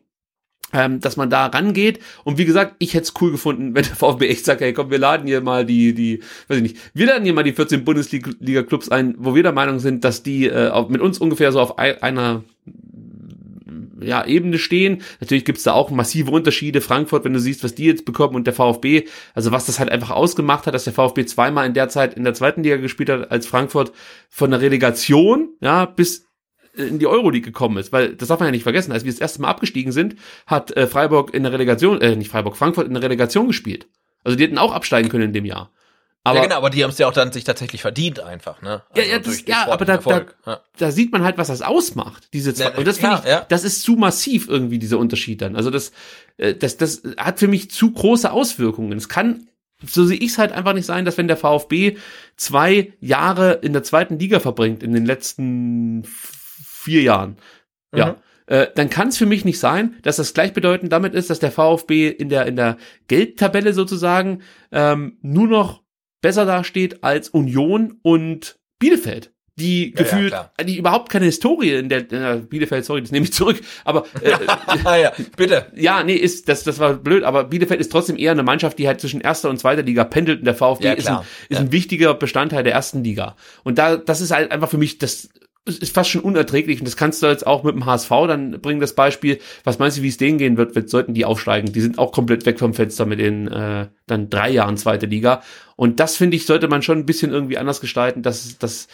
[0.72, 2.00] ähm, dass man da rangeht.
[2.24, 4.90] Und wie gesagt, ich hätte es cool gefunden, wenn der VfB echt sagt, hey komm,
[4.90, 7.84] wir laden hier mal die, die, weiß ich nicht, wir laden hier mal die 14
[7.84, 11.78] Bundesliga-Clubs ein, wo wir der Meinung sind, dass die äh, mit uns ungefähr so auf
[11.78, 12.44] einer
[14.02, 15.02] ja, Ebene stehen.
[15.20, 16.80] Natürlich gibt's da auch massive Unterschiede.
[16.80, 19.04] Frankfurt, wenn du siehst, was die jetzt bekommen und der VfB,
[19.34, 22.24] also was das halt einfach ausgemacht hat, dass der VfB zweimal in der Zeit in
[22.24, 23.92] der zweiten Liga gespielt hat, als Frankfurt
[24.28, 26.26] von der Relegation, ja, bis
[26.74, 29.20] in die Euroleague gekommen ist, weil das darf man ja nicht vergessen, als wir das
[29.20, 30.16] erste Mal abgestiegen sind,
[30.46, 33.88] hat äh, Freiburg in der Relegation, äh, nicht Freiburg, Frankfurt in der Relegation gespielt.
[34.24, 35.72] Also die hätten auch absteigen können in dem Jahr.
[36.22, 38.82] Aber, ja, genau, aber die haben es ja auch dann sich tatsächlich verdient einfach, ne?
[38.94, 40.60] ja, ja, das, ja aber da, da, ja.
[40.76, 42.64] da sieht man halt, was das ausmacht, diese zwei.
[42.64, 43.46] Ja, und das finde ich, ja.
[43.48, 45.56] das ist zu massiv irgendwie, dieser Unterschied dann.
[45.56, 45.92] Also das,
[46.36, 48.98] äh, das, das hat für mich zu große Auswirkungen.
[48.98, 49.48] Es kann,
[49.82, 51.96] so sehe ich es halt einfach nicht sein, dass wenn der VfB
[52.36, 57.38] zwei Jahre in der zweiten Liga verbringt, in den letzten vier Jahren,
[57.94, 58.16] ja, Mhm.
[58.44, 61.50] äh, dann kann es für mich nicht sein, dass das gleichbedeutend damit ist, dass der
[61.50, 62.76] VfB in der, in der
[63.08, 65.82] Geldtabelle sozusagen ähm, nur noch
[66.20, 69.32] besser dasteht als Union und Bielefeld.
[69.56, 70.52] Die Ja, ja, gefühlt, klar.
[70.64, 74.06] die überhaupt keine Historie in der, in der Bielefeld, sorry, das nehme ich zurück, aber
[74.22, 74.32] äh,
[74.84, 75.66] Ah, ja, bitte.
[75.76, 78.86] ja, nee, ist, das, das war blöd, aber Bielefeld ist trotzdem eher eine Mannschaft, die
[78.88, 81.18] halt zwischen erster und zweiter Liga pendelt und der VfB Ja, ist, ein,
[81.50, 81.60] ist Ja.
[81.60, 83.36] ein wichtiger Bestandteil der ersten Liga.
[83.62, 85.28] Und da, das ist halt einfach für mich, das
[85.78, 88.80] ist fast schon unerträglich und das kannst du jetzt auch mit dem HSV dann bringen,
[88.80, 89.38] das Beispiel.
[89.64, 91.72] Was meinst du, wie es denen gehen wird, wird sollten die aufsteigen?
[91.72, 95.42] Die sind auch komplett weg vom Fenster mit den äh, dann drei Jahren zweite Liga.
[95.76, 98.88] Und das finde ich, sollte man schon ein bisschen irgendwie anders gestalten, dass das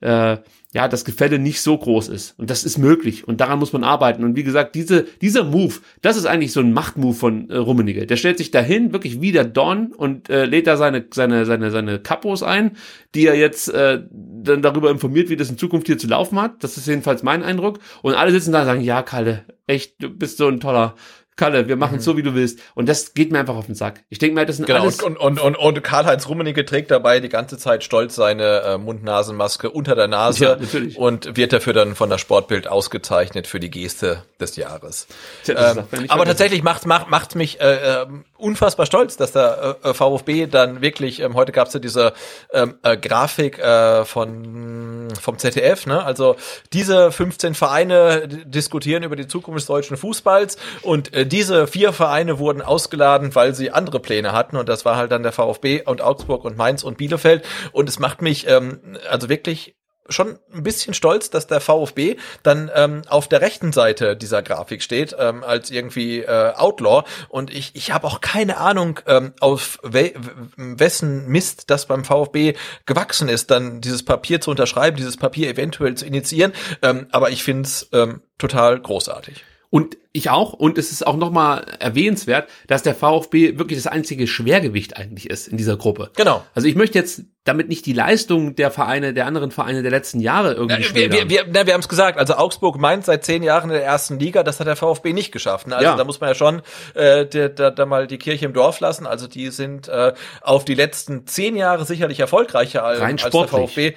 [0.00, 0.38] äh,
[0.72, 2.38] ja, das Gefälle nicht so groß ist.
[2.38, 3.26] Und das ist möglich.
[3.26, 4.22] Und daran muss man arbeiten.
[4.22, 8.06] Und wie gesagt, diese, dieser Move, das ist eigentlich so ein Machtmove von äh, Rummenigge.
[8.06, 11.70] Der stellt sich dahin, wirklich wie der Don und äh, lädt da seine, seine, seine,
[11.70, 12.76] seine Kapos ein,
[13.14, 16.62] die er jetzt äh, dann darüber informiert, wie das in Zukunft hier zu laufen hat.
[16.62, 17.78] Das ist jedenfalls mein Eindruck.
[18.02, 20.96] Und alle sitzen da und sagen, ja, Kalle, echt, du bist so ein toller
[21.38, 22.60] Kalle, wir machen es so, wie du willst.
[22.74, 24.02] Und das geht mir einfach auf den Sack.
[24.10, 25.02] Ich denke mir, das sind Genau, alles...
[25.02, 29.70] und, und, und, und Karl-Heinz Rummenigge trägt dabei die ganze Zeit stolz seine äh, Mund-Nasen-Maske
[29.70, 30.98] unter der Nase Ja, natürlich.
[30.98, 35.06] und wird dafür dann von der Sportbild ausgezeichnet für die Geste des Jahres.
[35.44, 39.94] Tja, Ähm, aber tatsächlich macht macht macht mich äh, ähm, unfassbar stolz, dass der äh,
[39.94, 42.12] VfB dann wirklich ähm, heute gab's ja diese
[42.52, 46.02] ähm, äh, Grafik äh, von vom ZDF, ne?
[46.04, 46.36] Also
[46.72, 52.38] diese 15 Vereine diskutieren über die Zukunft des deutschen Fußballs und äh, diese vier Vereine
[52.38, 56.00] wurden ausgeladen, weil sie andere Pläne hatten und das war halt dann der VfB und
[56.00, 59.77] Augsburg und Mainz und Bielefeld und es macht mich ähm, also wirklich
[60.08, 64.82] schon ein bisschen stolz, dass der VfB dann ähm, auf der rechten Seite dieser Grafik
[64.82, 67.04] steht, ähm, als irgendwie äh, Outlaw.
[67.28, 70.12] Und ich, ich habe auch keine Ahnung, ähm, auf we
[70.56, 72.54] wessen Mist das beim VfB
[72.86, 76.52] gewachsen ist, dann dieses Papier zu unterschreiben, dieses Papier eventuell zu initiieren.
[76.82, 79.44] Ähm, aber ich finde es ähm, total großartig.
[79.70, 80.54] Und ich auch.
[80.54, 85.46] Und es ist auch nochmal erwähnenswert, dass der VfB wirklich das einzige Schwergewicht eigentlich ist
[85.46, 86.10] in dieser Gruppe.
[86.16, 86.42] Genau.
[86.54, 90.20] Also ich möchte jetzt damit nicht die Leistung der Vereine, der anderen Vereine der letzten
[90.20, 91.30] Jahre irgendwie Ja, wir, wir, schmälern.
[91.30, 94.18] wir, na, wir haben es gesagt, also Augsburg meint seit zehn Jahren in der ersten
[94.18, 95.66] Liga, das hat der VfB nicht geschafft.
[95.66, 95.76] ne?
[95.76, 95.96] Also Ja.
[95.96, 96.62] da muss man ja schon
[96.94, 99.06] äh, da, da, mal die Kirche im Dorf lassen.
[99.06, 100.12] Also die sind äh,
[100.42, 103.48] auf die letzten zehn Jahre sicherlich erfolgreicher als, als der.
[103.48, 103.94] VfB.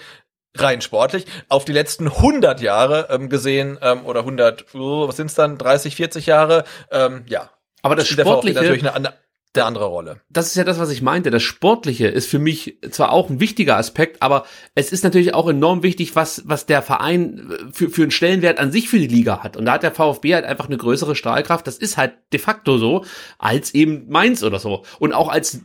[0.55, 1.25] Rein sportlich.
[1.49, 5.95] Auf die letzten 100 Jahre ähm, gesehen, ähm, oder 100, oh, was sind's dann, 30,
[5.95, 7.49] 40 Jahre, ähm, ja.
[7.81, 9.15] Aber das der Sportliche, natürlich eine, andere-
[9.53, 10.21] eine andere Rolle.
[10.29, 11.29] das ist ja das, was ich meinte.
[11.29, 14.45] Das Sportliche ist für mich zwar auch ein wichtiger Aspekt, aber
[14.75, 18.59] es ist natürlich auch enorm wichtig, was, was der Verein äh, für, für einen Stellenwert
[18.59, 19.57] an sich für die Liga hat.
[19.57, 21.65] Und da hat der VfB halt einfach eine größere Strahlkraft.
[21.67, 23.03] Das ist halt de facto so,
[23.39, 24.83] als eben Mainz oder so.
[24.99, 25.59] Und auch als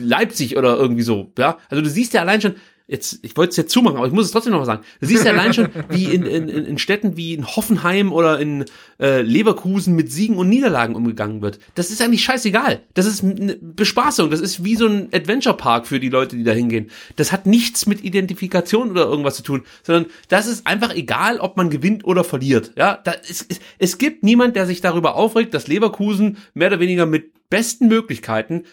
[0.00, 1.58] Leipzig oder irgendwie so, ja.
[1.68, 2.56] Also du siehst ja allein schon,
[2.88, 4.84] jetzt, ich wollte es jetzt zumachen, aber ich muss es trotzdem noch mal sagen.
[5.00, 8.64] Du siehst ja allein schon, wie in, in, in Städten wie in Hoffenheim oder in
[9.00, 11.58] äh, Leverkusen mit Siegen und Niederlagen umgegangen wird.
[11.74, 12.80] Das ist eigentlich scheißegal.
[12.94, 14.30] Das ist eine Bespaßung.
[14.30, 16.90] Das ist wie so ein Adventure Park für die Leute, die da hingehen.
[17.16, 21.56] Das hat nichts mit Identifikation oder irgendwas zu tun, sondern das ist einfach egal, ob
[21.56, 22.72] man gewinnt oder verliert.
[22.76, 26.80] Ja, da ist, es, es gibt niemand, der sich darüber aufregt, dass Leverkusen mehr oder
[26.80, 28.64] weniger mit besten Möglichkeiten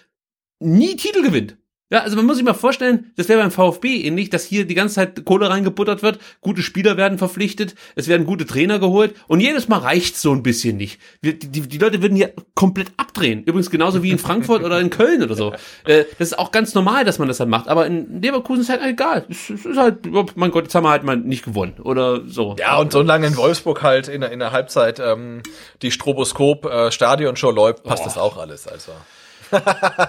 [0.60, 1.58] nie Titel gewinnt.
[1.90, 4.74] Ja, also man muss sich mal vorstellen, das wäre beim VfB ähnlich, dass hier die
[4.74, 9.42] ganze Zeit Kohle reingebuttert wird, gute Spieler werden verpflichtet, es werden gute Trainer geholt und
[9.42, 11.00] jedes Mal reicht's so ein bisschen nicht.
[11.22, 13.44] Wir, die, die Leute würden hier komplett abdrehen.
[13.44, 15.54] Übrigens genauso wie in Frankfurt oder in Köln oder so.
[15.86, 18.70] Äh, das ist auch ganz normal, dass man das dann macht, aber in Leverkusen ist
[18.70, 19.26] halt egal.
[19.30, 22.22] Es, es ist halt, oh mein Gott, jetzt haben wir halt mal nicht gewonnen oder
[22.26, 22.56] so.
[22.58, 25.44] Ja, und solange in Wolfsburg halt in, der- in der Halbzeit ähm,
[25.84, 28.68] die Stroboskop-Stadionshow läuft, passt das auch alles.
[28.68, 28.94] Also.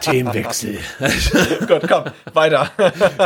[0.00, 0.78] Themenwechsel.
[1.66, 2.70] Gut, komm, weiter.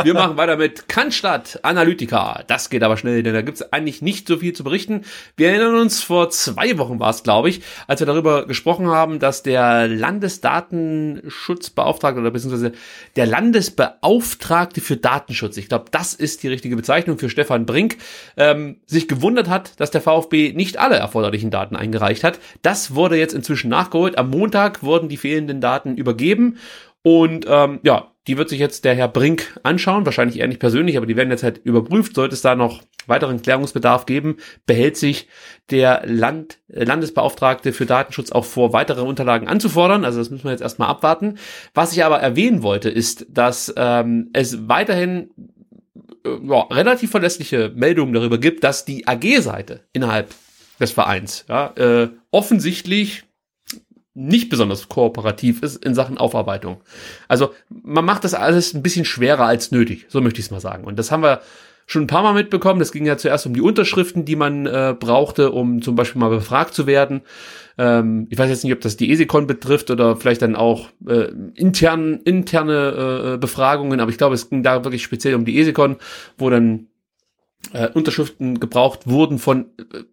[0.03, 2.43] Wir machen weiter mit Cannstatt Analytica.
[2.47, 5.03] Das geht aber schnell, denn da gibt's eigentlich nicht so viel zu berichten.
[5.37, 9.19] Wir erinnern uns, vor zwei Wochen war es, glaube ich, als wir darüber gesprochen haben,
[9.19, 12.71] dass der Landesdatenschutzbeauftragte oder beziehungsweise
[13.15, 17.97] der Landesbeauftragte für Datenschutz, ich glaube, das ist die richtige Bezeichnung für Stefan Brink,
[18.37, 22.39] ähm, sich gewundert hat, dass der VfB nicht alle erforderlichen Daten eingereicht hat.
[22.61, 24.17] Das wurde jetzt inzwischen nachgeholt.
[24.17, 26.57] Am Montag wurden die fehlenden Daten übergeben.
[27.01, 30.97] Und ähm, ja, die wird sich jetzt der Herr Brink anschauen, wahrscheinlich eher nicht persönlich,
[30.97, 32.15] aber die werden jetzt halt überprüft.
[32.15, 34.37] Sollte es da noch weiteren Klärungsbedarf geben,
[34.67, 35.27] behält sich
[35.71, 40.05] der Land, Landesbeauftragte für Datenschutz auch vor, weitere Unterlagen anzufordern.
[40.05, 41.39] Also das müssen wir jetzt erstmal abwarten.
[41.73, 45.31] Was ich aber erwähnen wollte, ist, dass ähm, es weiterhin
[46.23, 50.35] äh, ja, relativ verlässliche Meldungen darüber gibt, dass die AG-Seite innerhalb
[50.79, 53.23] des Vereins ja, äh, offensichtlich
[54.13, 56.81] nicht besonders kooperativ ist in Sachen Aufarbeitung.
[57.27, 60.59] Also man macht das alles ein bisschen schwerer als nötig, so möchte ich es mal
[60.59, 60.83] sagen.
[60.83, 61.41] Und das haben wir
[61.89, 62.79] schon ein paar Mal mitbekommen.
[62.79, 66.29] Das ging ja zuerst um die Unterschriften, die man äh, brauchte, um zum Beispiel mal
[66.29, 67.21] befragt zu werden.
[67.79, 71.31] Ähm, ich weiß jetzt nicht, ob das die ESECON betrifft oder vielleicht dann auch äh,
[71.55, 75.95] intern, interne äh, Befragungen, aber ich glaube, es ging da wirklich speziell um die ESECON,
[76.37, 76.89] wo dann
[77.73, 80.03] äh, Unterschriften gebraucht wurden von äh,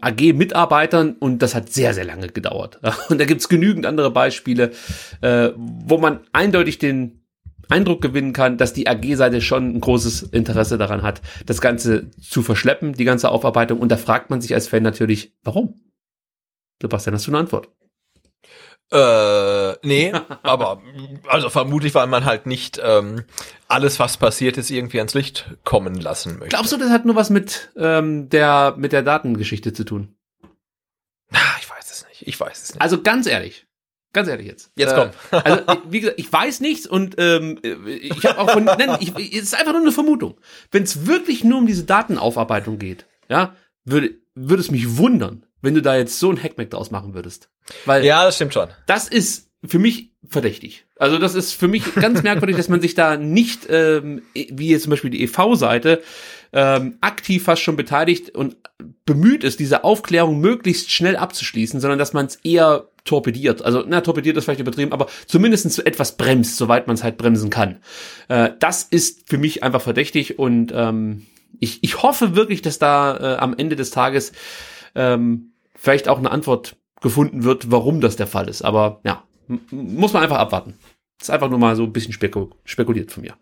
[0.00, 2.80] AG-Mitarbeitern und das hat sehr, sehr lange gedauert.
[3.08, 4.72] Und da gibt's genügend andere Beispiele,
[5.20, 7.22] äh, wo man eindeutig den
[7.68, 12.42] Eindruck gewinnen kann, dass die AG-Seite schon ein großes Interesse daran hat, das Ganze zu
[12.42, 13.78] verschleppen, die ganze Aufarbeitung.
[13.78, 15.80] Und da fragt man sich als Fan natürlich, warum?
[16.80, 17.68] Sebastian, hast du eine Antwort?
[18.92, 20.12] Äh, nee,
[20.42, 20.82] aber
[21.26, 23.24] also vermutlich, weil man halt nicht ähm,
[23.66, 26.48] alles, was passiert ist, irgendwie ans Licht kommen lassen möchte.
[26.48, 30.14] Glaubst du, das hat nur was mit ähm, der mit der Datengeschichte zu tun?
[31.30, 32.28] Na, ich weiß es nicht.
[32.28, 32.82] Ich weiß es nicht.
[32.82, 33.66] Also ganz ehrlich,
[34.12, 34.70] ganz ehrlich jetzt.
[34.76, 35.40] Jetzt äh, komm.
[35.44, 39.44] also wie gesagt, ich weiß nichts und ähm, ich habe auch von, nein, ich, es
[39.44, 40.38] ist einfach nur eine Vermutung.
[40.70, 43.56] Wenn es wirklich nur um diese Datenaufarbeitung geht, ja,
[43.86, 47.48] würde würde es mich wundern, wenn du da jetzt so ein Hackmack draus machen würdest.
[47.86, 48.68] Weil ja, das stimmt schon.
[48.86, 50.86] das ist für mich verdächtig.
[50.96, 54.82] Also das ist für mich ganz merkwürdig, dass man sich da nicht, ähm, wie jetzt
[54.82, 56.02] zum Beispiel die EV-Seite,
[56.52, 58.56] ähm, aktiv fast schon beteiligt und
[59.06, 63.62] bemüht ist, diese Aufklärung möglichst schnell abzuschließen, sondern dass man es eher torpediert.
[63.62, 67.16] Also, na, torpediert ist vielleicht übertrieben, aber zumindest so etwas bremst, soweit man es halt
[67.16, 67.78] bremsen kann.
[68.28, 71.26] Äh, das ist für mich einfach verdächtig und ähm,
[71.58, 74.32] ich, ich hoffe wirklich, dass da äh, am Ende des Tages
[74.94, 75.51] ähm,
[75.82, 78.62] vielleicht auch eine Antwort gefunden wird, warum das der Fall ist.
[78.62, 79.24] Aber ja,
[79.72, 80.74] muss man einfach abwarten.
[81.18, 83.34] Das ist einfach nur mal so ein bisschen spekul spekuliert von mir.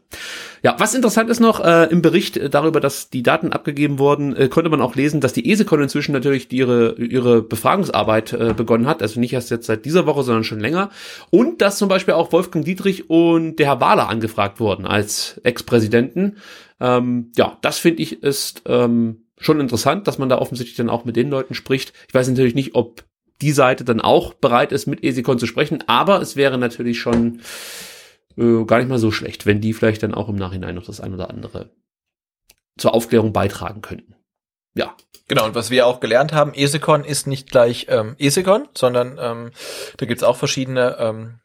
[0.63, 4.49] Ja, was interessant ist noch, äh, im Bericht darüber, dass die Daten abgegeben wurden, äh,
[4.49, 9.03] konnte man auch lesen, dass die ESECON inzwischen natürlich ihre, ihre Befragungsarbeit äh, begonnen hat.
[9.03, 10.91] Also nicht erst jetzt seit dieser Woche, sondern schon länger.
[11.31, 16.37] Und dass zum Beispiel auch Wolfgang Dietrich und der Herr Wahler angefragt wurden als Ex-Präsidenten.
[16.81, 21.05] Ähm, ja, das finde ich ist ähm, schon interessant, dass man da offensichtlich dann auch
[21.05, 21.93] mit den Leuten spricht.
[22.09, 23.05] Ich weiß natürlich nicht, ob
[23.41, 27.41] die Seite dann auch bereit ist, mit Esikon zu sprechen, aber es wäre natürlich schon
[28.37, 31.01] äh, gar nicht mal so schlecht, wenn die vielleicht dann auch im Nachhinein noch das
[31.01, 31.71] ein oder andere
[32.77, 34.15] zur Aufklärung beitragen könnten.
[34.75, 34.95] Ja,
[35.31, 39.53] Genau, und was wir auch gelernt haben, Esekon ist nicht gleich ähm, Esekon, sondern ähm,
[39.97, 41.39] da gibt's auch verschiedene ähm,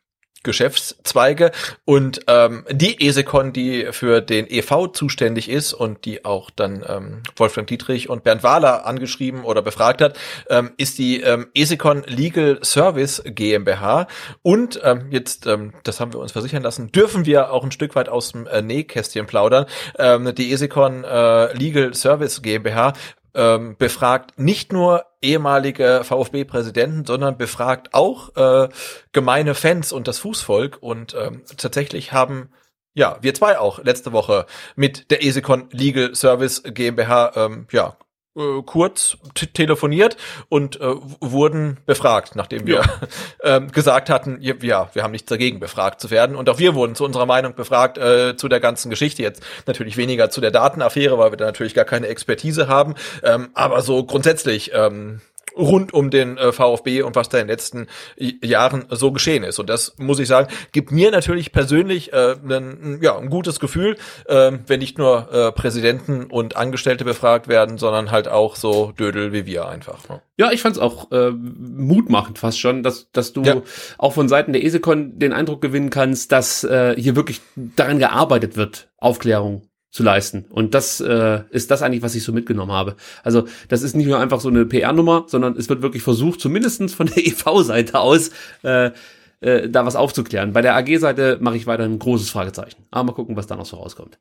[0.46, 1.52] Geschäftszweige
[1.84, 7.24] und ähm, die Esekon, die für den EV zuständig ist und die auch dann ähm,
[7.36, 10.18] Wolfgang Dietrich und Bernd Wahler angeschrieben oder befragt hat,
[10.50, 14.08] ähm, ist die ähm, Esekon Legal Service GmbH
[14.42, 17.96] und ähm, jetzt, ähm, das haben wir uns versichern lassen, dürfen wir auch ein Stück
[17.96, 19.66] weit aus dem äh, Nähkästchen plaudern.
[19.98, 22.94] Ähm, die Esekon äh, Legal Service GmbH
[23.36, 28.70] ähm, befragt nicht nur ehemalige VfB-Präsidenten, sondern befragt auch äh,
[29.12, 30.78] gemeine Fans und das Fußvolk.
[30.82, 32.50] Und ähm, tatsächlich haben
[32.94, 34.46] ja wir zwei auch letzte Woche
[34.76, 37.98] mit der Esekon Legal Service GmbH ähm, ja
[38.36, 39.18] äh, kurz
[39.54, 40.18] telefoniert
[40.50, 42.84] und äh, wurden befragt, nachdem wir
[43.44, 46.36] ähm, gesagt hatten, ja, ja, wir haben nichts dagegen, befragt zu werden.
[46.36, 49.24] Und auch wir wurden zu unserer Meinung befragt äh, zu der ganzen Geschichte.
[49.24, 52.96] Jetzt natürlich weniger zu der Datenaffäre, weil wir da natürlich gar keine Expertise haben.
[53.24, 55.22] Ähm, aber so grundsätzlich ähm,
[55.58, 57.88] rund um den äh, VfB und was da in den letzten
[58.18, 59.60] Jahren so geschehen ist.
[59.60, 63.96] Und das muss ich sagen, gibt mir natürlich persönlich äh, ein, ja, ein gutes Gefühl,
[64.28, 69.32] äh, wenn nicht nur äh, Präsidenten und Angestellte befragt werden, sondern halt auch so Dödel
[69.34, 70.08] wie wir einfach.
[70.10, 70.22] Ne?
[70.38, 73.62] Ja, ich fand's auch äh, mutmachend fast schon, dass, dass du Ja.
[73.98, 78.58] auch von Seiten der ESECON den Eindruck gewinnen kannst, dass äh, hier wirklich daran gearbeitet
[78.58, 80.44] wird, Aufklärung zu leisten.
[80.50, 82.98] Und das äh, ist das eigentlich, was ich so mitgenommen habe.
[83.24, 86.94] Also das ist nicht nur einfach so eine PR-Nummer, sondern es wird wirklich versucht, zumindestens
[86.94, 88.32] von der EV-Seite aus,
[88.64, 88.92] äh,
[89.40, 90.52] äh, da was aufzuklären.
[90.52, 92.84] Bei der AG-Seite mache ich weiter ein großes Fragezeichen.
[92.92, 94.20] Aber mal gucken, was da noch so rauskommt.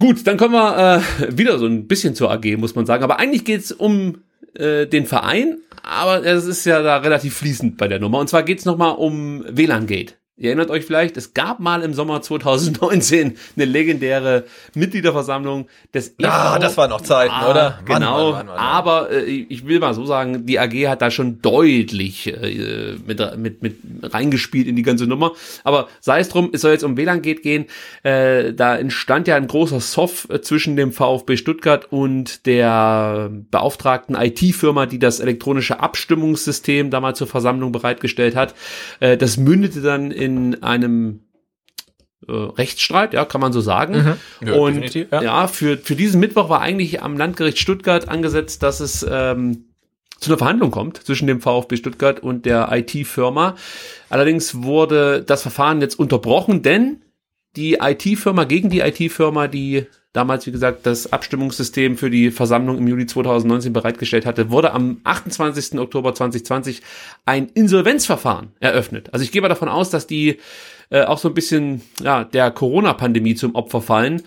[0.00, 3.04] Gut, dann kommen wir äh, wieder so ein bisschen zur AG, muss man sagen.
[3.04, 4.22] Aber eigentlich geht's um
[4.54, 8.20] äh, den Verein, aber es ist ja da relativ fließend bei der Nummer.
[8.20, 10.16] Und zwar geht's noch nochmal um WLAN-Gate.
[10.38, 14.44] Ihr erinnert euch vielleicht, es gab mal im Sommer 2019 eine legendäre
[14.74, 16.60] Mitgliederversammlung des Ja, EV.
[16.62, 17.70] das waren noch Zeiten, Ah, oder?
[17.76, 18.58] Mann, Genau, Mann, Mann, Mann, Mann.
[18.58, 23.20] aber äh, ich will mal so sagen, die AG hat da schon deutlich äh, mit,
[23.36, 25.32] mit, mit reingespielt in die ganze Nummer.
[25.64, 27.66] Aber sei es drum, es soll jetzt um WLAN geht gehen.
[28.02, 34.16] Äh, da entstand ja ein großer Soft äh, zwischen dem VfB Stuttgart und der beauftragten
[34.16, 38.54] IT-Firma, die das elektronische Abstimmungssystem damals zur Versammlung bereitgestellt hat.
[38.98, 41.20] Äh, das mündete dann in einem
[42.28, 44.18] äh, Rechtsstreit, ja, kann man so sagen.
[44.40, 44.48] Mhm.
[44.48, 45.46] Ja, und ja, ja.
[45.48, 49.64] für, für diesen Mittwoch war eigentlich am Landgericht Stuttgart angesetzt, dass es ähm,
[50.20, 53.56] zu einer Verhandlung kommt zwischen dem VfB Stuttgart und der IT-Firma.
[54.08, 57.02] Allerdings wurde das Verfahren jetzt unterbrochen, denn
[57.56, 62.86] die IT-Firma gegen die IT-Firma, die damals, wie gesagt, das Abstimmungssystem für die Versammlung im
[62.86, 65.78] Juli 2019 bereitgestellt hatte, wurde am 28.
[65.78, 66.82] Oktober 2020
[67.24, 69.08] ein Insolvenzverfahren eröffnet.
[69.12, 70.38] Also ich gehe mal davon aus, dass die
[70.90, 74.22] äh, auch so ein bisschen ja, der Corona-Pandemie zum Opfer fallen.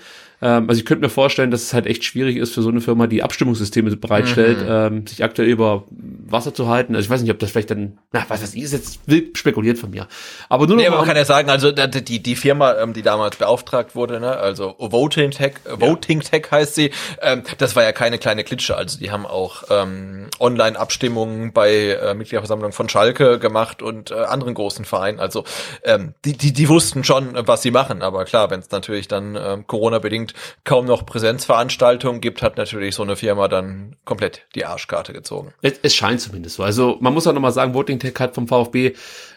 [0.46, 2.80] Ähm, also ich könnte mir vorstellen, dass es halt echt schwierig ist für so eine
[2.80, 5.86] Firma, die Abstimmungssysteme bereitstellt, ähm, sich aktuell über
[6.28, 6.96] Wasser zu halten.
[6.96, 9.36] Also ich weiß nicht, ob das vielleicht dann, na, was weiß ich, ist jetzt wild
[9.40, 10.08] spekuliert von mir.
[10.48, 13.02] Aber nur Nee, aber man kann ja sagen, also da- die, die Firma, ähm, die
[13.02, 16.92] damals beauftragt wurde, ne, also Voting Tech, äh, Voting Tech heißt sie,
[17.24, 18.78] ähm, das war ja keine kleine Klitsche.
[18.78, 24.54] Also die haben auch ähm, Online-Abstimmungen bei äh, Mitgliederversammlungen von Schalke gemacht und äh, anderen
[24.54, 25.20] großen Vereinen.
[25.20, 25.44] Also
[25.84, 28.04] ähm, die, die, die wussten schon, äh, was sie machen.
[28.04, 33.04] Aber klar, wenn es natürlich dann ähm, Corona-bedingt kaum noch Präsenzveranstaltungen gibt, hat natürlich so
[33.04, 35.54] eine Firma dann komplett die Arschkarte gezogen.
[35.62, 36.64] Es, es scheint zumindest so.
[36.64, 38.94] Also man muss auch nochmal sagen, Voting Tech hat vom VfB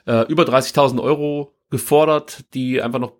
[0.06, 3.12] äh, über 30.000 Euro gefordert, die einfach noch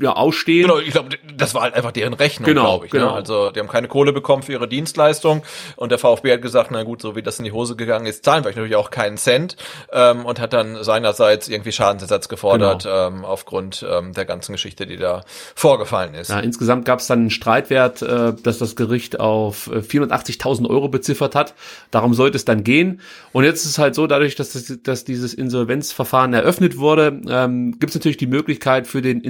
[0.00, 0.68] ja, ausstehen.
[0.68, 2.92] Genau, ich glaube, das war halt einfach deren Rechnung, Genau, glaube ich.
[2.92, 3.06] genau.
[3.06, 3.12] Ne?
[3.14, 5.42] Also die haben keine Kohle bekommen für ihre Dienstleistung
[5.76, 8.24] und der VfB hat gesagt, na gut, so wie das in die Hose gegangen ist,
[8.24, 9.56] zahlen wir euch natürlich auch keinen Cent
[9.92, 13.06] ähm, und hat dann seinerseits irgendwie Schadensersatz gefordert Genau.
[13.08, 15.22] ähm, aufgrund ähm, der ganzen Geschichte, die da
[15.54, 16.30] vorgefallen ist.
[16.30, 20.88] Ja, insgesamt gab es dann einen Streitwert, äh, dass das Gericht auf äh, 480.000 Euro
[20.88, 21.54] beziffert hat.
[21.90, 23.00] Darum sollte es dann gehen.
[23.32, 27.72] Und jetzt ist es halt so, dadurch, dass, das, dass dieses Insolvenzverfahren eröffnet wurde, ähm,
[27.78, 29.20] gibt es natürlich die Möglichkeit für den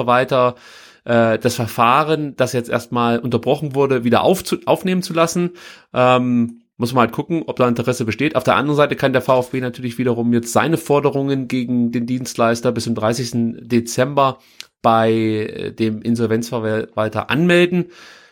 [0.00, 0.54] Insolvenzverwalter,
[1.04, 5.50] äh, das Verfahren, das jetzt erstmal unterbrochen wurde, wieder aufzu aufnehmen zu lassen.
[5.94, 8.36] Ähm, muss man halt gucken, ob da Interesse besteht.
[8.36, 12.72] Auf der anderen Seite kann der VfB natürlich wiederum jetzt seine Forderungen gegen den Dienstleister
[12.72, 13.58] bis zum 30.
[13.66, 14.38] Dezember
[14.82, 17.86] bei äh, dem Insolvenzverwalter anmelden.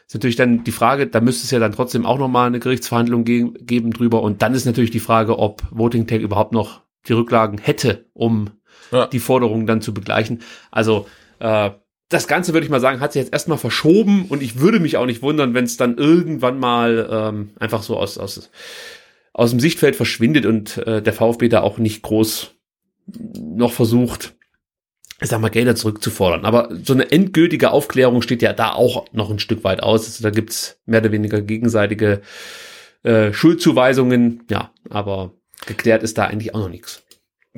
[0.06, 3.24] Ist natürlich dann die Frage, da müsste es ja dann trotzdem auch nochmal eine Gerichtsverhandlung
[3.24, 4.22] ge geben drüber.
[4.22, 8.48] Und dann ist natürlich die Frage, ob Voting Tech überhaupt noch die Rücklagen hätte, um
[8.90, 9.06] Ja.
[9.06, 10.40] die Forderungen dann zu begleichen.
[10.70, 11.06] Also
[11.40, 11.70] äh,
[12.08, 14.96] das Ganze würde ich mal sagen, hat sich jetzt erstmal verschoben und ich würde mich
[14.96, 18.50] auch nicht wundern, wenn es dann irgendwann mal ähm, einfach so aus, aus,
[19.34, 22.54] aus dem Sichtfeld verschwindet und äh, der VfB da auch nicht groß
[23.06, 24.34] noch versucht,
[25.20, 26.44] ich sag mal, Gelder zurückzufordern.
[26.44, 30.06] Aber so eine endgültige Aufklärung steht ja da auch noch ein Stück weit aus.
[30.06, 32.22] Also da gibt's mehr oder weniger gegenseitige
[33.02, 35.32] äh, Schuldzuweisungen, ja, aber
[35.66, 37.04] geklärt ist da eigentlich auch noch nichts.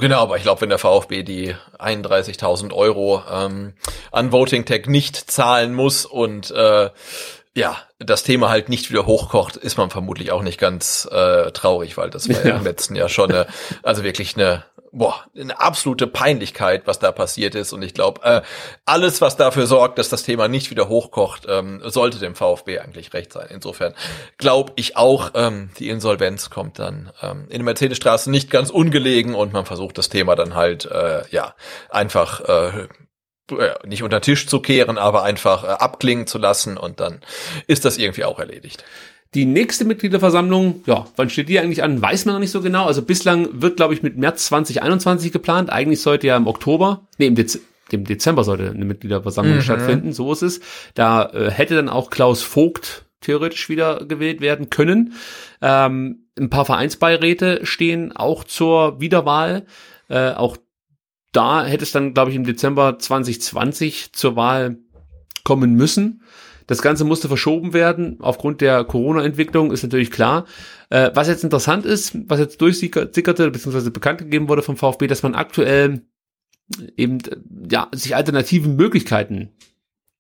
[0.01, 3.75] Genau, aber ich glaube, wenn der VfB die 31.000 Euro ähm,
[4.13, 6.91] an Voting Tech nicht zahlen muss und äh,
[7.55, 11.97] ja, das Thema halt nicht wieder hochkocht, ist man vermutlich auch nicht ganz äh, traurig,
[11.97, 12.57] weil das war ja, Ja.
[12.57, 13.47] im letzten Jahr schon eine,
[13.83, 17.73] also wirklich eine, boah, eine absolute Peinlichkeit, was da passiert ist.
[17.73, 18.43] Und ich glaube, äh,
[18.85, 23.13] alles, was dafür sorgt, dass das Thema nicht wieder hochkocht, ähm, sollte dem VfB eigentlich
[23.13, 23.49] recht sein.
[23.51, 23.95] Insofern
[24.39, 29.35] glaube ich auch, ähm, die Insolvenz kommt dann ähm, in der Mercedesstraße nicht ganz ungelegen
[29.35, 31.55] und man versucht das Thema dann halt, äh, ja,
[31.89, 32.89] einfach äh,
[33.85, 37.21] nicht unter den Tisch zu kehren, aber einfach äh, abklingen zu lassen und dann
[37.67, 38.85] ist das irgendwie auch erledigt.
[39.35, 42.87] Die nächste Mitgliederversammlung, ja, wann steht die eigentlich an, weiß man noch nicht so genau.
[42.87, 45.71] Also bislang wird, glaube ich, mit März 2021 geplant.
[45.71, 50.33] Eigentlich sollte ja im Oktober, nee, im, Dez im Dezember sollte eine Mitgliederversammlung stattfinden, so
[50.33, 50.61] ist es.
[50.95, 55.15] Da äh, hätte dann auch Klaus Vogt theoretisch wieder gewählt werden können.
[55.63, 59.67] Ähm, ein paar Vereinsbeiräte stehen auch zur Wiederwahl.
[60.09, 60.57] Äh, auch
[61.33, 64.79] da hätte es dann, glaube ich, im Dezember 2020 zur Wahl
[65.45, 66.23] kommen müssen.
[66.71, 70.47] Das Ganze musste verschoben werden aufgrund der Corona-Entwicklung, ist natürlich klar.
[70.89, 75.25] Äh, was jetzt interessant ist, was jetzt durchsickerte, beziehungsweise bekannt gegeben wurde vom VfB, dass
[75.25, 76.03] man aktuell
[76.97, 77.39] eben äh,
[77.69, 79.51] ja sich alternativen Möglichkeiten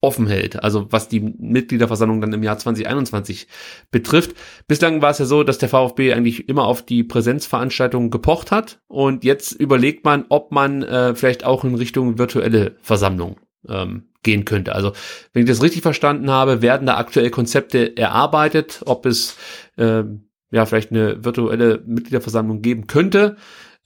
[0.00, 3.46] offen hält, also was die Mitgliederversammlung dann im Jahr 2021
[3.92, 4.34] betrifft.
[4.66, 8.80] Bislang war es ja so, dass der VfB eigentlich immer auf die Präsenzveranstaltungen gepocht hat
[8.88, 13.36] und jetzt überlegt man, ob man äh, vielleicht auch in Richtung virtuelle Versammlung
[13.68, 14.74] ähm, gehen könnte.
[14.74, 14.92] Also
[15.32, 19.36] wenn ich das richtig verstanden habe, werden da aktuell Konzepte erarbeitet, ob es
[19.78, 23.36] ähm, ja vielleicht eine virtuelle Mitgliederversammlung geben könnte.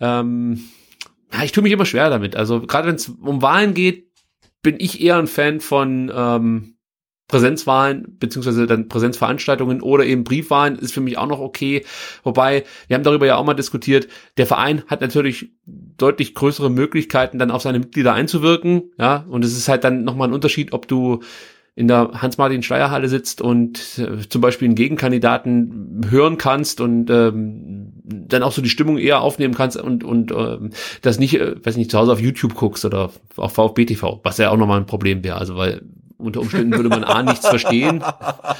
[0.00, 0.64] Ähm,
[1.32, 2.36] ja, ich tue mich immer schwer damit.
[2.36, 4.10] Also gerade wenn es um Wahlen geht,
[4.62, 6.74] bin ich eher ein Fan von ähm,
[7.28, 11.84] Präsenzwahlen beziehungsweise dann Präsenzveranstaltungen oder eben Briefwahlen ist für mich auch noch okay.
[12.22, 15.52] Wobei, wir haben darüber ja auch mal diskutiert, der Verein hat natürlich
[15.96, 18.90] deutlich größere Möglichkeiten, dann auf seine Mitglieder einzuwirken.
[18.98, 21.20] Ja, und es ist halt dann nochmal ein Unterschied, ob du
[21.76, 28.44] in der Hans-Martin-Schleierhalle sitzt und äh, zum Beispiel einen Gegenkandidaten hören kannst und ähm, dann
[28.44, 30.70] auch so die Stimmung eher aufnehmen kannst und und ähm,
[31.02, 34.38] das nicht, äh, weiß nicht, zu Hause auf YouTube guckst oder auf VfB TV, was
[34.38, 35.36] ja auch nochmal ein Problem wäre.
[35.36, 35.82] Also weil
[36.18, 38.02] unter Umständen würde man A nichts verstehen,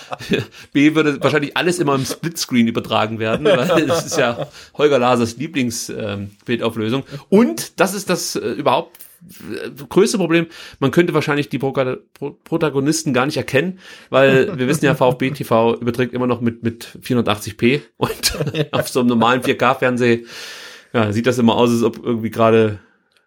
[0.72, 5.36] B würde wahrscheinlich alles immer im Splitscreen übertragen werden, weil das ist ja Holger Lasers
[5.36, 7.04] Lieblingsbildauflösung.
[7.10, 10.46] Ähm, und das ist das äh, überhaupt äh, größte Problem,
[10.80, 13.78] man könnte wahrscheinlich die Protagonisten gar nicht erkennen,
[14.10, 18.38] weil wir wissen ja, VfB TV überträgt immer noch mit, mit 480p und
[18.72, 20.24] auf so einem normalen 4K-Fernseh
[20.92, 22.78] ja, sieht das immer aus, als ob irgendwie gerade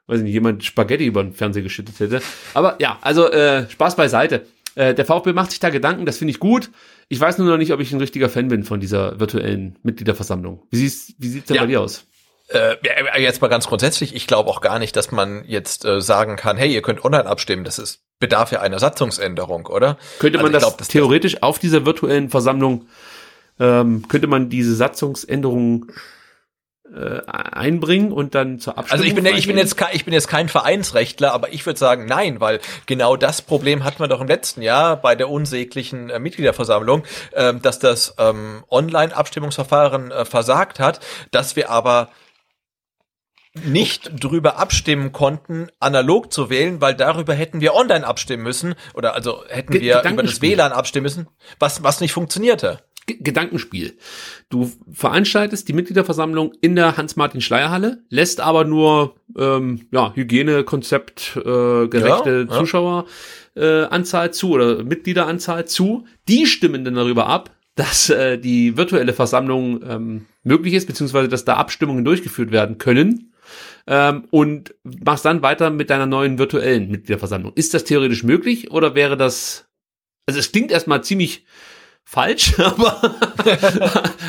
[0.08, 2.22] weiß nicht, jemand Spaghetti über den Fernseher geschüttet hätte.
[2.54, 4.46] Aber ja, also äh, Spaß beiseite.
[4.76, 6.70] Äh, der VfB macht sich da Gedanken, das finde ich gut.
[7.10, 10.64] Ich weiß nur noch nicht, ob ich ein richtiger Fan bin von dieser virtuellen Mitgliederversammlung.
[10.72, 11.62] Wie, siehst, wie sieht's denn ja.
[11.64, 12.06] bei dir aus?
[12.50, 12.76] Äh,
[13.22, 16.56] jetzt mal ganz grundsätzlich, ich glaube auch gar nicht, dass man jetzt äh, sagen kann,
[16.56, 19.98] hey, ihr könnt online abstimmen, das ist bedarf ja einer Satzungsänderung, oder?
[20.20, 22.88] Könnte man also das glaub, theoretisch auf dieser virtuellen Versammlung,
[23.60, 25.92] ähm, könnte man diese Satzungsänderung
[26.98, 28.92] äh, einbringen und dann zur Abstimmung.
[28.92, 32.06] Also ich bin, ich bin jetzt ich bin jetzt kein Vereinsrechtler, aber ich würde sagen
[32.06, 36.20] nein, weil genau das Problem hatten wir doch im letzten Jahr bei der unsäglichen äh,
[36.20, 41.00] Mitgliederversammlung, äh, dass das ähm, Online-Abstimmungsverfahren äh, versagt hat,
[41.32, 42.10] dass wir aber
[43.54, 49.14] nicht drüber abstimmen konnten, analog zu wählen, weil darüber hätten wir online abstimmen müssen oder
[49.14, 51.28] also hätten wir über das WLAN abstimmen müssen,
[51.60, 52.80] was was nicht funktionierte.
[53.08, 53.94] Gedankenspiel.
[54.50, 62.48] Du veranstaltest die Mitgliederversammlung in der Hans-Martin-Schleierhalle, lässt aber nur ähm, ja, Hygienekonzept äh, gerechte
[62.50, 66.06] ja, Zuschaueranzahl äh, zu oder Mitgliederanzahl zu.
[66.28, 71.46] Die stimmen dann darüber ab, dass äh, die virtuelle Versammlung ähm, möglich ist, beziehungsweise dass
[71.46, 73.34] da Abstimmungen durchgeführt werden können.
[73.90, 77.54] Ähm, und machst dann weiter mit deiner neuen virtuellen Mitgliederversammlung.
[77.56, 79.70] Ist das theoretisch möglich oder wäre das,
[80.26, 81.46] also es klingt erstmal ziemlich
[82.10, 83.16] falsch, aber,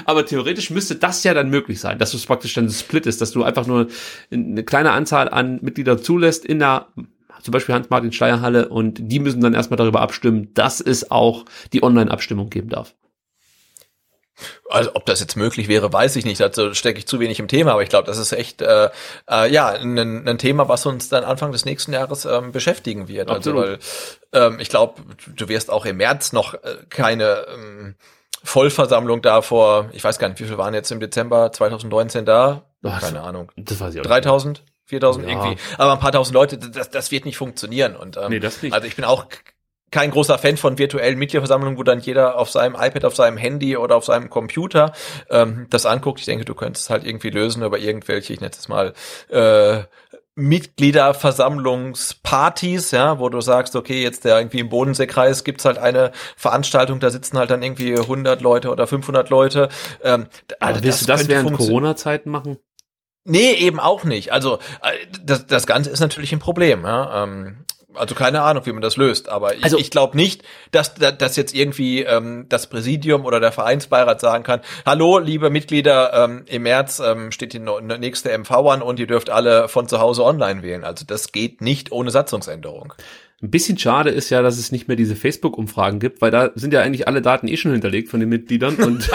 [0.04, 3.20] aber theoretisch müsste das ja dann möglich sein, dass du es praktisch dann Split ist,
[3.20, 3.86] dass du einfach nur
[4.32, 6.88] eine kleine Anzahl an Mitglieder zulässt in der
[7.40, 11.84] zum Beispiel Hans-Martin Schleierhalle und die müssen dann erstmal darüber abstimmen, dass es auch die
[11.84, 12.96] Online-Abstimmung geben darf.
[14.68, 16.40] Also ob das jetzt möglich wäre, weiß ich nicht.
[16.40, 18.90] Dazu stecke ich zu wenig im Thema, aber ich glaube, das ist echt äh,
[19.30, 23.28] äh, ja ein, ein Thema, was uns dann Anfang des nächsten Jahres ähm, beschäftigen wird.
[23.28, 23.64] Also, Absolut.
[23.64, 23.78] Also
[24.32, 25.02] weil ähm, ich glaube,
[25.34, 27.94] du wirst auch im März noch äh, keine ähm,
[28.44, 32.62] Vollversammlung da vor, ich weiß gar nicht, wie viele waren jetzt im Dezember 2019 da?
[32.84, 33.50] Ach, keine Ahnung.
[33.56, 34.62] Das weiß ich auch 3000?
[34.86, 35.32] 4000 ja.
[35.32, 35.60] irgendwie.
[35.76, 37.94] Aber ein paar tausend Leute, das, das wird nicht funktionieren.
[37.94, 38.72] Und ähm, nee, das nicht.
[38.72, 39.26] also ich bin auch
[39.90, 43.76] kein großer Fan von virtuellen Mitgliederversammlungen, wo dann jeder auf seinem iPad, auf seinem Handy
[43.76, 44.92] oder auf seinem Computer
[45.30, 46.20] ähm, das anguckt.
[46.20, 48.92] Ich denke, du könntest es halt irgendwie lösen über irgendwelche, ich nenne es mal,
[49.28, 49.82] äh,
[50.38, 57.00] Mitgliederversammlungspartys, ja, wo du sagst, okay, jetzt der irgendwie im Bodenseekreis gibt's halt eine Veranstaltung,
[57.00, 59.68] da sitzen halt dann irgendwie 100 Leute oder 500 Leute.
[60.00, 60.28] Ähm,
[60.60, 62.58] also willst das du das während Corona-Zeiten machen?
[63.24, 64.32] Nee, eben auch nicht.
[64.32, 64.92] Also äh,
[65.24, 66.84] das, das Ganze ist natürlich ein Problem.
[66.84, 67.24] Ja?
[67.24, 70.94] Ähm, also keine Ahnung, wie man das löst, aber ich, also, ich glaube nicht, dass,
[70.94, 76.44] dass jetzt irgendwie ähm, das Präsidium oder der Vereinsbeirat sagen kann, hallo, liebe Mitglieder, ähm,
[76.46, 80.24] im März ähm, steht die nächste MV an und ihr dürft alle von zu Hause
[80.24, 80.84] online wählen.
[80.84, 82.94] Also das geht nicht ohne Satzungsänderung.
[83.40, 86.74] Ein bisschen schade ist ja, dass es nicht mehr diese Facebook-Umfragen gibt, weil da sind
[86.74, 89.08] ja eigentlich alle Daten eh schon hinterlegt von den Mitgliedern und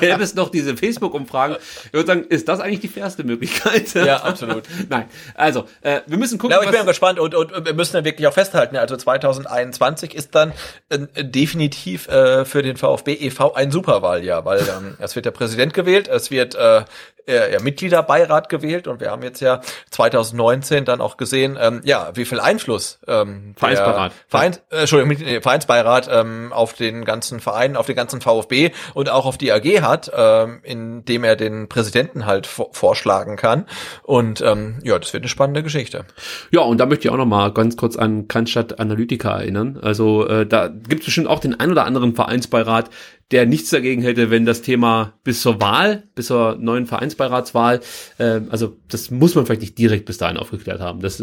[0.00, 1.56] gäbe es noch diese Facebook-Umfragen.
[1.86, 3.94] Ich würde sagen, ist das eigentlich die fairste Möglichkeit?
[3.94, 4.64] Ja, absolut.
[4.90, 6.52] Nein, also äh, wir müssen gucken.
[6.52, 8.98] Ja, aber ich bin gespannt und, und, und wir müssen dann wirklich auch festhalten, also
[8.98, 10.52] 2021 ist dann
[10.90, 13.54] äh, definitiv äh, für den VfB e.V.
[13.54, 16.82] ein Superwahljahr, weil ähm, es wird der Präsident gewählt, es wird äh,
[17.30, 19.60] äh, ja, Mitgliederbeirat gewählt und wir haben jetzt ja
[19.90, 26.08] 2019 dann auch gesehen, ähm, ja, wie viel Einfluss ähm, Vereinsbeirat, Vereins, äh, Entschuldigung, Vereinsbeirat
[26.10, 30.10] ähm, auf den ganzen Verein, auf den ganzen VfB und auch auf die AG hat,
[30.14, 33.66] ähm, indem er den Präsidenten halt vorschlagen kann
[34.02, 36.04] und ähm, ja, das wird eine spannende Geschichte.
[36.50, 39.78] Ja, und da möchte ich auch noch mal ganz kurz an Cannstatt Analytica erinnern.
[39.80, 42.90] Also äh, da gibt es bestimmt auch den ein oder anderen Vereinsbeirat,
[43.30, 47.80] der nichts dagegen hätte, wenn das Thema bis zur Wahl, bis zur neuen Vereinsbeiratswahl,
[48.18, 51.00] äh, also das muss man vielleicht nicht direkt bis dahin aufgeklärt haben.
[51.00, 51.22] Das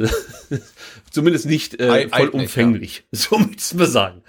[1.12, 3.20] zumindest nicht äh, vollumfänglich, ja.
[3.20, 4.22] so müssen wir sagen.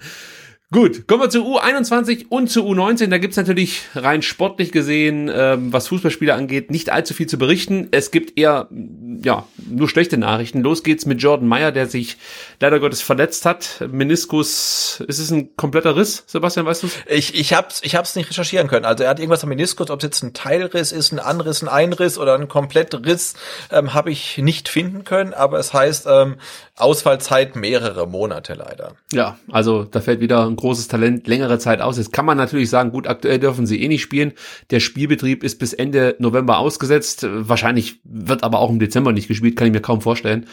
[0.71, 3.07] Gut, kommen wir zu U21 und zu U19.
[3.07, 7.87] Da gibt's natürlich rein sportlich gesehen, ähm, was Fußballspieler angeht, nicht allzu viel zu berichten.
[7.89, 10.61] Es gibt eher ja nur schlechte Nachrichten.
[10.61, 12.17] Los geht's mit Jordan Meyer, der sich
[12.59, 13.83] leider Gottes verletzt hat.
[13.91, 16.87] Meniskus, ist es ein kompletter Riss, Sebastian, weißt du?
[17.07, 18.85] Ich, ich hab's, ich hab's nicht recherchieren können.
[18.85, 21.67] Also er hat irgendwas am Meniskus, ob es jetzt ein Teilriss ist, ein Anriss, ein
[21.67, 23.33] Einriss oder ein kompletter Riss,
[23.71, 25.33] ähm, habe ich nicht finden können.
[25.33, 26.35] Aber es heißt ähm,
[26.79, 28.93] Ausfallzeit mehrere Monate leider.
[29.11, 31.97] Ja, also da fällt wieder ein großes Talent längere Zeit aus.
[31.97, 34.33] Jetzt kann man natürlich sagen, gut, aktuell dürfen sie eh nicht spielen.
[34.71, 37.25] Der Spielbetrieb ist bis Ende November ausgesetzt.
[37.29, 40.45] Wahrscheinlich wird aber auch im Dezember nicht gespielt, kann ich mir kaum vorstellen.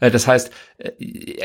[0.00, 0.90] Äh, das heißt, äh,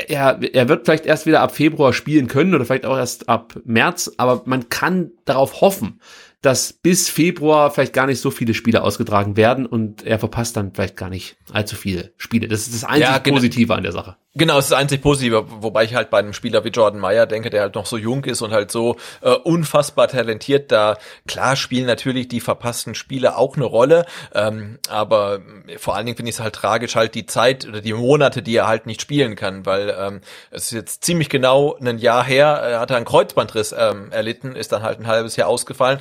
[0.08, 3.54] er, er wird vielleicht erst wieder ab Februar spielen können oder vielleicht auch erst ab
[3.64, 6.00] März, aber man kann darauf hoffen,
[6.42, 10.72] dass bis Februar vielleicht gar nicht so viele Spiele ausgetragen werden und er verpasst dann
[10.72, 12.48] vielleicht gar nicht allzu viele Spiele.
[12.48, 13.36] Das ist das einzige ja, genau.
[13.36, 14.16] Positive an der Sache.
[14.36, 17.50] Genau, das ist einzig Positive, wobei ich halt bei einem Spieler wie Jordan Meyer denke,
[17.50, 21.86] der halt noch so jung ist und halt so äh, unfassbar talentiert, da klar spielen
[21.86, 25.40] natürlich die verpassten Spiele auch eine Rolle, ähm, aber
[25.78, 28.54] vor allen Dingen finde ich es halt tragisch halt die Zeit oder die Monate, die
[28.54, 30.20] er halt nicht spielen kann, weil ähm,
[30.52, 34.70] es ist jetzt ziemlich genau ein Jahr her, er hat einen Kreuzbandriss ähm, erlitten, ist
[34.70, 35.98] dann halt ein halbes Jahr ausgefallen,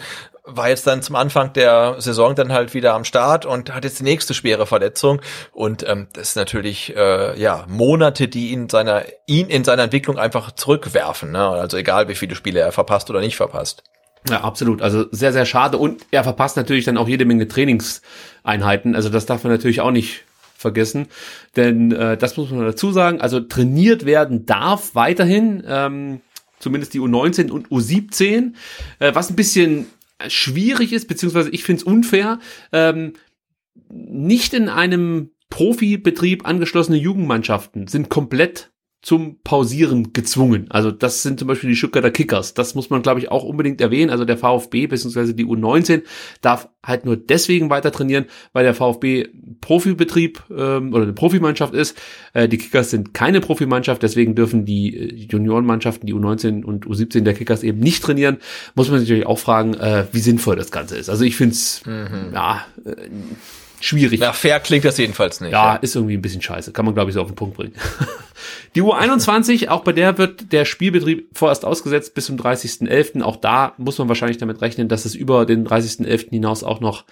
[0.55, 3.99] war jetzt dann zum Anfang der Saison dann halt wieder am Start und hat jetzt
[3.99, 5.21] die nächste schwere Verletzung
[5.51, 10.17] und ähm, das ist natürlich äh, ja Monate, die ihn seiner ihn in seiner Entwicklung
[10.17, 11.31] einfach zurückwerfen.
[11.31, 11.47] Ne?
[11.47, 13.83] Also egal wie viele Spiele er verpasst oder nicht verpasst.
[14.27, 14.81] Ja, absolut.
[14.81, 15.77] Also sehr, sehr schade.
[15.77, 18.95] Und er verpasst natürlich dann auch jede Menge Trainingseinheiten.
[18.95, 21.07] Also das darf man natürlich auch nicht vergessen.
[21.55, 23.21] Denn äh, das muss man dazu sagen.
[23.21, 25.63] Also trainiert werden darf weiterhin.
[25.65, 26.21] Ähm,
[26.59, 28.53] zumindest die U19 und U17.
[28.99, 29.87] Äh, was ein bisschen
[30.27, 32.39] schwierig ist, beziehungsweise ich finde es unfair,
[32.71, 33.13] ähm,
[33.89, 38.71] nicht in einem Profibetrieb angeschlossene Jugendmannschaften sind komplett
[39.01, 40.67] zum Pausieren gezwungen.
[40.69, 42.53] Also das sind zum Beispiel die Stuttgarter Kickers.
[42.53, 44.09] Das muss man, glaube ich, auch unbedingt erwähnen.
[44.09, 45.33] Also der VfB bzw.
[45.33, 46.03] die U19
[46.41, 49.29] darf halt nur deswegen weiter trainieren, weil der VfB
[49.61, 51.97] Profibetrieb ähm, oder eine Profimannschaft ist.
[52.33, 57.21] Äh, die Kickers sind keine Profimannschaft, deswegen dürfen die äh, Juniorenmannschaften, die U19 und U17
[57.21, 58.37] der Kickers eben nicht trainieren.
[58.75, 61.09] Muss man sich natürlich auch fragen, äh, wie sinnvoll das Ganze ist.
[61.09, 62.33] Also ich finde es mhm.
[62.33, 62.95] ja äh,
[63.81, 64.19] schwierig.
[64.19, 65.51] Na, fair klingt das jedenfalls nicht.
[65.51, 65.75] Ja, ja.
[65.75, 66.71] ist irgendwie ein bisschen scheiße.
[66.71, 67.73] Kann man, glaube ich, so auf den Punkt bringen.
[68.75, 73.21] Die U21, auch bei der wird der Spielbetrieb vorerst ausgesetzt bis zum 30.11.
[73.21, 76.29] Auch da muss man wahrscheinlich damit rechnen, dass es über den 30.11.
[76.29, 77.05] hinaus auch noch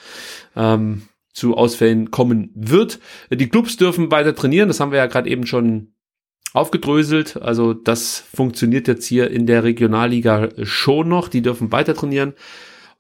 [0.56, 3.00] ähm, zu Ausfällen kommen wird.
[3.32, 5.94] Die Clubs dürfen weiter trainieren, das haben wir ja gerade eben schon
[6.54, 7.38] aufgedröselt.
[7.42, 11.28] Also das funktioniert jetzt hier in der Regionalliga schon noch.
[11.28, 12.34] Die dürfen weiter trainieren.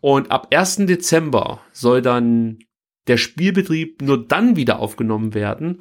[0.01, 0.85] Und ab 1.
[0.85, 2.59] Dezember soll dann
[3.07, 5.79] der Spielbetrieb nur dann wieder aufgenommen werden,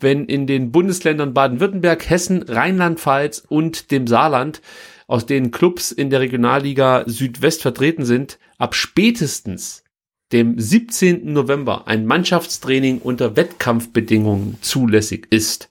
[0.00, 4.60] wenn in den Bundesländern Baden-Württemberg, Hessen, Rheinland-Pfalz und dem Saarland,
[5.06, 9.84] aus denen Clubs in der Regionalliga Südwest vertreten sind, ab spätestens
[10.32, 11.32] dem 17.
[11.32, 15.68] November ein Mannschaftstraining unter Wettkampfbedingungen zulässig ist.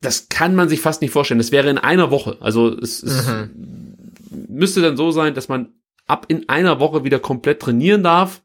[0.00, 1.38] Das kann man sich fast nicht vorstellen.
[1.38, 2.36] Das wäre in einer Woche.
[2.40, 4.14] Also es, es mhm.
[4.48, 5.72] müsste dann so sein, dass man
[6.06, 8.42] ab in einer Woche wieder komplett trainieren darf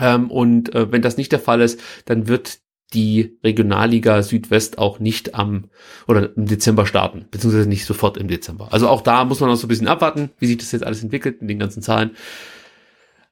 [0.00, 2.58] ähm, und äh, wenn das nicht der Fall ist, dann wird
[2.92, 5.70] die Regionalliga Südwest auch nicht am
[6.08, 8.68] oder im Dezember starten, beziehungsweise nicht sofort im Dezember.
[8.72, 11.02] Also auch da muss man noch so ein bisschen abwarten, wie sich das jetzt alles
[11.02, 12.12] entwickelt in den ganzen Zahlen.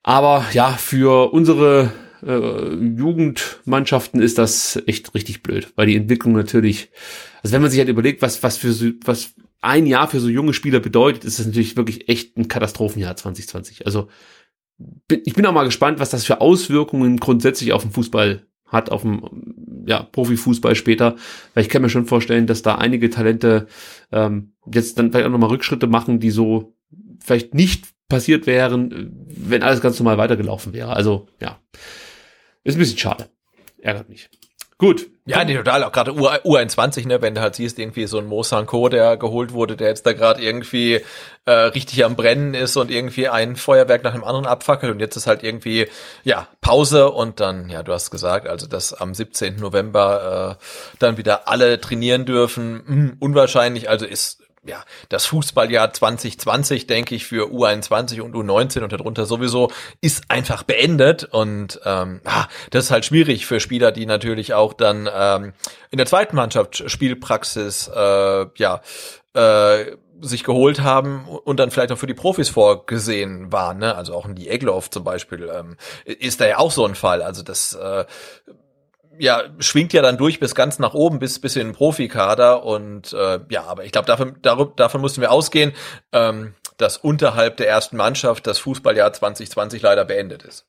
[0.05, 1.93] Aber ja, für unsere
[2.25, 6.91] äh, Jugendmannschaften ist das echt richtig blöd, weil die Entwicklung natürlich,
[7.43, 10.55] also wenn man sich halt überlegt, was was für was ein Jahr für so junge
[10.55, 13.87] Spieler bedeutet, ist das natürlich wirklich echt ein Katastrophenjahr 2020.
[13.87, 14.09] Also
[15.09, 19.03] ich bin auch mal gespannt, was das für Auswirkungen grundsätzlich auf den Fußball hat, auf
[19.03, 21.17] dem ja, Profifußball später.
[21.55, 23.67] Weil ich kann mir schon vorstellen, dass da einige Talente
[24.13, 26.77] ähm, jetzt dann vielleicht auch nochmal Rückschritte machen, die so
[27.21, 30.95] vielleicht nicht passiert wären, wenn alles ganz normal weitergelaufen wäre.
[30.95, 31.61] Also ja,
[32.65, 33.29] ist ein bisschen schade.
[33.81, 34.29] Ärgert mich.
[34.79, 35.09] Gut.
[35.27, 35.83] Ja, nee, total.
[35.83, 39.17] Auch gerade U, U21, ne, wenn du halt siehst, irgendwie so ein Mo Sanko, der
[39.17, 41.01] geholt wurde, der jetzt da gerade irgendwie
[41.45, 45.17] äh, richtig am Brennen ist und irgendwie ein Feuerwerk nach dem anderen abfackelt und jetzt
[45.17, 45.89] ist halt irgendwie,
[46.23, 49.57] ja, Pause und dann, ja, du hast gesagt, also dass am 17.
[49.57, 50.65] November äh,
[50.99, 57.15] dann wieder alle trainieren dürfen, mh, hm, unwahrscheinlich, also ist ja, das Fußballjahr 2020, denke
[57.15, 61.25] ich, für U21 und U19 und darunter sowieso, ist einfach beendet.
[61.25, 65.53] Und ähm, ah, das ist halt schwierig für Spieler, die natürlich auch dann ähm,
[65.91, 68.81] in der zweiten Mannschaft Spielpraxis äh, ja
[69.35, 73.79] äh, sich geholt haben und dann vielleicht auch für die Profis vorgesehen waren.
[73.79, 73.95] Ne?
[73.95, 77.23] Also auch in die Egloff zum Beispiel ähm, ist da ja auch so ein Fall.
[77.23, 78.05] Also das äh,
[79.19, 83.13] ja, schwingt ja dann durch bis ganz nach oben, bis, bis in den Profikader und
[83.13, 84.37] äh, ja, aber ich glaube, davon,
[84.77, 85.73] davon mussten wir ausgehen,
[86.13, 90.67] ähm, dass unterhalb der ersten Mannschaft das Fußballjahr 2020 leider beendet ist.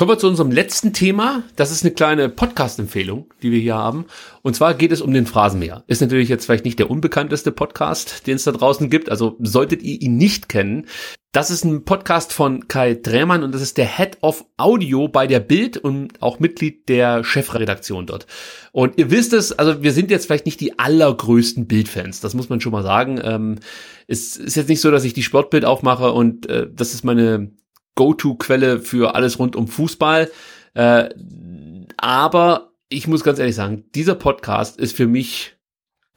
[0.00, 1.42] Kommen wir zu unserem letzten Thema.
[1.56, 4.06] Das ist eine kleine Podcast-Empfehlung, die wir hier haben.
[4.40, 5.84] Und zwar geht es um den Phrasenmäher.
[5.88, 9.10] Ist natürlich jetzt vielleicht nicht der unbekannteste Podcast, den es da draußen gibt.
[9.10, 10.86] Also solltet ihr ihn nicht kennen.
[11.32, 15.26] Das ist ein Podcast von Kai Drämann und das ist der Head of Audio bei
[15.26, 18.26] der Bild und auch Mitglied der Chefredaktion dort.
[18.72, 22.20] Und ihr wisst es, also wir sind jetzt vielleicht nicht die allergrößten Bildfans.
[22.20, 23.20] Das muss man schon mal sagen.
[23.22, 23.58] Ähm,
[24.06, 27.50] es ist jetzt nicht so, dass ich die Sportbild aufmache und äh, das ist meine
[28.00, 30.30] Go-To-Quelle für alles rund um Fußball.
[30.72, 31.10] Äh,
[31.98, 35.58] aber ich muss ganz ehrlich sagen, dieser Podcast ist für mich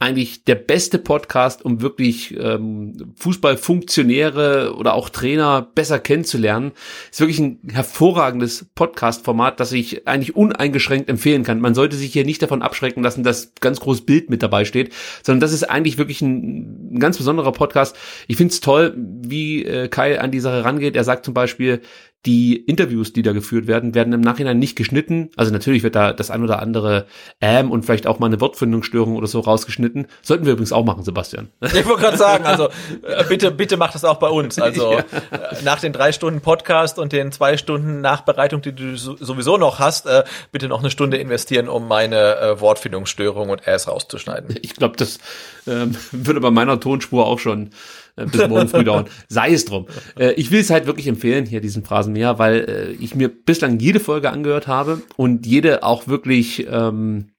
[0.00, 6.72] eigentlich der beste Podcast, um wirklich ähm, Fußballfunktionäre oder auch Trainer besser kennenzulernen.
[7.10, 11.60] Ist wirklich ein hervorragendes Podcast-Format, das ich eigentlich uneingeschränkt empfehlen kann.
[11.60, 14.92] Man sollte sich hier nicht davon abschrecken lassen, dass ganz großes Bild mit dabei steht,
[15.22, 17.96] sondern das ist eigentlich wirklich ein, ein ganz besonderer Podcast.
[18.26, 20.96] Ich finde es toll, wie äh, Kai an die Sache rangeht.
[20.96, 21.80] Er sagt zum Beispiel,
[22.26, 25.30] die Interviews, die da geführt werden, werden im Nachhinein nicht geschnitten.
[25.36, 27.06] Also natürlich wird da das ein oder andere
[27.40, 30.06] ähm und vielleicht auch mal eine Wortfindungsstörung oder so rausgeschnitten.
[30.22, 31.50] Sollten wir übrigens auch machen, Sebastian.
[31.74, 32.68] Ich wollte gerade sagen, also
[33.02, 34.58] äh, bitte, bitte macht das auch bei uns.
[34.58, 34.98] Also ja.
[35.00, 39.78] Äh, nach den drei Stunden Podcast und den zwei Stunden Nachbereitung, die du sowieso noch
[39.80, 44.56] hast, äh, bitte noch eine Stunde investieren, um meine Wortfindungsstörung und Äs rauszuschneiden.
[44.62, 45.18] Ich glaube, das
[45.66, 47.70] ähm, würde bei meiner Tonspur auch schon
[48.16, 49.06] bis morgen früh dauern.
[49.28, 49.86] Sei es drum.
[50.18, 53.78] Äh, ich will es halt wirklich empfehlen, hier diesen Phrasenmäher, weil äh, ich mir bislang
[53.78, 57.30] jede Folge angehört habe und jede auch wirklich ähm,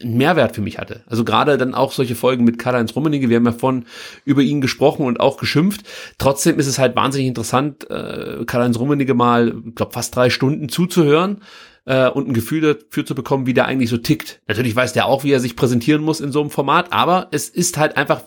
[0.00, 1.02] einen Mehrwert für mich hatte.
[1.06, 3.84] Also gerade dann auch solche Folgen mit Karl-Heinz Rummenigge, wir haben ja von
[4.24, 5.82] über ihn gesprochen und auch geschimpft.
[6.18, 10.68] Trotzdem ist es halt wahnsinnig interessant, äh, Karl-Heinz Rummenigge mal, ich glaube, fast drei Stunden
[10.68, 11.42] zuzuhören
[11.84, 14.40] äh, und ein Gefühl dafür zu bekommen, wie der eigentlich so tickt.
[14.46, 17.48] Natürlich weiß der auch, wie er sich präsentieren muss in so einem Format, aber es
[17.48, 18.24] ist halt einfach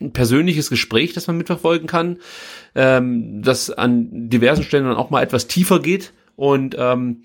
[0.00, 2.18] ein persönliches Gespräch, das man mitverfolgen kann,
[2.74, 6.12] ähm, das an diversen Stellen dann auch mal etwas tiefer geht.
[6.36, 7.22] Und ähm,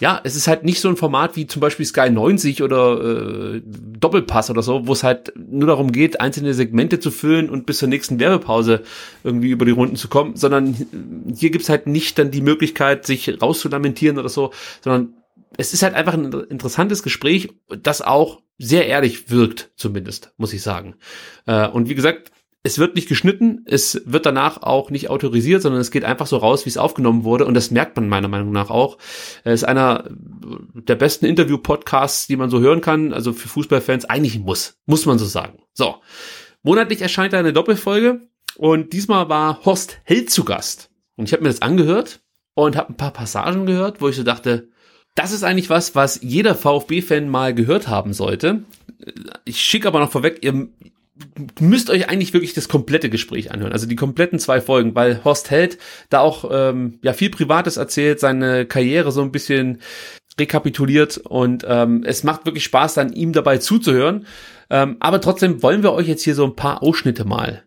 [0.00, 3.62] ja, es ist halt nicht so ein Format wie zum Beispiel Sky 90 oder äh,
[3.64, 7.78] Doppelpass oder so, wo es halt nur darum geht, einzelne Segmente zu füllen und bis
[7.78, 8.82] zur nächsten Werbepause
[9.24, 10.74] irgendwie über die Runden zu kommen, sondern
[11.36, 15.14] hier gibt's halt nicht dann die Möglichkeit, sich rauszulamentieren oder so, sondern
[15.56, 20.62] es ist halt einfach ein interessantes Gespräch, das auch sehr ehrlich wirkt, zumindest, muss ich
[20.62, 20.96] sagen.
[21.46, 22.30] Äh, und wie gesagt,
[22.62, 26.36] es wird nicht geschnitten, es wird danach auch nicht autorisiert, sondern es geht einfach so
[26.36, 27.46] raus, wie es aufgenommen wurde.
[27.46, 28.98] Und das merkt man meiner Meinung nach auch.
[29.44, 33.14] Es ist einer der besten Interview-Podcasts, die man so hören kann.
[33.14, 35.62] Also für Fußballfans eigentlich muss, muss man so sagen.
[35.72, 35.96] So.
[36.62, 40.90] Monatlich erscheint eine Doppelfolge und diesmal war Horst Held zu Gast.
[41.16, 42.20] Und ich habe mir das angehört
[42.52, 44.68] und habe ein paar Passagen gehört, wo ich so dachte,
[45.14, 48.64] das ist eigentlich was, was jeder VfB-Fan mal gehört haben sollte.
[49.44, 50.68] Ich schicke aber noch vorweg, ihr
[51.60, 55.50] müsst euch eigentlich wirklich das komplette Gespräch anhören, also die kompletten zwei Folgen, weil Horst
[55.50, 59.80] Held da auch ähm, ja viel Privates erzählt, seine Karriere so ein bisschen
[60.38, 64.26] rekapituliert und ähm, es macht wirklich Spaß, dann ihm dabei zuzuhören.
[64.70, 67.64] Ähm, aber trotzdem wollen wir euch jetzt hier so ein paar Ausschnitte mal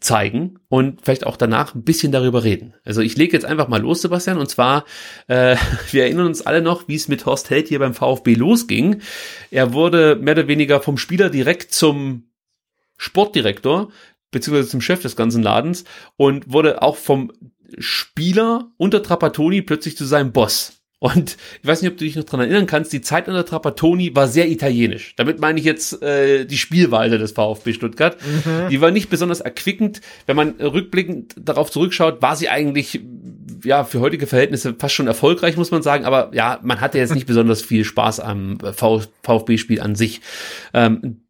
[0.00, 2.74] zeigen und vielleicht auch danach ein bisschen darüber reden.
[2.84, 4.86] Also ich lege jetzt einfach mal los, Sebastian, und zwar,
[5.28, 5.56] äh,
[5.90, 9.02] wir erinnern uns alle noch, wie es mit Horst Held hier beim VfB losging.
[9.50, 12.30] Er wurde mehr oder weniger vom Spieler direkt zum
[12.96, 13.90] Sportdirektor,
[14.30, 15.84] beziehungsweise zum Chef des ganzen Ladens
[16.16, 17.32] und wurde auch vom
[17.78, 20.79] Spieler unter Trapattoni plötzlich zu seinem Boss.
[21.00, 24.14] Und ich weiß nicht, ob du dich noch dran erinnern kannst, die Zeit unter Trapattoni
[24.14, 25.14] war sehr italienisch.
[25.16, 28.18] Damit meine ich jetzt äh, die Spielweise des VfB Stuttgart.
[28.20, 28.68] Mhm.
[28.68, 30.02] Die war nicht besonders erquickend.
[30.26, 33.00] Wenn man rückblickend darauf zurückschaut, war sie eigentlich
[33.64, 36.04] ja für heutige Verhältnisse fast schon erfolgreich, muss man sagen.
[36.04, 40.20] Aber ja, man hatte jetzt nicht besonders viel Spaß am VfB-Spiel an sich.
[40.74, 41.22] Ähm,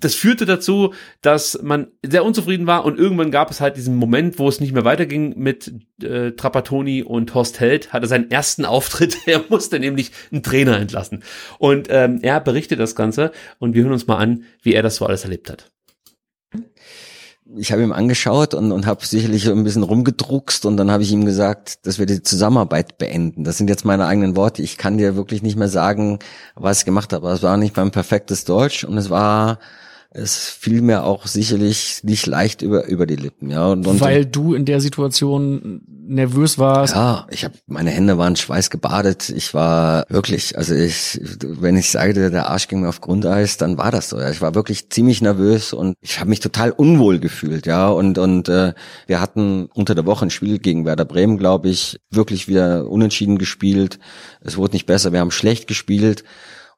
[0.00, 4.38] das führte dazu, dass man sehr unzufrieden war und irgendwann gab es halt diesen Moment,
[4.38, 9.16] wo es nicht mehr weiterging mit äh, Trapattoni und Horst Held, hatte seinen ersten Auftritt,
[9.26, 11.22] er musste nämlich einen Trainer entlassen.
[11.58, 14.96] Und ähm, er berichtet das Ganze und wir hören uns mal an, wie er das
[14.96, 15.70] so alles erlebt hat.
[17.56, 21.10] Ich habe ihm angeschaut und, und habe sicherlich ein bisschen rumgedruckst und dann habe ich
[21.12, 23.42] ihm gesagt, dass wir die Zusammenarbeit beenden.
[23.42, 24.60] Das sind jetzt meine eigenen Worte.
[24.60, 26.18] Ich kann dir wirklich nicht mehr sagen,
[26.54, 27.30] was ich gemacht habe.
[27.30, 29.58] Es war nicht mein perfektes Deutsch und es war
[30.10, 33.66] es fiel mir auch sicherlich nicht leicht über über die Lippen, ja.
[33.66, 36.94] Und, und Weil du in der Situation nervös warst.
[36.94, 39.28] Ja, ich habe meine Hände waren schweißgebadet.
[39.28, 43.76] Ich war wirklich, also ich, wenn ich sage, der Arsch ging mir auf Grundeis, dann
[43.76, 44.18] war das so.
[44.18, 44.30] Ja.
[44.30, 47.88] Ich war wirklich ziemlich nervös und ich habe mich total unwohl gefühlt, ja.
[47.88, 48.72] Und und äh,
[49.06, 53.36] wir hatten unter der Woche ein Spiel gegen Werder Bremen, glaube ich, wirklich wieder unentschieden
[53.36, 53.98] gespielt.
[54.40, 55.12] Es wurde nicht besser.
[55.12, 56.24] Wir haben schlecht gespielt.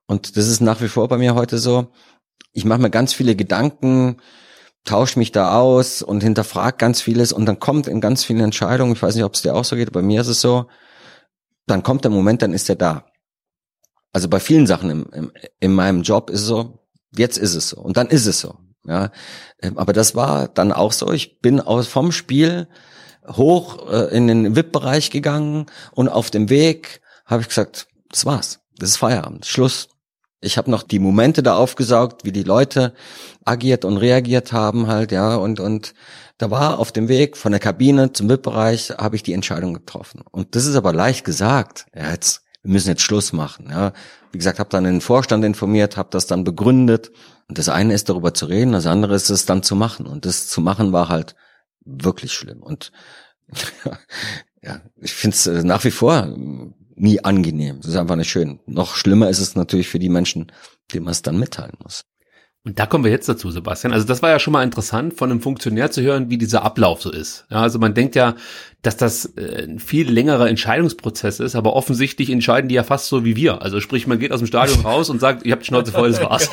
[0.08, 1.92] Und das ist nach wie vor bei mir heute so.
[2.52, 4.16] Ich mache mir ganz viele Gedanken,
[4.84, 8.92] tausche mich da aus und hinterfrage ganz vieles und dann kommt in ganz vielen Entscheidungen,
[8.92, 10.66] ich weiß nicht, ob es dir auch so geht, bei mir ist es so,
[11.66, 13.06] dann kommt der Moment, dann ist er da.
[14.12, 16.80] Also bei vielen Sachen im, im, in meinem Job ist es so,
[17.16, 18.56] jetzt ist es so und dann ist es so.
[18.86, 19.10] Ja,
[19.60, 21.12] Ähm, aber das war dann auch so.
[21.12, 22.66] Ich bin aus vom Spiel
[23.26, 28.60] hoch äh, in den VIP-Bereich gegangen und auf dem Weg habe ich gesagt, das war's,
[28.76, 29.88] das ist Feierabend, Schluss.
[30.40, 32.94] Ich habe noch die Momente da aufgesaugt, wie die Leute
[33.44, 35.94] agiert und reagiert haben halt, ja, und und
[36.38, 40.22] da war auf dem Weg von der Kabine zum VIP-Bereich habe ich die Entscheidung getroffen.
[40.30, 41.86] Und das ist aber leicht gesagt.
[41.94, 43.92] Ja, jetzt wir müssen jetzt Schluss machen, ja.
[44.32, 47.10] Wie gesagt, habe dann den Vorstand informiert, habe das dann begründet.
[47.48, 50.06] Und das eine ist darüber zu reden, das andere ist es dann zu machen.
[50.06, 51.34] Und das zu machen war halt
[51.84, 52.62] wirklich schlimm.
[52.62, 52.92] Und
[54.62, 56.34] ja, ich finde es nach wie vor
[57.00, 57.78] nie angenehm.
[57.80, 58.60] Es ist einfach nicht schön.
[58.66, 60.52] Noch schlimmer ist es natürlich für die Menschen,
[60.92, 62.04] denen man es dann mitteilen muss.
[62.62, 63.94] Und da kommen wir jetzt dazu, Sebastian.
[63.94, 67.00] Also das war ja schon mal interessant, von einem Funktionär zu hören, wie dieser Ablauf
[67.00, 67.46] so ist.
[67.50, 68.34] Ja, also man denkt ja,
[68.82, 73.24] dass das äh, ein viel längerer Entscheidungsprozess ist, aber offensichtlich entscheiden die ja fast so
[73.24, 73.60] wie wir.
[73.60, 76.10] Also sprich, man geht aus dem Stadion raus und sagt, ich habe die Schnauze voll,
[76.10, 76.50] das war's.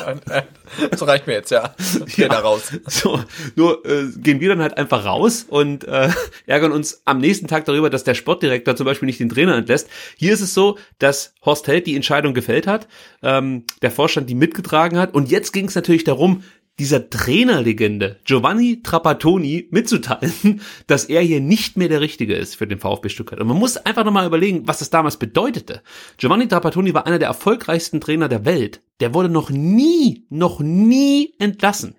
[0.96, 1.74] so reicht mir jetzt, ja.
[2.14, 2.28] Geh Ja.
[2.28, 2.72] da raus.
[2.86, 3.20] So,
[3.56, 6.10] nur äh, gehen wir dann halt einfach raus und äh,
[6.46, 9.88] ärgern uns am nächsten Tag darüber, dass der Sportdirektor zum Beispiel nicht den Trainer entlässt.
[10.16, 12.88] Hier ist es so, dass Horst Held die Entscheidung gefällt hat,
[13.22, 16.42] ähm, der Vorstand die mitgetragen hat und jetzt ging es natürlich darum,
[16.78, 22.78] dieser Trainerlegende Giovanni Trapattoni mitzuteilen, dass er hier nicht mehr der Richtige ist für den
[22.78, 23.40] VfB Stuttgart.
[23.40, 25.82] Und man muss einfach nochmal überlegen, was das damals bedeutete.
[26.16, 28.82] Giovanni Trapattoni war einer der erfolgreichsten Trainer der Welt.
[29.00, 31.96] Der wurde noch nie, noch nie entlassen.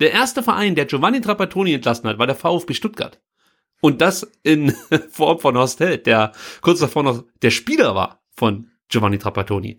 [0.00, 3.20] Der erste Verein, der Giovanni Trapattoni entlassen hat, war der VfB Stuttgart.
[3.80, 4.74] Und das in
[5.10, 9.78] Form von Horst Held, der kurz davor noch der Spieler war von Giovanni Trapattoni.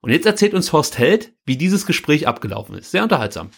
[0.00, 2.90] Und jetzt erzählt uns Horst Held, wie dieses Gespräch abgelaufen ist.
[2.90, 3.50] Sehr unterhaltsam.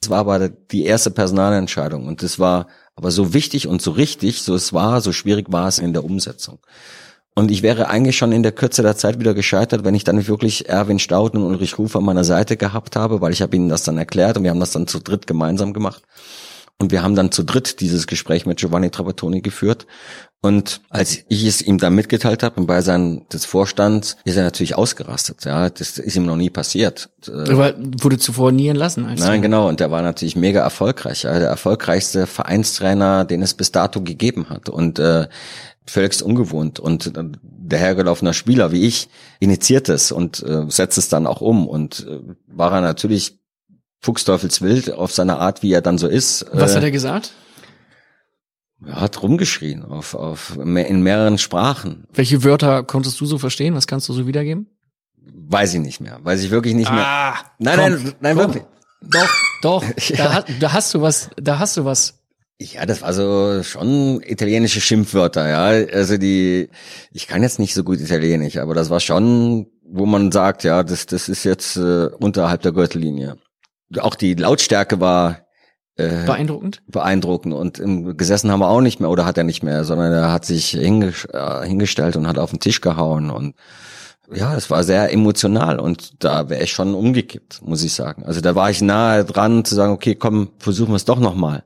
[0.00, 4.42] Das war aber die erste Personalentscheidung und das war aber so wichtig und so richtig,
[4.42, 6.58] so es war, so schwierig war es in der Umsetzung.
[7.34, 10.26] Und ich wäre eigentlich schon in der Kürze der Zeit wieder gescheitert, wenn ich dann
[10.26, 13.68] wirklich Erwin Stauden und Ulrich Ruf an meiner Seite gehabt habe, weil ich habe ihnen
[13.68, 16.02] das dann erklärt und wir haben das dann zu dritt gemeinsam gemacht.
[16.78, 19.86] Und wir haben dann zu dritt dieses Gespräch mit Giovanni Trapattoni geführt.
[20.42, 24.74] Und als ich es ihm dann mitgeteilt habe, im Beisein des Vorstands, ist er natürlich
[24.74, 25.44] ausgerastet.
[25.44, 27.10] Ja, das ist ihm noch nie passiert.
[27.28, 29.04] Äh, Aber wurde zuvor nie entlassen.
[29.04, 29.68] Als Nein, genau.
[29.68, 31.24] Und der war natürlich mega erfolgreich.
[31.24, 34.70] Ja, der erfolgreichste Vereinstrainer, den es bis dato gegeben hat.
[34.70, 35.28] Und äh,
[35.86, 36.80] völlig ungewohnt.
[36.80, 39.08] Und äh, der hergelaufener Spieler wie ich
[39.40, 41.68] initiiert es und äh, setzt es dann auch um.
[41.68, 43.38] Und äh, war er natürlich
[44.00, 46.46] fuchsteufelswild auf seine Art, wie er dann so ist.
[46.52, 47.32] Was äh, hat er gesagt?
[48.86, 52.04] Er hat rumgeschrien auf, auf in mehreren Sprachen.
[52.12, 53.74] Welche Wörter konntest du so verstehen?
[53.74, 54.68] Was kannst du so wiedergeben?
[55.16, 56.18] Weiß ich nicht mehr.
[56.22, 57.06] Weiß ich wirklich nicht mehr.
[57.06, 58.46] Ah, nein, komm, nein, nein, komm.
[58.46, 58.64] wirklich.
[59.02, 59.28] Doch,
[59.62, 59.84] doch.
[60.08, 60.40] Ja.
[60.40, 62.20] Da, da hast du was, da hast du was.
[62.60, 65.86] Ja, das war so schon italienische Schimpfwörter, ja.
[65.94, 66.68] Also die,
[67.12, 70.82] ich kann jetzt nicht so gut Italienisch, aber das war schon, wo man sagt, ja,
[70.82, 73.36] das, das ist jetzt äh, unterhalb der Gürtellinie.
[73.98, 75.46] Auch die Lautstärke war
[76.00, 76.82] äh, Beeindruckend.
[76.86, 80.12] beeindruckend und im, gesessen haben wir auch nicht mehr oder hat er nicht mehr, sondern
[80.12, 83.54] er hat sich hinges äh, hingestellt und hat auf den Tisch gehauen und
[84.32, 88.24] ja, es war sehr emotional und da wäre ich schon umgekippt, muss ich sagen.
[88.24, 91.64] Also da war ich nahe dran zu sagen, okay, komm, versuchen wir es doch nochmal.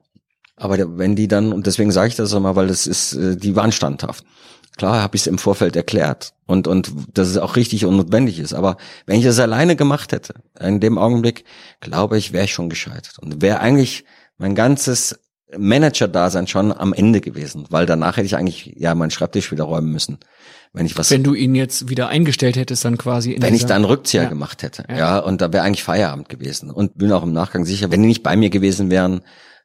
[0.56, 3.56] Aber wenn die dann, und deswegen sage ich das immer, weil das ist, äh, die
[3.56, 4.24] waren standhaft.
[4.76, 8.40] Klar habe ich es im Vorfeld erklärt und, und dass es auch richtig und notwendig
[8.40, 8.54] ist.
[8.54, 11.44] Aber wenn ich das alleine gemacht hätte, in dem Augenblick,
[11.80, 13.18] glaube ich, wäre ich schon gescheitert.
[13.20, 14.04] Und wäre eigentlich
[14.38, 15.18] mein ganzes
[15.56, 19.92] Manager-Dasein schon am Ende gewesen, weil danach hätte ich eigentlich ja meinen Schreibtisch wieder räumen
[19.92, 20.18] müssen.
[20.72, 23.64] Wenn ich was Wenn du ihn jetzt wieder eingestellt hättest, dann quasi in wenn ich
[23.64, 24.28] da einen Rückzieher Ja.
[24.28, 24.84] gemacht hätte.
[24.88, 24.96] Ja.
[24.96, 26.70] Ja, und da wäre eigentlich Feierabend gewesen.
[26.70, 29.20] Und bin auch im Nachgang sicher, wenn die nicht bei mir gewesen wären,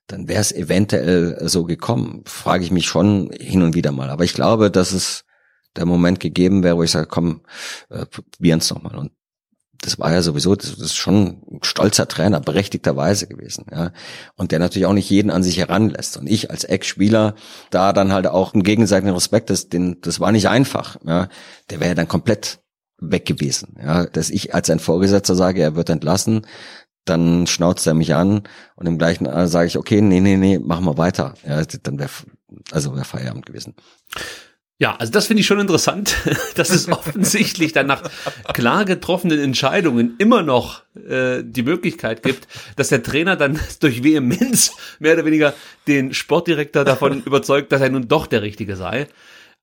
[0.05, 2.21] dann wäre es eventuell so gekommen.
[2.25, 4.09] Frage ich mich schon hin und wieder mal.
[4.09, 5.23] Aber ich glaube, dass es
[5.75, 7.41] der Moment gegeben wäre, wo ich sage, komm,
[7.89, 8.95] äh, probieren's nochmal.
[8.95, 9.11] Und
[9.81, 13.91] das war ja sowieso, das ist schon ein stolzer Trainer, berechtigterweise gewesen, ja.
[14.35, 16.17] Und der natürlich auch nicht jeden an sich heranlässt.
[16.17, 17.35] Und ich als Ex-Spieler,
[17.69, 21.29] da dann halt auch einen gegenseitigen Respekt, das, den, das war nicht einfach, ja.
[21.69, 22.59] Der wäre dann komplett
[22.97, 24.05] weg gewesen, ja.
[24.05, 26.45] Dass ich als ein Vorgesetzter sage, er wird entlassen,
[27.05, 28.43] dann schnauzt er mich an
[28.75, 31.33] und im gleichen äh, sage ich, okay, nee, nee, nee, machen wir weiter.
[31.47, 32.09] Ja, dann wäre,
[32.71, 33.75] also wäre Feierabend gewesen.
[34.81, 36.15] Ja, also das finde ich schon interessant,
[36.55, 38.01] dass es offensichtlich dann nach
[38.53, 44.71] klar getroffenen Entscheidungen immer noch äh, die Möglichkeit gibt, dass der Trainer dann durch Vehemenz
[44.99, 45.53] mehr oder weniger
[45.87, 49.07] den Sportdirektor davon überzeugt, dass er nun doch der Richtige sei.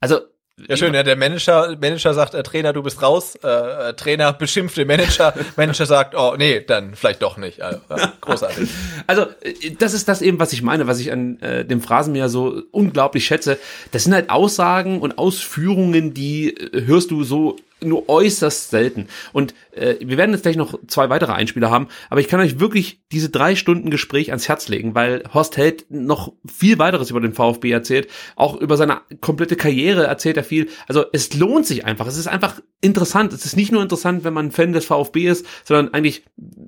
[0.01, 0.20] Also
[0.68, 4.33] Ja, schön, ja, der Manager, Manager sagt, äh, Trainer, du bist raus, äh, äh, Trainer
[4.33, 7.60] beschimpft den Manager, Manager sagt, oh, nee, dann vielleicht doch nicht.
[7.60, 8.67] Also, ja, großartig.
[9.07, 12.31] Also, äh, das ist das eben, was ich meine, was ich an äh, dem Phrasenmäher
[12.31, 13.59] so unglaublich schätze.
[13.93, 19.09] Das sind halt Aussagen und Ausführungen, die äh, hörst du so nur äußerst selten.
[19.33, 22.59] Und äh, wir werden jetzt gleich noch zwei weitere Einspieler haben, aber ich kann euch
[22.59, 27.21] wirklich diese drei Stunden Gespräch ans Herz legen, weil Horst Held noch viel weiteres über
[27.21, 30.69] den VfB erzählt, auch über seine komplette Karriere erzählt er viel.
[30.89, 32.07] Also es lohnt sich einfach.
[32.07, 33.33] Es ist einfach interessant.
[33.33, 36.25] Es ist nicht nur interessant, wenn man Fan des VfB ist, sondern eigentlich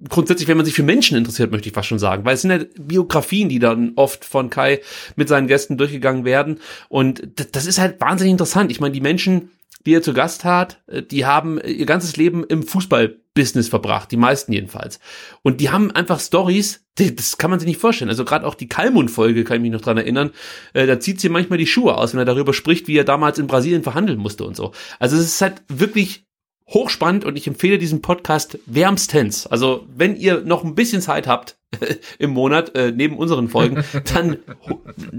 [0.08, 2.50] grundsätzlich, wenn man sich für Menschen interessiert, möchte ich fast schon sagen, weil es sind
[2.50, 4.80] ja Biografien, die dann oft von Kai
[5.16, 7.22] mit seinen Gästen durchgegangen werden und
[7.52, 8.70] das ist halt wahnsinnig interessant.
[8.70, 9.50] Ich meine, die Menschen
[9.86, 14.16] die er zu Gast hat, äh, die haben ihr ganzes Leben im Fußballbusiness verbracht, die
[14.16, 15.00] meisten jedenfalls.
[15.42, 18.10] Und die haben einfach Stories, das kann man sich nicht vorstellen.
[18.10, 20.30] Also gerade auch die Kalmund-Folge, kann ich mich noch dran erinnern,
[20.72, 23.38] äh, da zieht sie manchmal die Schuhe aus, wenn er darüber spricht, wie er damals
[23.38, 24.72] in Brasilien verhandeln musste und so.
[24.98, 26.24] Also es ist halt wirklich
[26.68, 29.46] hochspannend und ich empfehle diesen Podcast wärmstens.
[29.46, 31.56] Also wenn ihr noch ein bisschen Zeit habt
[32.18, 33.82] im Monat äh, neben unseren Folgen,
[34.12, 34.38] dann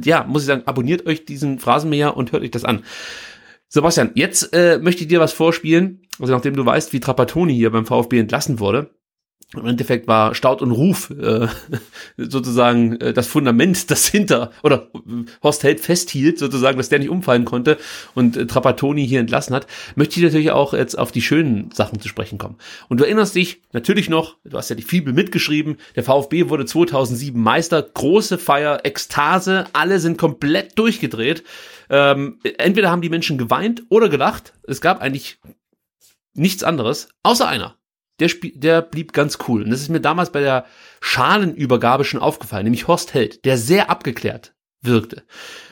[0.03, 2.83] ja, muss ich sagen, abonniert euch diesen Phrasenmäher und hört euch das an.
[3.69, 6.01] Sebastian, jetzt äh, möchte ich dir was vorspielen.
[6.19, 8.89] Also nachdem du weißt, wie Trapattoni hier beim VfB entlassen wurde.
[9.55, 11.47] Im Endeffekt war Staud und Ruf äh,
[12.17, 17.09] sozusagen äh, das Fundament, das hinter oder äh, Horst Held festhielt, sozusagen, dass der nicht
[17.09, 17.79] umfallen konnte
[18.13, 19.65] und äh, Trapattoni hier entlassen hat,
[19.95, 22.57] möchte ich natürlich auch jetzt auf die schönen Sachen zu sprechen kommen.
[22.89, 26.65] Und du erinnerst dich natürlich noch, du hast ja die Fibel mitgeschrieben, der VfB wurde
[26.65, 31.43] 2007 Meister, große Feier, Ekstase, alle sind komplett durchgedreht.
[31.89, 34.53] Ähm, entweder haben die Menschen geweint oder gelacht.
[34.67, 35.39] Es gab eigentlich
[36.33, 37.75] nichts anderes, außer einer.
[38.19, 39.63] Der, der blieb ganz cool.
[39.63, 40.65] Und das ist mir damals bei der
[40.99, 45.23] Schalenübergabe schon aufgefallen, nämlich Horst Held, der sehr abgeklärt wirkte.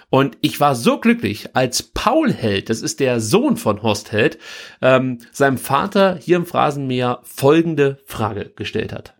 [0.09, 4.39] Und ich war so glücklich, als Paul Held, das ist der Sohn von Horst Held,
[4.81, 9.15] ähm, seinem Vater hier im Phrasenmäher folgende Frage gestellt hat.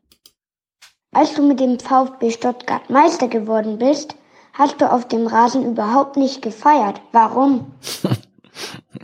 [1.12, 4.16] Als du mit dem VfB Stuttgart Meister geworden bist,
[4.58, 7.02] hast du auf dem Rasen überhaupt nicht gefeiert.
[7.12, 7.74] Warum?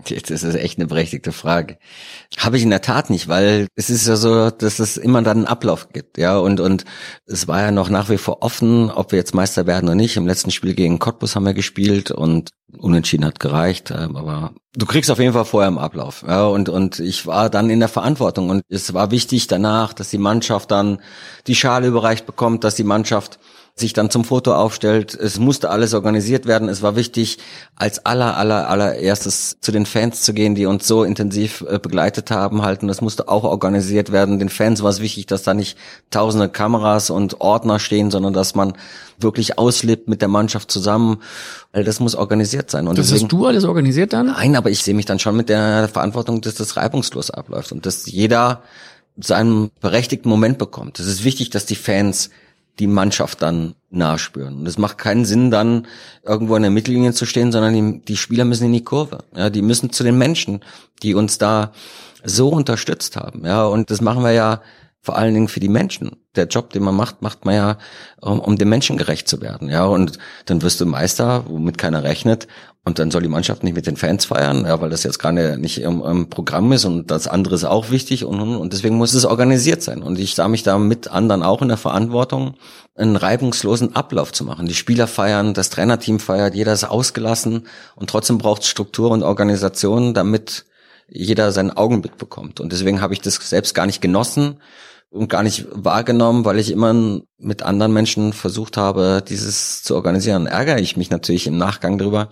[0.08, 1.78] Jetzt ist das echt eine berechtigte Frage.
[2.38, 5.38] Habe ich in der Tat nicht, weil es ist ja so, dass es immer dann
[5.38, 6.86] einen Ablauf gibt, ja, und, und
[7.28, 10.18] es war ja noch nach wie vor offen, ob wir jetzt Meister werden oder nicht.
[10.18, 14.88] Im letzten Spiel gegen Cottbus haben wir gespielt und unentschieden hat gereicht, ähm, aber du
[14.88, 17.90] kriegst auf jeden Fall vorher im Ablauf, ja, und, und ich war dann in der
[17.90, 21.00] Verantwortung und es war wichtig danach, dass die Mannschaft dann
[21.46, 23.40] die Schale überreicht bekommt, dass die Mannschaft
[23.76, 25.16] sich dann zum Foto aufstellt.
[25.16, 26.70] Es musste alles organisiert werden.
[26.70, 27.40] Es war wichtig,
[27.76, 32.30] als aller, aller, allererstes zu den Fans zu gehen, die uns so intensiv äh, begleitet
[32.30, 32.84] haben halt.
[32.84, 34.38] Und das musste auch organisiert werden.
[34.38, 35.76] Den Fans war es wichtig, dass da nicht
[36.12, 38.74] tausende Kameras und Ordner stehen, sondern dass man
[39.18, 41.18] wirklich auslebt mit der Mannschaft zusammen.
[41.72, 42.88] Weil das muss organisiert sein.
[42.88, 44.28] Und das deswegen, hast du alles organisiert dann?
[44.28, 47.88] Nein, aber ich sehe mich dann schon mit der Verantwortung, dass das reibungslos abläuft und
[47.88, 48.62] dass jeder
[49.18, 51.00] seinen berechtigten Moment bekommt.
[51.00, 52.30] Es ist wichtig, dass die Fans
[52.80, 54.60] die Mannschaft dann nachspüren.
[54.60, 55.88] Und es macht keinen Sinn, dann
[56.24, 59.24] irgendwo in der Mittellinie zu stehen, sondern die, die, Spieler müssen in die Kurve.
[59.36, 60.62] Ja, die müssen zu den Menschen,
[61.04, 61.72] die uns da
[62.24, 63.46] so unterstützt haben.
[63.46, 64.62] Ja, und das machen wir ja
[65.04, 66.16] vor allen Dingen für die Menschen.
[66.36, 67.78] Der Job, den man macht, macht man ja,
[68.22, 69.70] um, um den Menschen gerecht zu werden.
[69.70, 72.48] Ja, und dann wirst du Meister, womit keiner rechnet.
[72.86, 75.58] Und dann soll die Mannschaft nicht mit den Fans feiern, ja, weil das jetzt gerade
[75.58, 79.14] nicht im, im Programm ist und das andere ist auch wichtig und, und deswegen muss
[79.14, 80.02] es organisiert sein.
[80.02, 82.56] Und ich sah mich da mit anderen auch in der Verantwortung,
[82.96, 84.68] einen reibungslosen Ablauf zu machen.
[84.68, 89.24] Die Spieler feiern, das Trainerteam feiert, jeder ist ausgelassen und trotzdem braucht es Struktur und
[89.24, 90.66] Organisation, damit
[91.08, 92.60] jeder seinen Augenblick bekommt.
[92.60, 94.58] Und deswegen habe ich das selbst gar nicht genossen
[95.14, 100.48] und gar nicht wahrgenommen, weil ich immer mit anderen Menschen versucht habe, dieses zu organisieren.
[100.48, 102.30] Ärgere ich mich natürlich im Nachgang drüber,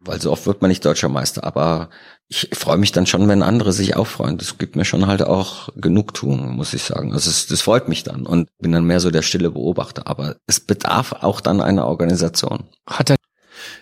[0.00, 1.90] weil so oft wird man nicht deutscher Meister, aber
[2.28, 4.36] ich freue mich dann schon, wenn andere sich auch freuen.
[4.36, 7.12] Das gibt mir schon halt auch Genugtuung, muss ich sagen.
[7.12, 10.08] Also es, das freut mich dann und bin dann mehr so der stille Beobachter.
[10.08, 12.64] Aber es bedarf auch dann einer Organisation.
[12.86, 13.16] Hat er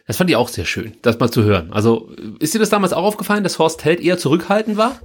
[0.06, 1.72] das fand ich auch sehr schön, das mal zu hören.
[1.72, 5.00] Also ist dir das damals auch aufgefallen, dass Horst Held eher zurückhaltend war?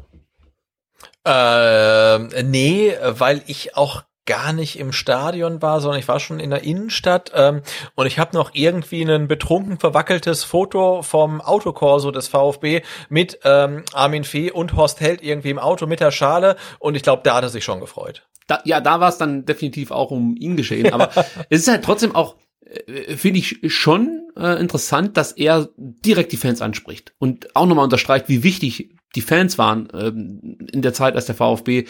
[1.27, 6.51] Äh, nee, weil ich auch gar nicht im Stadion war, sondern ich war schon in
[6.51, 7.61] der Innenstadt ähm,
[7.95, 13.83] und ich habe noch irgendwie ein betrunken verwackeltes Foto vom Autokorso des VfB mit ähm,
[13.93, 17.35] Armin Fee und Horst Held irgendwie im Auto mit der Schale und ich glaube, da
[17.35, 18.27] hat er sich schon gefreut.
[18.47, 21.09] Da, ja, da war es dann definitiv auch um ihn geschehen, aber
[21.49, 26.37] es ist halt trotzdem auch äh, finde ich schon äh, interessant, dass er direkt die
[26.37, 31.15] Fans anspricht und auch nochmal unterstreicht, wie wichtig die Fans waren ähm, in der Zeit,
[31.15, 31.85] als der VfB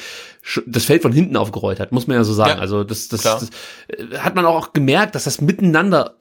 [0.65, 2.51] das Feld von hinten aufgerollt hat, muss man ja so sagen.
[2.51, 3.49] Ja, also das, das, das,
[3.87, 6.15] äh, hat man auch gemerkt, dass das miteinander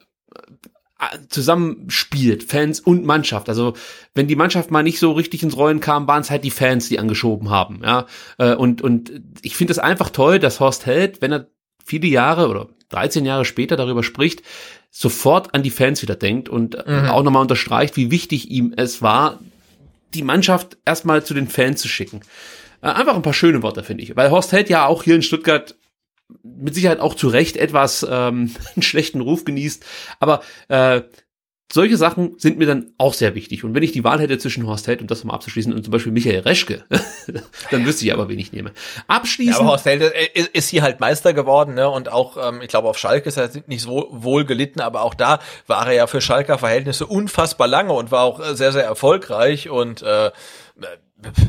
[1.29, 3.49] zusammenspielt, Fans und Mannschaft.
[3.49, 3.73] Also
[4.15, 6.89] wenn die Mannschaft mal nicht so richtig ins Rollen kam, waren es halt die Fans,
[6.89, 7.81] die angeschoben haben.
[7.83, 9.11] Ja, Äh, und und
[9.41, 11.47] ich finde es einfach toll, dass Horst Held, wenn er
[11.85, 14.41] viele Jahre oder 13 Jahre später darüber spricht,
[14.89, 17.09] sofort an die Fans wieder denkt und Mhm.
[17.09, 19.39] auch nochmal unterstreicht, wie wichtig ihm es war,
[20.13, 22.21] die Mannschaft erstmal zu den Fans zu schicken.
[22.81, 24.15] Äh, Einfach ein paar schöne Worte, finde ich.
[24.15, 25.75] Weil Horst Held ja auch hier in Stuttgart
[26.43, 29.85] mit Sicherheit auch zu Recht etwas ähm, einen schlechten Ruf genießt.
[30.19, 31.01] Aber äh,
[31.71, 33.63] solche Sachen sind mir dann auch sehr wichtig.
[33.63, 35.91] Und wenn ich die Wahl hätte zwischen Horst Held und das mal abzuschließen und zum
[35.91, 36.85] Beispiel Michael Reschke,
[37.71, 38.69] dann wüsste ich aber, wen ich nehme.
[38.69, 39.57] Ja, Abschließend.
[39.57, 41.89] aber Horst Held äh, ist, ist hier halt Meister geworden, ne?
[41.89, 45.13] Und auch, ähm, ich glaube, auf Schalke ist er nicht so wohl gelitten, aber auch
[45.13, 48.85] da war er ja für Schalker Verhältnisse unfassbar lange und war auch äh, sehr, sehr
[48.85, 50.31] erfolgreich und äh,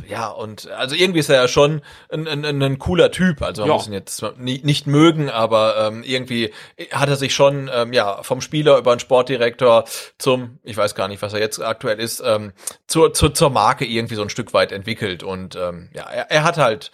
[0.09, 3.43] ja, und also irgendwie ist er ja schon ein, ein, ein, cooler Typ.
[3.43, 3.75] Also man Ja.
[3.75, 6.53] muss ihn jetzt nie, nicht mögen, aber ähm, irgendwie
[6.91, 9.85] hat er sich schon ähm, ja vom Spieler über einen Sportdirektor
[10.17, 12.53] zum, ich weiß gar nicht, was er jetzt aktuell ist, ähm,
[12.87, 15.23] zur, zur, zur Marke irgendwie so ein Stück weit entwickelt.
[15.23, 16.91] Und ähm, ja, er, er hat halt,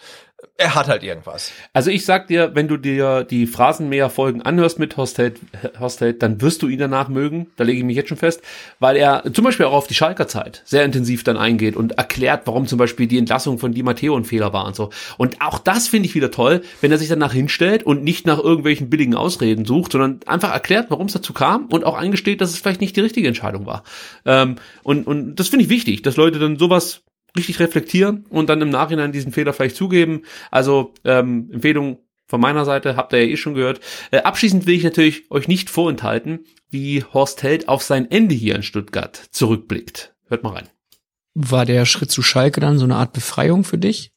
[0.57, 1.51] er hat halt irgendwas.
[1.73, 5.41] Also ich sag dir, wenn du dir die Phrasenmäher-Folgen anhörst mit Horst Held,
[6.21, 7.47] dann wirst du ihn danach mögen.
[7.57, 8.41] Da lege ich mich jetzt schon fest,
[8.79, 12.43] weil er zum Beispiel auch auf die Schalker Zeit sehr intensiv dann eingeht und erklärt,
[12.45, 14.89] warum zum Beispiel die Entlassung von Di Matteo ein Fehler war und so.
[15.17, 18.39] Und auch das finde ich wieder toll, wenn er sich danach hinstellt und nicht nach
[18.39, 22.51] irgendwelchen billigen Ausreden sucht, sondern einfach erklärt, warum es dazu kam und auch eingesteht, dass
[22.51, 23.83] es vielleicht nicht die richtige Entscheidung war.
[24.25, 27.01] Ähm, und, und das finde ich wichtig, dass Leute dann sowas
[27.35, 30.23] richtig reflektieren und dann im Nachhinein diesen Fehler vielleicht zugeben.
[30.51, 33.79] Also ähm, Empfehlung von meiner Seite, habt ihr ja eh schon gehört.
[34.11, 38.55] Äh, abschließend will ich natürlich euch nicht vorenthalten, wie Horst Held auf sein Ende hier
[38.55, 40.15] in Stuttgart zurückblickt.
[40.27, 40.69] Hört mal rein.
[41.35, 44.14] War der Schritt zu Schalke dann so eine Art Befreiung für dich?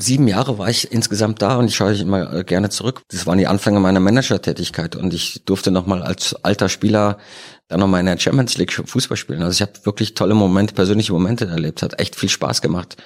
[0.00, 3.02] Sieben Jahre war ich insgesamt da und ich schaue immer äh, gerne zurück.
[3.08, 7.18] Das waren die Anfänge meiner Managertätigkeit und ich durfte nochmal als alter Spieler
[7.66, 9.42] dann nochmal in der Champions League Fußball spielen.
[9.42, 11.82] Also ich habe wirklich tolle Momente, persönliche Momente erlebt.
[11.82, 12.96] Hat echt viel Spaß gemacht.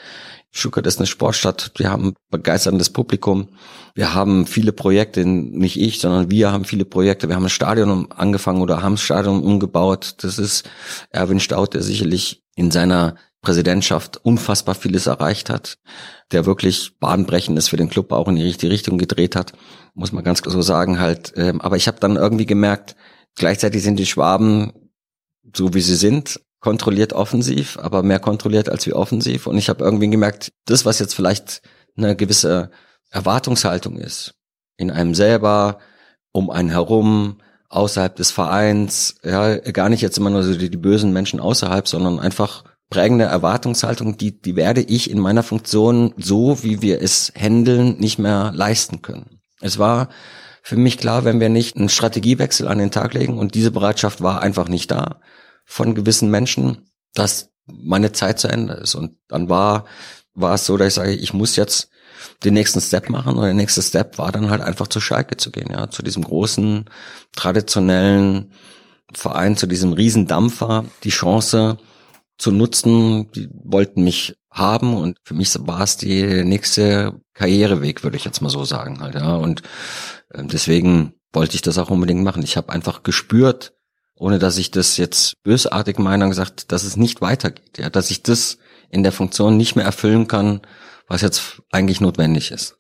[0.51, 1.73] Stuttgart ist eine Sportstadt.
[1.79, 3.49] Wir haben begeisterndes Publikum.
[3.95, 7.27] Wir haben viele Projekte, nicht ich, sondern wir haben viele Projekte.
[7.27, 10.17] Wir haben ein Stadion angefangen oder haben das Stadion umgebaut.
[10.19, 10.69] Das ist
[11.09, 15.79] Erwin Staud, der sicherlich in seiner Präsidentschaft unfassbar vieles erreicht hat,
[16.31, 19.53] der wirklich bahnbrechendes für den Club auch in die richtige Richtung gedreht hat,
[19.95, 21.33] muss man ganz so sagen halt.
[21.37, 22.97] Ähm, Aber ich habe dann irgendwie gemerkt,
[23.35, 24.73] gleichzeitig sind die Schwaben
[25.55, 29.47] so wie sie sind, kontrolliert offensiv, aber mehr kontrolliert als wie offensiv.
[29.47, 31.63] Und ich habe irgendwie gemerkt, das, was jetzt vielleicht
[31.97, 32.71] eine gewisse
[33.11, 34.35] Erwartungshaltung ist,
[34.77, 35.79] in einem selber,
[36.31, 37.39] um einen herum,
[37.69, 41.89] außerhalb des Vereins, ja, gar nicht jetzt immer nur so die, die bösen Menschen außerhalb,
[41.89, 47.33] sondern einfach prägende Erwartungshaltung, die, die werde ich in meiner Funktion so, wie wir es
[47.35, 49.41] handeln, nicht mehr leisten können.
[49.63, 50.11] Es war
[50.63, 54.21] für mich klar, wenn wir nicht einen Strategiewechsel an den Tag legen und diese Bereitschaft
[54.21, 55.21] war einfach nicht da
[55.65, 58.95] von gewissen Menschen, dass meine Zeit zu Ende ist.
[58.95, 59.87] Und dann war,
[60.35, 61.89] war es so, dass ich sage, ich muss jetzt
[62.45, 65.51] den nächsten Step machen und der nächste Step war dann halt einfach zu Schalke zu
[65.51, 66.85] gehen, ja, zu diesem großen,
[67.35, 68.53] traditionellen
[69.15, 71.79] Verein, zu diesem Riesendampfer, die Chance
[72.43, 78.17] zu nutzen, die wollten mich haben und für mich war es die nächste Karriereweg, würde
[78.17, 79.63] ich jetzt mal so sagen halt, ja, und
[80.35, 82.43] ähm, deswegen wollte ich das auch unbedingt machen.
[82.43, 83.75] Ich habe einfach gespürt,
[84.17, 88.25] ohne dass ich das jetzt bösartig meine, gesagt, dass es nicht weitergeht, ja, dass ich
[88.25, 88.59] das
[88.91, 90.63] in der Funktion nicht mehr erfüllen kann,
[91.07, 92.77] was jetzt eigentlich notwendig ist.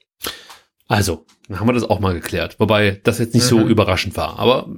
[0.88, 2.56] Also, dann haben wir das auch mal geklärt.
[2.58, 3.68] Wobei das jetzt nicht so Mhm.
[3.68, 4.38] überraschend war.
[4.38, 4.68] Aber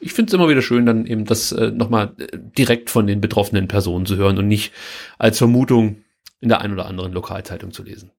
[0.00, 2.26] ich finde es immer wieder schön, dann eben das äh, nochmal äh,
[2.56, 4.72] direkt von den betroffenen Personen zu hören und nicht
[5.18, 6.02] als Vermutung
[6.40, 8.12] in der ein oder anderen Lokalzeitung zu lesen.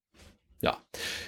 [0.61, 0.77] Ja.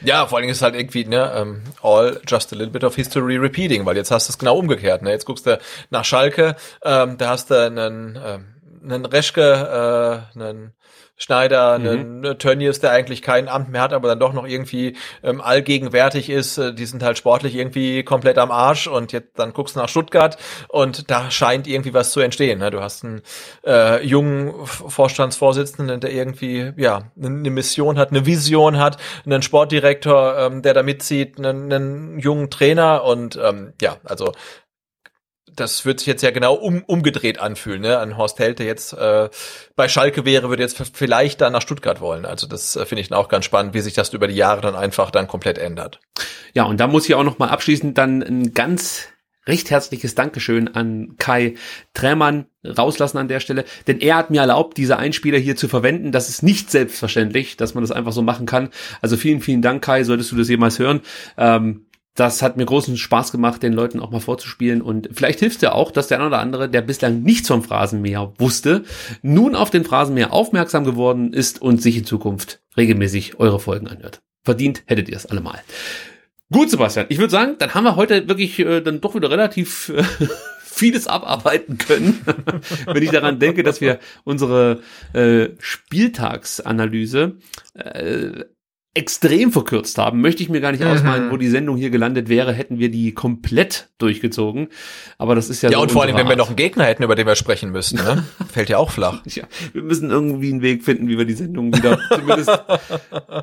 [0.04, 2.96] Ja, vor allen Dingen ist halt irgendwie, ne, ähm, all just a little bit of
[2.96, 5.12] history repeating, weil jetzt hast du es genau umgekehrt, ne?
[5.12, 5.58] Jetzt guckst du
[5.90, 8.46] nach Schalke, ähm, da hast du einen, ähm,
[8.84, 10.74] einen Reschke, äh, einen
[11.22, 14.98] Schneider, einen äh, Tönnies, der eigentlich kein Amt mehr hat, aber dann doch noch irgendwie
[15.22, 16.58] ähm, allgegenwärtig ist.
[16.58, 19.90] Äh, Die sind halt sportlich irgendwie komplett am Arsch und jetzt dann guckst du nach
[19.90, 20.38] Stuttgart
[20.68, 22.58] und da scheint irgendwie was zu entstehen.
[22.58, 22.72] Ne?
[22.72, 23.22] Du hast einen
[23.64, 30.64] äh, jungen Vorstandsvorsitzenden, der irgendwie ja eine Mission hat, eine Vision hat, einen Sportdirektor, ähm,
[30.64, 34.32] der da mitzieht, einen, einen jungen Trainer und ähm, ja, also
[35.56, 37.82] das wird sich jetzt ja genau um, umgedreht anfühlen.
[37.82, 37.98] Ne?
[37.98, 39.30] An Horst Held, der jetzt äh,
[39.76, 42.26] bei Schalke wäre, würde jetzt vielleicht dann nach Stuttgart wollen.
[42.26, 44.62] Also das äh, finde ich dann auch ganz spannend, wie sich das über die Jahre
[44.62, 46.00] dann einfach dann komplett ändert.
[46.54, 49.08] Ja, und da muss ich auch noch mal abschließend dann ein ganz
[49.48, 51.56] recht herzliches Dankeschön an Kai
[51.94, 56.12] Trämann rauslassen an der Stelle, denn er hat mir erlaubt, diese Einspieler hier zu verwenden.
[56.12, 58.70] Das ist nicht selbstverständlich, dass man das einfach so machen kann.
[59.02, 61.02] Also vielen, vielen Dank, Kai, solltest du das jemals hören.
[61.38, 64.82] Ähm, das hat mir großen Spaß gemacht, den Leuten auch mal vorzuspielen.
[64.82, 68.34] Und vielleicht hilft ja auch, dass der eine oder andere, der bislang nichts vom Phrasenmäher
[68.38, 68.84] wusste,
[69.22, 74.22] nun auf den Phrasenmäher aufmerksam geworden ist und sich in Zukunft regelmäßig eure Folgen anhört.
[74.44, 75.62] Verdient hättet ihr es allemal.
[76.52, 77.06] Gut, Sebastian.
[77.08, 80.04] Ich würde sagen, dann haben wir heute wirklich äh, dann doch wieder relativ äh,
[80.60, 82.20] vieles abarbeiten können,
[82.86, 84.82] wenn ich daran denke, dass wir unsere
[85.14, 87.38] äh, Spieltagsanalyse
[87.74, 88.44] äh,
[88.94, 90.90] extrem verkürzt haben, möchte ich mir gar nicht mhm.
[90.90, 94.68] ausmalen, wo die Sendung hier gelandet wäre, hätten wir die komplett durchgezogen.
[95.18, 97.04] Aber das ist ja Ja, so und vor allem, wenn wir noch einen Gegner hätten,
[97.04, 98.26] über den wir sprechen müssten, ne?
[98.52, 99.22] fällt ja auch flach.
[99.26, 102.52] Ja, wir müssen irgendwie einen Weg finden, wie wir die Sendung wieder zumindest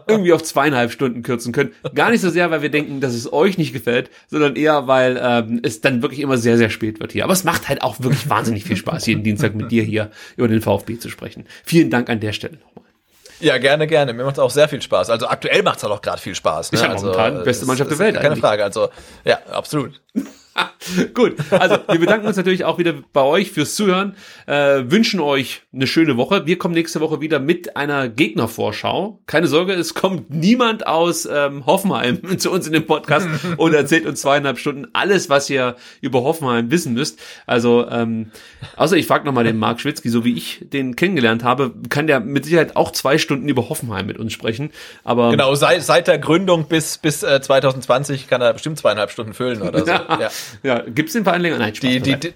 [0.06, 1.72] irgendwie auf zweieinhalb Stunden kürzen können.
[1.94, 5.18] Gar nicht so sehr, weil wir denken, dass es euch nicht gefällt, sondern eher, weil
[5.22, 7.24] ähm, es dann wirklich immer sehr, sehr spät wird hier.
[7.24, 10.48] Aber es macht halt auch wirklich wahnsinnig viel Spaß, jeden Dienstag mit dir hier über
[10.48, 11.44] den VfB zu sprechen.
[11.64, 12.87] Vielen Dank an der Stelle nochmal.
[13.40, 14.12] Ja, gerne, gerne.
[14.12, 15.10] Mir macht es auch sehr viel Spaß.
[15.10, 16.72] Also aktuell macht es halt auch gerade viel Spaß.
[16.72, 16.78] Ne?
[16.78, 18.16] Ich habe also, momentan beste Mannschaft der Welt.
[18.16, 18.40] Keine eigentlich.
[18.40, 18.64] Frage.
[18.64, 18.90] Also
[19.24, 20.00] ja, absolut.
[21.14, 24.14] Gut, also wir bedanken uns natürlich auch wieder bei euch fürs Zuhören,
[24.46, 26.46] äh, wünschen euch eine schöne Woche.
[26.46, 29.20] Wir kommen nächste Woche wieder mit einer Gegnervorschau.
[29.26, 34.06] Keine Sorge, es kommt niemand aus ähm, Hoffenheim zu uns in den Podcast und erzählt
[34.06, 37.20] uns zweieinhalb Stunden alles, was ihr über Hoffenheim wissen müsst.
[37.46, 38.30] Also, ähm,
[38.76, 42.20] außer ich frage nochmal den Marc Schwitzky, so wie ich den kennengelernt habe, kann der
[42.20, 44.70] mit Sicherheit auch zwei Stunden über Hoffenheim mit uns sprechen.
[45.04, 49.34] Aber genau, seit, seit der Gründung bis, bis äh, 2020 kann er bestimmt zweieinhalb Stunden
[49.34, 49.90] füllen oder so.
[49.90, 50.30] ja.
[50.62, 51.58] Ja, gibt's den Vereinleger?
[51.58, 52.32] Nein, Spaß die, die, die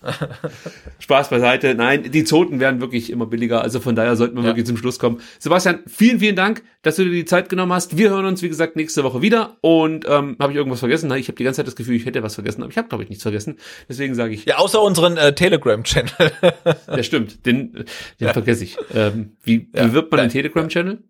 [1.00, 1.74] Spaß beiseite.
[1.74, 3.62] Nein, die Zoten werden wirklich immer billiger.
[3.62, 4.48] Also von daher sollten wir ja.
[4.48, 5.20] wirklich zum Schluss kommen.
[5.38, 7.96] Sebastian, vielen, vielen Dank, dass du dir die Zeit genommen hast.
[7.96, 9.56] Wir hören uns, wie gesagt, nächste Woche wieder.
[9.60, 11.08] Und ähm, habe ich irgendwas vergessen?
[11.08, 12.88] Nein, ich habe die ganze Zeit das Gefühl, ich hätte was vergessen, aber ich habe,
[12.88, 13.58] glaube ich, nichts vergessen.
[13.88, 14.44] Deswegen sage ich.
[14.44, 16.12] Ja, außer unseren äh, Telegram-Channel.
[16.88, 17.44] ja, stimmt.
[17.46, 17.86] Den, den
[18.18, 18.32] ja.
[18.32, 18.76] vergesse ich.
[18.94, 19.86] Ähm, wie, ja.
[19.86, 21.02] wie wird man den Telegram-Channel?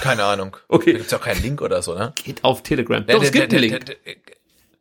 [0.00, 0.56] Keine Ahnung.
[0.68, 0.92] Okay.
[0.92, 2.12] Da gibt's auch keinen Link oder so, ne?
[2.24, 3.04] Geht auf Telegram.
[3.06, 3.96] Doch, es gibt einen Link.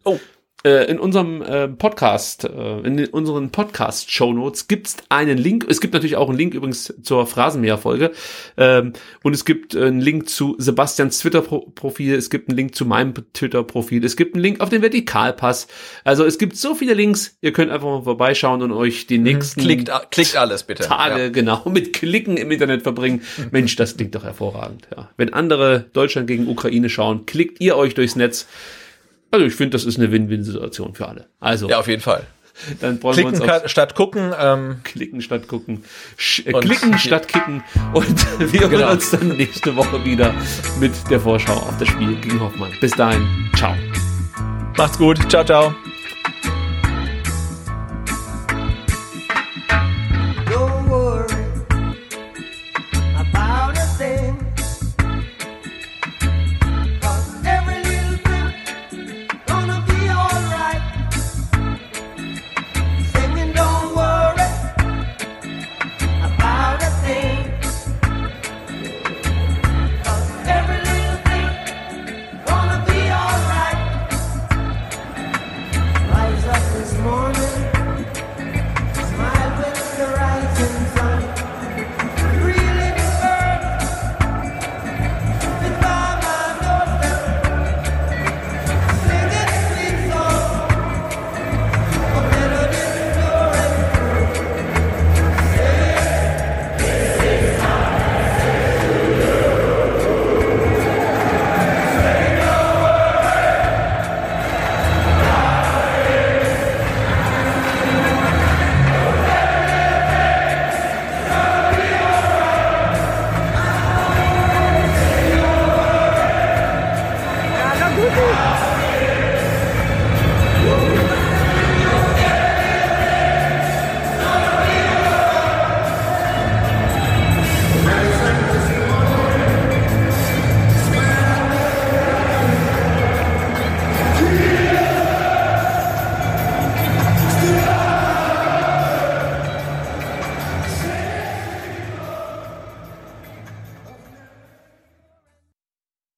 [0.03, 0.19] Oh,
[0.66, 5.68] äh, in unserem äh, Podcast, äh, in unseren Podcast-Show Notes gibt's einen Link.
[5.69, 8.11] Es gibt natürlich auch einen Link übrigens zur Phrasenmäher-Folge.
[8.58, 12.16] Ähm, und es gibt einen Link zu Sebastians Twitter-Profil.
[12.16, 14.03] Es gibt einen Link zu meinem Twitter-Profil.
[14.03, 15.68] Es gibt einen Link auf den Vertikalpass.
[16.03, 17.38] Also es gibt so viele Links.
[17.42, 19.24] Ihr könnt einfach mal vorbeischauen und euch die mhm.
[19.24, 20.84] nächsten klickt, klickt alles bitte.
[20.84, 21.30] Tage ja.
[21.30, 23.22] genau mit Klicken im Internet verbringen.
[23.52, 24.88] Mensch, das klingt doch hervorragend.
[24.95, 25.10] Ja.
[25.16, 28.48] Wenn andere Deutschland gegen Ukraine schauen, klickt ihr euch durchs Netz.
[29.36, 31.28] Also ich finde, das ist eine Win-Win-Situation für alle.
[31.42, 32.26] Also ja, auf jeden Fall.
[32.80, 34.34] Dann freuen klicken wir uns statt gucken.
[34.40, 35.84] Ähm, klicken statt gucken.
[36.16, 37.62] Sch äh, klicken statt kicken.
[37.94, 38.72] Und wir genau.
[38.72, 40.34] hören uns dann nächste Woche wieder
[40.80, 42.72] mit der Vorschau auf das Spiel gegen Hoffmann.
[42.80, 43.76] Bis dahin, ciao.
[44.78, 45.20] Macht's gut.
[45.30, 45.76] Ciao, ciao.